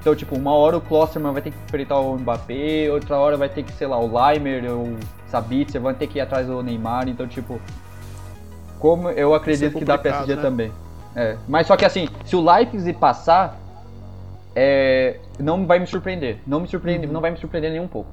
então, 0.00 0.14
tipo, 0.14 0.36
uma 0.36 0.52
hora 0.52 0.76
o 0.76 0.80
Klosterman 0.80 1.32
vai 1.32 1.42
ter 1.42 1.50
que 1.50 1.58
enfrentar 1.66 1.98
o 1.98 2.16
Mbappé, 2.16 2.90
outra 2.90 3.18
hora 3.18 3.36
vai 3.36 3.48
ter 3.48 3.62
que, 3.64 3.72
sei 3.72 3.86
lá, 3.86 3.98
o 3.98 4.06
Leimer 4.06 4.70
ou 4.72 4.84
o 4.84 4.98
Sabitzer, 5.28 5.80
vai 5.80 5.94
ter 5.94 6.06
que 6.06 6.18
ir 6.18 6.22
atrás 6.22 6.46
do 6.46 6.62
Neymar, 6.62 7.08
então, 7.08 7.26
tipo, 7.26 7.60
como 8.78 9.10
eu 9.10 9.34
acredito 9.34 9.76
é 9.76 9.78
que 9.78 9.84
dá 9.84 9.98
PSG 9.98 10.36
né? 10.36 10.42
também. 10.42 10.72
É, 11.14 11.36
mas 11.46 11.66
só 11.66 11.76
que 11.76 11.84
assim, 11.84 12.08
se 12.24 12.34
o 12.34 12.40
Leipzig 12.40 12.98
passar, 12.98 13.60
é, 14.54 15.18
não 15.38 15.66
vai 15.66 15.78
me 15.78 15.86
surpreender. 15.86 16.38
Não 16.46 16.60
me 16.60 16.68
surpreende, 16.68 17.06
não 17.06 17.20
vai 17.20 17.30
me 17.30 17.36
surpreender 17.36 17.70
nem 17.70 17.80
um 17.80 17.88
pouco. 17.88 18.10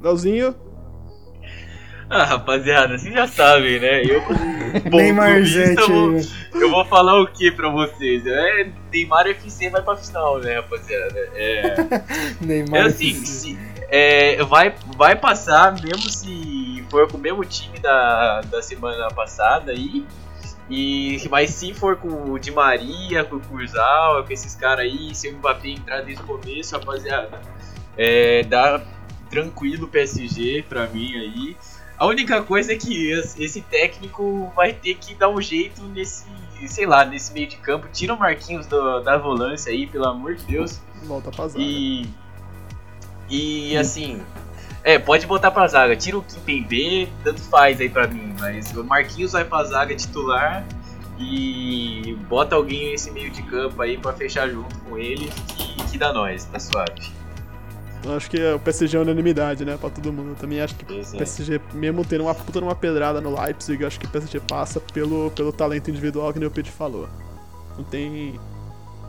Leozinho, 0.00 0.54
Ah, 2.10 2.24
rapaziada, 2.24 2.98
vocês 2.98 3.14
já 3.14 3.26
sabem, 3.28 3.78
né? 3.78 4.02
Eu, 4.04 4.20
como 4.26 4.90
clubista, 4.90 5.44
Zete 5.46 5.80
eu 5.90 6.10
né? 6.12 6.20
eu 6.54 6.70
vou 6.70 6.84
falar 6.84 7.20
o 7.20 7.26
que 7.28 7.52
pra 7.52 7.68
vocês? 7.68 8.26
É, 8.26 8.68
Neymar 8.92 9.28
FC 9.28 9.70
vai 9.70 9.80
pra 9.80 9.96
final, 9.96 10.40
né, 10.40 10.56
rapaziada? 10.56 11.28
É, 11.36 11.74
Neymar. 12.44 12.80
é 12.80 12.82
assim, 12.86 13.14
se- 13.14 13.58
é, 13.88 14.42
vai, 14.44 14.74
vai 14.96 15.14
passar, 15.14 15.72
mesmo 15.80 16.10
se 16.10 16.84
for 16.90 17.06
com 17.08 17.16
o 17.16 17.20
mesmo 17.20 17.44
time 17.44 17.78
da, 17.78 18.40
da 18.42 18.60
semana 18.60 19.08
passada 19.12 19.70
aí. 19.70 20.04
E, 20.68 21.20
mas 21.30 21.50
se 21.50 21.72
for 21.74 21.96
com 21.96 22.08
o 22.32 22.38
Di 22.38 22.50
Maria, 22.52 23.24
com 23.24 23.36
o 23.36 23.40
Curzal, 23.40 24.24
com 24.24 24.32
esses 24.32 24.54
caras 24.54 24.84
aí, 24.84 25.14
se 25.14 25.28
o 25.28 25.36
Mbappé 25.36 25.68
entrar 25.70 26.00
desde 26.02 26.22
o 26.22 26.26
começo, 26.26 26.74
rapaziada, 26.76 27.40
é, 27.96 28.42
dá 28.44 28.80
tranquilo 29.28 29.88
PSG 29.88 30.64
pra 30.68 30.86
mim 30.86 31.12
aí. 31.16 31.56
A 32.00 32.06
única 32.06 32.42
coisa 32.42 32.72
é 32.72 32.76
que 32.76 33.12
es- 33.12 33.38
esse 33.38 33.60
técnico 33.60 34.50
vai 34.56 34.72
ter 34.72 34.94
que 34.94 35.14
dar 35.14 35.28
um 35.28 35.40
jeito 35.40 35.82
nesse, 35.82 36.24
sei 36.66 36.86
lá, 36.86 37.04
nesse 37.04 37.30
meio 37.32 37.46
de 37.46 37.56
campo. 37.56 37.86
Tira 37.92 38.14
o 38.14 38.18
Marquinhos 38.18 38.66
do- 38.66 39.00
da 39.00 39.18
volância 39.18 39.70
aí, 39.70 39.86
pelo 39.86 40.06
amor 40.08 40.34
de 40.34 40.44
Deus. 40.44 40.80
volta 41.04 41.30
pra 41.30 41.46
zaga. 41.48 41.62
E. 41.62 42.06
E 43.28 43.76
assim. 43.76 44.22
É, 44.82 44.98
pode 44.98 45.26
botar 45.26 45.50
pra 45.50 45.66
zaga. 45.68 45.94
Tira 45.94 46.16
o 46.18 46.22
Kimpembe, 46.22 47.06
tanto 47.22 47.42
faz 47.42 47.78
aí 47.80 47.88
pra 47.90 48.06
mim. 48.06 48.34
Mas 48.38 48.74
o 48.74 48.82
Marquinhos 48.82 49.32
vai 49.32 49.44
pra 49.44 49.62
zaga 49.64 49.94
titular. 49.94 50.64
E 51.18 52.16
bota 52.30 52.54
alguém 52.56 52.92
nesse 52.92 53.10
meio 53.10 53.30
de 53.30 53.42
campo 53.42 53.80
aí 53.82 53.98
pra 53.98 54.12
fechar 54.14 54.48
junto 54.48 54.74
com 54.80 54.96
ele. 54.96 55.30
Que, 55.54 55.74
que 55.92 55.98
dá 55.98 56.14
nós, 56.14 56.44
tá 56.46 56.58
suave. 56.58 57.12
Eu 58.04 58.16
acho 58.16 58.30
que 58.30 58.42
o 58.42 58.58
PSG 58.58 58.96
é 58.96 59.00
unanimidade, 59.00 59.64
né, 59.64 59.76
pra 59.76 59.90
todo 59.90 60.12
mundo. 60.12 60.30
Eu 60.30 60.34
também 60.34 60.60
acho 60.60 60.74
que 60.74 60.90
o 60.90 61.00
é. 61.00 61.18
PSG, 61.18 61.60
mesmo 61.74 62.04
tendo 62.04 62.24
uma 62.24 62.34
puta 62.34 62.60
numa 62.60 62.74
pedrada 62.74 63.20
no 63.20 63.38
Leipzig, 63.38 63.80
eu 63.80 63.86
acho 63.86 64.00
que 64.00 64.06
o 64.06 64.08
PSG 64.08 64.40
passa 64.40 64.80
pelo, 64.80 65.30
pelo 65.32 65.52
talento 65.52 65.90
individual 65.90 66.32
que 66.32 66.38
nem 66.38 66.48
o 66.48 66.50
Pete 66.50 66.70
falou. 66.70 67.08
Não 67.76 67.84
tem. 67.84 68.38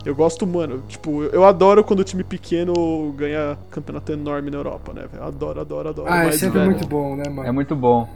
Eu 0.04 0.14
gosto, 0.14 0.46
mano, 0.46 0.82
tipo, 0.88 1.22
eu 1.24 1.44
adoro 1.44 1.84
quando 1.84 2.00
o 2.00 2.04
time 2.04 2.24
pequeno 2.24 3.12
ganha 3.16 3.56
campeonato 3.70 4.12
enorme 4.12 4.50
na 4.50 4.56
Europa, 4.58 4.92
né, 4.92 5.06
velho? 5.10 5.22
Adoro, 5.22 5.60
adoro, 5.60 5.88
adoro. 5.88 6.12
Ah, 6.12 6.24
é 6.24 6.26
mas, 6.26 6.40
sempre 6.40 6.58
velho, 6.58 6.72
muito 6.72 6.86
bom, 6.86 7.14
né, 7.14 7.28
mano? 7.28 7.48
É 7.48 7.52
muito 7.52 7.76
bom. 7.76 8.08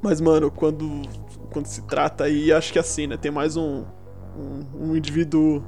Mas, 0.00 0.20
mano, 0.20 0.50
quando, 0.50 1.02
quando 1.50 1.66
se 1.66 1.82
trata 1.82 2.24
aí, 2.24 2.50
acho 2.50 2.72
que 2.72 2.78
assim, 2.78 3.06
né? 3.06 3.16
Tem 3.16 3.30
mais 3.30 3.56
um, 3.56 3.84
um, 4.36 4.88
um 4.88 4.96
indivíduo. 4.96 5.62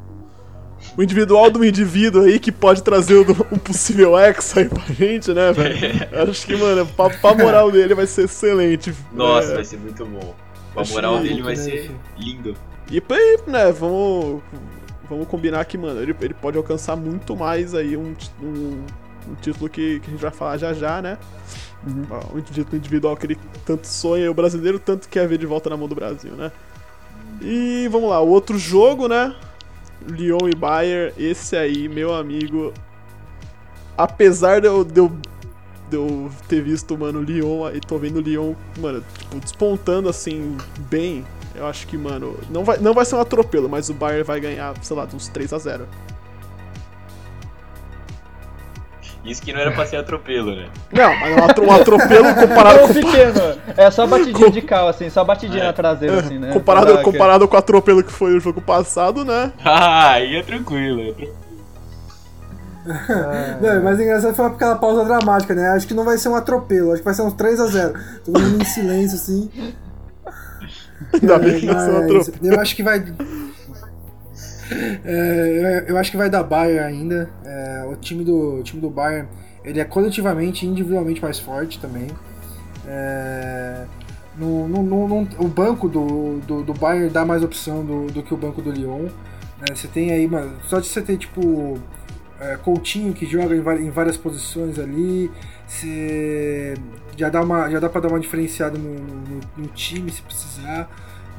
O 0.97 1.03
individual 1.03 1.51
do 1.51 1.64
indivíduo 1.64 2.24
aí 2.24 2.39
que 2.39 2.51
pode 2.51 2.83
trazer 2.83 3.14
o- 3.14 3.47
um 3.53 3.59
possível 3.59 4.18
ex 4.18 4.57
aí 4.57 4.68
pra 4.68 4.83
gente, 4.85 5.33
né, 5.33 5.53
velho? 5.53 5.79
Acho 6.31 6.47
que, 6.47 6.57
mano, 6.57 6.87
pra, 6.87 7.11
pra 7.11 7.35
moral 7.35 7.70
dele 7.70 7.95
vai 7.95 8.07
ser 8.07 8.24
excelente. 8.24 8.95
Nossa, 9.12 9.53
É, 9.53 9.55
vai 9.57 9.64
ser 9.64 9.79
muito 9.79 10.05
bom. 10.05 10.35
A 10.76 10.81
Acho 10.81 10.93
moral 10.93 11.18
dele 11.20 11.43
vai 11.43 11.57
né, 11.57 11.62
ser 11.62 11.91
lindo. 12.18 12.57
E 12.91 13.03
aí, 13.11 13.39
né, 13.47 13.72
vamos. 13.72 14.43
Vamos 15.09 15.26
combinar 15.26 15.64
que, 15.64 15.79
mano, 15.79 16.01
ele, 16.03 16.14
ele 16.20 16.35
pode 16.35 16.59
alcançar 16.59 16.95
muito 16.95 17.35
mais 17.35 17.74
aí 17.74 17.97
um, 17.97 18.14
um, 18.43 18.85
um 19.26 19.35
título 19.41 19.68
que, 19.70 20.01
que 20.01 20.07
a 20.09 20.11
gente 20.11 20.20
vai 20.20 20.31
falar 20.31 20.59
já 20.59 20.74
já, 20.74 21.01
né? 21.01 21.16
Uhum. 21.87 22.37
Um 22.39 22.41
título 22.43 22.76
individual 22.76 23.16
que 23.16 23.24
ele 23.24 23.39
tanto 23.64 23.87
sonha, 23.87 24.24
e 24.26 24.29
o 24.29 24.35
brasileiro 24.35 24.79
tanto 24.79 25.09
quer 25.09 25.26
ver 25.26 25.39
de 25.39 25.47
volta 25.47 25.70
na 25.70 25.79
mão 25.79 25.89
do 25.89 25.95
Brasil, 25.95 26.33
né? 26.33 26.53
E 27.41 27.89
vamos 27.91 28.11
lá, 28.11 28.20
o 28.20 28.29
outro 28.29 28.59
jogo, 28.59 29.09
né? 29.09 29.35
Lyon 30.07 30.49
e 30.49 30.55
Bayern, 30.55 31.13
esse 31.19 31.57
aí, 31.57 31.89
meu 31.89 32.15
amigo. 32.15 32.73
Apesar 33.97 34.61
de 34.61 34.67
eu, 34.69 34.85
de 34.85 35.01
eu, 35.01 35.09
de 35.91 35.97
eu 35.97 36.31
ter 36.49 36.63
visto, 36.63 36.97
mano, 36.97 37.21
Lyon 37.21 37.71
e 37.75 37.81
tô 37.81 37.99
vendo 37.99 38.21
Lyon, 38.21 38.55
mano, 38.79 39.03
tipo, 39.19 39.41
despontando 39.41 40.09
assim, 40.09 40.57
bem. 40.91 41.25
Eu 41.55 41.67
acho 41.67 41.87
que, 41.87 41.97
mano, 41.97 42.39
não 42.51 42.65
vai, 42.65 42.79
não 42.79 42.95
vai 42.95 43.05
ser 43.05 43.17
um 43.17 43.21
atropelo, 43.21 43.69
mas 43.69 43.89
o 43.89 43.95
Bayern 43.95 44.23
vai 44.23 44.41
ganhar, 44.41 44.75
sei 44.83 44.97
lá, 44.97 45.09
uns 45.13 45.29
3 45.29 45.53
a 45.53 45.59
0 45.59 45.89
Isso 49.31 49.43
que 49.43 49.53
não 49.53 49.61
era 49.61 49.70
pra 49.72 49.85
ser 49.87 49.97
atropelo, 49.97 50.55
né? 50.57 50.66
Não, 50.93 51.14
mas 51.18 51.37
é 51.37 51.41
um 51.41 51.45
atro- 51.45 51.64
um 51.66 51.72
atropelo 51.72 52.35
comparado 52.35 52.79
com 52.81 52.95
pequeno. 52.95 53.59
É 53.76 53.91
só 53.91 54.07
batidinha 54.07 54.51
de 54.51 54.62
cal, 54.62 54.89
assim, 54.89 55.11
só 55.11 55.22
batidinha 55.24 55.64
na 55.64 55.72
traseira, 55.72 56.20
assim, 56.20 56.39
né? 56.39 56.51
Comparado, 56.53 56.93
Pra- 56.95 57.03
comparado 57.03 57.47
com 57.49 57.55
o 57.55 57.59
atropelo 57.59 58.03
que 58.03 58.12
foi 58.12 58.37
o 58.37 58.41
jogo 58.41 58.61
passado, 58.61 59.24
né? 59.24 59.53
Ah, 59.64 60.12
aí 60.12 60.37
é 60.37 60.43
tranquilo. 60.43 61.01
É 61.03 61.05
tranquilo. 61.12 61.35
Não, 63.61 63.83
mas 63.83 64.01
engraçado 64.01 64.35
foi 64.35 64.47
aquela 64.47 64.76
pausa 64.76 65.05
dramática, 65.05 65.55
né? 65.55 65.68
Acho 65.70 65.87
que 65.87 65.93
não 65.93 66.05
vai 66.05 66.16
ser 66.16 66.31
um 66.31 66.35
atropelo, 66.35 66.93
acho 66.93 67.01
que 67.01 67.05
vai 67.05 67.12
ser 67.14 67.20
uns 67.22 67.35
3x0. 67.35 67.93
Todo 68.24 68.41
mundo 68.41 68.62
em 68.62 68.64
silêncio, 68.64 69.16
assim. 69.16 69.51
Ainda 71.12 71.39
bem 71.39 71.61
que 71.61 71.66
não 71.66 71.74
foi 71.74 71.93
um 71.93 71.99
atropelo. 72.05 72.39
eu 72.55 72.61
acho 72.61 72.74
que 72.76 72.83
vai. 72.83 73.05
É, 75.05 75.85
eu 75.89 75.97
acho 75.97 76.11
que 76.11 76.16
vai 76.16 76.29
dar 76.31 76.43
Bayern 76.43 76.81
ainda. 76.85 77.31
É, 77.45 77.85
o, 77.91 77.97
time 77.97 78.25
do, 78.25 78.57
o 78.57 78.62
time 78.62 78.81
do 78.81 78.91
Bayern 78.91 79.29
ele 79.64 79.81
é 79.81 79.85
coletivamente 79.85 80.64
e 80.64 80.69
individualmente 80.69 81.21
mais 81.21 81.39
forte 81.39 81.79
também. 81.81 82.07
É, 82.87 83.85
no, 84.37 84.69
no- 84.69 84.83
no- 84.83 85.29
o 85.39 85.49
banco 85.49 85.89
do, 85.89 86.39
do, 86.47 86.62
do 86.62 86.75
Bayern 86.75 87.11
dá 87.11 87.25
mais 87.25 87.43
opção 87.43 87.85
do, 87.85 88.07
do 88.07 88.23
que 88.23 88.33
o 88.33 88.37
banco 88.37 88.62
do 88.62 88.71
Lyon. 88.71 89.05
né? 89.61 89.75
Você 89.75 89.89
tem 89.89 90.12
aí, 90.12 90.29
só 90.69 90.81
de 90.81 90.87
você 90.87 91.03
ter 91.03 91.16
tipo 91.19 91.79
é, 92.41 92.57
Coutinho 92.57 93.12
que 93.12 93.27
joga 93.27 93.55
em, 93.57 93.91
várias 93.91 94.16
posições 94.16 94.79
ali, 94.79 95.31
você 95.66 96.75
já 97.16 97.29
dá 97.29 97.43
uma 97.43 97.69
já 97.71 97.81
dá 97.81 97.89
para 97.89 98.03
dar 98.03 98.09
uma 98.09 98.21
diferenciada 98.21 98.79
no, 98.79 98.95
no- 98.95 99.41
no 99.57 99.66
time 99.69 100.11
se 100.11 100.23
precisar, 100.23 100.89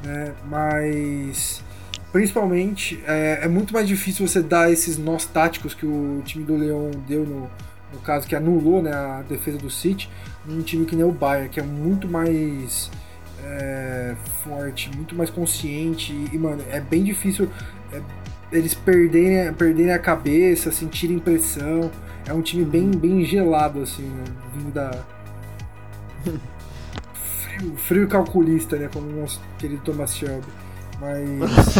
né? 0.04 0.34
Mas 0.48 1.62
principalmente 2.12 3.02
é, 3.06 3.40
é 3.42 3.48
muito 3.48 3.72
mais 3.72 3.86
difícil 3.86 4.26
você 4.26 4.42
dar 4.42 4.70
esses 4.72 4.98
nós 4.98 5.24
táticos 5.24 5.74
que 5.74 5.86
o 5.86 6.22
time 6.24 6.44
do 6.44 6.56
Leão 6.56 6.90
deu 7.06 7.24
no, 7.24 7.50
no 7.92 8.00
caso 8.04 8.26
que 8.26 8.34
anulou 8.34 8.82
né, 8.82 8.92
a 8.92 9.22
defesa 9.22 9.58
do 9.58 9.70
City, 9.70 10.10
num 10.44 10.62
time 10.62 10.86
que 10.86 10.96
nem 10.96 11.04
o 11.04 11.12
Bayern, 11.12 11.48
que 11.48 11.60
é 11.60 11.62
muito 11.62 12.08
mais 12.08 12.90
é, 13.44 14.14
forte, 14.44 14.90
muito 14.94 15.14
mais 15.14 15.30
consciente 15.30 16.12
e, 16.32 16.38
mano, 16.38 16.62
é 16.70 16.80
bem 16.80 17.02
difícil 17.02 17.48
é, 17.92 18.00
eles 18.52 18.74
perderem, 18.74 19.52
perderem 19.54 19.92
a 19.92 19.98
cabeça, 19.98 20.72
sentirem 20.72 21.18
pressão. 21.18 21.90
É 22.26 22.32
um 22.32 22.42
time 22.42 22.64
bem, 22.64 22.90
bem 22.90 23.24
gelado, 23.24 23.82
assim, 23.82 24.02
né, 24.02 24.24
vindo 24.54 24.72
da. 24.72 24.90
Frio, 27.14 27.76
frio 27.76 28.08
calculista, 28.08 28.76
né? 28.76 28.88
Como 28.92 29.06
o 29.06 29.20
nosso 29.20 29.40
querido 29.58 29.82
Thomas 29.82 30.14
Shelby. 30.14 30.46
Mas. 31.00 31.74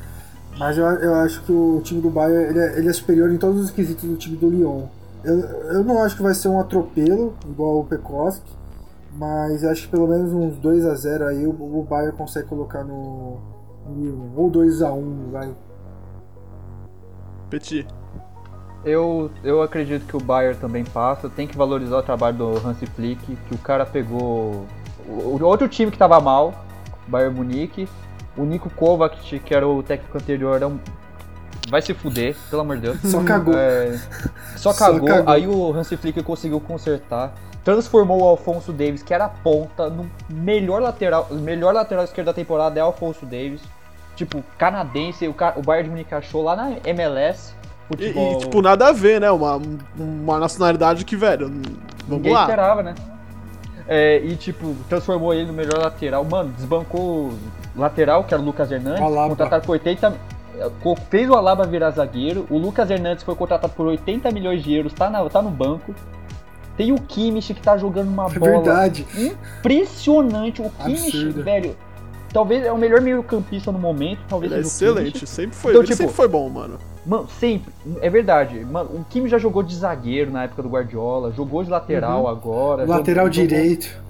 Mas 0.58 0.76
eu, 0.76 0.84
eu 0.84 1.14
acho 1.14 1.42
que 1.42 1.52
o 1.52 1.80
time 1.82 2.02
do 2.02 2.10
Bayern 2.10 2.50
ele 2.50 2.58
é, 2.58 2.78
ele 2.78 2.88
é 2.88 2.92
superior 2.92 3.32
em 3.32 3.38
todos 3.38 3.60
os 3.64 3.70
quesitos 3.70 4.04
do 4.04 4.16
time 4.16 4.36
do 4.36 4.50
Lyon. 4.50 4.82
Eu, 5.24 5.38
eu 5.38 5.82
não 5.84 6.02
acho 6.02 6.16
que 6.16 6.22
vai 6.22 6.34
ser 6.34 6.48
um 6.48 6.60
atropelo, 6.60 7.34
igual 7.48 7.80
o 7.80 7.84
Pekosk, 7.84 8.42
mas 9.14 9.64
acho 9.64 9.84
que 9.84 9.88
pelo 9.88 10.06
menos 10.06 10.32
uns 10.34 10.58
2 10.58 10.84
a 10.84 10.94
0 10.94 11.28
aí 11.28 11.46
o, 11.46 11.50
o 11.50 11.86
Bayern 11.88 12.14
consegue 12.14 12.46
colocar 12.46 12.84
no, 12.84 13.38
no 13.86 14.02
Lyon. 14.02 14.30
Ou 14.36 14.50
2 14.50 14.82
a 14.82 14.92
1 14.92 15.30
vai. 15.30 15.54
Petit. 17.48 17.86
Eu, 18.84 19.30
eu 19.42 19.62
acredito 19.62 20.06
que 20.06 20.16
o 20.16 20.20
Bayern 20.20 20.58
também 20.58 20.84
passa. 20.84 21.30
Tem 21.30 21.46
que 21.46 21.56
valorizar 21.56 21.98
o 21.98 22.02
trabalho 22.02 22.36
do 22.36 22.68
Hansi 22.68 22.84
Flick, 22.84 23.36
que 23.36 23.54
o 23.54 23.58
cara 23.58 23.86
pegou 23.86 24.66
o, 25.06 25.38
o 25.40 25.42
outro 25.42 25.68
time 25.68 25.90
que 25.90 25.98
tava 25.98 26.20
mal, 26.20 26.54
Bayern 27.10 27.34
Munique. 27.36 27.88
O 28.36 28.44
Nico 28.44 28.70
Kovac, 28.70 29.16
que 29.40 29.54
era 29.54 29.66
o 29.66 29.82
técnico 29.82 30.16
anterior, 30.16 30.54
era 30.56 30.68
um... 30.68 30.78
vai 31.68 31.82
se 31.82 31.92
fuder, 31.92 32.36
pelo 32.48 32.62
amor 32.62 32.76
de 32.76 32.82
Deus. 32.82 32.98
Só 33.04 33.22
cagou. 33.24 33.54
É, 33.56 33.98
só, 34.56 34.72
Só 34.72 34.78
cagou. 34.86 35.08
cagou. 35.08 35.32
Aí 35.32 35.46
o 35.46 35.72
Hansi 35.74 35.96
Flick 35.96 36.22
conseguiu 36.22 36.60
consertar. 36.60 37.32
Transformou 37.64 38.22
o 38.22 38.24
Alfonso 38.24 38.72
Davis, 38.72 39.02
que 39.02 39.12
era 39.12 39.26
a 39.26 39.28
ponta, 39.28 39.90
no 39.90 40.10
melhor 40.30 40.80
lateral, 40.80 41.28
melhor 41.30 41.74
lateral 41.74 42.04
esquerdo 42.04 42.26
da 42.26 42.32
temporada 42.32 42.80
é 42.80 42.82
o 42.82 42.86
Alfonso 42.86 43.26
Davis. 43.26 43.60
Tipo, 44.16 44.42
canadense, 44.56 45.28
o, 45.28 45.34
ca- 45.34 45.54
o 45.56 45.62
Bayern 45.62 45.84
de 45.88 45.90
Munique 45.90 46.14
achou 46.14 46.42
lá 46.42 46.56
na 46.56 46.72
MLS. 46.84 47.52
E, 47.52 47.96
Futebol, 47.96 48.32
e, 48.32 48.38
tipo, 48.38 48.62
nada 48.62 48.88
a 48.88 48.92
ver, 48.92 49.20
né? 49.20 49.30
Uma, 49.30 49.60
uma 49.98 50.38
nacionalidade 50.38 51.04
que, 51.04 51.16
velho, 51.16 51.48
vamos 51.48 51.68
ninguém 52.08 52.32
lá. 52.32 52.42
esperava, 52.42 52.82
né? 52.82 52.94
É, 53.92 54.18
e 54.24 54.36
tipo, 54.36 54.76
transformou 54.88 55.34
ele 55.34 55.46
no 55.46 55.52
melhor 55.52 55.76
lateral. 55.78 56.24
Mano, 56.24 56.52
desbancou 56.56 57.32
o 57.74 57.80
lateral, 57.80 58.22
que 58.22 58.32
era 58.32 58.40
o 58.40 58.46
Lucas 58.46 58.70
Hernandes, 58.70 59.02
Alaba. 59.02 59.28
contratado 59.30 59.66
por 59.66 59.72
80. 59.72 60.14
co- 60.80 60.96
Fez 61.10 61.28
o 61.28 61.34
Alaba 61.34 61.64
virar 61.66 61.90
zagueiro. 61.90 62.46
O 62.48 62.56
Lucas 62.56 62.88
Hernandes 62.88 63.24
foi 63.24 63.34
contratado 63.34 63.72
por 63.72 63.86
80 63.86 64.30
milhões 64.30 64.62
de 64.62 64.72
euros, 64.74 64.92
tá, 64.92 65.10
na, 65.10 65.28
tá 65.28 65.42
no 65.42 65.50
banco. 65.50 65.92
Tem 66.76 66.92
o 66.92 66.96
Kimmich 67.00 67.52
que 67.52 67.60
tá 67.60 67.76
jogando 67.76 68.08
uma 68.08 68.26
É 68.26 68.38
bola 68.38 68.52
verdade. 68.62 69.04
impressionante. 69.18 70.62
O 70.62 70.70
Kimmich, 70.70 71.06
Absurdo. 71.16 71.42
velho. 71.42 71.76
talvez 72.32 72.64
é 72.64 72.70
o 72.72 72.78
melhor 72.78 73.00
meio 73.00 73.22
campista 73.24 73.72
no 73.72 73.78
momento, 73.78 74.20
talvez 74.28 74.52
Ele 74.52 74.60
é 74.60 74.62
excelente, 74.64 75.12
Kimmich. 75.14 75.26
sempre 75.26 75.56
foi. 75.56 75.72
Então, 75.72 75.80
ele 75.82 75.88
tipo, 75.88 75.98
sempre 75.98 76.14
foi 76.14 76.28
bom, 76.28 76.48
mano. 76.48 76.78
Mano, 77.06 77.26
sempre. 77.28 77.72
É 78.02 78.10
verdade. 78.10 78.64
Mano, 78.64 78.90
o 78.94 79.04
Kim 79.08 79.26
já 79.26 79.38
jogou 79.38 79.62
de 79.62 79.74
zagueiro 79.74 80.30
na 80.30 80.44
época 80.44 80.62
do 80.62 80.68
Guardiola, 80.68 81.32
jogou 81.32 81.64
de 81.64 81.70
lateral 81.70 82.28
agora. 82.28 82.84
Lateral 82.86 83.26
jogou- 83.32 83.48
direito. 83.48 84.02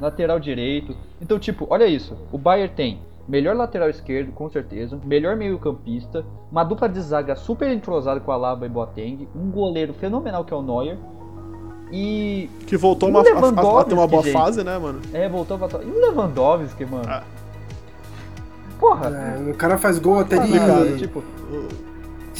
Lateral 0.00 0.40
direito. 0.40 0.96
Então, 1.20 1.38
tipo, 1.38 1.66
olha 1.68 1.86
isso. 1.86 2.16
O 2.32 2.38
Bayern 2.38 2.72
tem 2.74 2.98
melhor 3.28 3.54
lateral 3.54 3.90
esquerdo, 3.90 4.32
com 4.32 4.48
certeza. 4.48 4.98
Melhor 5.04 5.36
meio-campista. 5.36 6.24
Uma 6.50 6.64
dupla 6.64 6.88
de 6.88 7.00
zaga 7.02 7.36
super 7.36 7.70
entrosada 7.70 8.18
com 8.18 8.32
a 8.32 8.36
Laba 8.36 8.64
e 8.64 8.68
Boateng. 8.70 9.28
Um 9.36 9.50
goleiro 9.50 9.92
fenomenal 9.92 10.42
que 10.44 10.54
é 10.54 10.56
o 10.56 10.62
Neuer. 10.62 10.96
E. 11.92 12.48
Que 12.66 12.76
voltou 12.78 13.08
E 13.08 13.12
uma, 13.12 13.18
o 13.20 13.22
a, 13.22 13.78
a, 13.78 13.80
a 13.80 13.84
ter 13.84 13.94
uma 13.94 14.06
boa 14.06 14.22
gente? 14.22 14.32
fase, 14.32 14.64
né, 14.64 14.78
mano? 14.78 15.00
É, 15.12 15.28
voltou 15.28 15.58
pra. 15.58 15.82
E 15.82 15.90
o 15.90 16.00
Lewandowski, 16.00 16.86
mano. 16.86 17.04
Ah. 17.06 17.22
Porra. 18.78 19.08
É, 19.10 19.50
o 19.50 19.54
cara 19.54 19.76
faz 19.76 19.98
gol 19.98 20.20
até 20.20 20.38
de. 20.38 20.98
Tipo, 20.98 21.22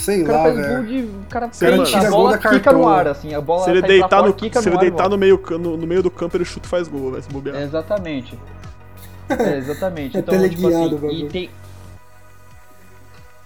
sei 0.01 0.22
o 0.22 0.26
cara 0.26 0.38
lá, 0.38 0.44
faz 0.44 0.57
gol 0.57 0.82
velho. 0.82 0.86
de. 0.86 1.03
O 1.05 1.26
cara, 1.28 1.48
Se 1.53 1.66
ele 1.66 1.80
a 1.80 1.84
tira 1.84 2.11
bola 2.11 2.36
gol 2.36 2.61
da 2.61 2.72
no 2.72 2.88
ar, 2.88 3.09
assim. 3.09 3.34
A 3.34 3.40
bola 3.40 3.64
Se 3.64 3.70
ele 3.70 3.82
deitar, 3.82 4.09
fora, 4.09 4.22
no, 4.28 4.38
se 4.38 4.68
ele 4.68 4.70
no 4.70 4.76
ar 4.76 4.80
deitar 4.80 4.96
volta. 4.96 5.09
no 5.11 5.18
meio, 5.18 5.42
no, 5.51 5.76
no 5.76 5.86
meio 5.86 6.03
do 6.03 6.11
campo, 6.11 6.36
ele 6.36 6.44
chuta 6.44 6.66
e 6.66 6.70
faz 6.70 6.88
gol, 6.88 7.12
vai 7.12 7.22
se 7.22 7.28
bobear. 7.28 7.57
É, 7.57 7.62
exatamente. 7.64 8.38
É, 9.30 9.59
exatamente. 9.59 10.16
É 10.16 10.20
Então, 10.20 10.34
tipo 10.48 10.68
teleguiado 10.68 10.96
o 10.96 11.07
assim, 11.07 11.24
e 11.24 11.28
tem. 11.28 11.51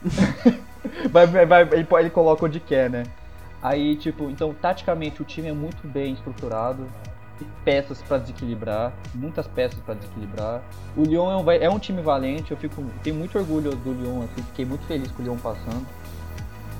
vai, 1.10 1.26
vai, 1.26 1.62
ele, 1.72 1.86
ele 1.90 2.10
coloca 2.10 2.46
onde 2.46 2.58
quer, 2.58 2.88
né? 2.88 3.02
Aí, 3.62 3.96
tipo, 3.96 4.30
então, 4.30 4.54
taticamente 4.54 5.22
o 5.22 5.24
time 5.24 5.48
é 5.48 5.52
muito 5.52 5.86
bem 5.86 6.14
estruturado. 6.14 6.86
Tem 7.38 7.48
peças 7.64 8.00
pra 8.02 8.18
desequilibrar, 8.18 8.92
muitas 9.14 9.46
peças 9.48 9.78
pra 9.80 9.94
desequilibrar. 9.94 10.62
O 10.96 11.02
Lyon 11.02 11.30
é 11.32 11.36
um, 11.36 11.50
é 11.50 11.68
um 11.70 11.78
time 11.78 12.00
valente, 12.00 12.52
eu 12.52 12.56
fico, 12.56 12.84
tenho 13.02 13.16
muito 13.16 13.36
orgulho 13.36 13.74
do 13.74 13.92
Lyon, 13.92 14.22
assim, 14.22 14.42
fiquei 14.48 14.64
muito 14.64 14.86
feliz 14.86 15.10
com 15.10 15.20
o 15.22 15.24
Lyon 15.24 15.36
passando. 15.38 15.84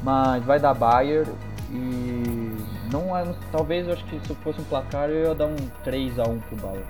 Mas 0.04 0.44
vai 0.44 0.60
dar 0.60 0.74
Bayern 0.74 1.32
e 1.70 2.52
não 2.92 3.16
é, 3.16 3.24
talvez 3.50 3.88
eu 3.88 3.94
acho 3.94 4.04
que 4.04 4.20
se 4.20 4.34
fosse 4.36 4.60
um 4.60 4.64
placar 4.64 5.08
eu 5.08 5.28
ia 5.28 5.34
dar 5.34 5.46
um 5.46 5.56
3 5.82 6.18
a 6.18 6.24
1 6.24 6.38
pro 6.40 6.56
Bayern. 6.56 6.86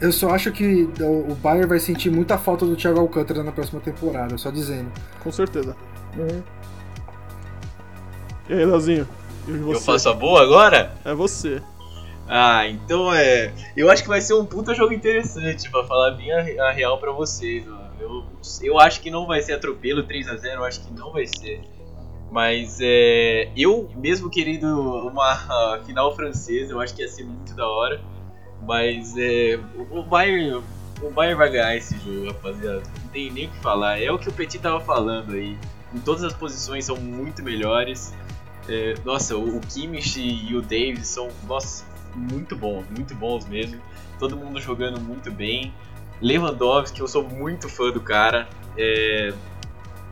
Eu 0.00 0.10
só 0.12 0.30
acho 0.30 0.50
que 0.52 0.88
o 1.00 1.34
Bayern 1.34 1.68
vai 1.68 1.78
sentir 1.78 2.10
muita 2.10 2.38
falta 2.38 2.64
do 2.64 2.74
Thiago 2.74 3.00
Alcântara 3.00 3.42
na 3.42 3.52
próxima 3.52 3.80
temporada, 3.80 4.38
só 4.38 4.50
dizendo. 4.50 4.90
Com 5.22 5.30
certeza. 5.30 5.76
E 8.48 8.52
aí, 8.52 8.64
Leozinho? 8.64 9.08
E 9.46 9.52
você? 9.52 9.76
Eu 9.76 9.80
faço 9.80 10.08
a 10.08 10.14
boa 10.14 10.42
agora? 10.42 10.92
É 11.04 11.14
você. 11.14 11.62
Ah, 12.28 12.66
então 12.66 13.12
é. 13.12 13.52
Eu 13.76 13.90
acho 13.90 14.02
que 14.02 14.08
vai 14.08 14.20
ser 14.20 14.34
um 14.34 14.44
puta 14.44 14.74
jogo 14.74 14.92
interessante, 14.92 15.70
pra 15.70 15.84
falar 15.84 16.12
bem 16.12 16.32
a, 16.32 16.72
real 16.72 16.98
pra 16.98 17.12
vocês. 17.12 17.64
ó. 17.68 17.81
Eu, 17.98 18.24
eu 18.62 18.78
acho 18.78 19.00
que 19.00 19.10
não 19.10 19.26
vai 19.26 19.40
ser 19.42 19.54
atropelo 19.54 20.04
3x0, 20.04 20.54
eu 20.54 20.64
acho 20.64 20.80
que 20.80 20.92
não 20.92 21.12
vai 21.12 21.26
ser. 21.26 21.60
Mas 22.30 22.78
é. 22.80 23.50
Eu, 23.54 23.90
mesmo 23.94 24.30
querendo 24.30 24.66
uma 25.06 25.80
final 25.84 26.16
francesa, 26.16 26.72
eu 26.72 26.80
acho 26.80 26.94
que 26.94 27.02
ia 27.02 27.08
ser 27.08 27.24
muito 27.24 27.54
da 27.54 27.68
hora. 27.68 28.00
Mas 28.62 29.14
é. 29.18 29.60
O 29.90 30.02
Bayern. 30.02 30.64
O 31.02 31.10
Bayern 31.10 31.36
vai 31.36 31.50
ganhar 31.50 31.76
esse 31.76 31.98
jogo, 31.98 32.28
rapaziada. 32.28 32.82
Não 33.02 33.08
tem 33.10 33.30
nem 33.30 33.46
o 33.46 33.50
que 33.50 33.58
falar. 33.58 34.00
É 34.00 34.10
o 34.10 34.18
que 34.18 34.28
o 34.28 34.32
Petit 34.32 34.60
tava 34.60 34.80
falando 34.80 35.34
aí. 35.34 35.58
Em 35.94 35.98
todas 35.98 36.24
as 36.24 36.32
posições 36.32 36.84
são 36.86 36.96
muito 36.96 37.42
melhores. 37.42 38.14
É, 38.68 38.94
nossa, 39.04 39.36
o, 39.36 39.56
o 39.56 39.60
Kimmich 39.60 40.18
e 40.20 40.54
o 40.56 40.62
Davis 40.62 41.08
são, 41.08 41.28
nossa, 41.46 41.84
muito 42.14 42.56
bons, 42.56 42.84
muito 42.96 43.14
bons 43.14 43.44
mesmo. 43.46 43.80
Todo 44.18 44.36
mundo 44.36 44.60
jogando 44.60 45.00
muito 45.00 45.30
bem. 45.30 45.72
Lewandowski, 46.22 47.00
eu 47.00 47.08
sou 47.08 47.22
muito 47.28 47.68
fã 47.68 47.90
do 47.90 48.00
cara. 48.00 48.48
É, 48.78 49.32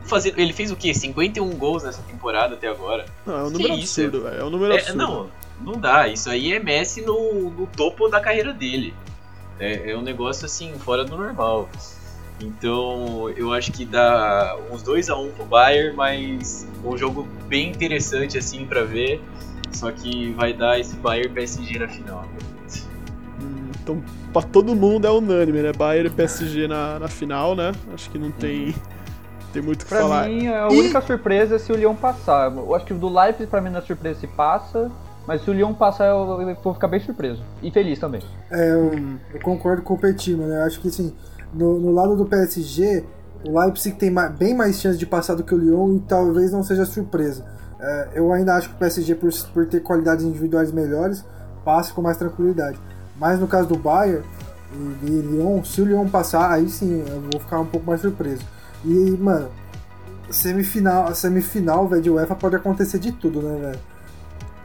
fazer, 0.03 0.33
ele 0.37 0.53
fez 0.53 0.71
o 0.71 0.75
quê? 0.75 0.93
51 0.93 1.49
gols 1.51 1.83
nessa 1.83 2.01
temporada 2.03 2.55
até 2.55 2.67
agora. 2.67 3.05
Não, 3.25 3.35
é 3.37 3.43
um 3.43 3.47
Que 3.51 3.53
número 3.63 3.73
isso, 3.75 4.01
absurdo. 4.01 4.27
É 4.27 4.43
um 4.43 4.49
número 4.49 4.73
É, 4.73 4.77
absurdo. 4.77 4.97
não, 4.97 5.29
não 5.61 5.73
dá. 5.79 6.07
Isso 6.07 6.29
aí 6.29 6.53
é 6.53 6.59
Messi 6.59 7.01
no, 7.01 7.49
no 7.49 7.65
topo 7.67 8.07
da 8.09 8.19
carreira 8.19 8.53
dele. 8.53 8.93
É, 9.59 9.91
é 9.91 9.97
um 9.97 10.01
negócio 10.01 10.45
assim, 10.45 10.73
fora 10.79 11.03
do 11.05 11.15
normal. 11.17 11.69
Então 12.39 13.29
eu 13.37 13.53
acho 13.53 13.71
que 13.71 13.85
dá 13.85 14.57
uns 14.71 14.81
2 14.81 15.09
a 15.09 15.15
1 15.15 15.31
pro 15.33 15.45
Bayern, 15.45 15.95
mas 15.95 16.67
um 16.83 16.97
jogo 16.97 17.27
bem 17.47 17.69
interessante 17.69 18.37
assim 18.37 18.65
pra 18.65 18.83
ver. 18.83 19.21
Só 19.71 19.91
que 19.91 20.31
vai 20.33 20.51
dar 20.51 20.79
esse 20.79 20.95
Bayern 20.95 21.29
PSG 21.33 21.79
na 21.79 21.87
final. 21.87 22.25
Então, 23.83 24.01
pra 24.31 24.41
todo 24.41 24.75
mundo 24.75 25.07
é 25.07 25.11
unânime, 25.11 25.61
né? 25.61 25.71
Bayern 25.73 26.07
e 26.07 26.11
PSG 26.11 26.67
na, 26.67 26.99
na 26.99 27.07
final, 27.07 27.55
né? 27.55 27.71
Acho 27.93 28.09
que 28.09 28.17
não 28.19 28.31
tem, 28.31 28.75
tem 29.53 29.61
muito 29.61 29.81
o 29.81 29.85
que 29.85 29.89
Pra 29.89 30.01
falar. 30.01 30.27
mim, 30.27 30.47
a 30.47 30.67
E- 30.71 30.77
única 30.77 31.01
surpresa 31.01 31.55
é 31.55 31.59
se 31.59 31.71
o 31.71 31.75
Lyon 31.75 31.95
passar. 31.95 32.51
Eu 32.55 32.75
acho 32.75 32.85
que 32.85 32.93
o 32.93 32.97
do 32.97 33.09
Leipzig 33.09 33.47
pra 33.49 33.59
mim 33.61 33.69
não 33.71 33.79
é 33.79 33.81
surpresa 33.81 34.19
se 34.19 34.27
passa, 34.27 34.91
mas 35.27 35.41
se 35.43 35.49
o 35.49 35.53
Lyon 35.53 35.73
passar 35.73 36.05
eu, 36.09 36.55
vou 36.63 36.73
ficar 36.73 36.87
bem 36.87 36.99
surpreso. 36.99 37.41
E 37.61 37.71
feliz 37.71 37.97
também. 37.99 38.21
É, 38.51 38.71
eu, 38.71 38.91
eu 39.33 39.41
concordo 39.41 39.81
com 39.81 39.95
o 39.95 39.97
Petit, 39.97 40.35
mano. 40.35 40.53
Eu 40.53 40.63
acho 40.63 40.79
que 40.79 40.87
assim, 40.87 41.13
no, 41.53 41.79
no 41.79 41.91
lado 41.91 42.15
do 42.15 42.25
PSG, 42.25 43.03
o 43.47 43.59
Leipzig 43.59 43.95
tem 43.97 44.11
ma- 44.11 44.29
bem 44.29 44.55
mais 44.55 44.79
chance 44.79 44.97
de 44.99 45.07
passar 45.07 45.33
do 45.35 45.43
que 45.43 45.55
o 45.55 45.57
Lyon 45.57 45.95
e 45.95 45.99
talvez 46.01 46.51
não 46.51 46.61
seja 46.63 46.85
surpresa. 46.85 47.43
É, 47.79 48.09
eu 48.13 48.31
ainda 48.31 48.53
acho 48.55 48.69
que 48.69 48.75
o 48.75 48.77
PSG, 48.77 49.15
por, 49.15 49.31
por 49.55 49.65
ter 49.65 49.79
qualidades 49.81 50.23
individuais 50.23 50.71
melhores, 50.71 51.25
passa 51.65 51.91
com 51.93 52.01
mais 52.03 52.15
tranquilidade. 52.17 52.77
Mas 53.21 53.39
no 53.39 53.47
caso 53.47 53.67
do 53.67 53.77
Bayern 53.77 54.25
e, 54.73 55.05
e 55.05 55.21
Lyon, 55.21 55.63
se 55.63 55.79
o 55.79 55.85
Lyon 55.85 56.09
passar, 56.09 56.49
aí 56.49 56.67
sim 56.67 57.05
eu 57.07 57.21
vou 57.31 57.39
ficar 57.39 57.59
um 57.59 57.67
pouco 57.67 57.85
mais 57.85 58.01
surpreso. 58.01 58.43
E, 58.83 59.11
mano, 59.11 59.47
semifinal, 60.31 61.13
semifinal 61.13 61.87
velho, 61.87 62.01
de 62.01 62.09
UEFA 62.09 62.35
pode 62.35 62.55
acontecer 62.55 62.97
de 62.97 63.11
tudo, 63.11 63.43
né, 63.43 63.59
velho? 63.59 63.79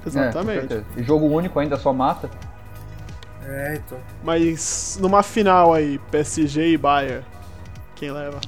É, 0.06 0.08
Exatamente. 0.08 0.60
certeza. 0.60 0.84
e 0.96 1.02
jogo 1.02 1.26
único 1.26 1.58
ainda 1.58 1.76
só 1.76 1.92
mata. 1.92 2.30
É, 3.44 3.74
então. 3.74 3.98
Mas 4.24 4.96
numa 5.02 5.22
final 5.22 5.74
aí, 5.74 5.98
PSG 6.10 6.72
e 6.72 6.78
Bayern, 6.78 7.26
quem 7.94 8.10
leva? 8.10 8.40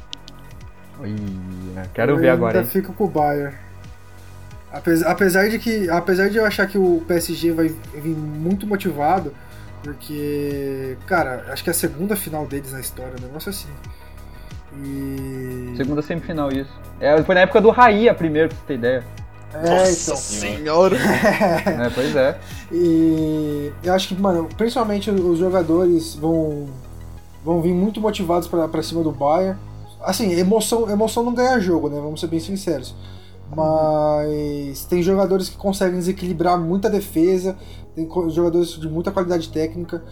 quero 1.92 2.12
eu 2.12 2.16
ver 2.16 2.30
agora, 2.30 2.60
ainda 2.60 2.82
com 2.94 3.04
o 3.04 3.08
Bayern. 3.08 3.54
Apesar, 4.72 5.10
apesar 5.10 5.48
de 5.50 5.58
que, 5.58 5.90
apesar 5.90 6.30
de 6.30 6.38
eu 6.38 6.46
achar 6.46 6.66
que 6.66 6.78
o 6.78 7.02
PSG 7.06 7.52
vai 7.52 7.68
vir 7.68 8.16
muito 8.16 8.66
motivado, 8.66 9.34
porque, 9.88 10.98
cara, 11.06 11.46
acho 11.48 11.64
que 11.64 11.70
é 11.70 11.72
a 11.72 11.74
segunda 11.74 12.14
final 12.14 12.44
deles 12.46 12.72
na 12.72 12.80
história, 12.80 13.14
um 13.18 13.22
negócio 13.26 13.48
assim. 13.48 13.68
E 14.84 15.72
Segunda 15.78 16.02
semifinal, 16.02 16.52
isso. 16.52 16.70
É, 17.00 17.22
foi 17.22 17.34
na 17.34 17.40
época 17.40 17.58
do 17.62 17.70
Raí 17.70 18.06
a 18.06 18.14
primeira, 18.14 18.48
pra 18.48 18.56
você 18.58 18.64
ter 18.66 18.74
ideia. 18.74 19.04
é, 19.54 19.90
então. 19.90 20.16
senhora! 20.16 20.94
É, 21.86 21.90
pois 21.94 22.14
é. 22.14 22.38
E 22.70 23.72
eu 23.82 23.94
acho 23.94 24.08
que, 24.08 24.14
mano, 24.14 24.46
principalmente 24.58 25.10
os 25.10 25.38
jogadores 25.38 26.14
vão 26.14 26.66
vão 27.42 27.62
vir 27.62 27.72
muito 27.72 27.98
motivados 27.98 28.46
pra 28.46 28.68
pra 28.68 28.82
cima 28.82 29.02
do 29.02 29.10
Bayern. 29.10 29.58
Assim, 30.02 30.32
emoção, 30.38 30.90
emoção 30.90 31.24
não 31.24 31.32
ganha 31.32 31.58
jogo, 31.58 31.88
né? 31.88 31.98
Vamos 31.98 32.20
ser 32.20 32.26
bem 32.26 32.40
sinceros. 32.40 32.94
Mas 33.54 34.84
tem 34.84 35.02
jogadores 35.02 35.48
que 35.48 35.56
conseguem 35.56 35.98
desequilibrar 35.98 36.58
muita 36.60 36.90
defesa, 36.90 37.56
tem 37.94 38.08
jogadores 38.30 38.70
de 38.70 38.88
muita 38.88 39.10
qualidade 39.10 39.48
técnica. 39.48 40.02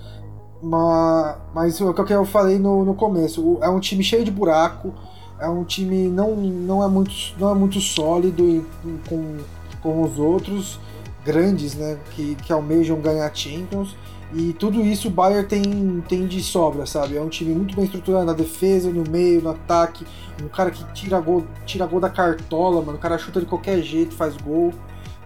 Mas, 0.63 1.37
mas 1.55 1.81
o 1.81 1.93
que 1.93 2.13
eu 2.13 2.25
falei 2.25 2.59
no, 2.59 2.85
no 2.85 2.95
começo, 2.95 3.59
é 3.61 3.69
um 3.69 3.79
time 3.79 4.03
cheio 4.03 4.25
de 4.25 4.31
buraco, 4.31 4.93
é 5.39 5.49
um 5.49 5.65
time 5.65 6.09
não, 6.09 6.35
não, 6.35 6.83
é, 6.83 6.89
muito, 6.89 7.13
não 7.39 7.51
é 7.51 7.55
muito 7.55 7.79
sólido 7.81 8.43
em- 8.43 8.65
com, 9.09 9.37
com 9.83 10.03
os 10.03 10.19
outros 10.19 10.81
grandes, 11.25 11.75
né, 11.75 11.99
que, 12.13 12.37
que 12.37 12.53
almejam 12.53 13.01
ganhar 13.01 13.31
Champions. 13.35 13.95
E 14.35 14.53
tudo 14.55 14.83
isso 14.83 15.09
o 15.09 15.11
Bayern 15.11 15.47
tem, 15.47 16.03
tem 16.09 16.27
de 16.27 16.43
sobra, 16.43 16.85
sabe? 16.85 17.17
É 17.17 17.21
um 17.21 17.29
time 17.29 17.55
muito 17.55 17.77
bem 17.77 17.85
estruturado 17.85 18.25
na 18.25 18.33
defesa, 18.33 18.91
no 18.91 19.09
meio, 19.09 19.41
no 19.41 19.51
ataque. 19.51 20.05
Um 20.43 20.49
cara 20.49 20.71
que 20.71 20.85
tira 20.93 21.21
gol, 21.21 21.47
tira 21.65 21.87
gol 21.87 22.01
da 22.01 22.11
cartola, 22.11 22.83
mano. 22.83 22.99
O 22.99 23.01
cara 23.01 23.19
chuta 23.19 23.41
de 23.41 23.47
qualquer 23.47 23.81
jeito, 23.83 24.15
faz 24.15 24.37
gol. 24.37 24.75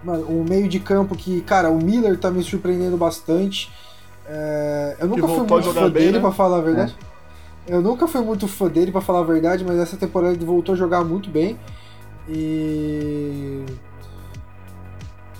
Mano, 0.03 0.25
um 0.29 0.43
meio 0.43 0.67
de 0.67 0.79
campo 0.79 1.15
que, 1.15 1.41
cara, 1.41 1.69
o 1.69 1.77
Miller 1.77 2.17
tá 2.17 2.29
me 2.29 2.43
surpreendendo 2.43 2.95
bastante. 2.95 3.71
É, 4.27 4.97
eu 4.99 5.07
nunca 5.07 5.27
fui 5.27 5.47
muito 5.47 5.73
fã 5.73 5.89
bem, 5.89 5.91
dele, 5.91 6.11
né? 6.13 6.19
pra 6.19 6.31
falar 6.31 6.57
a 6.57 6.61
verdade. 6.61 6.95
Eu 7.67 7.81
nunca 7.81 8.07
fui 8.07 8.21
muito 8.21 8.47
fã 8.47 8.67
dele, 8.67 8.91
pra 8.91 9.01
falar 9.01 9.19
a 9.19 9.23
verdade, 9.23 9.63
mas 9.63 9.77
essa 9.79 9.97
temporada 9.97 10.33
ele 10.33 10.45
voltou 10.45 10.73
a 10.73 10.77
jogar 10.77 11.03
muito 11.03 11.29
bem. 11.29 11.57
E 12.29 13.63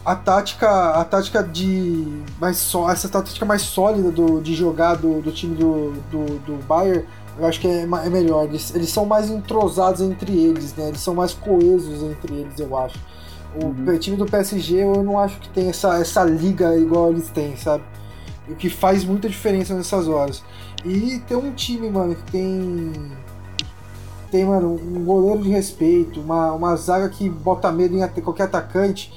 a 0.06 0.16
tática, 0.16 0.68
a 0.92 1.06
tática 1.06 1.44
de 1.44 2.08
mais 2.40 2.58
só 2.58 2.90
essa 2.90 3.08
tática 3.08 3.46
mais 3.46 3.62
sólida 3.62 4.12
do, 4.12 4.42
de 4.42 4.56
jogar 4.56 4.96
do, 4.96 5.22
do 5.22 5.32
time 5.32 5.56
do, 5.56 5.92
do, 6.12 6.40
do 6.40 6.66
Bayern, 6.66 7.06
eu 7.38 7.46
acho 7.46 7.60
que 7.60 7.68
é, 7.68 7.82
é 7.82 8.10
melhor. 8.10 8.46
Eles, 8.46 8.74
eles 8.74 8.90
são 8.90 9.06
mais 9.06 9.30
entrosados 9.30 10.02
entre 10.02 10.32
eles, 10.32 10.74
né? 10.76 10.90
Eles 10.90 11.02
são 11.02 11.14
mais 11.16 11.34
coesos 11.34 12.04
entre 12.04 12.34
eles, 12.34 12.60
eu 12.60 12.76
acho. 12.78 13.00
O 13.54 13.66
Uhum. 13.66 13.98
time 14.00 14.16
do 14.16 14.26
PSG 14.26 14.78
eu 14.78 15.04
não 15.04 15.20
acho 15.20 15.38
que 15.40 15.50
tem 15.50 15.68
essa, 15.68 16.00
essa 16.00 16.24
liga 16.24 16.74
igual 16.78 17.10
eles 17.10 17.28
têm, 17.30 17.58
sabe? 17.58 17.84
o 18.52 18.56
que 18.56 18.70
faz 18.70 19.04
muita 19.04 19.30
diferença 19.30 19.74
nessas 19.74 20.08
horas. 20.08 20.44
E 20.84 21.20
ter 21.28 21.36
um 21.36 21.52
time, 21.52 21.90
mano, 21.90 22.16
que 22.16 22.32
tem. 22.32 22.92
Tem, 24.32 24.46
mano, 24.46 24.80
um 24.82 25.04
goleiro 25.04 25.44
de 25.44 25.50
respeito, 25.50 26.22
uma, 26.22 26.54
uma 26.54 26.76
zaga 26.78 27.10
que 27.10 27.30
bota 27.30 27.70
medo 27.72 27.98
em 27.98 28.22
qualquer 28.22 28.44
atacante, 28.44 29.14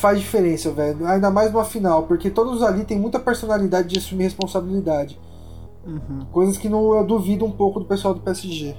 faz 0.00 0.18
diferença, 0.18 0.72
velho. 0.72 1.06
Ainda 1.06 1.30
mais 1.30 1.52
numa 1.52 1.64
final, 1.64 2.04
porque 2.04 2.30
todos 2.30 2.62
ali 2.62 2.84
têm 2.84 2.98
muita 2.98 3.20
personalidade 3.20 3.88
de 3.88 3.98
assumir 3.98 4.24
responsabilidade. 4.24 5.20
Uhum. 5.86 6.26
Coisas 6.32 6.56
que 6.56 6.68
não, 6.68 6.94
eu 6.96 7.04
duvido 7.04 7.44
um 7.44 7.52
pouco 7.52 7.78
do 7.80 7.86
pessoal 7.86 8.14
do 8.14 8.20
PSG. 8.20 8.74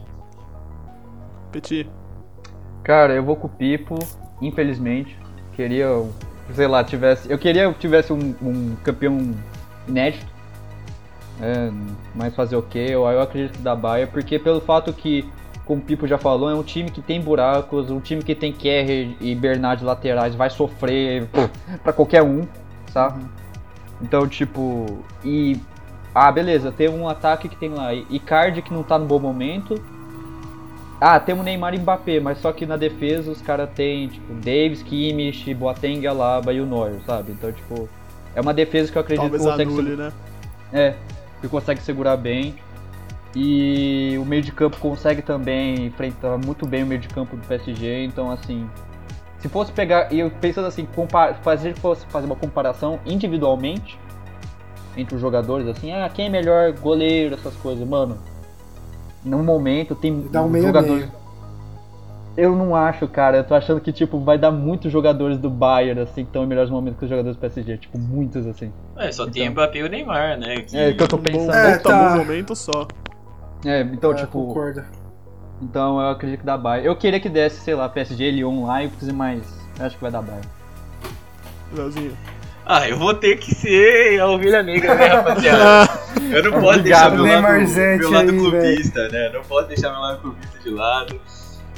Petit. 1.52 1.90
Cara, 2.84 3.14
eu 3.14 3.24
vou 3.24 3.36
com 3.36 3.48
o 3.48 3.50
Pipo, 3.50 3.98
infelizmente. 4.42 5.18
Queria, 5.56 5.88
sei 6.54 6.68
lá, 6.68 6.84
tivesse. 6.84 7.32
Eu 7.32 7.38
queria 7.38 7.72
que 7.72 7.80
tivesse 7.80 8.12
um, 8.12 8.36
um 8.42 8.76
campeão 8.84 9.36
inédito. 9.88 10.26
É, 11.40 11.72
mas 12.16 12.36
fazer 12.36 12.56
o 12.56 12.62
quê? 12.62 12.88
Eu, 12.90 13.06
eu 13.08 13.22
acredito 13.22 13.60
da 13.62 13.76
Baia, 13.76 14.08
porque 14.08 14.38
pelo 14.38 14.62
fato 14.62 14.94
que, 14.94 15.28
como 15.72 15.82
o 15.82 15.86
Pipo 15.86 16.06
já 16.06 16.18
falou, 16.18 16.50
é 16.50 16.54
um 16.54 16.64
time 16.64 16.92
que 16.92 17.02
tem 17.02 17.22
buracos, 17.22 17.90
um 17.90 18.02
time 18.02 18.22
que 18.22 18.36
tem 18.36 18.52
Kerr 18.52 19.16
e 19.22 19.34
Bernard 19.34 19.82
laterais, 19.86 20.36
vai 20.36 20.50
sofrer 20.50 21.28
pô, 21.28 21.48
pra 21.82 21.94
qualquer 21.94 22.22
um, 22.22 22.46
sabe? 22.92 23.24
Então, 24.02 24.28
tipo. 24.28 25.00
E. 25.24 25.58
Ah, 26.14 26.30
beleza, 26.30 26.74
tem 26.74 26.90
um 26.90 27.08
ataque 27.08 27.48
que 27.48 27.56
tem 27.56 27.70
lá. 27.70 27.94
Icardi 27.94 28.62
que 28.62 28.74
não 28.74 28.84
tá 28.84 29.00
no 29.00 29.06
bom 29.06 29.18
momento. 29.18 29.82
Ah, 31.00 31.18
temos 31.22 31.46
Neymar 31.46 31.74
e 31.74 31.80
Mbappé, 31.80 32.20
mas 32.20 32.40
só 32.40 32.52
que 32.52 32.66
na 32.66 32.76
defesa 32.76 33.32
os 33.32 33.42
caras 33.42 33.70
tem, 33.74 34.10
tipo, 34.10 34.34
Davis, 34.34 34.84
Kimmich, 34.84 35.54
Boateng, 35.54 36.06
Alaba 36.06 36.52
e 36.52 36.60
o 36.60 36.66
Neuer, 36.66 37.00
sabe? 37.06 37.32
Então, 37.32 37.50
tipo, 37.50 37.88
é 38.36 38.42
uma 38.42 38.54
defesa 38.54 38.92
que 38.92 38.98
eu 38.98 39.02
acredito 39.02 39.22
Talvez 39.22 39.42
que 39.42 39.50
consegue, 39.50 39.72
anule, 39.72 39.90
segu- 39.92 40.02
né? 40.02 40.12
é, 40.74 40.96
que 41.40 41.48
consegue 41.48 41.82
segurar 41.82 42.18
bem. 42.18 42.56
E 43.36 44.18
o 44.18 44.26
meio 44.26 44.42
de 44.42 44.52
campo 44.52 44.78
consegue 44.78 45.22
também 45.22 45.86
enfrentar 45.86 46.38
muito 46.38 46.66
bem 46.66 46.84
o 46.84 46.86
meio 46.86 47.00
de 47.00 47.08
campo 47.08 47.38
do 47.38 47.48
PSG, 47.48 48.04
então 48.04 48.30
assim, 48.30 48.70
se 49.40 49.48
fosse 49.48 49.72
pegar, 49.72 50.12
e 50.12 50.20
eu 50.20 50.30
pensando 50.30 50.68
assim, 50.68 50.88
fazer 51.42 51.74
fosse 51.76 52.06
fazer 52.08 52.26
uma 52.26 52.36
comparação 52.36 53.00
individualmente 53.06 53.98
entre 54.98 55.16
os 55.16 55.22
jogadores, 55.22 55.68
assim, 55.68 55.92
ah, 55.92 56.10
quem 56.14 56.26
é 56.28 56.30
melhor 56.30 56.74
goleiro, 56.74 57.36
essas 57.36 57.56
coisas, 57.56 57.88
mano. 57.88 58.18
No 59.24 59.42
momento 59.44 59.96
tem 59.96 60.28
Dá 60.30 60.42
um 60.42 60.50
meio 60.50 60.66
a 60.66 60.68
jogadores. 60.68 61.06
meio. 61.06 61.22
Eu 62.36 62.56
não 62.56 62.76
acho, 62.76 63.08
cara. 63.08 63.38
Eu 63.38 63.44
tô 63.44 63.54
achando 63.54 63.80
que, 63.82 63.92
tipo, 63.92 64.20
vai 64.20 64.38
dar 64.38 64.52
muitos 64.52 64.92
jogadores 64.92 65.38
do 65.38 65.50
Bayern, 65.50 66.02
assim, 66.02 66.24
que 66.24 66.30
estão 66.30 66.44
em 66.44 66.48
melhores 66.48 66.72
momentos 66.72 66.98
que 66.98 67.06
os 67.06 67.10
jogadores 67.10 67.38
do 67.38 67.40
PSG. 67.40 67.78
Tipo, 67.78 68.00
muitos, 68.00 68.48
assim. 68.48 68.72
É, 68.98 69.12
só 69.12 69.26
tem 69.26 69.44
Então. 69.44 69.52
Mbappé 69.52 69.80
e 69.80 69.84
o 69.84 69.90
Neymar, 69.90 70.40
né? 70.40 70.62
Que... 70.62 70.78
É, 70.78 70.94
que 70.94 71.04
eu 71.04 71.08
tô 71.08 71.18
Um 71.18 71.22
pensando. 71.22 71.54
É, 71.54 71.78
bom, 71.78 71.84
tá 71.84 72.10
bom 72.10 72.18
momento 72.18 72.56
só. 72.56 72.88
É, 73.66 73.82
então, 73.82 74.12
É, 74.12 74.16
tipo. 74.16 74.48
concordo. 74.48 74.84
Então 75.62 76.00
eu 76.02 76.10
acredito 76.10 76.40
que 76.40 76.46
dá 76.46 76.58
Bayern. 76.58 76.88
Eu 76.88 76.96
queria 76.96 77.20
que 77.20 77.30
desse, 77.30 77.62
sei 77.62 77.76
lá, 77.76 77.88
PSG, 77.88 78.32
Lyon, 78.32 78.66
Leipzig, 78.72 79.14
mas 79.14 79.42
acho 79.80 79.96
que 79.96 80.02
vai 80.02 80.12
dar 80.12 80.22
Bayern. 80.22 80.48
Leozinho. 81.74 82.18
Ah, 82.66 82.88
eu 82.88 82.98
vou 82.98 83.14
ter 83.14 83.38
que 83.38 83.54
ser 83.54 84.20
a 84.20 84.28
ovelha 84.28 84.64
negra, 84.64 84.96
né, 84.96 85.08
rapaziada? 85.08 85.92
Eu 86.32 86.44
não 86.44 86.62
posso 86.62 86.80
deixar 86.82 87.12
meu 87.12 87.26
lado, 87.26 87.68
meu 87.98 88.12
lado 88.12 88.30
aí, 88.30 88.38
clubista, 88.38 89.10
né? 89.10 89.30
Não 89.34 89.42
posso 89.44 89.68
deixar 89.68 89.92
meu 89.92 90.00
lado 90.00 90.22
clubista 90.22 90.60
de 90.60 90.70
lado. 90.70 91.22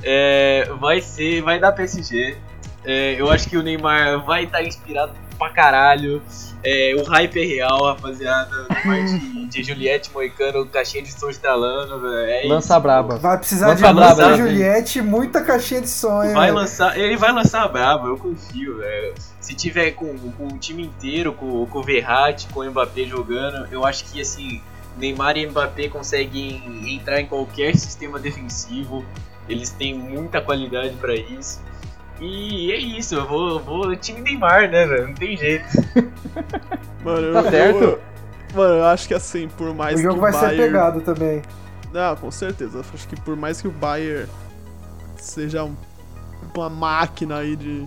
É, 0.03 0.69
vai 0.79 1.01
ser, 1.01 1.41
vai 1.41 1.59
dar 1.59 1.71
PSG. 1.71 2.37
É, 2.85 3.15
eu 3.19 3.31
acho 3.31 3.49
que 3.49 3.57
o 3.57 3.63
Neymar 3.63 4.23
vai 4.25 4.43
estar 4.43 4.61
inspirado 4.61 5.13
pra 5.37 5.49
caralho. 5.49 6.21
É, 6.63 6.95
o 6.97 7.03
hype 7.03 7.41
é 7.41 7.45
real, 7.45 7.83
rapaziada. 7.83 8.67
De, 8.83 9.45
de 9.51 9.63
Juliette 9.63 10.11
Moicano, 10.13 10.65
caixinha 10.65 11.03
de 11.03 11.11
som 11.11 11.29
estralando. 11.29 12.07
É 12.19 12.43
Lança 12.47 12.73
isso. 12.73 12.81
braba. 12.81 13.17
Vai 13.17 13.37
precisar 13.37 13.65
Vamos 13.67 13.81
de 13.81 13.87
falar 13.87 14.07
muita 14.07 14.15
bravo, 14.15 14.37
Juliette 14.37 14.99
e 14.99 15.01
muita 15.01 15.41
caixinha 15.41 15.81
de 15.81 15.89
som, 15.89 16.23
hein, 16.23 16.33
Vai 16.33 16.45
velho? 16.45 16.55
lançar, 16.55 16.97
ele 16.97 17.17
vai 17.17 17.31
lançar 17.33 17.67
brabo, 17.67 18.07
eu 18.07 18.17
confio, 18.17 18.77
velho. 18.77 19.13
Se 19.41 19.53
tiver 19.53 19.91
com, 19.91 20.17
com 20.17 20.47
o 20.47 20.57
time 20.57 20.83
inteiro, 20.83 21.33
com, 21.33 21.65
com 21.65 21.79
o 21.79 21.83
Verratti, 21.83 22.47
com 22.47 22.61
o 22.61 22.65
Mbappé 22.69 23.03
jogando, 23.03 23.67
eu 23.71 23.85
acho 23.85 24.05
que 24.05 24.21
assim, 24.21 24.61
Neymar 24.97 25.35
e 25.37 25.45
Mbappé 25.47 25.89
conseguem 25.89 26.93
entrar 26.95 27.19
em 27.19 27.25
qualquer 27.25 27.75
sistema 27.75 28.19
defensivo. 28.19 29.03
Eles 29.49 29.69
têm 29.71 29.93
muita 29.93 30.39
qualidade 30.39 30.95
pra 30.95 31.13
isso. 31.13 31.59
E 32.23 32.71
é 32.71 32.77
isso, 32.77 33.15
eu 33.15 33.27
vou, 33.27 33.49
eu 33.49 33.59
vou 33.59 33.95
time 33.97 34.21
Neymar, 34.21 34.69
né, 34.69 34.85
velho? 34.85 35.07
Não 35.07 35.13
tem 35.13 35.35
jeito. 35.35 35.65
Mano, 37.03 37.27
eu, 37.27 37.33
Tá 37.33 37.49
certo. 37.51 37.83
eu- 37.83 37.99
mano, 38.55 38.75
eu 38.75 38.85
acho 38.85 39.07
que 39.07 39.13
assim, 39.13 39.49
por 39.57 39.73
mais 39.75 39.99
O 39.99 40.01
jogo 40.03 40.15
que 40.15 40.21
vai 40.21 40.31
ser 40.33 40.55
pegado 40.55 41.01
também. 41.01 41.41
Não, 41.91 42.15
com 42.15 42.31
certeza. 42.31 42.77
Eu 42.77 42.85
acho 42.93 43.07
que 43.07 43.19
por 43.19 43.35
mais 43.35 43.61
que 43.61 43.67
o 43.67 43.71
Bayern 43.71 44.29
seja 45.17 45.63
um- 45.65 45.75
uma 46.55 46.69
máquina 46.69 47.39
aí 47.39 47.55
de, 47.57 47.85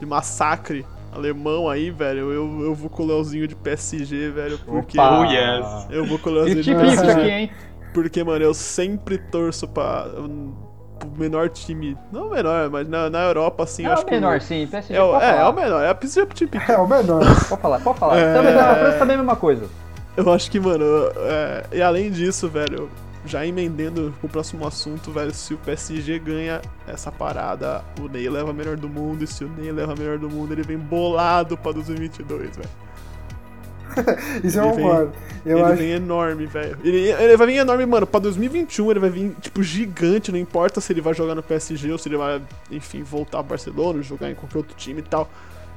de 0.00 0.06
massacre 0.06 0.84
alemão 1.12 1.68
aí, 1.68 1.90
velho, 1.90 2.32
eu, 2.32 2.60
eu 2.62 2.74
vou 2.74 2.88
com 2.90 3.02
o 3.02 3.06
Leozinho 3.06 3.46
de 3.46 3.54
PSG, 3.54 4.30
velho, 4.30 4.58
porque... 4.64 4.98
Opa! 4.98 5.20
Oh, 5.20 5.24
yes. 5.24 5.86
Eu 5.90 6.04
vou 6.06 6.18
com 6.18 6.30
o 6.30 6.32
Leozinho 6.32 6.62
de 6.62 6.74
PSG. 6.74 7.10
aqui, 7.10 7.30
hein? 7.30 7.50
Porque, 7.94 8.22
mano, 8.24 8.44
eu 8.44 8.54
sempre 8.54 9.18
torço 9.18 9.66
pra... 9.68 10.04
pro 10.08 10.69
menor 11.16 11.48
time... 11.48 11.96
Não 12.12 12.28
o 12.28 12.30
menor, 12.30 12.70
mas 12.70 12.88
na, 12.88 13.10
na 13.10 13.24
Europa, 13.24 13.64
assim, 13.64 13.84
é 13.84 13.90
acho 13.90 14.02
o 14.02 14.06
que... 14.06 14.12
menor, 14.12 14.40
sim. 14.40 14.66
PSG, 14.66 14.94
É, 14.94 15.02
o, 15.02 15.20
é, 15.20 15.38
é 15.38 15.44
o 15.44 15.52
menor, 15.52 15.82
é 15.82 15.88
a 15.90 15.94
PSG 15.94 16.20
é 16.20 16.22
o 16.24 16.26
time 16.26 16.50
pequeno. 16.50 16.78
É, 16.78 16.82
o 16.82 16.86
menor. 16.86 17.20
Pode 17.48 17.62
falar, 17.62 17.80
pode 17.80 17.98
falar. 17.98 18.18
É. 18.18 18.34
Também, 18.34 18.54
na 18.54 18.74
França 18.74 18.98
também 18.98 19.12
é 19.12 19.18
a 19.18 19.22
mesma 19.22 19.36
coisa. 19.36 19.66
Eu 20.16 20.32
acho 20.32 20.50
que, 20.50 20.58
mano, 20.58 20.84
é, 21.18 21.64
e 21.72 21.82
além 21.82 22.10
disso, 22.10 22.48
velho, 22.48 22.90
já 23.24 23.46
emendendo 23.46 24.14
com 24.20 24.26
o 24.26 24.30
próximo 24.30 24.66
assunto, 24.66 25.10
velho, 25.10 25.32
se 25.32 25.54
o 25.54 25.58
PSG 25.58 26.18
ganha 26.18 26.60
essa 26.86 27.12
parada, 27.12 27.82
o 28.00 28.08
Ney 28.08 28.28
leva 28.28 28.50
a 28.50 28.52
melhor 28.52 28.76
do 28.76 28.88
mundo, 28.88 29.24
e 29.24 29.26
se 29.26 29.44
o 29.44 29.48
Ney 29.48 29.70
leva 29.72 29.92
a 29.92 29.96
melhor 29.96 30.18
do 30.18 30.28
mundo, 30.28 30.52
ele 30.52 30.62
vem 30.62 30.78
bolado 30.78 31.56
pra 31.56 31.72
2022, 31.72 32.56
velho. 32.56 32.68
Isso 34.44 34.58
eu 34.58 34.70
concordo. 34.70 35.12
Eu 35.44 35.58
ele 35.58 35.66
acho 35.66 35.76
vem 35.76 35.90
enorme, 35.92 36.46
velho. 36.46 36.76
Ele, 36.84 37.08
ele 37.10 37.36
vai 37.36 37.46
vir 37.46 37.56
enorme, 37.56 37.86
mano, 37.86 38.06
pra 38.06 38.20
2021 38.20 38.90
ele 38.90 39.00
vai 39.00 39.10
vir, 39.10 39.34
tipo, 39.40 39.62
gigante, 39.62 40.30
não 40.30 40.38
importa 40.38 40.80
se 40.80 40.92
ele 40.92 41.00
vai 41.00 41.14
jogar 41.14 41.34
no 41.34 41.42
PSG 41.42 41.90
ou 41.90 41.98
se 41.98 42.08
ele 42.08 42.16
vai, 42.16 42.42
enfim, 42.70 43.02
voltar 43.02 43.38
ao 43.38 43.44
Barcelona, 43.44 44.02
jogar 44.02 44.30
em 44.30 44.34
qualquer 44.34 44.58
outro 44.58 44.76
time 44.76 45.00
e 45.00 45.02
tal. 45.02 45.30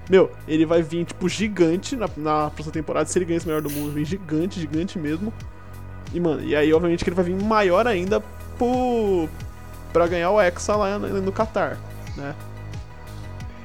Meu, 0.10 0.30
ele 0.48 0.66
vai 0.66 0.82
vir, 0.82 1.06
tipo, 1.06 1.30
gigante 1.30 1.96
na, 1.96 2.10
na 2.18 2.50
próxima 2.50 2.74
temporada, 2.74 3.08
se 3.08 3.18
ele 3.18 3.26
ganha 3.26 3.38
esse 3.38 3.48
melhor 3.48 3.62
do 3.62 3.70
mundo, 3.70 3.92
vem 3.92 4.04
gigante, 4.04 4.60
gigante 4.60 5.00
mesmo. 5.00 5.34
E, 6.14 6.20
mano, 6.20 6.44
e 6.44 6.56
aí, 6.56 6.74
obviamente, 6.74 7.04
que 7.04 7.10
ele 7.10 7.16
vai 7.16 7.26
vir 7.26 7.42
maior 7.42 7.88
ainda 7.88 8.22
pro, 8.58 9.30
pra 9.94 10.08
ganhar 10.08 10.30
o 10.32 10.42
Hexa 10.42 10.76
lá 10.76 11.00
no, 11.00 11.22
no 11.22 11.32
Qatar, 11.32 11.78
né? 12.18 12.36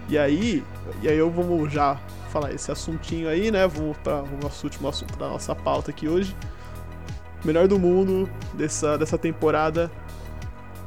E 0.08 0.16
aí, 0.16 0.64
e 1.02 1.08
aí 1.08 1.18
eu 1.18 1.28
vamos 1.28 1.70
já 1.70 1.98
falar 2.28 2.52
esse 2.52 2.70
assuntinho 2.70 3.28
aí, 3.28 3.50
né? 3.50 3.66
Vamos 3.66 3.96
para 3.98 4.22
o 4.22 4.28
nosso 4.42 4.66
último 4.66 4.88
assunto 4.88 5.16
da 5.18 5.28
nossa 5.28 5.54
pauta 5.54 5.90
aqui 5.90 6.08
hoje. 6.08 6.34
Melhor 7.44 7.68
do 7.68 7.78
mundo 7.78 8.28
dessa, 8.54 8.96
dessa 8.98 9.16
temporada. 9.18 9.90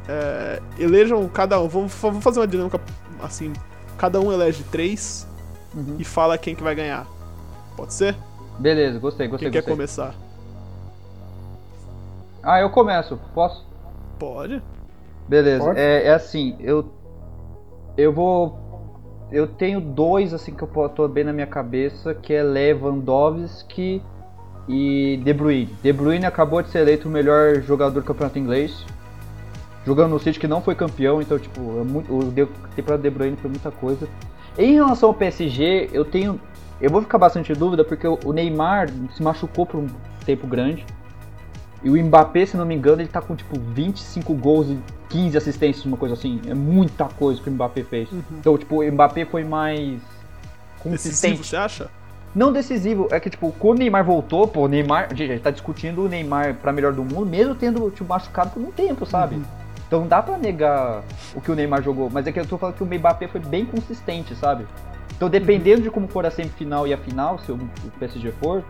É, 0.07 0.61
elejam 0.80 1.27
cada 1.30 1.59
um. 1.61 1.68
Vamos, 1.68 1.93
vamos 1.95 2.23
fazer 2.23 2.39
uma 2.39 2.47
dinâmica 2.47 2.80
assim. 3.22 3.53
Cada 3.97 4.19
um 4.19 4.31
elege 4.31 4.63
três 4.72 5.27
Uhum. 5.73 5.95
e 5.97 6.03
fala 6.03 6.38
quem 6.38 6.53
que 6.53 6.61
vai 6.63 6.76
ganhar. 6.76 7.07
Pode 7.77 7.93
ser? 7.93 8.13
Beleza, 8.59 8.99
gostei, 8.99 9.27
gostei, 9.27 9.45
Quem 9.45 9.51
quer 9.53 9.59
gostei. 9.59 9.73
começar? 9.73 10.13
Ah, 12.43 12.59
eu 12.59 12.69
começo, 12.69 13.18
posso? 13.34 13.65
Pode. 14.19 14.61
Beleza, 15.30 15.63
Pode. 15.63 15.80
é, 15.80 16.07
é 16.07 16.13
assim, 16.13 16.57
eu. 16.59 16.91
Eu 17.95 18.11
vou. 18.11 18.59
Eu 19.32 19.48
tenho 19.48 19.80
dois 19.80 20.34
assim 20.34 20.53
que 20.53 20.62
eu 20.62 20.90
tô 20.90 21.08
bem 21.08 21.24
na 21.24 21.32
minha 21.32 21.48
cabeça, 21.48 22.14
que 22.14 22.34
é 22.34 22.44
Lewandowski 22.44 24.02
e 24.68 25.22
De 25.24 25.34
Bruyne. 25.34 25.74
De 25.82 25.94
Bruyne 25.94 26.26
acabou 26.26 26.62
de 26.62 26.70
ser 26.70 26.80
eleito 26.80 27.08
o 27.08 27.12
melhor 27.12 27.62
jogador 27.62 28.02
do 28.02 28.06
campeonato 28.06 28.38
inglês. 28.38 28.86
Jogando 29.86 30.12
no 30.12 30.20
City 30.20 30.38
que 30.38 30.48
não 30.48 30.62
foi 30.62 30.76
campeão, 30.76 31.22
então 31.22 31.40
tipo, 31.40 31.62
é 31.80 31.84
muito, 31.84 32.14
o 32.14 32.32
de, 32.32 32.45
de 32.45 33.10
Bruyne 33.10 33.38
foi 33.38 33.49
muita 33.49 33.72
coisa. 33.72 34.08
Em 34.58 34.74
relação 34.74 35.10
ao 35.10 35.16
PSG, 35.16 35.90
eu 35.94 36.03
tenho. 36.03 36.40
Eu 36.82 36.90
vou 36.90 37.02
ficar 37.02 37.18
bastante 37.18 37.53
em 37.53 37.56
dúvida 37.56 37.86
porque 37.86 38.08
o 38.08 38.34
Neymar 38.34 38.90
se 39.16 39.24
machucou 39.24 39.66
por 39.66 39.80
um 39.80 39.88
tempo 40.26 40.45
grande. 40.45 40.86
E 41.84 41.90
o 41.90 42.03
Mbappé, 42.03 42.45
se 42.45 42.56
não 42.56 42.66
me 42.66 42.76
engano, 42.76 43.02
ele 43.02 43.10
tá 43.10 43.22
com 43.22 43.36
tipo 43.36 43.60
25 43.60 44.34
gols 44.36 44.68
e 44.70 44.78
15 45.10 45.38
assistências, 45.38 45.86
uma 45.86 45.98
coisa 45.98 46.14
assim. 46.14 46.40
É 46.48 46.53
muita 46.53 47.06
coisa 47.06 47.41
que 47.41 47.49
o 47.49 47.52
Mbappé 47.52 47.84
fez. 47.84 48.10
Então, 48.32 48.58
tipo, 48.58 48.82
o 48.82 48.91
Mbappé 48.91 49.26
foi 49.26 49.44
mais 49.44 49.99
Decisivo, 50.84 50.84
consistente. 50.84 51.48
você 51.48 51.56
acha? 51.56 51.90
Não 52.34 52.53
decisivo, 52.53 53.10
é 53.12 53.20
que 53.20 53.30
tipo, 53.30 53.52
quando 53.60 53.78
o 53.78 53.80
Neymar 53.80 54.06
voltou, 54.06 54.48
pô, 54.48 54.62
o 54.62 54.68
Neymar, 54.68 55.10
gente, 55.10 55.32
a 55.32 55.34
gente 55.34 55.44
tá 55.44 55.52
discutindo 55.52 56.06
o 56.06 56.08
Neymar 56.08 56.56
pra 56.56 56.72
melhor 56.72 56.94
do 56.94 57.03
mundo, 57.03 57.26
mesmo 57.26 57.53
tendo 57.56 57.91
tipo, 57.91 58.08
machucado 58.08 58.52
por 58.52 58.62
um 58.62 58.72
tempo, 58.72 59.06
sabe? 59.06 59.41
Então 59.86 59.99
não 59.99 60.08
dá 60.08 60.22
pra 60.22 60.38
negar 60.38 61.03
o 61.36 61.41
que 61.41 61.52
o 61.52 61.56
Neymar 61.56 61.84
jogou, 61.84 62.10
mas 62.10 62.26
é 62.26 62.32
que 62.32 62.40
eu 62.40 62.45
tô 62.45 62.58
falando 62.58 62.76
que 62.76 62.84
o 62.84 62.86
Mbappé 62.86 63.28
foi 63.28 63.41
bem 63.41 63.66
consistente, 63.66 64.34
sabe? 64.34 64.66
Então, 65.14 65.30
dependendo 65.30 65.82
de 65.82 65.91
como 65.91 66.08
for 66.08 66.26
a 66.26 66.32
semifinal 66.32 66.88
e 66.88 66.94
a 66.94 66.98
final, 66.98 67.38
se 67.40 67.52
o 67.52 67.60
PSG 67.99 68.32
for, 68.41 68.64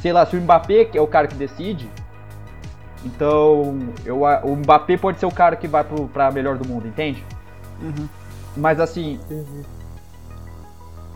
sei 0.00 0.12
lá, 0.12 0.24
se 0.24 0.36
o 0.36 0.40
Mbappé 0.40 0.84
que 0.84 0.96
é 0.96 1.00
o 1.00 1.06
cara 1.08 1.26
que 1.26 1.34
decide, 1.34 1.90
então 3.04 3.78
eu, 4.04 4.22
o 4.22 4.56
Mbappé 4.56 4.96
pode 4.96 5.18
ser 5.18 5.26
o 5.26 5.30
cara 5.30 5.56
que 5.56 5.68
vai 5.68 5.84
pro, 5.84 6.08
pra 6.08 6.30
melhor 6.30 6.56
do 6.56 6.66
mundo, 6.66 6.86
entende? 6.86 7.24
Uhum. 7.80 8.08
Mas 8.56 8.80
assim, 8.80 9.20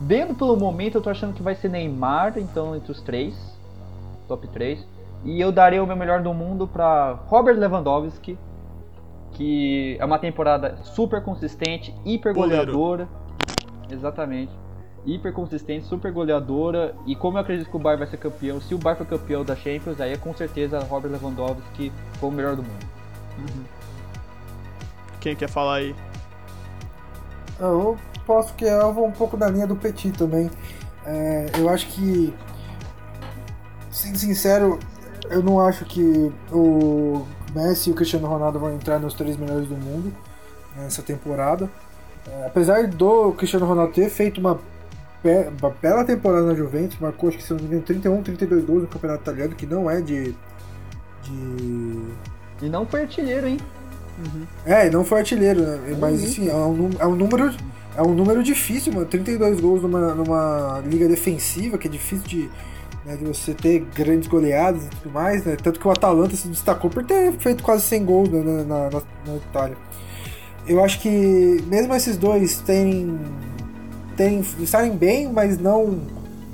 vendo 0.01 0.35
pelo 0.35 0.57
momento, 0.57 0.97
eu 0.99 1.03
tô 1.03 1.11
achando 1.11 1.35
que 1.35 1.43
vai 1.43 1.55
ser 1.55 1.69
Neymar, 1.69 2.35
então, 2.37 2.77
entre 2.77 2.93
os 2.93 3.01
três, 3.01 3.35
top 4.29 4.47
3. 4.49 4.87
E 5.25 5.41
eu 5.41 5.53
daria 5.53 5.83
o 5.83 5.87
meu 5.87 5.97
melhor 5.97 6.23
do 6.23 6.33
mundo 6.35 6.67
para 6.67 7.13
Robert 7.27 7.57
Lewandowski, 7.57 8.37
que 9.33 9.97
é 9.99 10.05
uma 10.05 10.19
temporada 10.19 10.77
super 10.83 11.23
consistente, 11.23 11.95
hiper 12.05 12.35
goleadora. 12.35 13.09
Exatamente. 13.91 14.53
Hiper 15.05 15.33
consistente, 15.33 15.87
super 15.87 16.13
goleadora. 16.13 16.95
E 17.07 17.17
como 17.17 17.37
eu 17.37 17.43
acredito 17.43 17.69
que 17.69 17.77
o 17.77 17.79
Bayern 17.79 18.05
vai 18.05 18.11
ser 18.11 18.19
campeão, 18.19 18.61
se 18.61 18.75
o 18.75 18.79
Bayern 18.79 19.05
for 19.05 19.19
campeão 19.19 19.45
da 19.45 19.57
Champions, 19.57 20.01
aí 20.01 20.13
é 20.13 20.17
com 20.17 20.35
certeza 20.35 20.79
Robert 20.81 21.11
Lewandowski 21.11 21.93
foi 22.19 22.29
o 22.29 22.33
melhor 22.33 22.57
do 22.57 22.63
mundo. 22.63 22.87
Uhum. 23.39 23.65
Quem 25.21 25.35
quer 25.35 25.49
falar 25.49 25.77
aí? 25.77 25.95
Eu 27.59 27.97
posso 28.27 28.55
que 28.55 28.65
eu 28.65 28.93
vou 28.93 29.07
um 29.07 29.13
pouco 29.13 29.37
da 29.37 29.49
linha 29.49 29.67
do 29.67 29.77
Petit 29.77 30.11
também. 30.13 30.51
É, 31.05 31.47
eu 31.59 31.69
acho 31.69 31.87
que, 31.89 32.33
sendo 33.91 34.19
sincero, 34.19 34.79
eu 35.31 35.43
não 35.43 35.61
acho 35.61 35.85
que 35.85 36.33
o 36.53 37.27
Messi 37.55 37.91
e 37.91 37.93
o 37.93 37.97
Cristiano 37.97 38.27
Ronaldo 38.27 38.59
vão 38.59 38.73
entrar 38.73 38.99
nos 38.99 39.15
três 39.15 39.37
melhores 39.37 39.69
do 39.69 39.77
mundo 39.77 40.13
nessa 40.77 41.03
temporada. 41.03 41.69
É, 42.29 42.47
apesar 42.47 42.87
do 42.87 43.33
Cristiano 43.33 43.67
Ronaldo 43.67 43.93
ter 43.93 44.09
feito 44.09 44.41
uma 44.41 44.61
bela 45.81 46.05
temporada 46.05 46.47
na 46.47 46.55
Juventus, 46.55 46.99
marcou 47.01 47.29
acho 47.29 47.39
que 47.39 47.45
se 47.45 47.53
não 47.53 47.61
me 47.61 47.67
engano 47.67 47.83
31, 47.83 48.23
32 48.23 48.65
gols 48.65 48.83
no 48.83 48.89
Campeonato 48.89 49.23
Italiano, 49.23 49.55
que 49.55 49.67
não 49.67 49.91
é 49.91 50.01
de. 50.01 50.35
de... 51.23 52.03
E 52.63 52.69
não 52.69 52.87
foi 52.87 53.03
artilheiro, 53.03 53.47
hein? 53.47 53.59
Uhum. 54.19 54.47
É, 54.65 54.91
não 54.91 55.05
foi 55.05 55.21
artilheiro, 55.21 55.63
né? 55.63 55.97
Mas 55.99 56.23
enfim, 56.23 56.49
é 56.49 56.55
um, 56.55 56.91
é 56.99 57.07
um 57.07 57.15
número. 57.15 57.55
É 57.97 58.03
um 58.03 58.15
número 58.15 58.43
difícil, 58.43 58.93
mano. 58.93 59.07
32 59.07 59.61
gols 59.61 59.83
numa, 59.83 60.15
numa 60.15 60.83
liga 60.87 61.07
defensiva, 61.09 61.77
que 61.77 61.89
é 61.89 61.91
difícil 61.91 62.27
de, 62.27 62.51
né, 63.05 63.17
de 63.17 63.25
você 63.25 63.53
ter 63.53 63.81
grandes 63.95 64.29
goleadas 64.29 64.87
e 64.87 64.89
tudo 64.89 65.11
mais, 65.11 65.45
né? 65.45 65.57
Tanto 65.63 65.79
que 65.79 65.87
o 65.87 65.91
Atalanta 65.91 66.35
se 66.37 66.49
destacou 66.49 66.91
por 66.91 67.05
ter 67.05 67.33
feito 67.35 67.63
quase 67.63 67.83
100 67.83 68.05
gols 68.05 68.29
né, 68.31 68.43
na, 68.43 68.65
na, 68.65 68.91
na, 68.91 69.03
na 69.27 69.37
Itália. 69.37 69.77
Eu 70.67 70.83
acho 70.83 71.01
que 71.01 71.63
mesmo 71.67 71.95
esses 71.95 72.17
dois 72.17 72.59
terem, 72.61 73.19
terem 74.17 74.41
estarem 74.61 74.93
bem, 74.93 75.31
mas 75.31 75.59
não 75.59 76.01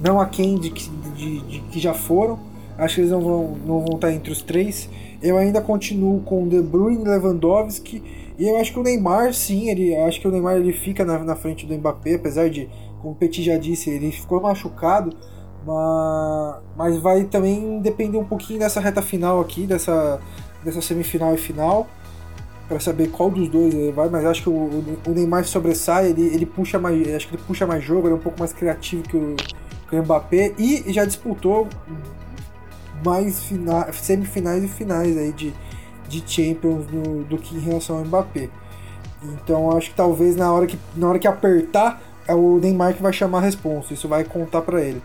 não 0.03 0.21
aquém 0.21 0.59
de, 0.59 0.71
de, 0.71 0.91
de, 1.17 1.41
de 1.41 1.61
que 1.71 1.79
já 1.81 1.95
foram. 1.95 2.39
Acho 2.77 2.97
que 2.97 3.01
eles 3.01 3.11
não 3.11 3.21
vão, 3.21 3.57
não 3.67 3.81
vão 3.81 3.97
estar 3.97 4.13
entre 4.13 4.31
os 4.31 4.41
três. 4.41 4.89
Eu 5.21 5.37
ainda 5.37 5.61
continuo 5.61 6.21
com 6.21 6.47
De 6.47 6.61
Bruyne, 6.63 7.03
Lewandowski 7.03 8.03
e 8.39 8.49
eu 8.49 8.57
acho 8.57 8.73
que 8.73 8.79
o 8.79 8.85
Neymar, 8.85 9.35
sim, 9.35 9.69
ele 9.69 9.97
acho 9.97 10.21
que 10.21 10.29
o 10.29 10.31
Neymar 10.31 10.59
ele 10.59 10.73
fica 10.73 11.05
na, 11.05 11.19
na 11.19 11.35
frente 11.35 11.67
do 11.67 11.75
Mbappé, 11.75 12.15
apesar 12.15 12.49
de, 12.49 12.71
como 13.03 13.13
o 13.13 13.17
Petit 13.17 13.43
já 13.43 13.59
disse, 13.59 13.91
ele 13.91 14.13
ficou 14.13 14.41
machucado, 14.41 15.13
mas, 15.67 16.63
mas 16.77 16.97
vai 16.99 17.25
também 17.25 17.81
depender 17.81 18.17
um 18.17 18.25
pouquinho 18.25 18.61
dessa 18.61 18.79
reta 18.79 19.03
final 19.03 19.41
aqui, 19.41 19.67
dessa, 19.67 20.21
dessa 20.65 20.81
semifinal 20.81 21.35
e 21.35 21.39
final, 21.39 21.89
para 22.69 22.79
saber 22.79 23.09
qual 23.09 23.31
dos 23.31 23.49
dois 23.49 23.73
ele 23.73 23.93
vai, 23.93 24.09
mas 24.11 24.25
acho 24.27 24.43
que 24.43 24.49
o, 24.51 24.85
o 25.07 25.11
Neymar 25.11 25.45
sobressai, 25.45 26.11
ele, 26.11 26.27
ele 26.27 26.45
puxa 26.45 26.79
mais, 26.79 27.15
acho 27.15 27.27
que 27.29 27.35
ele 27.35 27.43
puxa 27.47 27.67
mais 27.67 27.83
jogo, 27.83 28.07
ele 28.07 28.15
é 28.15 28.17
um 28.17 28.21
pouco 28.21 28.39
mais 28.39 28.53
criativo 28.53 29.03
que 29.03 29.17
o, 29.17 29.37
que 29.89 29.97
o 29.97 30.03
Mbappé 30.03 30.55
e 30.59 30.85
já 30.93 31.05
disputou 31.07 31.67
mais 33.03 33.43
fina, 33.45 33.91
semifinais 33.93 34.63
e 34.63 34.69
finais 34.69 35.17
aí 35.17 35.33
de, 35.33 35.55
de 36.09 36.23
Champions 36.27 36.87
no, 36.93 37.25
do 37.25 37.39
que 37.39 37.57
em 37.57 37.61
relação 37.61 37.97
ao 37.97 38.05
Mbappé. 38.05 38.51
Então 39.23 39.77
acho 39.77 39.91
que 39.91 39.97
talvez 39.97 40.37
na 40.37 40.53
hora 40.53 40.67
que, 40.67 40.79
na 40.95 41.09
hora 41.09 41.19
que 41.19 41.27
apertar 41.27 42.03
é 42.27 42.35
o 42.35 42.59
Neymar 42.59 42.95
que 42.95 43.03
vai 43.03 43.13
chamar 43.13 43.39
a 43.39 43.43
responsa, 43.43 43.95
isso 43.95 44.07
vai 44.07 44.25
contar 44.25 44.61
para 44.61 44.83
ele. 44.83 45.03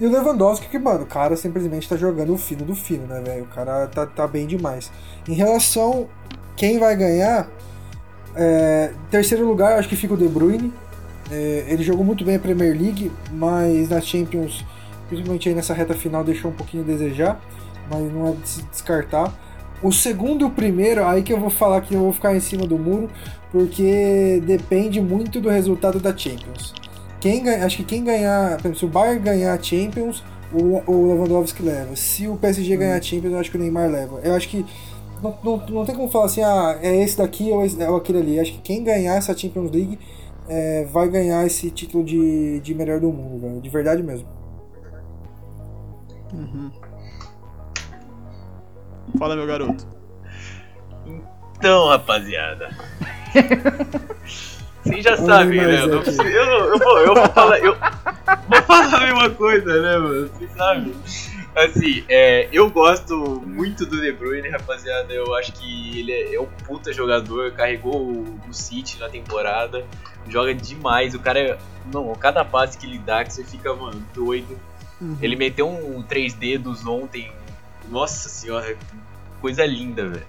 E 0.00 0.06
o 0.06 0.10
Lewandowski, 0.10 0.68
que, 0.68 0.78
mano, 0.78 1.02
o 1.02 1.06
cara 1.06 1.36
simplesmente 1.36 1.88
tá 1.88 1.96
jogando 1.96 2.32
o 2.32 2.38
fino 2.38 2.64
do 2.64 2.74
fino, 2.74 3.06
né, 3.06 3.20
velho? 3.20 3.42
O 3.44 3.48
cara 3.48 3.86
tá, 3.88 4.06
tá 4.06 4.26
bem 4.26 4.46
demais. 4.46 4.90
Em 5.28 5.34
relação 5.34 6.08
quem 6.56 6.78
vai 6.78 6.96
ganhar, 6.96 7.48
é, 8.34 8.90
em 8.92 9.10
terceiro 9.10 9.46
lugar, 9.46 9.78
acho 9.78 9.88
que 9.88 9.96
fica 9.96 10.14
o 10.14 10.16
De 10.16 10.28
Bruyne. 10.28 10.72
É, 11.30 11.66
ele 11.68 11.82
jogou 11.82 12.04
muito 12.04 12.24
bem 12.24 12.36
a 12.36 12.38
Premier 12.38 12.72
League, 12.72 13.10
mas 13.32 13.88
na 13.88 14.00
Champions, 14.00 14.64
principalmente 15.08 15.48
aí 15.48 15.54
nessa 15.54 15.74
reta 15.74 15.94
final, 15.94 16.22
deixou 16.24 16.50
um 16.50 16.54
pouquinho 16.54 16.82
a 16.82 16.86
desejar, 16.86 17.40
mas 17.90 18.12
não 18.12 18.28
é 18.28 18.32
de 18.32 18.48
se 18.48 18.62
descartar. 18.64 19.32
O 19.82 19.90
segundo 19.90 20.42
e 20.42 20.44
o 20.44 20.50
primeiro, 20.50 21.04
aí 21.04 21.22
que 21.22 21.32
eu 21.32 21.40
vou 21.40 21.50
falar 21.50 21.80
que 21.80 21.94
eu 21.94 22.00
vou 22.00 22.12
ficar 22.12 22.34
em 22.36 22.40
cima 22.40 22.66
do 22.66 22.78
muro, 22.78 23.10
porque 23.50 24.40
depende 24.46 25.00
muito 25.00 25.40
do 25.40 25.48
resultado 25.48 25.98
da 25.98 26.16
Champions. 26.16 26.72
Quem 27.20 27.48
acho 27.48 27.78
que 27.78 27.84
quem 27.84 28.04
ganhar, 28.04 28.58
exemplo, 28.58 28.78
se 28.78 28.84
o 28.84 28.88
Bayern 28.88 29.20
ganhar 29.20 29.54
a 29.54 29.62
Champions, 29.62 30.22
o, 30.52 30.82
o 30.90 31.08
Lewandowski 31.08 31.62
leva. 31.62 31.96
Se 31.96 32.28
o 32.28 32.36
PSG 32.36 32.76
ganhar 32.76 32.96
a 32.96 33.02
Champions, 33.02 33.32
eu 33.32 33.38
acho 33.38 33.50
que 33.50 33.56
o 33.56 33.60
Neymar 33.60 33.90
leva. 33.90 34.20
Eu 34.22 34.34
acho 34.34 34.48
que 34.48 34.64
não, 35.22 35.38
não, 35.42 35.56
não 35.68 35.84
tem 35.84 35.94
como 35.94 36.10
falar 36.10 36.26
assim, 36.26 36.42
ah, 36.42 36.78
é 36.82 37.02
esse 37.02 37.16
daqui 37.16 37.50
ou, 37.50 37.64
esse, 37.64 37.82
ou 37.84 37.96
aquele 37.96 38.18
ali. 38.18 38.40
Acho 38.40 38.52
que 38.52 38.58
quem 38.58 38.82
ganhar 38.82 39.14
essa 39.14 39.36
Champions 39.36 39.70
League 39.70 39.98
é, 40.48 40.84
vai 40.86 41.08
ganhar 41.08 41.46
esse 41.46 41.70
título 41.70 42.04
de, 42.04 42.60
de 42.60 42.74
melhor 42.74 42.98
do 42.98 43.12
mundo, 43.12 43.40
velho. 43.40 43.60
De 43.60 43.70
verdade 43.70 44.02
mesmo. 44.02 44.26
Uhum. 46.32 46.70
Fala, 49.18 49.36
meu 49.36 49.46
garoto. 49.46 49.86
Então, 51.58 51.88
rapaziada. 51.88 52.70
Vocês 54.82 55.04
já 55.04 55.16
sabem, 55.16 55.60
né? 55.60 55.84
Eu, 55.84 56.00
preciso, 56.00 56.22
eu, 56.22 56.44
eu, 56.72 56.78
vou, 56.78 56.98
eu 56.98 57.14
vou 57.14 57.28
falar. 57.28 57.58
Eu 57.60 57.76
vou 58.48 58.62
falar 58.62 58.96
a 58.96 59.00
mesma 59.00 59.30
coisa, 59.30 59.80
né, 59.80 59.96
mano? 59.96 60.28
Vocês 60.28 60.50
sabem. 60.52 60.92
Assim, 61.54 62.04
é, 62.08 62.48
eu 62.50 62.70
gosto 62.70 63.42
muito 63.46 63.84
do 63.84 64.00
De 64.00 64.10
Bruyne, 64.12 64.48
rapaziada. 64.48 65.12
Eu 65.12 65.34
acho 65.34 65.52
que 65.52 65.98
ele 65.98 66.12
é, 66.12 66.34
é 66.34 66.40
um 66.40 66.46
puta 66.46 66.92
jogador, 66.92 67.52
carregou 67.52 67.94
o, 67.94 68.40
o 68.48 68.54
City 68.54 68.98
na 68.98 69.08
temporada, 69.08 69.84
joga 70.28 70.54
demais. 70.54 71.14
O 71.14 71.18
cara 71.18 71.38
é. 71.38 71.58
Não, 71.92 72.12
cada 72.14 72.44
passe 72.44 72.78
que 72.78 72.86
ele 72.86 72.98
dá 72.98 73.24
que 73.24 73.32
você 73.32 73.44
fica, 73.44 73.74
mano, 73.74 74.02
doido. 74.14 74.58
Uhum. 75.00 75.18
Ele 75.20 75.36
meteu 75.36 75.68
um 75.68 76.02
3 76.02 76.34
dedos 76.34 76.86
ontem. 76.86 77.30
Nossa 77.88 78.28
senhora, 78.28 78.76
coisa 79.40 79.66
linda, 79.66 80.08
velho. 80.08 80.26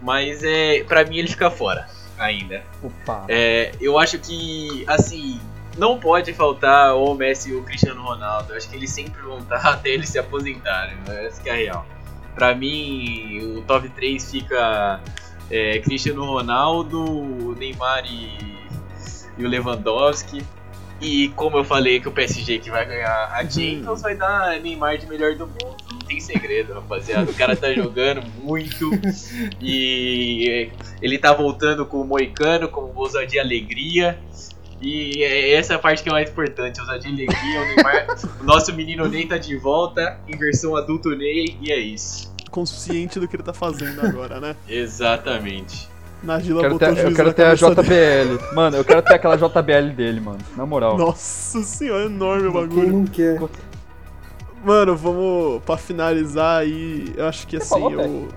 Mas 0.00 0.42
é, 0.42 0.84
pra 0.84 1.04
mim 1.04 1.18
ele 1.18 1.28
fica 1.28 1.50
fora 1.50 1.88
ainda. 2.18 2.62
Opa. 2.82 3.24
É, 3.28 3.72
eu 3.80 3.98
acho 3.98 4.18
que, 4.18 4.84
assim, 4.86 5.40
não 5.76 5.98
pode 5.98 6.32
faltar 6.32 6.96
o 6.96 7.14
Messi 7.14 7.50
e 7.50 7.54
o 7.54 7.62
Cristiano 7.62 8.02
Ronaldo. 8.02 8.52
Eu 8.52 8.56
acho 8.56 8.68
que 8.68 8.76
eles 8.76 8.90
sempre 8.90 9.20
vão 9.22 9.38
estar 9.38 9.60
até 9.66 9.90
eles 9.90 10.08
se 10.08 10.18
aposentarem. 10.18 10.96
Né? 11.06 11.26
Essa 11.26 11.42
que 11.42 11.48
é 11.48 11.52
a 11.52 11.56
real. 11.56 11.86
Pra 12.34 12.54
mim, 12.54 13.38
o 13.58 13.62
top 13.62 13.88
3 13.88 14.30
fica 14.30 15.00
é, 15.50 15.78
Cristiano 15.78 16.24
Ronaldo, 16.24 17.54
Neymar 17.58 18.04
e, 18.06 18.58
e 19.38 19.44
o 19.44 19.48
Lewandowski. 19.48 20.42
E 21.00 21.28
como 21.30 21.58
eu 21.58 21.64
falei 21.64 22.00
que 22.00 22.08
o 22.08 22.12
PSG 22.12 22.60
que 22.60 22.70
vai 22.70 22.86
ganhar 22.86 23.28
a 23.32 23.48
Champions 23.48 24.00
vai 24.00 24.16
dar 24.16 24.60
Neymar 24.60 24.96
de 24.96 25.06
melhor 25.06 25.34
do 25.34 25.46
mundo. 25.46 25.76
Não 25.92 25.98
tem 25.98 26.20
segredo, 26.20 26.72
rapaziada. 26.72 27.30
O 27.30 27.34
cara 27.34 27.54
tá 27.54 27.70
jogando 27.74 28.22
muito. 28.42 28.90
E 29.60 30.70
ele 31.02 31.18
tá 31.18 31.32
voltando 31.32 31.84
com 31.84 32.00
o 32.00 32.04
Moicano, 32.04 32.68
com 32.68 32.92
ousadia 32.94 33.40
e 33.40 33.44
alegria. 33.44 34.18
E 34.82 35.22
essa 35.54 35.72
é 35.72 35.76
a 35.76 35.78
parte 35.78 36.02
que 36.02 36.08
é 36.08 36.12
mais 36.12 36.28
importante, 36.30 36.80
ousadia 36.80 37.10
e 37.10 37.14
alegria. 37.14 37.60
O, 37.60 37.64
Neymar, 37.74 38.06
o 38.40 38.44
nosso 38.44 38.72
menino 38.74 39.08
Ney 39.08 39.26
tá 39.26 39.38
de 39.38 39.56
volta, 39.56 40.18
em 40.28 40.36
versão 40.36 40.76
adulto 40.76 41.10
Ney, 41.10 41.56
e 41.60 41.72
é 41.72 41.78
isso. 41.78 42.32
Consciente 42.50 43.18
do 43.18 43.26
que 43.26 43.36
ele 43.36 43.42
tá 43.42 43.52
fazendo 43.52 44.00
agora, 44.06 44.38
né? 44.40 44.54
Exatamente. 44.68 45.88
Nagila 46.22 46.60
Quero 46.62 46.72
botou 46.78 46.94
ter- 46.94 47.04
eu 47.06 47.14
quero 47.14 47.28
na 47.28 47.34
ter 47.34 47.42
a 47.42 47.56
cabeça 47.56 47.74
dele. 47.82 48.36
JBL. 48.38 48.54
Mano, 48.54 48.76
eu 48.78 48.84
quero 48.84 49.02
ter 49.02 49.14
aquela 49.14 49.36
JBL 49.36 49.92
dele, 49.94 50.20
mano. 50.20 50.38
Na 50.56 50.64
moral. 50.64 50.96
Nossa 50.96 51.62
senhora, 51.62 52.04
enorme 52.06 52.48
o 52.48 52.52
Quem 52.52 52.60
bagulho. 52.62 52.92
não 52.92 53.04
quer? 53.06 53.40
Mano, 54.64 54.96
vamos 54.96 55.62
pra 55.64 55.76
finalizar 55.76 56.60
aí. 56.62 57.12
Eu 57.16 57.26
acho 57.26 57.46
que 57.46 57.58
Você 57.58 57.62
assim, 57.74 57.82
falou, 57.82 57.92
eu. 58.00 58.28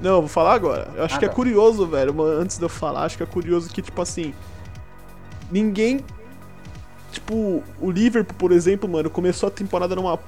Não, 0.00 0.10
eu 0.16 0.20
vou 0.20 0.28
falar 0.28 0.54
agora. 0.54 0.88
Eu 0.94 1.02
acho 1.04 1.16
Ah, 1.16 1.18
que 1.18 1.24
é 1.24 1.28
tá. 1.28 1.34
curioso, 1.34 1.86
velho. 1.86 2.14
Antes 2.22 2.58
de 2.58 2.64
eu 2.64 2.68
falar, 2.68 3.02
acho 3.04 3.16
que 3.16 3.22
é 3.22 3.26
curioso 3.26 3.70
que, 3.70 3.82
tipo 3.82 4.00
assim. 4.00 4.32
Ninguém. 5.50 6.00
Tipo, 7.12 7.62
o 7.80 7.90
Liverpool, 7.90 8.36
por 8.38 8.52
exemplo, 8.52 8.88
mano, 8.88 9.08
começou 9.08 9.48
a 9.48 9.50
temporada 9.50 9.94
numa 9.96 10.18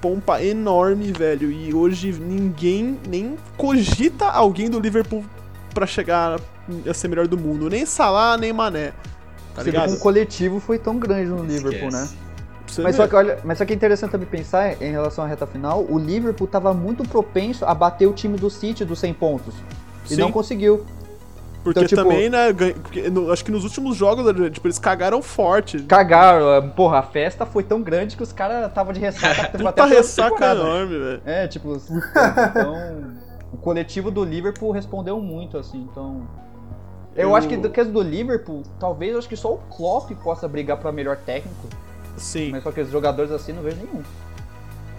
pompa 0.00 0.42
enorme, 0.42 1.12
velho. 1.12 1.50
E 1.50 1.72
hoje 1.72 2.12
ninguém 2.12 2.98
nem 3.08 3.36
cogita 3.56 4.26
alguém 4.26 4.68
do 4.68 4.78
Liverpool 4.78 5.24
pra 5.72 5.86
chegar 5.86 6.40
a 6.88 6.94
ser 6.94 7.08
melhor 7.08 7.26
do 7.26 7.38
mundo. 7.38 7.68
Nem 7.70 7.86
Salah, 7.86 8.36
nem 8.36 8.52
Mané. 8.52 8.92
Tá 9.54 9.62
Você 9.62 9.70
o 9.70 9.98
coletivo 9.98 10.60
foi 10.60 10.78
tão 10.78 10.98
grande 10.98 11.28
no 11.28 11.44
Liverpool, 11.44 11.90
né? 11.90 12.08
Você 12.66 12.80
Mas 12.80 12.96
só, 12.96 13.06
que, 13.06 13.14
olha, 13.14 13.38
mas 13.44 13.58
só 13.58 13.66
que 13.66 13.72
é 13.72 13.76
interessante 13.76 14.12
também 14.12 14.26
pensar 14.26 14.80
em 14.80 14.90
relação 14.90 15.24
à 15.24 15.26
reta 15.26 15.46
final, 15.46 15.84
o 15.86 15.98
Liverpool 15.98 16.46
estava 16.46 16.72
muito 16.72 17.06
propenso 17.06 17.66
a 17.66 17.74
bater 17.74 18.06
o 18.06 18.14
time 18.14 18.38
do 18.38 18.48
City 18.48 18.84
dos 18.84 18.98
100 18.98 19.14
pontos. 19.14 19.54
E 20.06 20.14
Sim. 20.14 20.16
não 20.16 20.32
conseguiu. 20.32 20.84
Porque 21.64 21.78
Então, 21.80 21.88
tipo- 21.88 22.02
também, 22.02 22.28
né, 22.28 22.48
no- 23.12 23.30
acho 23.32 23.44
que 23.44 23.50
nos 23.52 23.62
últimos 23.64 23.96
jogos, 23.96 24.24
tipo, 24.52 24.66
eles 24.66 24.78
cagaram 24.78 25.22
forte. 25.22 25.80
Cagaram, 25.84 26.48
ah, 26.58 26.62
porra, 26.62 26.98
a 26.98 27.02
festa 27.02 27.46
foi 27.46 27.62
tão 27.62 27.80
grande 27.80 28.16
que 28.16 28.22
os 28.22 28.32
caras 28.32 28.66
estavam 28.68 28.92
de 28.92 28.98
ressaca. 29.00 29.50
Puta 29.56 29.82
a 29.82 29.86
ressaca 29.86 30.30
temporada. 30.30 30.60
enorme, 30.60 30.98
velho. 30.98 31.22
É, 31.24 31.46
tipo, 31.46 31.76
então. 31.76 33.12
o 33.52 33.56
coletivo 33.58 34.10
do 34.10 34.24
Liverpool 34.24 34.72
respondeu 34.72 35.20
muito, 35.20 35.56
assim, 35.56 35.86
então. 35.90 36.26
Eu, 37.14 37.28
Eu- 37.28 37.36
acho 37.36 37.46
que 37.46 37.56
do 37.56 37.70
caso 37.70 37.90
do 37.92 38.02
Liverpool, 38.02 38.62
talvez 38.80 39.12
eu 39.12 39.18
acho 39.18 39.28
que 39.28 39.36
só 39.36 39.52
o 39.52 39.58
Klopp 39.58 40.10
possa 40.24 40.48
brigar 40.48 40.78
pra 40.78 40.90
melhor 40.90 41.16
técnico. 41.18 41.68
Sim. 42.16 42.50
Mas 42.50 42.62
só 42.62 42.72
que 42.72 42.80
os 42.80 42.90
jogadores 42.90 43.30
assim 43.30 43.52
não 43.52 43.62
vejo 43.62 43.76
nenhum. 43.76 44.02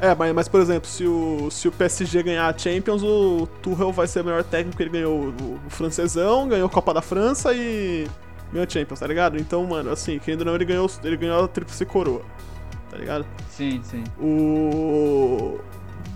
É, 0.02 0.14
mas, 0.14 0.34
mas 0.34 0.48
por 0.48 0.60
exemplo, 0.60 0.88
se 0.90 1.06
o, 1.06 1.50
se 1.50 1.68
o 1.68 1.72
PSG 1.72 2.24
ganhar 2.24 2.54
a 2.54 2.58
Champions, 2.58 3.02
o 3.04 3.48
Tuchel 3.62 3.92
vai 3.92 4.06
ser 4.06 4.22
o 4.22 4.26
melhor 4.26 4.44
técnico, 4.44 4.82
ele 4.82 4.90
ganhou 4.90 5.18
o, 5.42 5.60
o 5.66 5.70
francesão, 5.70 6.48
ganhou 6.48 6.68
a 6.68 6.70
Copa 6.70 6.94
da 6.94 7.02
França 7.02 7.54
e 7.54 8.06
ganhou 8.52 8.66
a 8.66 8.70
Champions, 8.70 9.00
tá 9.00 9.08
ligado? 9.08 9.38
Então, 9.40 9.66
mano, 9.66 9.92
assim, 9.92 10.20
querendo 10.20 10.42
ou 10.42 10.48
não, 10.48 10.56
ele 10.56 10.66
ganhou, 10.66 10.90
ele 11.04 11.16
ganhou 11.16 11.46
a 11.46 11.48
tríplice 11.48 11.86
coroa, 11.86 12.22
tá 12.90 12.98
ligado? 12.98 13.26
Sim, 13.50 13.82
sim. 13.84 14.04
O... 14.20 15.60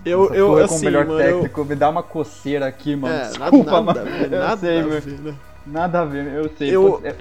Eu, 0.03 0.33
eu, 0.33 0.57
assim, 0.57 0.67
como 0.67 0.85
melhor 0.85 1.05
mano, 1.05 1.21
eu... 1.21 1.39
técnico, 1.41 1.65
me 1.65 1.75
dá 1.75 1.89
uma 1.89 2.03
coceira 2.03 2.65
aqui, 2.67 2.95
mano. 2.95 3.13
É, 3.13 3.27
Desculpa, 3.29 3.81
nada, 3.81 3.81
mano. 3.81 3.85
nada, 3.85 4.01
a 4.01 4.03
ver, 4.05 4.33
eu 4.33 4.39
nada 4.39 4.57
sei, 4.57 4.79
a 4.79 4.83
ver, 4.83 5.19
né? 5.21 5.35
Nada 5.65 6.01
a 6.01 6.05
ver, 6.05 6.33
eu 6.33 6.49
sei. 6.57 6.75
Eu- 6.75 6.83
pô, 6.83 7.01
é- 7.05 7.15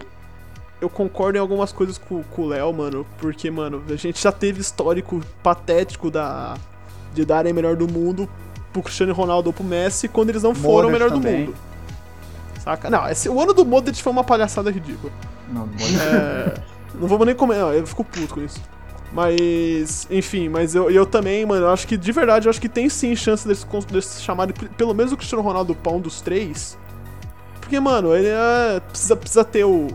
eu 0.81 0.89
concordo 0.91 1.39
em 1.39 1.41
algumas 1.41 1.73
coisas 1.73 1.97
com, 1.99 2.23
com 2.23 2.43
o 2.43 2.49
Léo, 2.49 2.73
mano, 2.73 3.07
porque, 3.19 3.51
mano, 3.51 3.83
a 3.89 3.97
gente 3.97 4.23
já 4.23 4.31
teve 4.33 4.61
histórico 4.61 5.21
patético 5.43 6.11
da 6.11 6.55
de 7.15 7.25
darem 7.25 7.53
melhor 7.53 7.77
do 7.77 7.89
mundo 7.91 8.29
pro 8.73 8.83
Cristiano 8.83 9.15
Ronaldo 9.15 9.49
ou 9.49 9.53
pro 9.53 9.65
Messi 9.65 10.07
quando 10.07 10.29
eles 10.31 10.43
não 10.43 10.55
foram 10.55 10.89
o 10.89 10.93
Modric 10.93 10.93
melhor 10.93 11.11
do 11.11 11.17
também. 11.23 11.47
mundo. 11.47 11.55
Saca? 12.63 12.91
Não, 12.91 13.09
esse, 13.09 13.29
o 13.29 13.41
ano 13.41 13.55
do 13.55 13.65
Modric 13.65 14.03
foi 14.03 14.13
uma 14.13 14.25
palhaçada 14.25 14.71
ridícula. 14.71 15.11
Não, 15.51 15.67
não 15.67 15.73
É, 16.03 16.55
não 16.95 17.09
vou 17.09 17.25
nem 17.25 17.35
comentar, 17.35 17.75
eu 17.75 17.87
fico 17.87 18.05
puto 18.05 18.35
com 18.35 18.43
isso. 18.43 18.61
Mas, 19.13 20.07
enfim, 20.11 20.49
mas 20.51 20.75
eu, 20.75 20.91
eu 20.91 21.07
também, 21.07 21.47
mano, 21.47 21.65
eu 21.67 21.71
acho 21.71 21.87
que 21.87 21.97
de 21.97 22.13
verdade, 22.13 22.47
eu 22.47 22.51
acho 22.51 22.61
que 22.61 22.69
tem 22.69 22.89
sim 22.89 23.17
chance 23.17 23.47
deles, 23.47 23.65
cons- 23.65 23.85
deles 23.87 24.21
chamarem 24.21 24.53
p- 24.55 24.69
pelo 24.77 24.93
menos 24.93 25.11
o 25.13 25.17
Cristiano 25.17 25.43
Ronaldo 25.43 25.75
pra 25.75 25.93
um 25.93 26.01
dos 26.01 26.21
três. 26.21 26.77
Porque, 27.61 27.81
mano, 27.81 28.15
ele 28.15 28.29
é, 28.29 28.81
precisa, 28.81 29.17
precisa 29.17 29.45
ter 29.45 29.65
o, 29.65 29.89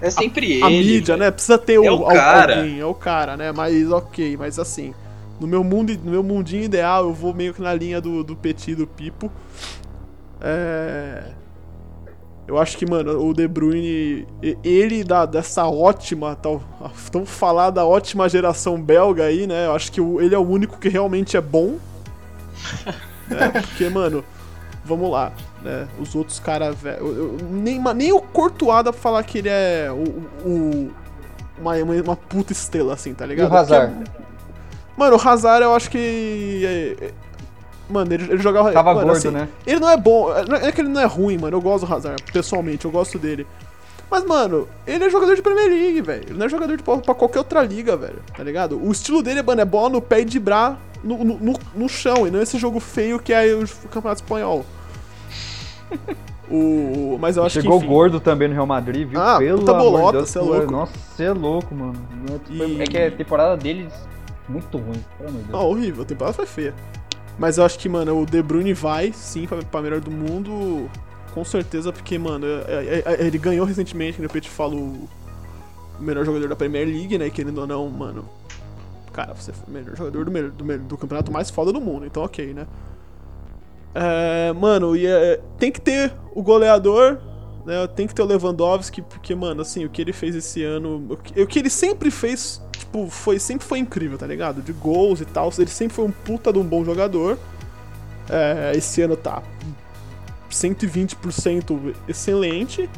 É 0.00 0.10
sempre 0.10 0.62
a 0.62 0.70
ele. 0.70 0.78
mídia, 0.92 1.14
velho. 1.16 1.18
né? 1.26 1.30
Precisa 1.30 1.56
ter 1.58 1.78
o, 1.78 1.84
É 1.84 1.90
o 1.90 2.04
cara. 2.04 2.58
alguém, 2.58 2.80
é 2.80 2.84
o 2.84 2.94
cara, 2.94 3.36
né? 3.36 3.52
Mas 3.52 3.90
ok, 3.90 4.36
mas 4.36 4.58
assim, 4.58 4.92
no 5.40 5.46
meu 5.46 5.64
mundo, 5.64 5.96
no 6.04 6.10
meu 6.10 6.22
mundinho 6.22 6.62
ideal, 6.64 7.04
eu 7.04 7.12
vou 7.14 7.32
meio 7.34 7.54
que 7.54 7.62
na 7.62 7.72
linha 7.74 8.00
do, 8.00 8.22
do 8.22 8.36
Petit 8.36 8.74
do 8.74 8.86
Pipo. 8.86 9.30
É... 10.40 11.22
Eu 12.48 12.58
acho 12.58 12.76
que, 12.78 12.88
mano, 12.88 13.26
o 13.26 13.34
De 13.34 13.48
Bruyne, 13.48 14.24
ele 14.62 15.02
da, 15.02 15.26
dessa 15.26 15.66
ótima, 15.66 16.36
tal, 16.36 16.62
tão 17.10 17.26
falada 17.26 17.84
ótima 17.84 18.28
geração 18.28 18.80
belga 18.80 19.24
aí, 19.24 19.48
né? 19.48 19.66
Eu 19.66 19.72
acho 19.74 19.90
que 19.90 20.00
o- 20.00 20.20
ele 20.20 20.32
é 20.34 20.38
o 20.38 20.46
único 20.48 20.78
que 20.78 20.88
realmente 20.88 21.36
é 21.36 21.40
bom. 21.40 21.76
né? 23.28 23.48
Porque, 23.50 23.88
mano, 23.88 24.24
vamos 24.84 25.10
lá, 25.10 25.32
né? 25.66 25.88
Os 26.00 26.14
outros 26.14 26.38
caras, 26.38 26.74
velho. 26.76 27.36
Nem, 27.50 27.80
nem 27.94 28.12
o 28.12 28.20
Courtois 28.20 28.84
dá 28.84 28.92
pra 28.92 29.00
falar 29.00 29.22
que 29.24 29.38
ele 29.38 29.48
é 29.50 29.88
o, 29.90 30.48
o- 30.48 30.90
uma, 31.58 31.74
uma, 31.76 32.16
puta 32.16 32.52
estrela, 32.52 32.94
assim, 32.94 33.12
tá 33.14 33.24
E 33.24 33.28
ligado? 33.28 33.50
o 33.52 33.56
Hazard? 33.56 33.92
Mano, 34.96 35.16
o 35.16 35.28
Hazard 35.28 35.62
eu 35.64 35.74
acho 35.74 35.90
que. 35.90 36.62
é- 37.00 37.04
é- 37.06 37.12
mano, 37.88 38.12
ele, 38.12 38.24
ele 38.32 38.38
jogava. 38.42 38.72
Tava 38.72 38.94
mano, 38.94 39.06
gordo, 39.06 39.18
assim, 39.18 39.30
né? 39.30 39.48
Ele 39.66 39.80
não 39.80 39.90
é 39.90 39.96
bom, 39.96 40.28
não 40.48 40.56
é 40.56 40.72
que 40.72 40.80
ele 40.80 40.88
não 40.88 41.00
é 41.00 41.04
ruim, 41.06 41.36
mano. 41.38 41.56
Eu 41.56 41.60
gosto 41.60 41.86
do 41.86 41.92
Hazard, 41.94 42.22
pessoalmente, 42.32 42.84
eu 42.84 42.90
gosto 42.90 43.18
dele. 43.18 43.46
Mas, 44.10 44.24
mano, 44.24 44.68
ele 44.86 45.04
é 45.04 45.10
jogador 45.10 45.34
de 45.34 45.42
Premier 45.42 45.68
League, 45.68 46.00
velho. 46.00 46.24
Ele 46.28 46.38
não 46.38 46.46
é 46.46 46.48
jogador 46.48 46.76
de 46.76 46.82
pra, 46.82 46.96
pra 46.98 47.12
qualquer 47.14 47.38
outra 47.40 47.62
liga, 47.62 47.96
velho. 47.96 48.20
Tá 48.36 48.42
ligado? 48.44 48.78
O 48.80 48.92
estilo 48.92 49.20
dele, 49.22 49.42
mano, 49.42 49.60
é 49.60 49.64
bola 49.64 49.88
no 49.88 50.00
pé 50.00 50.20
e 50.20 50.24
driblar 50.24 50.78
no, 51.02 51.24
no, 51.24 51.38
no, 51.38 51.54
no 51.74 51.88
chão. 51.88 52.24
E 52.26 52.30
não 52.30 52.40
esse 52.40 52.56
jogo 52.56 52.78
feio 52.78 53.18
que 53.18 53.32
é 53.32 53.44
o 53.52 53.66
Campeonato 53.90 54.22
Espanhol. 54.22 54.64
O, 56.50 57.18
mas 57.20 57.36
eu 57.36 57.44
acho 57.44 57.60
Chegou 57.60 57.78
que. 57.78 57.84
enfim, 57.84 57.94
gordo 57.94 58.20
também 58.20 58.48
no 58.48 58.54
Real 58.54 58.66
Madrid, 58.66 59.08
viu? 59.08 59.20
Ah, 59.20 59.38
Pelo 59.38 59.58
puta 59.58 59.72
amor 59.72 59.84
de 59.84 59.90
bolota, 59.90 60.18
Deus, 60.18 60.30
cê 60.30 60.38
é 60.38 60.42
louco. 60.42 60.70
Nossa, 60.72 60.92
você 60.98 61.24
é 61.24 61.32
louco, 61.32 61.74
mano. 61.74 61.94
E- 62.50 62.80
É 62.82 62.84
que 62.84 62.98
a 62.98 63.10
temporada 63.10 63.56
deles 63.56 63.92
muito 64.48 64.78
ruim, 64.78 65.02
pelo 65.18 65.28
amor 65.30 65.40
de 65.42 65.48
Deus. 65.48 65.60
Não, 65.60 65.68
horrível, 65.68 66.02
a 66.02 66.06
temporada 66.06 66.34
foi 66.34 66.46
feia. 66.46 66.74
Mas 67.38 67.58
eu 67.58 67.64
acho 67.64 67.78
que, 67.78 67.88
mano, 67.88 68.22
o 68.22 68.24
De 68.26 68.42
Bruyne 68.42 68.72
vai, 68.72 69.12
sim, 69.12 69.46
pra, 69.46 69.58
pra 69.62 69.82
melhor 69.82 70.00
do 70.00 70.10
mundo, 70.10 70.88
com 71.34 71.44
certeza, 71.44 71.92
porque, 71.92 72.16
mano, 72.18 72.46
é- 72.46 73.02
é- 73.06 73.14
é- 73.22 73.26
ele 73.26 73.36
ganhou 73.38 73.66
recentemente, 73.66 74.16
como 74.16 74.28
eu 74.32 74.40
te 74.40 74.48
falo, 74.48 74.76
o 74.78 75.08
melhor 76.00 76.24
jogador 76.24 76.48
da 76.48 76.56
Premier 76.56 76.86
League, 76.86 77.18
né, 77.18 77.28
querendo 77.28 77.58
ou 77.58 77.66
não, 77.66 77.88
mano. 77.88 78.24
Cara, 79.12 79.34
você 79.34 79.52
foi 79.52 79.64
o 79.68 79.70
melhor 79.70 79.96
jogador 79.96 80.24
do, 80.24 80.50
do, 80.50 80.78
do 80.78 80.96
campeonato 80.96 81.32
mais 81.32 81.50
foda 81.50 81.72
do 81.72 81.80
mundo, 81.80 82.06
então 82.06 82.22
ok, 82.22 82.54
né. 82.54 82.66
É, 83.98 84.52
mano, 84.52 84.94
e 84.94 85.06
é, 85.06 85.40
tem 85.58 85.72
que 85.72 85.80
ter 85.80 86.12
o 86.34 86.42
goleador, 86.42 87.16
né, 87.64 87.86
tem 87.86 88.06
que 88.06 88.14
ter 88.14 88.20
o 88.20 88.26
Lewandowski, 88.26 89.00
porque, 89.00 89.34
mano, 89.34 89.62
assim, 89.62 89.86
o 89.86 89.88
que 89.88 90.02
ele 90.02 90.12
fez 90.12 90.36
esse 90.36 90.62
ano, 90.62 91.08
o 91.08 91.46
que, 91.46 91.58
ele 91.58 91.70
sempre 91.70 92.10
fez, 92.10 92.60
tipo, 92.76 93.08
foi, 93.08 93.38
sempre 93.38 93.66
foi 93.66 93.78
incrível, 93.78 94.18
tá 94.18 94.26
ligado? 94.26 94.60
De 94.60 94.70
gols 94.70 95.22
e 95.22 95.24
tal, 95.24 95.50
ele 95.58 95.70
sempre 95.70 95.94
foi 95.96 96.04
um 96.04 96.10
puta 96.10 96.52
de 96.52 96.58
um 96.58 96.62
bom 96.62 96.84
jogador. 96.84 97.38
É, 98.28 98.72
esse 98.76 99.00
ano 99.00 99.16
tá 99.16 99.42
120% 100.50 101.94
excelente. 102.06 102.90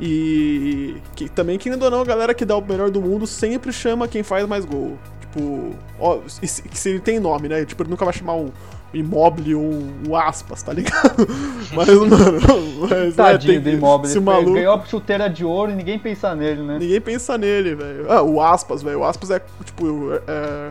E 0.00 0.96
que 1.14 1.28
também, 1.28 1.58
querendo 1.58 1.82
ou 1.82 1.90
não, 1.90 2.00
a 2.00 2.04
galera 2.04 2.32
que 2.32 2.46
dá 2.46 2.56
o 2.56 2.64
melhor 2.66 2.90
do 2.90 3.02
mundo 3.02 3.26
sempre 3.26 3.70
chama 3.70 4.08
quem 4.08 4.22
faz 4.22 4.48
mais 4.48 4.64
gol. 4.64 4.96
Tipo, 5.20 5.74
ó, 5.98 6.20
se, 6.26 6.64
se 6.72 6.88
ele 6.88 7.00
tem 7.00 7.20
nome, 7.20 7.46
né? 7.46 7.66
Tipo, 7.66 7.82
ele 7.82 7.90
nunca 7.90 8.06
vai 8.06 8.14
chamar 8.14 8.36
um 8.36 8.50
Immobile 8.92 9.54
ou 9.54 10.16
aspas, 10.16 10.62
tá 10.62 10.72
ligado? 10.72 11.26
Mas, 11.74 11.88
mano, 11.88 12.40
mas, 12.90 13.14
Tadinho 13.14 13.54
é, 13.54 13.58
do 13.60 13.64
tem- 13.64 13.74
Immobile. 13.74 14.12
Se 14.12 14.18
o 14.18 14.22
maluco. 14.22 14.54
Ganhou 14.54 14.74
a 14.74 14.84
chuteira 14.84 15.30
de 15.30 15.44
ouro 15.44 15.70
e 15.70 15.74
ninguém 15.76 15.96
pensa 15.98 16.34
nele, 16.34 16.62
né? 16.62 16.78
Ninguém 16.80 17.00
pensa 17.00 17.38
nele, 17.38 17.76
velho. 17.76 18.10
Ah, 18.10 18.22
o 18.22 18.40
Aspas, 18.42 18.82
velho. 18.82 18.98
O 19.00 19.04
Aspas 19.04 19.30
é, 19.30 19.40
tipo, 19.64 20.12
é- 20.12 20.20
é- 20.26 20.70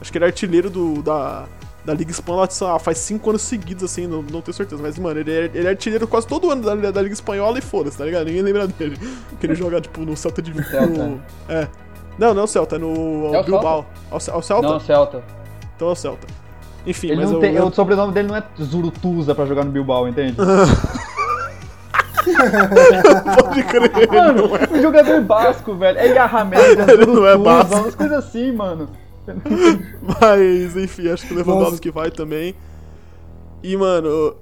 acho 0.00 0.10
que 0.10 0.18
ele 0.18 0.24
é 0.24 0.28
artilheiro 0.28 0.68
do, 0.68 1.00
da, 1.02 1.44
da 1.84 1.94
Liga 1.94 2.10
Espanhola 2.10 2.48
lá, 2.60 2.78
faz 2.80 2.98
cinco 2.98 3.30
anos 3.30 3.42
seguidos, 3.42 3.84
assim, 3.84 4.08
não, 4.08 4.20
não 4.22 4.40
tenho 4.40 4.54
certeza. 4.54 4.82
Mas, 4.82 4.98
mano, 4.98 5.20
ele 5.20 5.30
é, 5.32 5.44
ele 5.54 5.66
é 5.68 5.70
artilheiro 5.70 6.08
quase 6.08 6.26
todo 6.26 6.50
ano 6.50 6.62
da, 6.62 6.90
da 6.90 7.00
Liga 7.02 7.14
Espanhola 7.14 7.56
e 7.58 7.62
foda-se, 7.62 7.96
tá 7.96 8.04
ligado? 8.04 8.26
Ninguém 8.26 8.42
lembra 8.42 8.66
dele. 8.66 8.98
Que 9.38 9.46
ele 9.46 9.54
joga, 9.54 9.80
tipo, 9.80 10.00
no 10.00 10.16
Celta 10.16 10.42
de 10.42 10.50
Vigo. 10.50 10.66
Celta. 10.68 10.88
no- 11.06 11.22
É. 11.48 11.68
Não, 12.18 12.34
não 12.34 12.40
é 12.40 12.44
o 12.44 12.48
Celta, 12.48 12.74
é 12.74 12.78
no 12.80 13.32
É 13.32 13.38
o 13.40 13.44
Bilbao. 13.44 13.86
Ao, 14.10 14.18
ao 14.32 14.42
Celta? 14.42 14.68
Não, 14.68 14.80
Celta. 14.80 15.22
Então 15.76 15.88
é 15.88 15.92
o 15.92 15.94
Celta. 15.94 16.26
Enfim, 16.86 17.08
Ele 17.08 17.16
mas 17.16 17.26
não 17.30 17.36
eu, 17.36 17.40
tem, 17.40 17.54
eu- 17.54 17.66
O 17.66 17.72
sobrenome 17.74 18.12
dele 18.12 18.28
não 18.28 18.36
é 18.36 18.42
Zurutuza 18.62 19.34
pra 19.34 19.44
jogar 19.46 19.64
no 19.64 19.70
Bilbao, 19.70 20.08
entende? 20.08 20.36
pode 23.42 23.62
crer. 23.64 24.08
Mano, 24.10 24.50
um 24.70 24.82
jogador 24.82 25.20
basco, 25.22 25.74
velho. 25.74 25.98
É 25.98 26.08
Yarramédia, 26.08 26.84
Ele 26.92 27.06
não 27.06 27.26
é 27.26 27.36
basco. 27.36 27.74
umas 27.76 27.94
coisas 27.94 28.18
assim, 28.18 28.52
mano. 28.52 28.88
Mas, 30.20 30.76
enfim, 30.76 31.08
acho 31.10 31.26
que 31.26 31.34
o 31.34 31.36
Lewandowski 31.36 31.90
vai 31.90 32.10
também. 32.10 32.54
E, 33.62 33.76
mano. 33.76 34.34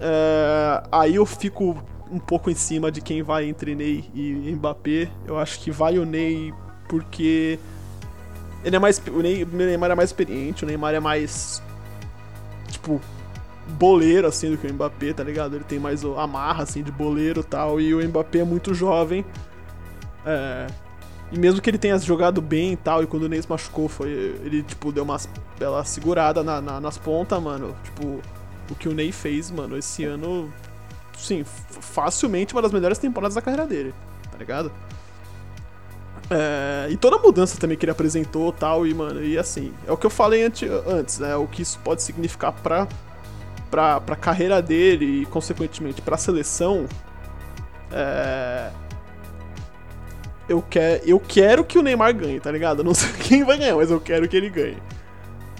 é, 0.00 0.82
aí 0.92 1.14
eu 1.16 1.26
fico 1.26 1.76
um 2.10 2.18
pouco 2.18 2.50
em 2.50 2.54
cima 2.54 2.90
de 2.90 3.00
quem 3.00 3.22
vai 3.22 3.44
entre 3.46 3.74
Ney 3.74 4.04
e 4.14 4.52
Mbappé. 4.56 5.08
Eu 5.26 5.38
acho 5.38 5.60
que 5.60 5.70
vai 5.70 5.98
o 5.98 6.04
Ney 6.04 6.52
porque. 6.88 7.58
Ele 8.64 8.76
é 8.76 8.78
mais. 8.78 9.00
O, 9.12 9.20
Ney, 9.20 9.44
o 9.44 9.46
Neymar 9.46 9.90
é 9.90 9.94
mais 9.94 10.10
experiente, 10.10 10.64
o 10.64 10.66
Neymar 10.66 10.94
é 10.94 11.00
mais. 11.00 11.62
Tipo. 12.68 13.00
Boleiro, 13.70 14.26
assim, 14.26 14.50
do 14.50 14.56
que 14.56 14.66
o 14.66 14.72
Mbappé, 14.72 15.12
tá 15.12 15.22
ligado? 15.22 15.54
Ele 15.54 15.64
tem 15.64 15.78
mais 15.78 16.02
o- 16.02 16.16
a 16.18 16.26
marra, 16.26 16.62
assim, 16.62 16.82
de 16.82 16.90
boleiro 16.90 17.40
e 17.40 17.44
tal. 17.44 17.78
E 17.78 17.94
o 17.94 18.02
Mbappé 18.08 18.38
é 18.38 18.44
muito 18.44 18.72
jovem. 18.72 19.22
É, 20.24 20.66
e 21.30 21.38
mesmo 21.38 21.60
que 21.60 21.68
ele 21.68 21.76
tenha 21.76 21.98
jogado 21.98 22.40
bem 22.40 22.72
e 22.72 22.76
tal, 22.76 23.02
e 23.02 23.06
quando 23.06 23.24
o 23.24 23.28
Ney 23.28 23.42
se 23.42 23.48
machucou, 23.50 23.86
foi, 23.86 24.08
ele, 24.42 24.62
tipo, 24.62 24.90
deu 24.90 25.04
umas 25.04 25.28
bela 25.58 25.84
segurada 25.84 26.42
na, 26.42 26.62
na- 26.62 26.80
nas 26.80 26.96
pontas, 26.96 27.42
mano. 27.42 27.76
Tipo, 27.84 28.20
o 28.70 28.74
que 28.74 28.88
o 28.88 28.94
Ney 28.94 29.12
fez, 29.12 29.50
mano, 29.50 29.76
esse 29.76 30.02
ano, 30.04 30.50
sim, 31.18 31.44
facilmente 31.44 32.54
uma 32.54 32.62
das 32.62 32.72
melhores 32.72 32.96
temporadas 32.96 33.34
da 33.34 33.42
carreira 33.42 33.66
dele, 33.66 33.92
tá 34.32 34.38
ligado? 34.38 34.72
É, 36.30 36.88
e 36.90 36.96
toda 36.96 37.16
a 37.16 37.18
mudança 37.18 37.58
também 37.58 37.76
que 37.76 37.84
ele 37.86 37.92
apresentou 37.92 38.52
tal, 38.52 38.86
e, 38.86 38.92
mano, 38.92 39.22
e 39.24 39.38
assim, 39.38 39.72
é 39.86 39.92
o 39.92 39.96
que 39.96 40.04
eu 40.06 40.10
falei 40.10 40.44
ante- 40.44 40.68
antes, 40.86 41.18
né? 41.18 41.34
O 41.36 41.46
que 41.46 41.62
isso 41.62 41.78
pode 41.82 42.02
significar 42.02 42.52
pra, 42.52 42.86
pra, 43.70 44.00
pra 44.00 44.14
carreira 44.16 44.60
dele 44.60 45.22
e, 45.22 45.26
consequentemente, 45.26 46.02
pra 46.02 46.16
seleção. 46.18 46.86
É, 47.90 48.70
eu, 50.48 50.62
quer, 50.62 51.02
eu 51.06 51.18
quero 51.18 51.64
que 51.64 51.78
o 51.78 51.82
Neymar 51.82 52.14
ganhe, 52.14 52.40
tá 52.40 52.50
ligado? 52.50 52.80
Eu 52.80 52.84
não 52.84 52.92
sei 52.94 53.10
quem 53.22 53.44
vai 53.44 53.56
ganhar, 53.58 53.76
mas 53.76 53.90
eu 53.90 54.00
quero 54.00 54.28
que 54.28 54.36
ele 54.36 54.50
ganhe. 54.50 54.76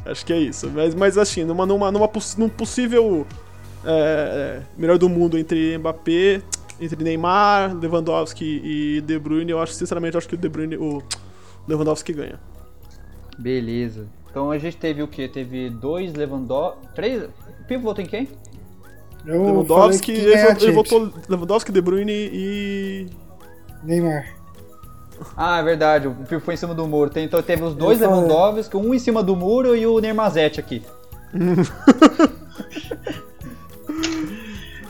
Acho 0.04 0.24
que 0.24 0.32
é 0.32 0.38
isso. 0.38 0.70
Mas, 0.70 0.94
mas 0.94 1.18
assim, 1.18 1.44
numa, 1.44 1.66
numa, 1.66 1.90
numa, 1.90 2.10
num 2.36 2.48
possível 2.48 3.26
é, 3.84 4.60
melhor 4.76 4.98
do 4.98 5.08
mundo 5.08 5.38
entre 5.38 5.76
Mbappé, 5.78 6.42
entre 6.80 7.02
Neymar, 7.02 7.76
Lewandowski 7.76 8.60
e 8.64 9.00
De 9.00 9.18
Bruyne, 9.18 9.50
eu 9.50 9.60
acho, 9.60 9.72
sinceramente, 9.72 10.14
eu 10.14 10.18
acho 10.18 10.28
que 10.28 10.34
o 10.34 10.38
De 10.38 10.48
Bruyne, 10.48 10.76
o 10.76 11.02
Lewandowski 11.66 12.12
ganha. 12.12 12.40
Beleza. 13.38 14.06
Então 14.30 14.50
a 14.50 14.58
gente 14.58 14.76
teve 14.76 15.02
o 15.02 15.08
quê? 15.08 15.28
Teve 15.28 15.70
dois 15.70 16.12
Lewandowski. 16.14 16.80
Três. 16.94 17.24
O 17.24 17.64
Pipo 17.66 17.84
votou 17.84 18.04
em 18.04 18.06
quem? 18.06 18.28
Eu 19.26 19.44
Lewandowski, 19.44 19.72
falei 19.74 20.00
que 20.00 20.12
ele, 20.12 20.64
ele 20.64 20.72
votou 20.72 21.12
Lewandowski, 21.28 21.72
De 21.72 21.80
Bruyne 21.80 22.12
e. 22.12 23.06
Neymar. 23.82 24.34
Ah, 25.36 25.58
é 25.58 25.62
verdade. 25.62 26.08
O 26.08 26.14
Pipo 26.14 26.40
foi 26.40 26.54
em 26.54 26.56
cima 26.56 26.74
do 26.74 26.86
muro. 26.86 27.10
Então 27.16 27.42
teve 27.42 27.62
os 27.62 27.74
dois 27.74 28.00
Eu 28.00 28.08
falei. 28.08 28.24
Lewandowski, 28.24 28.76
um 28.76 28.94
em 28.94 28.98
cima 28.98 29.22
do 29.22 29.34
muro 29.34 29.76
e 29.76 29.86
o 29.86 29.98
Neymazete 29.98 30.60
aqui. 30.60 30.82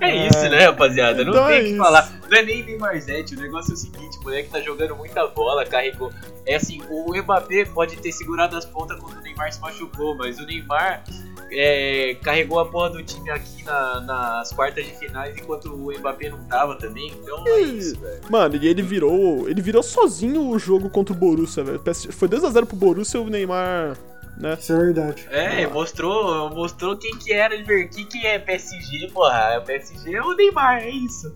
É 0.00 0.26
isso, 0.28 0.48
né, 0.48 0.66
rapaziada? 0.66 1.24
Não 1.24 1.32
Então 1.32 1.46
tem 1.46 1.56
é 1.56 1.60
o 1.60 1.62
que 1.64 1.68
isso. 1.70 1.78
falar. 1.78 2.12
Não 2.30 2.38
é 2.38 2.42
nem 2.42 2.62
Neymarzete, 2.64 3.34
o 3.34 3.40
negócio 3.40 3.72
é 3.72 3.74
o 3.74 3.76
seguinte, 3.76 4.18
o 4.18 4.22
moleque 4.22 4.50
tá 4.50 4.60
jogando 4.60 4.94
muita 4.96 5.26
bola, 5.28 5.64
carregou. 5.64 6.12
É 6.46 6.56
assim, 6.56 6.80
o 6.90 7.14
Mbappé 7.16 7.64
pode 7.66 7.96
ter 7.96 8.12
segurado 8.12 8.56
as 8.56 8.64
pontas 8.64 8.98
quando 9.00 9.18
o 9.18 9.20
Neymar 9.22 9.52
se 9.52 9.60
machucou, 9.60 10.14
mas 10.14 10.38
o 10.38 10.46
Neymar 10.46 11.02
é, 11.50 12.16
carregou 12.22 12.60
a 12.60 12.66
porra 12.66 12.90
do 12.90 13.02
time 13.02 13.30
aqui 13.30 13.62
na- 13.64 14.00
nas 14.02 14.52
quartas 14.52 14.84
de 14.86 14.92
finais 14.98 15.34
enquanto 15.36 15.66
o 15.72 15.90
Mbappé 15.98 16.28
não 16.28 16.42
tava 16.44 16.76
também, 16.76 17.08
então 17.22 17.46
é 17.48 17.60
isso, 17.60 17.98
velho. 17.98 18.20
Mano, 18.30 18.56
e 18.56 18.68
ele 18.68 18.82
virou. 18.82 19.48
Ele 19.48 19.60
virou 19.62 19.82
sozinho 19.82 20.48
o 20.50 20.58
jogo 20.58 20.90
contra 20.90 21.14
o 21.14 21.16
Borussia, 21.16 21.64
velho. 21.64 21.80
Foi 22.12 22.28
2x0 22.28 22.66
pro 22.66 22.76
Borussia 22.76 23.18
e 23.18 23.22
o 23.22 23.28
Neymar. 23.30 23.96
Né? 24.40 24.56
Isso 24.58 24.72
é 24.72 24.76
verdade. 24.76 25.26
É, 25.30 25.66
mostrou, 25.66 26.50
mostrou 26.50 26.96
quem 26.96 27.16
que 27.18 27.32
era, 27.32 27.54
o 27.56 27.88
que 27.88 28.04
que 28.04 28.26
é 28.26 28.38
PSG, 28.38 29.08
porra. 29.08 29.58
O 29.58 29.62
PSG 29.62 30.14
é 30.14 30.22
o 30.22 30.34
Neymar, 30.34 30.82
é 30.82 30.90
isso. 30.90 31.32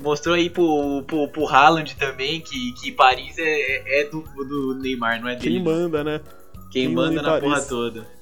Mostrou 0.00 0.34
aí 0.34 0.48
pro, 0.50 1.02
pro, 1.06 1.28
pro 1.28 1.48
Haaland 1.48 1.96
também 1.96 2.40
que, 2.40 2.72
que 2.74 2.92
Paris 2.92 3.36
é, 3.38 4.02
é 4.02 4.04
do, 4.04 4.20
do 4.22 4.74
Neymar, 4.74 5.20
não 5.20 5.28
é 5.28 5.34
dele. 5.36 5.56
Quem 5.56 5.64
manda, 5.64 6.04
né? 6.04 6.20
Quem 6.70 6.86
quem 6.86 6.94
manda 6.94 7.22
na 7.22 7.30
Paris. 7.30 7.42
porra 7.42 7.62
toda. 7.62 8.15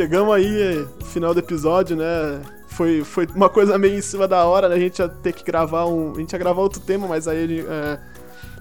Chegamos 0.00 0.34
aí, 0.34 0.86
final 1.12 1.34
do 1.34 1.40
episódio, 1.40 1.94
né? 1.94 2.40
Foi, 2.68 3.04
foi 3.04 3.26
uma 3.34 3.50
coisa 3.50 3.76
meio 3.76 3.98
em 3.98 4.00
cima 4.00 4.26
da 4.26 4.46
hora, 4.46 4.66
né? 4.66 4.74
A 4.74 4.78
gente 4.78 4.98
ia 4.98 5.10
ter 5.10 5.34
que 5.34 5.44
gravar 5.44 5.84
um. 5.84 6.12
A 6.14 6.18
gente 6.20 6.32
ia 6.32 6.38
gravar 6.38 6.62
outro 6.62 6.80
tema, 6.80 7.06
mas 7.06 7.28
aí 7.28 7.60
é, 7.60 7.98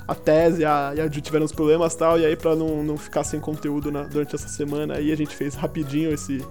a 0.06 0.14
tese 0.14 0.64
e 0.64 0.66
a, 0.66 0.92
e 0.98 1.00
a 1.00 1.08
Ju 1.08 1.22
tiveram 1.22 1.46
uns 1.46 1.54
problemas 1.54 1.94
e 1.94 1.98
tal, 1.98 2.20
e 2.20 2.26
aí 2.26 2.36
pra 2.36 2.58
não, 2.58 2.84
não 2.84 2.98
ficar 2.98 3.24
sem 3.24 3.40
conteúdo 3.40 3.90
na- 3.90 4.04
durante 4.04 4.36
essa 4.36 4.50
semana, 4.50 4.96
aí 4.96 5.14
a 5.14 5.16
gente 5.16 5.34
fez 5.34 5.56
rapidinho 5.56 6.14
esse, 6.14 6.46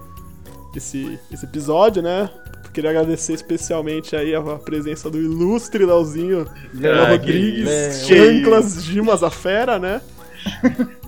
esse, 0.74 1.20
esse 1.31 1.44
episódio, 1.44 2.01
né? 2.02 2.31
Queria 2.73 2.89
agradecer 2.89 3.35
especialmente 3.35 4.16
aí 4.16 4.35
a, 4.35 4.40
presença 4.40 5.10
do 5.10 5.19
ilustre 5.20 5.85
Leozinho 5.85 6.47
Léo 6.73 7.02
Ah, 7.02 7.10
Rodrigues. 7.10 8.06
Chanclas, 8.06 8.82
Dimas, 8.82 9.23
a 9.23 9.28
fera, 9.31 9.78
né? 9.78 10.01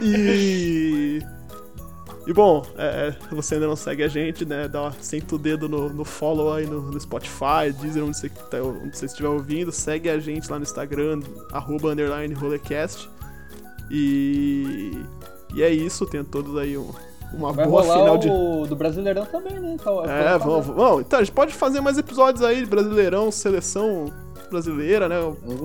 E. 0.00 1.20
E 2.26 2.32
bom, 2.32 2.64
é, 2.78 3.12
se 3.28 3.34
você 3.34 3.54
ainda 3.56 3.66
não 3.66 3.76
segue 3.76 4.02
a 4.02 4.08
gente, 4.08 4.44
né? 4.46 4.66
Dá, 4.66 4.90
senta 5.00 5.34
o 5.34 5.38
dedo 5.38 5.68
no, 5.68 5.90
no 5.90 6.04
follow 6.04 6.52
aí 6.54 6.66
no, 6.66 6.80
no 6.80 6.98
Spotify, 6.98 7.70
Deezer, 7.78 8.02
onde 8.02 8.16
você, 8.16 8.28
tá- 8.30 8.62
onde 8.62 8.96
você 8.96 9.04
estiver 9.06 9.28
ouvindo. 9.28 9.70
Segue 9.70 10.08
a 10.08 10.18
gente 10.18 10.50
lá 10.50 10.58
no 10.58 10.62
Instagram, 10.62 11.20
arroba 11.52 11.90
underline 11.90 12.32
rolecast. 12.34 13.10
E. 13.90 14.92
E 15.54 15.62
é 15.62 15.68
isso, 15.70 16.04
tem 16.06 16.24
todos 16.24 16.56
aí 16.56 16.76
um- 16.76 16.90
uma 17.32 17.52
Vai 17.52 17.66
boa 17.66 17.82
final 17.82 18.18
de. 18.18 18.28
o 18.28 18.66
do 18.66 18.74
Brasileirão 18.74 19.26
também, 19.26 19.58
né? 19.60 19.72
Então, 19.74 20.04
É, 20.04 20.38
vamos, 20.38 20.66
vamos. 20.66 21.00
Então, 21.02 21.18
a 21.18 21.22
gente 21.22 21.32
pode 21.34 21.52
fazer 21.54 21.80
mais 21.80 21.98
episódios 21.98 22.42
aí 22.44 22.60
de 22.60 22.66
Brasileirão, 22.66 23.30
seleção 23.30 24.06
brasileira, 24.54 25.08
né? 25.08 25.16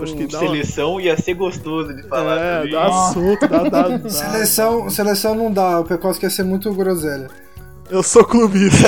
Acho 0.01 0.15
que 0.15 0.27
dá 0.27 0.39
uma... 0.39 0.47
Seleção 0.49 0.99
ia 0.99 1.15
ser 1.17 1.33
gostoso 1.35 1.93
de 1.95 2.03
falar 2.03 2.37
É, 2.37 2.57
também. 2.57 2.71
dá 2.73 2.85
assunto, 2.87 3.47
dá, 3.47 3.63
dá, 3.63 3.87
dá. 3.97 4.09
Seleção, 4.09 4.89
seleção 4.89 5.35
não 5.35 5.51
dá, 5.51 5.79
o 5.79 5.85
Pecoso 5.85 6.19
quer 6.19 6.31
ser 6.31 6.43
muito 6.43 6.73
groselha. 6.73 7.29
Eu 7.89 8.03
sou 8.03 8.23
clubista. 8.23 8.87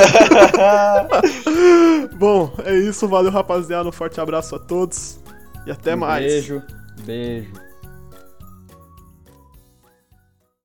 Bom, 2.18 2.54
é 2.66 2.76
isso, 2.76 3.08
valeu 3.08 3.32
rapaziada, 3.32 3.90
um 3.90 3.92
forte 3.92 4.20
abraço 4.22 4.56
a 4.56 4.60
todos 4.60 5.20
e 5.66 5.72
até 5.72 5.96
mais. 5.96 6.26
Beijo, 6.26 6.62
beijo. 7.04 7.50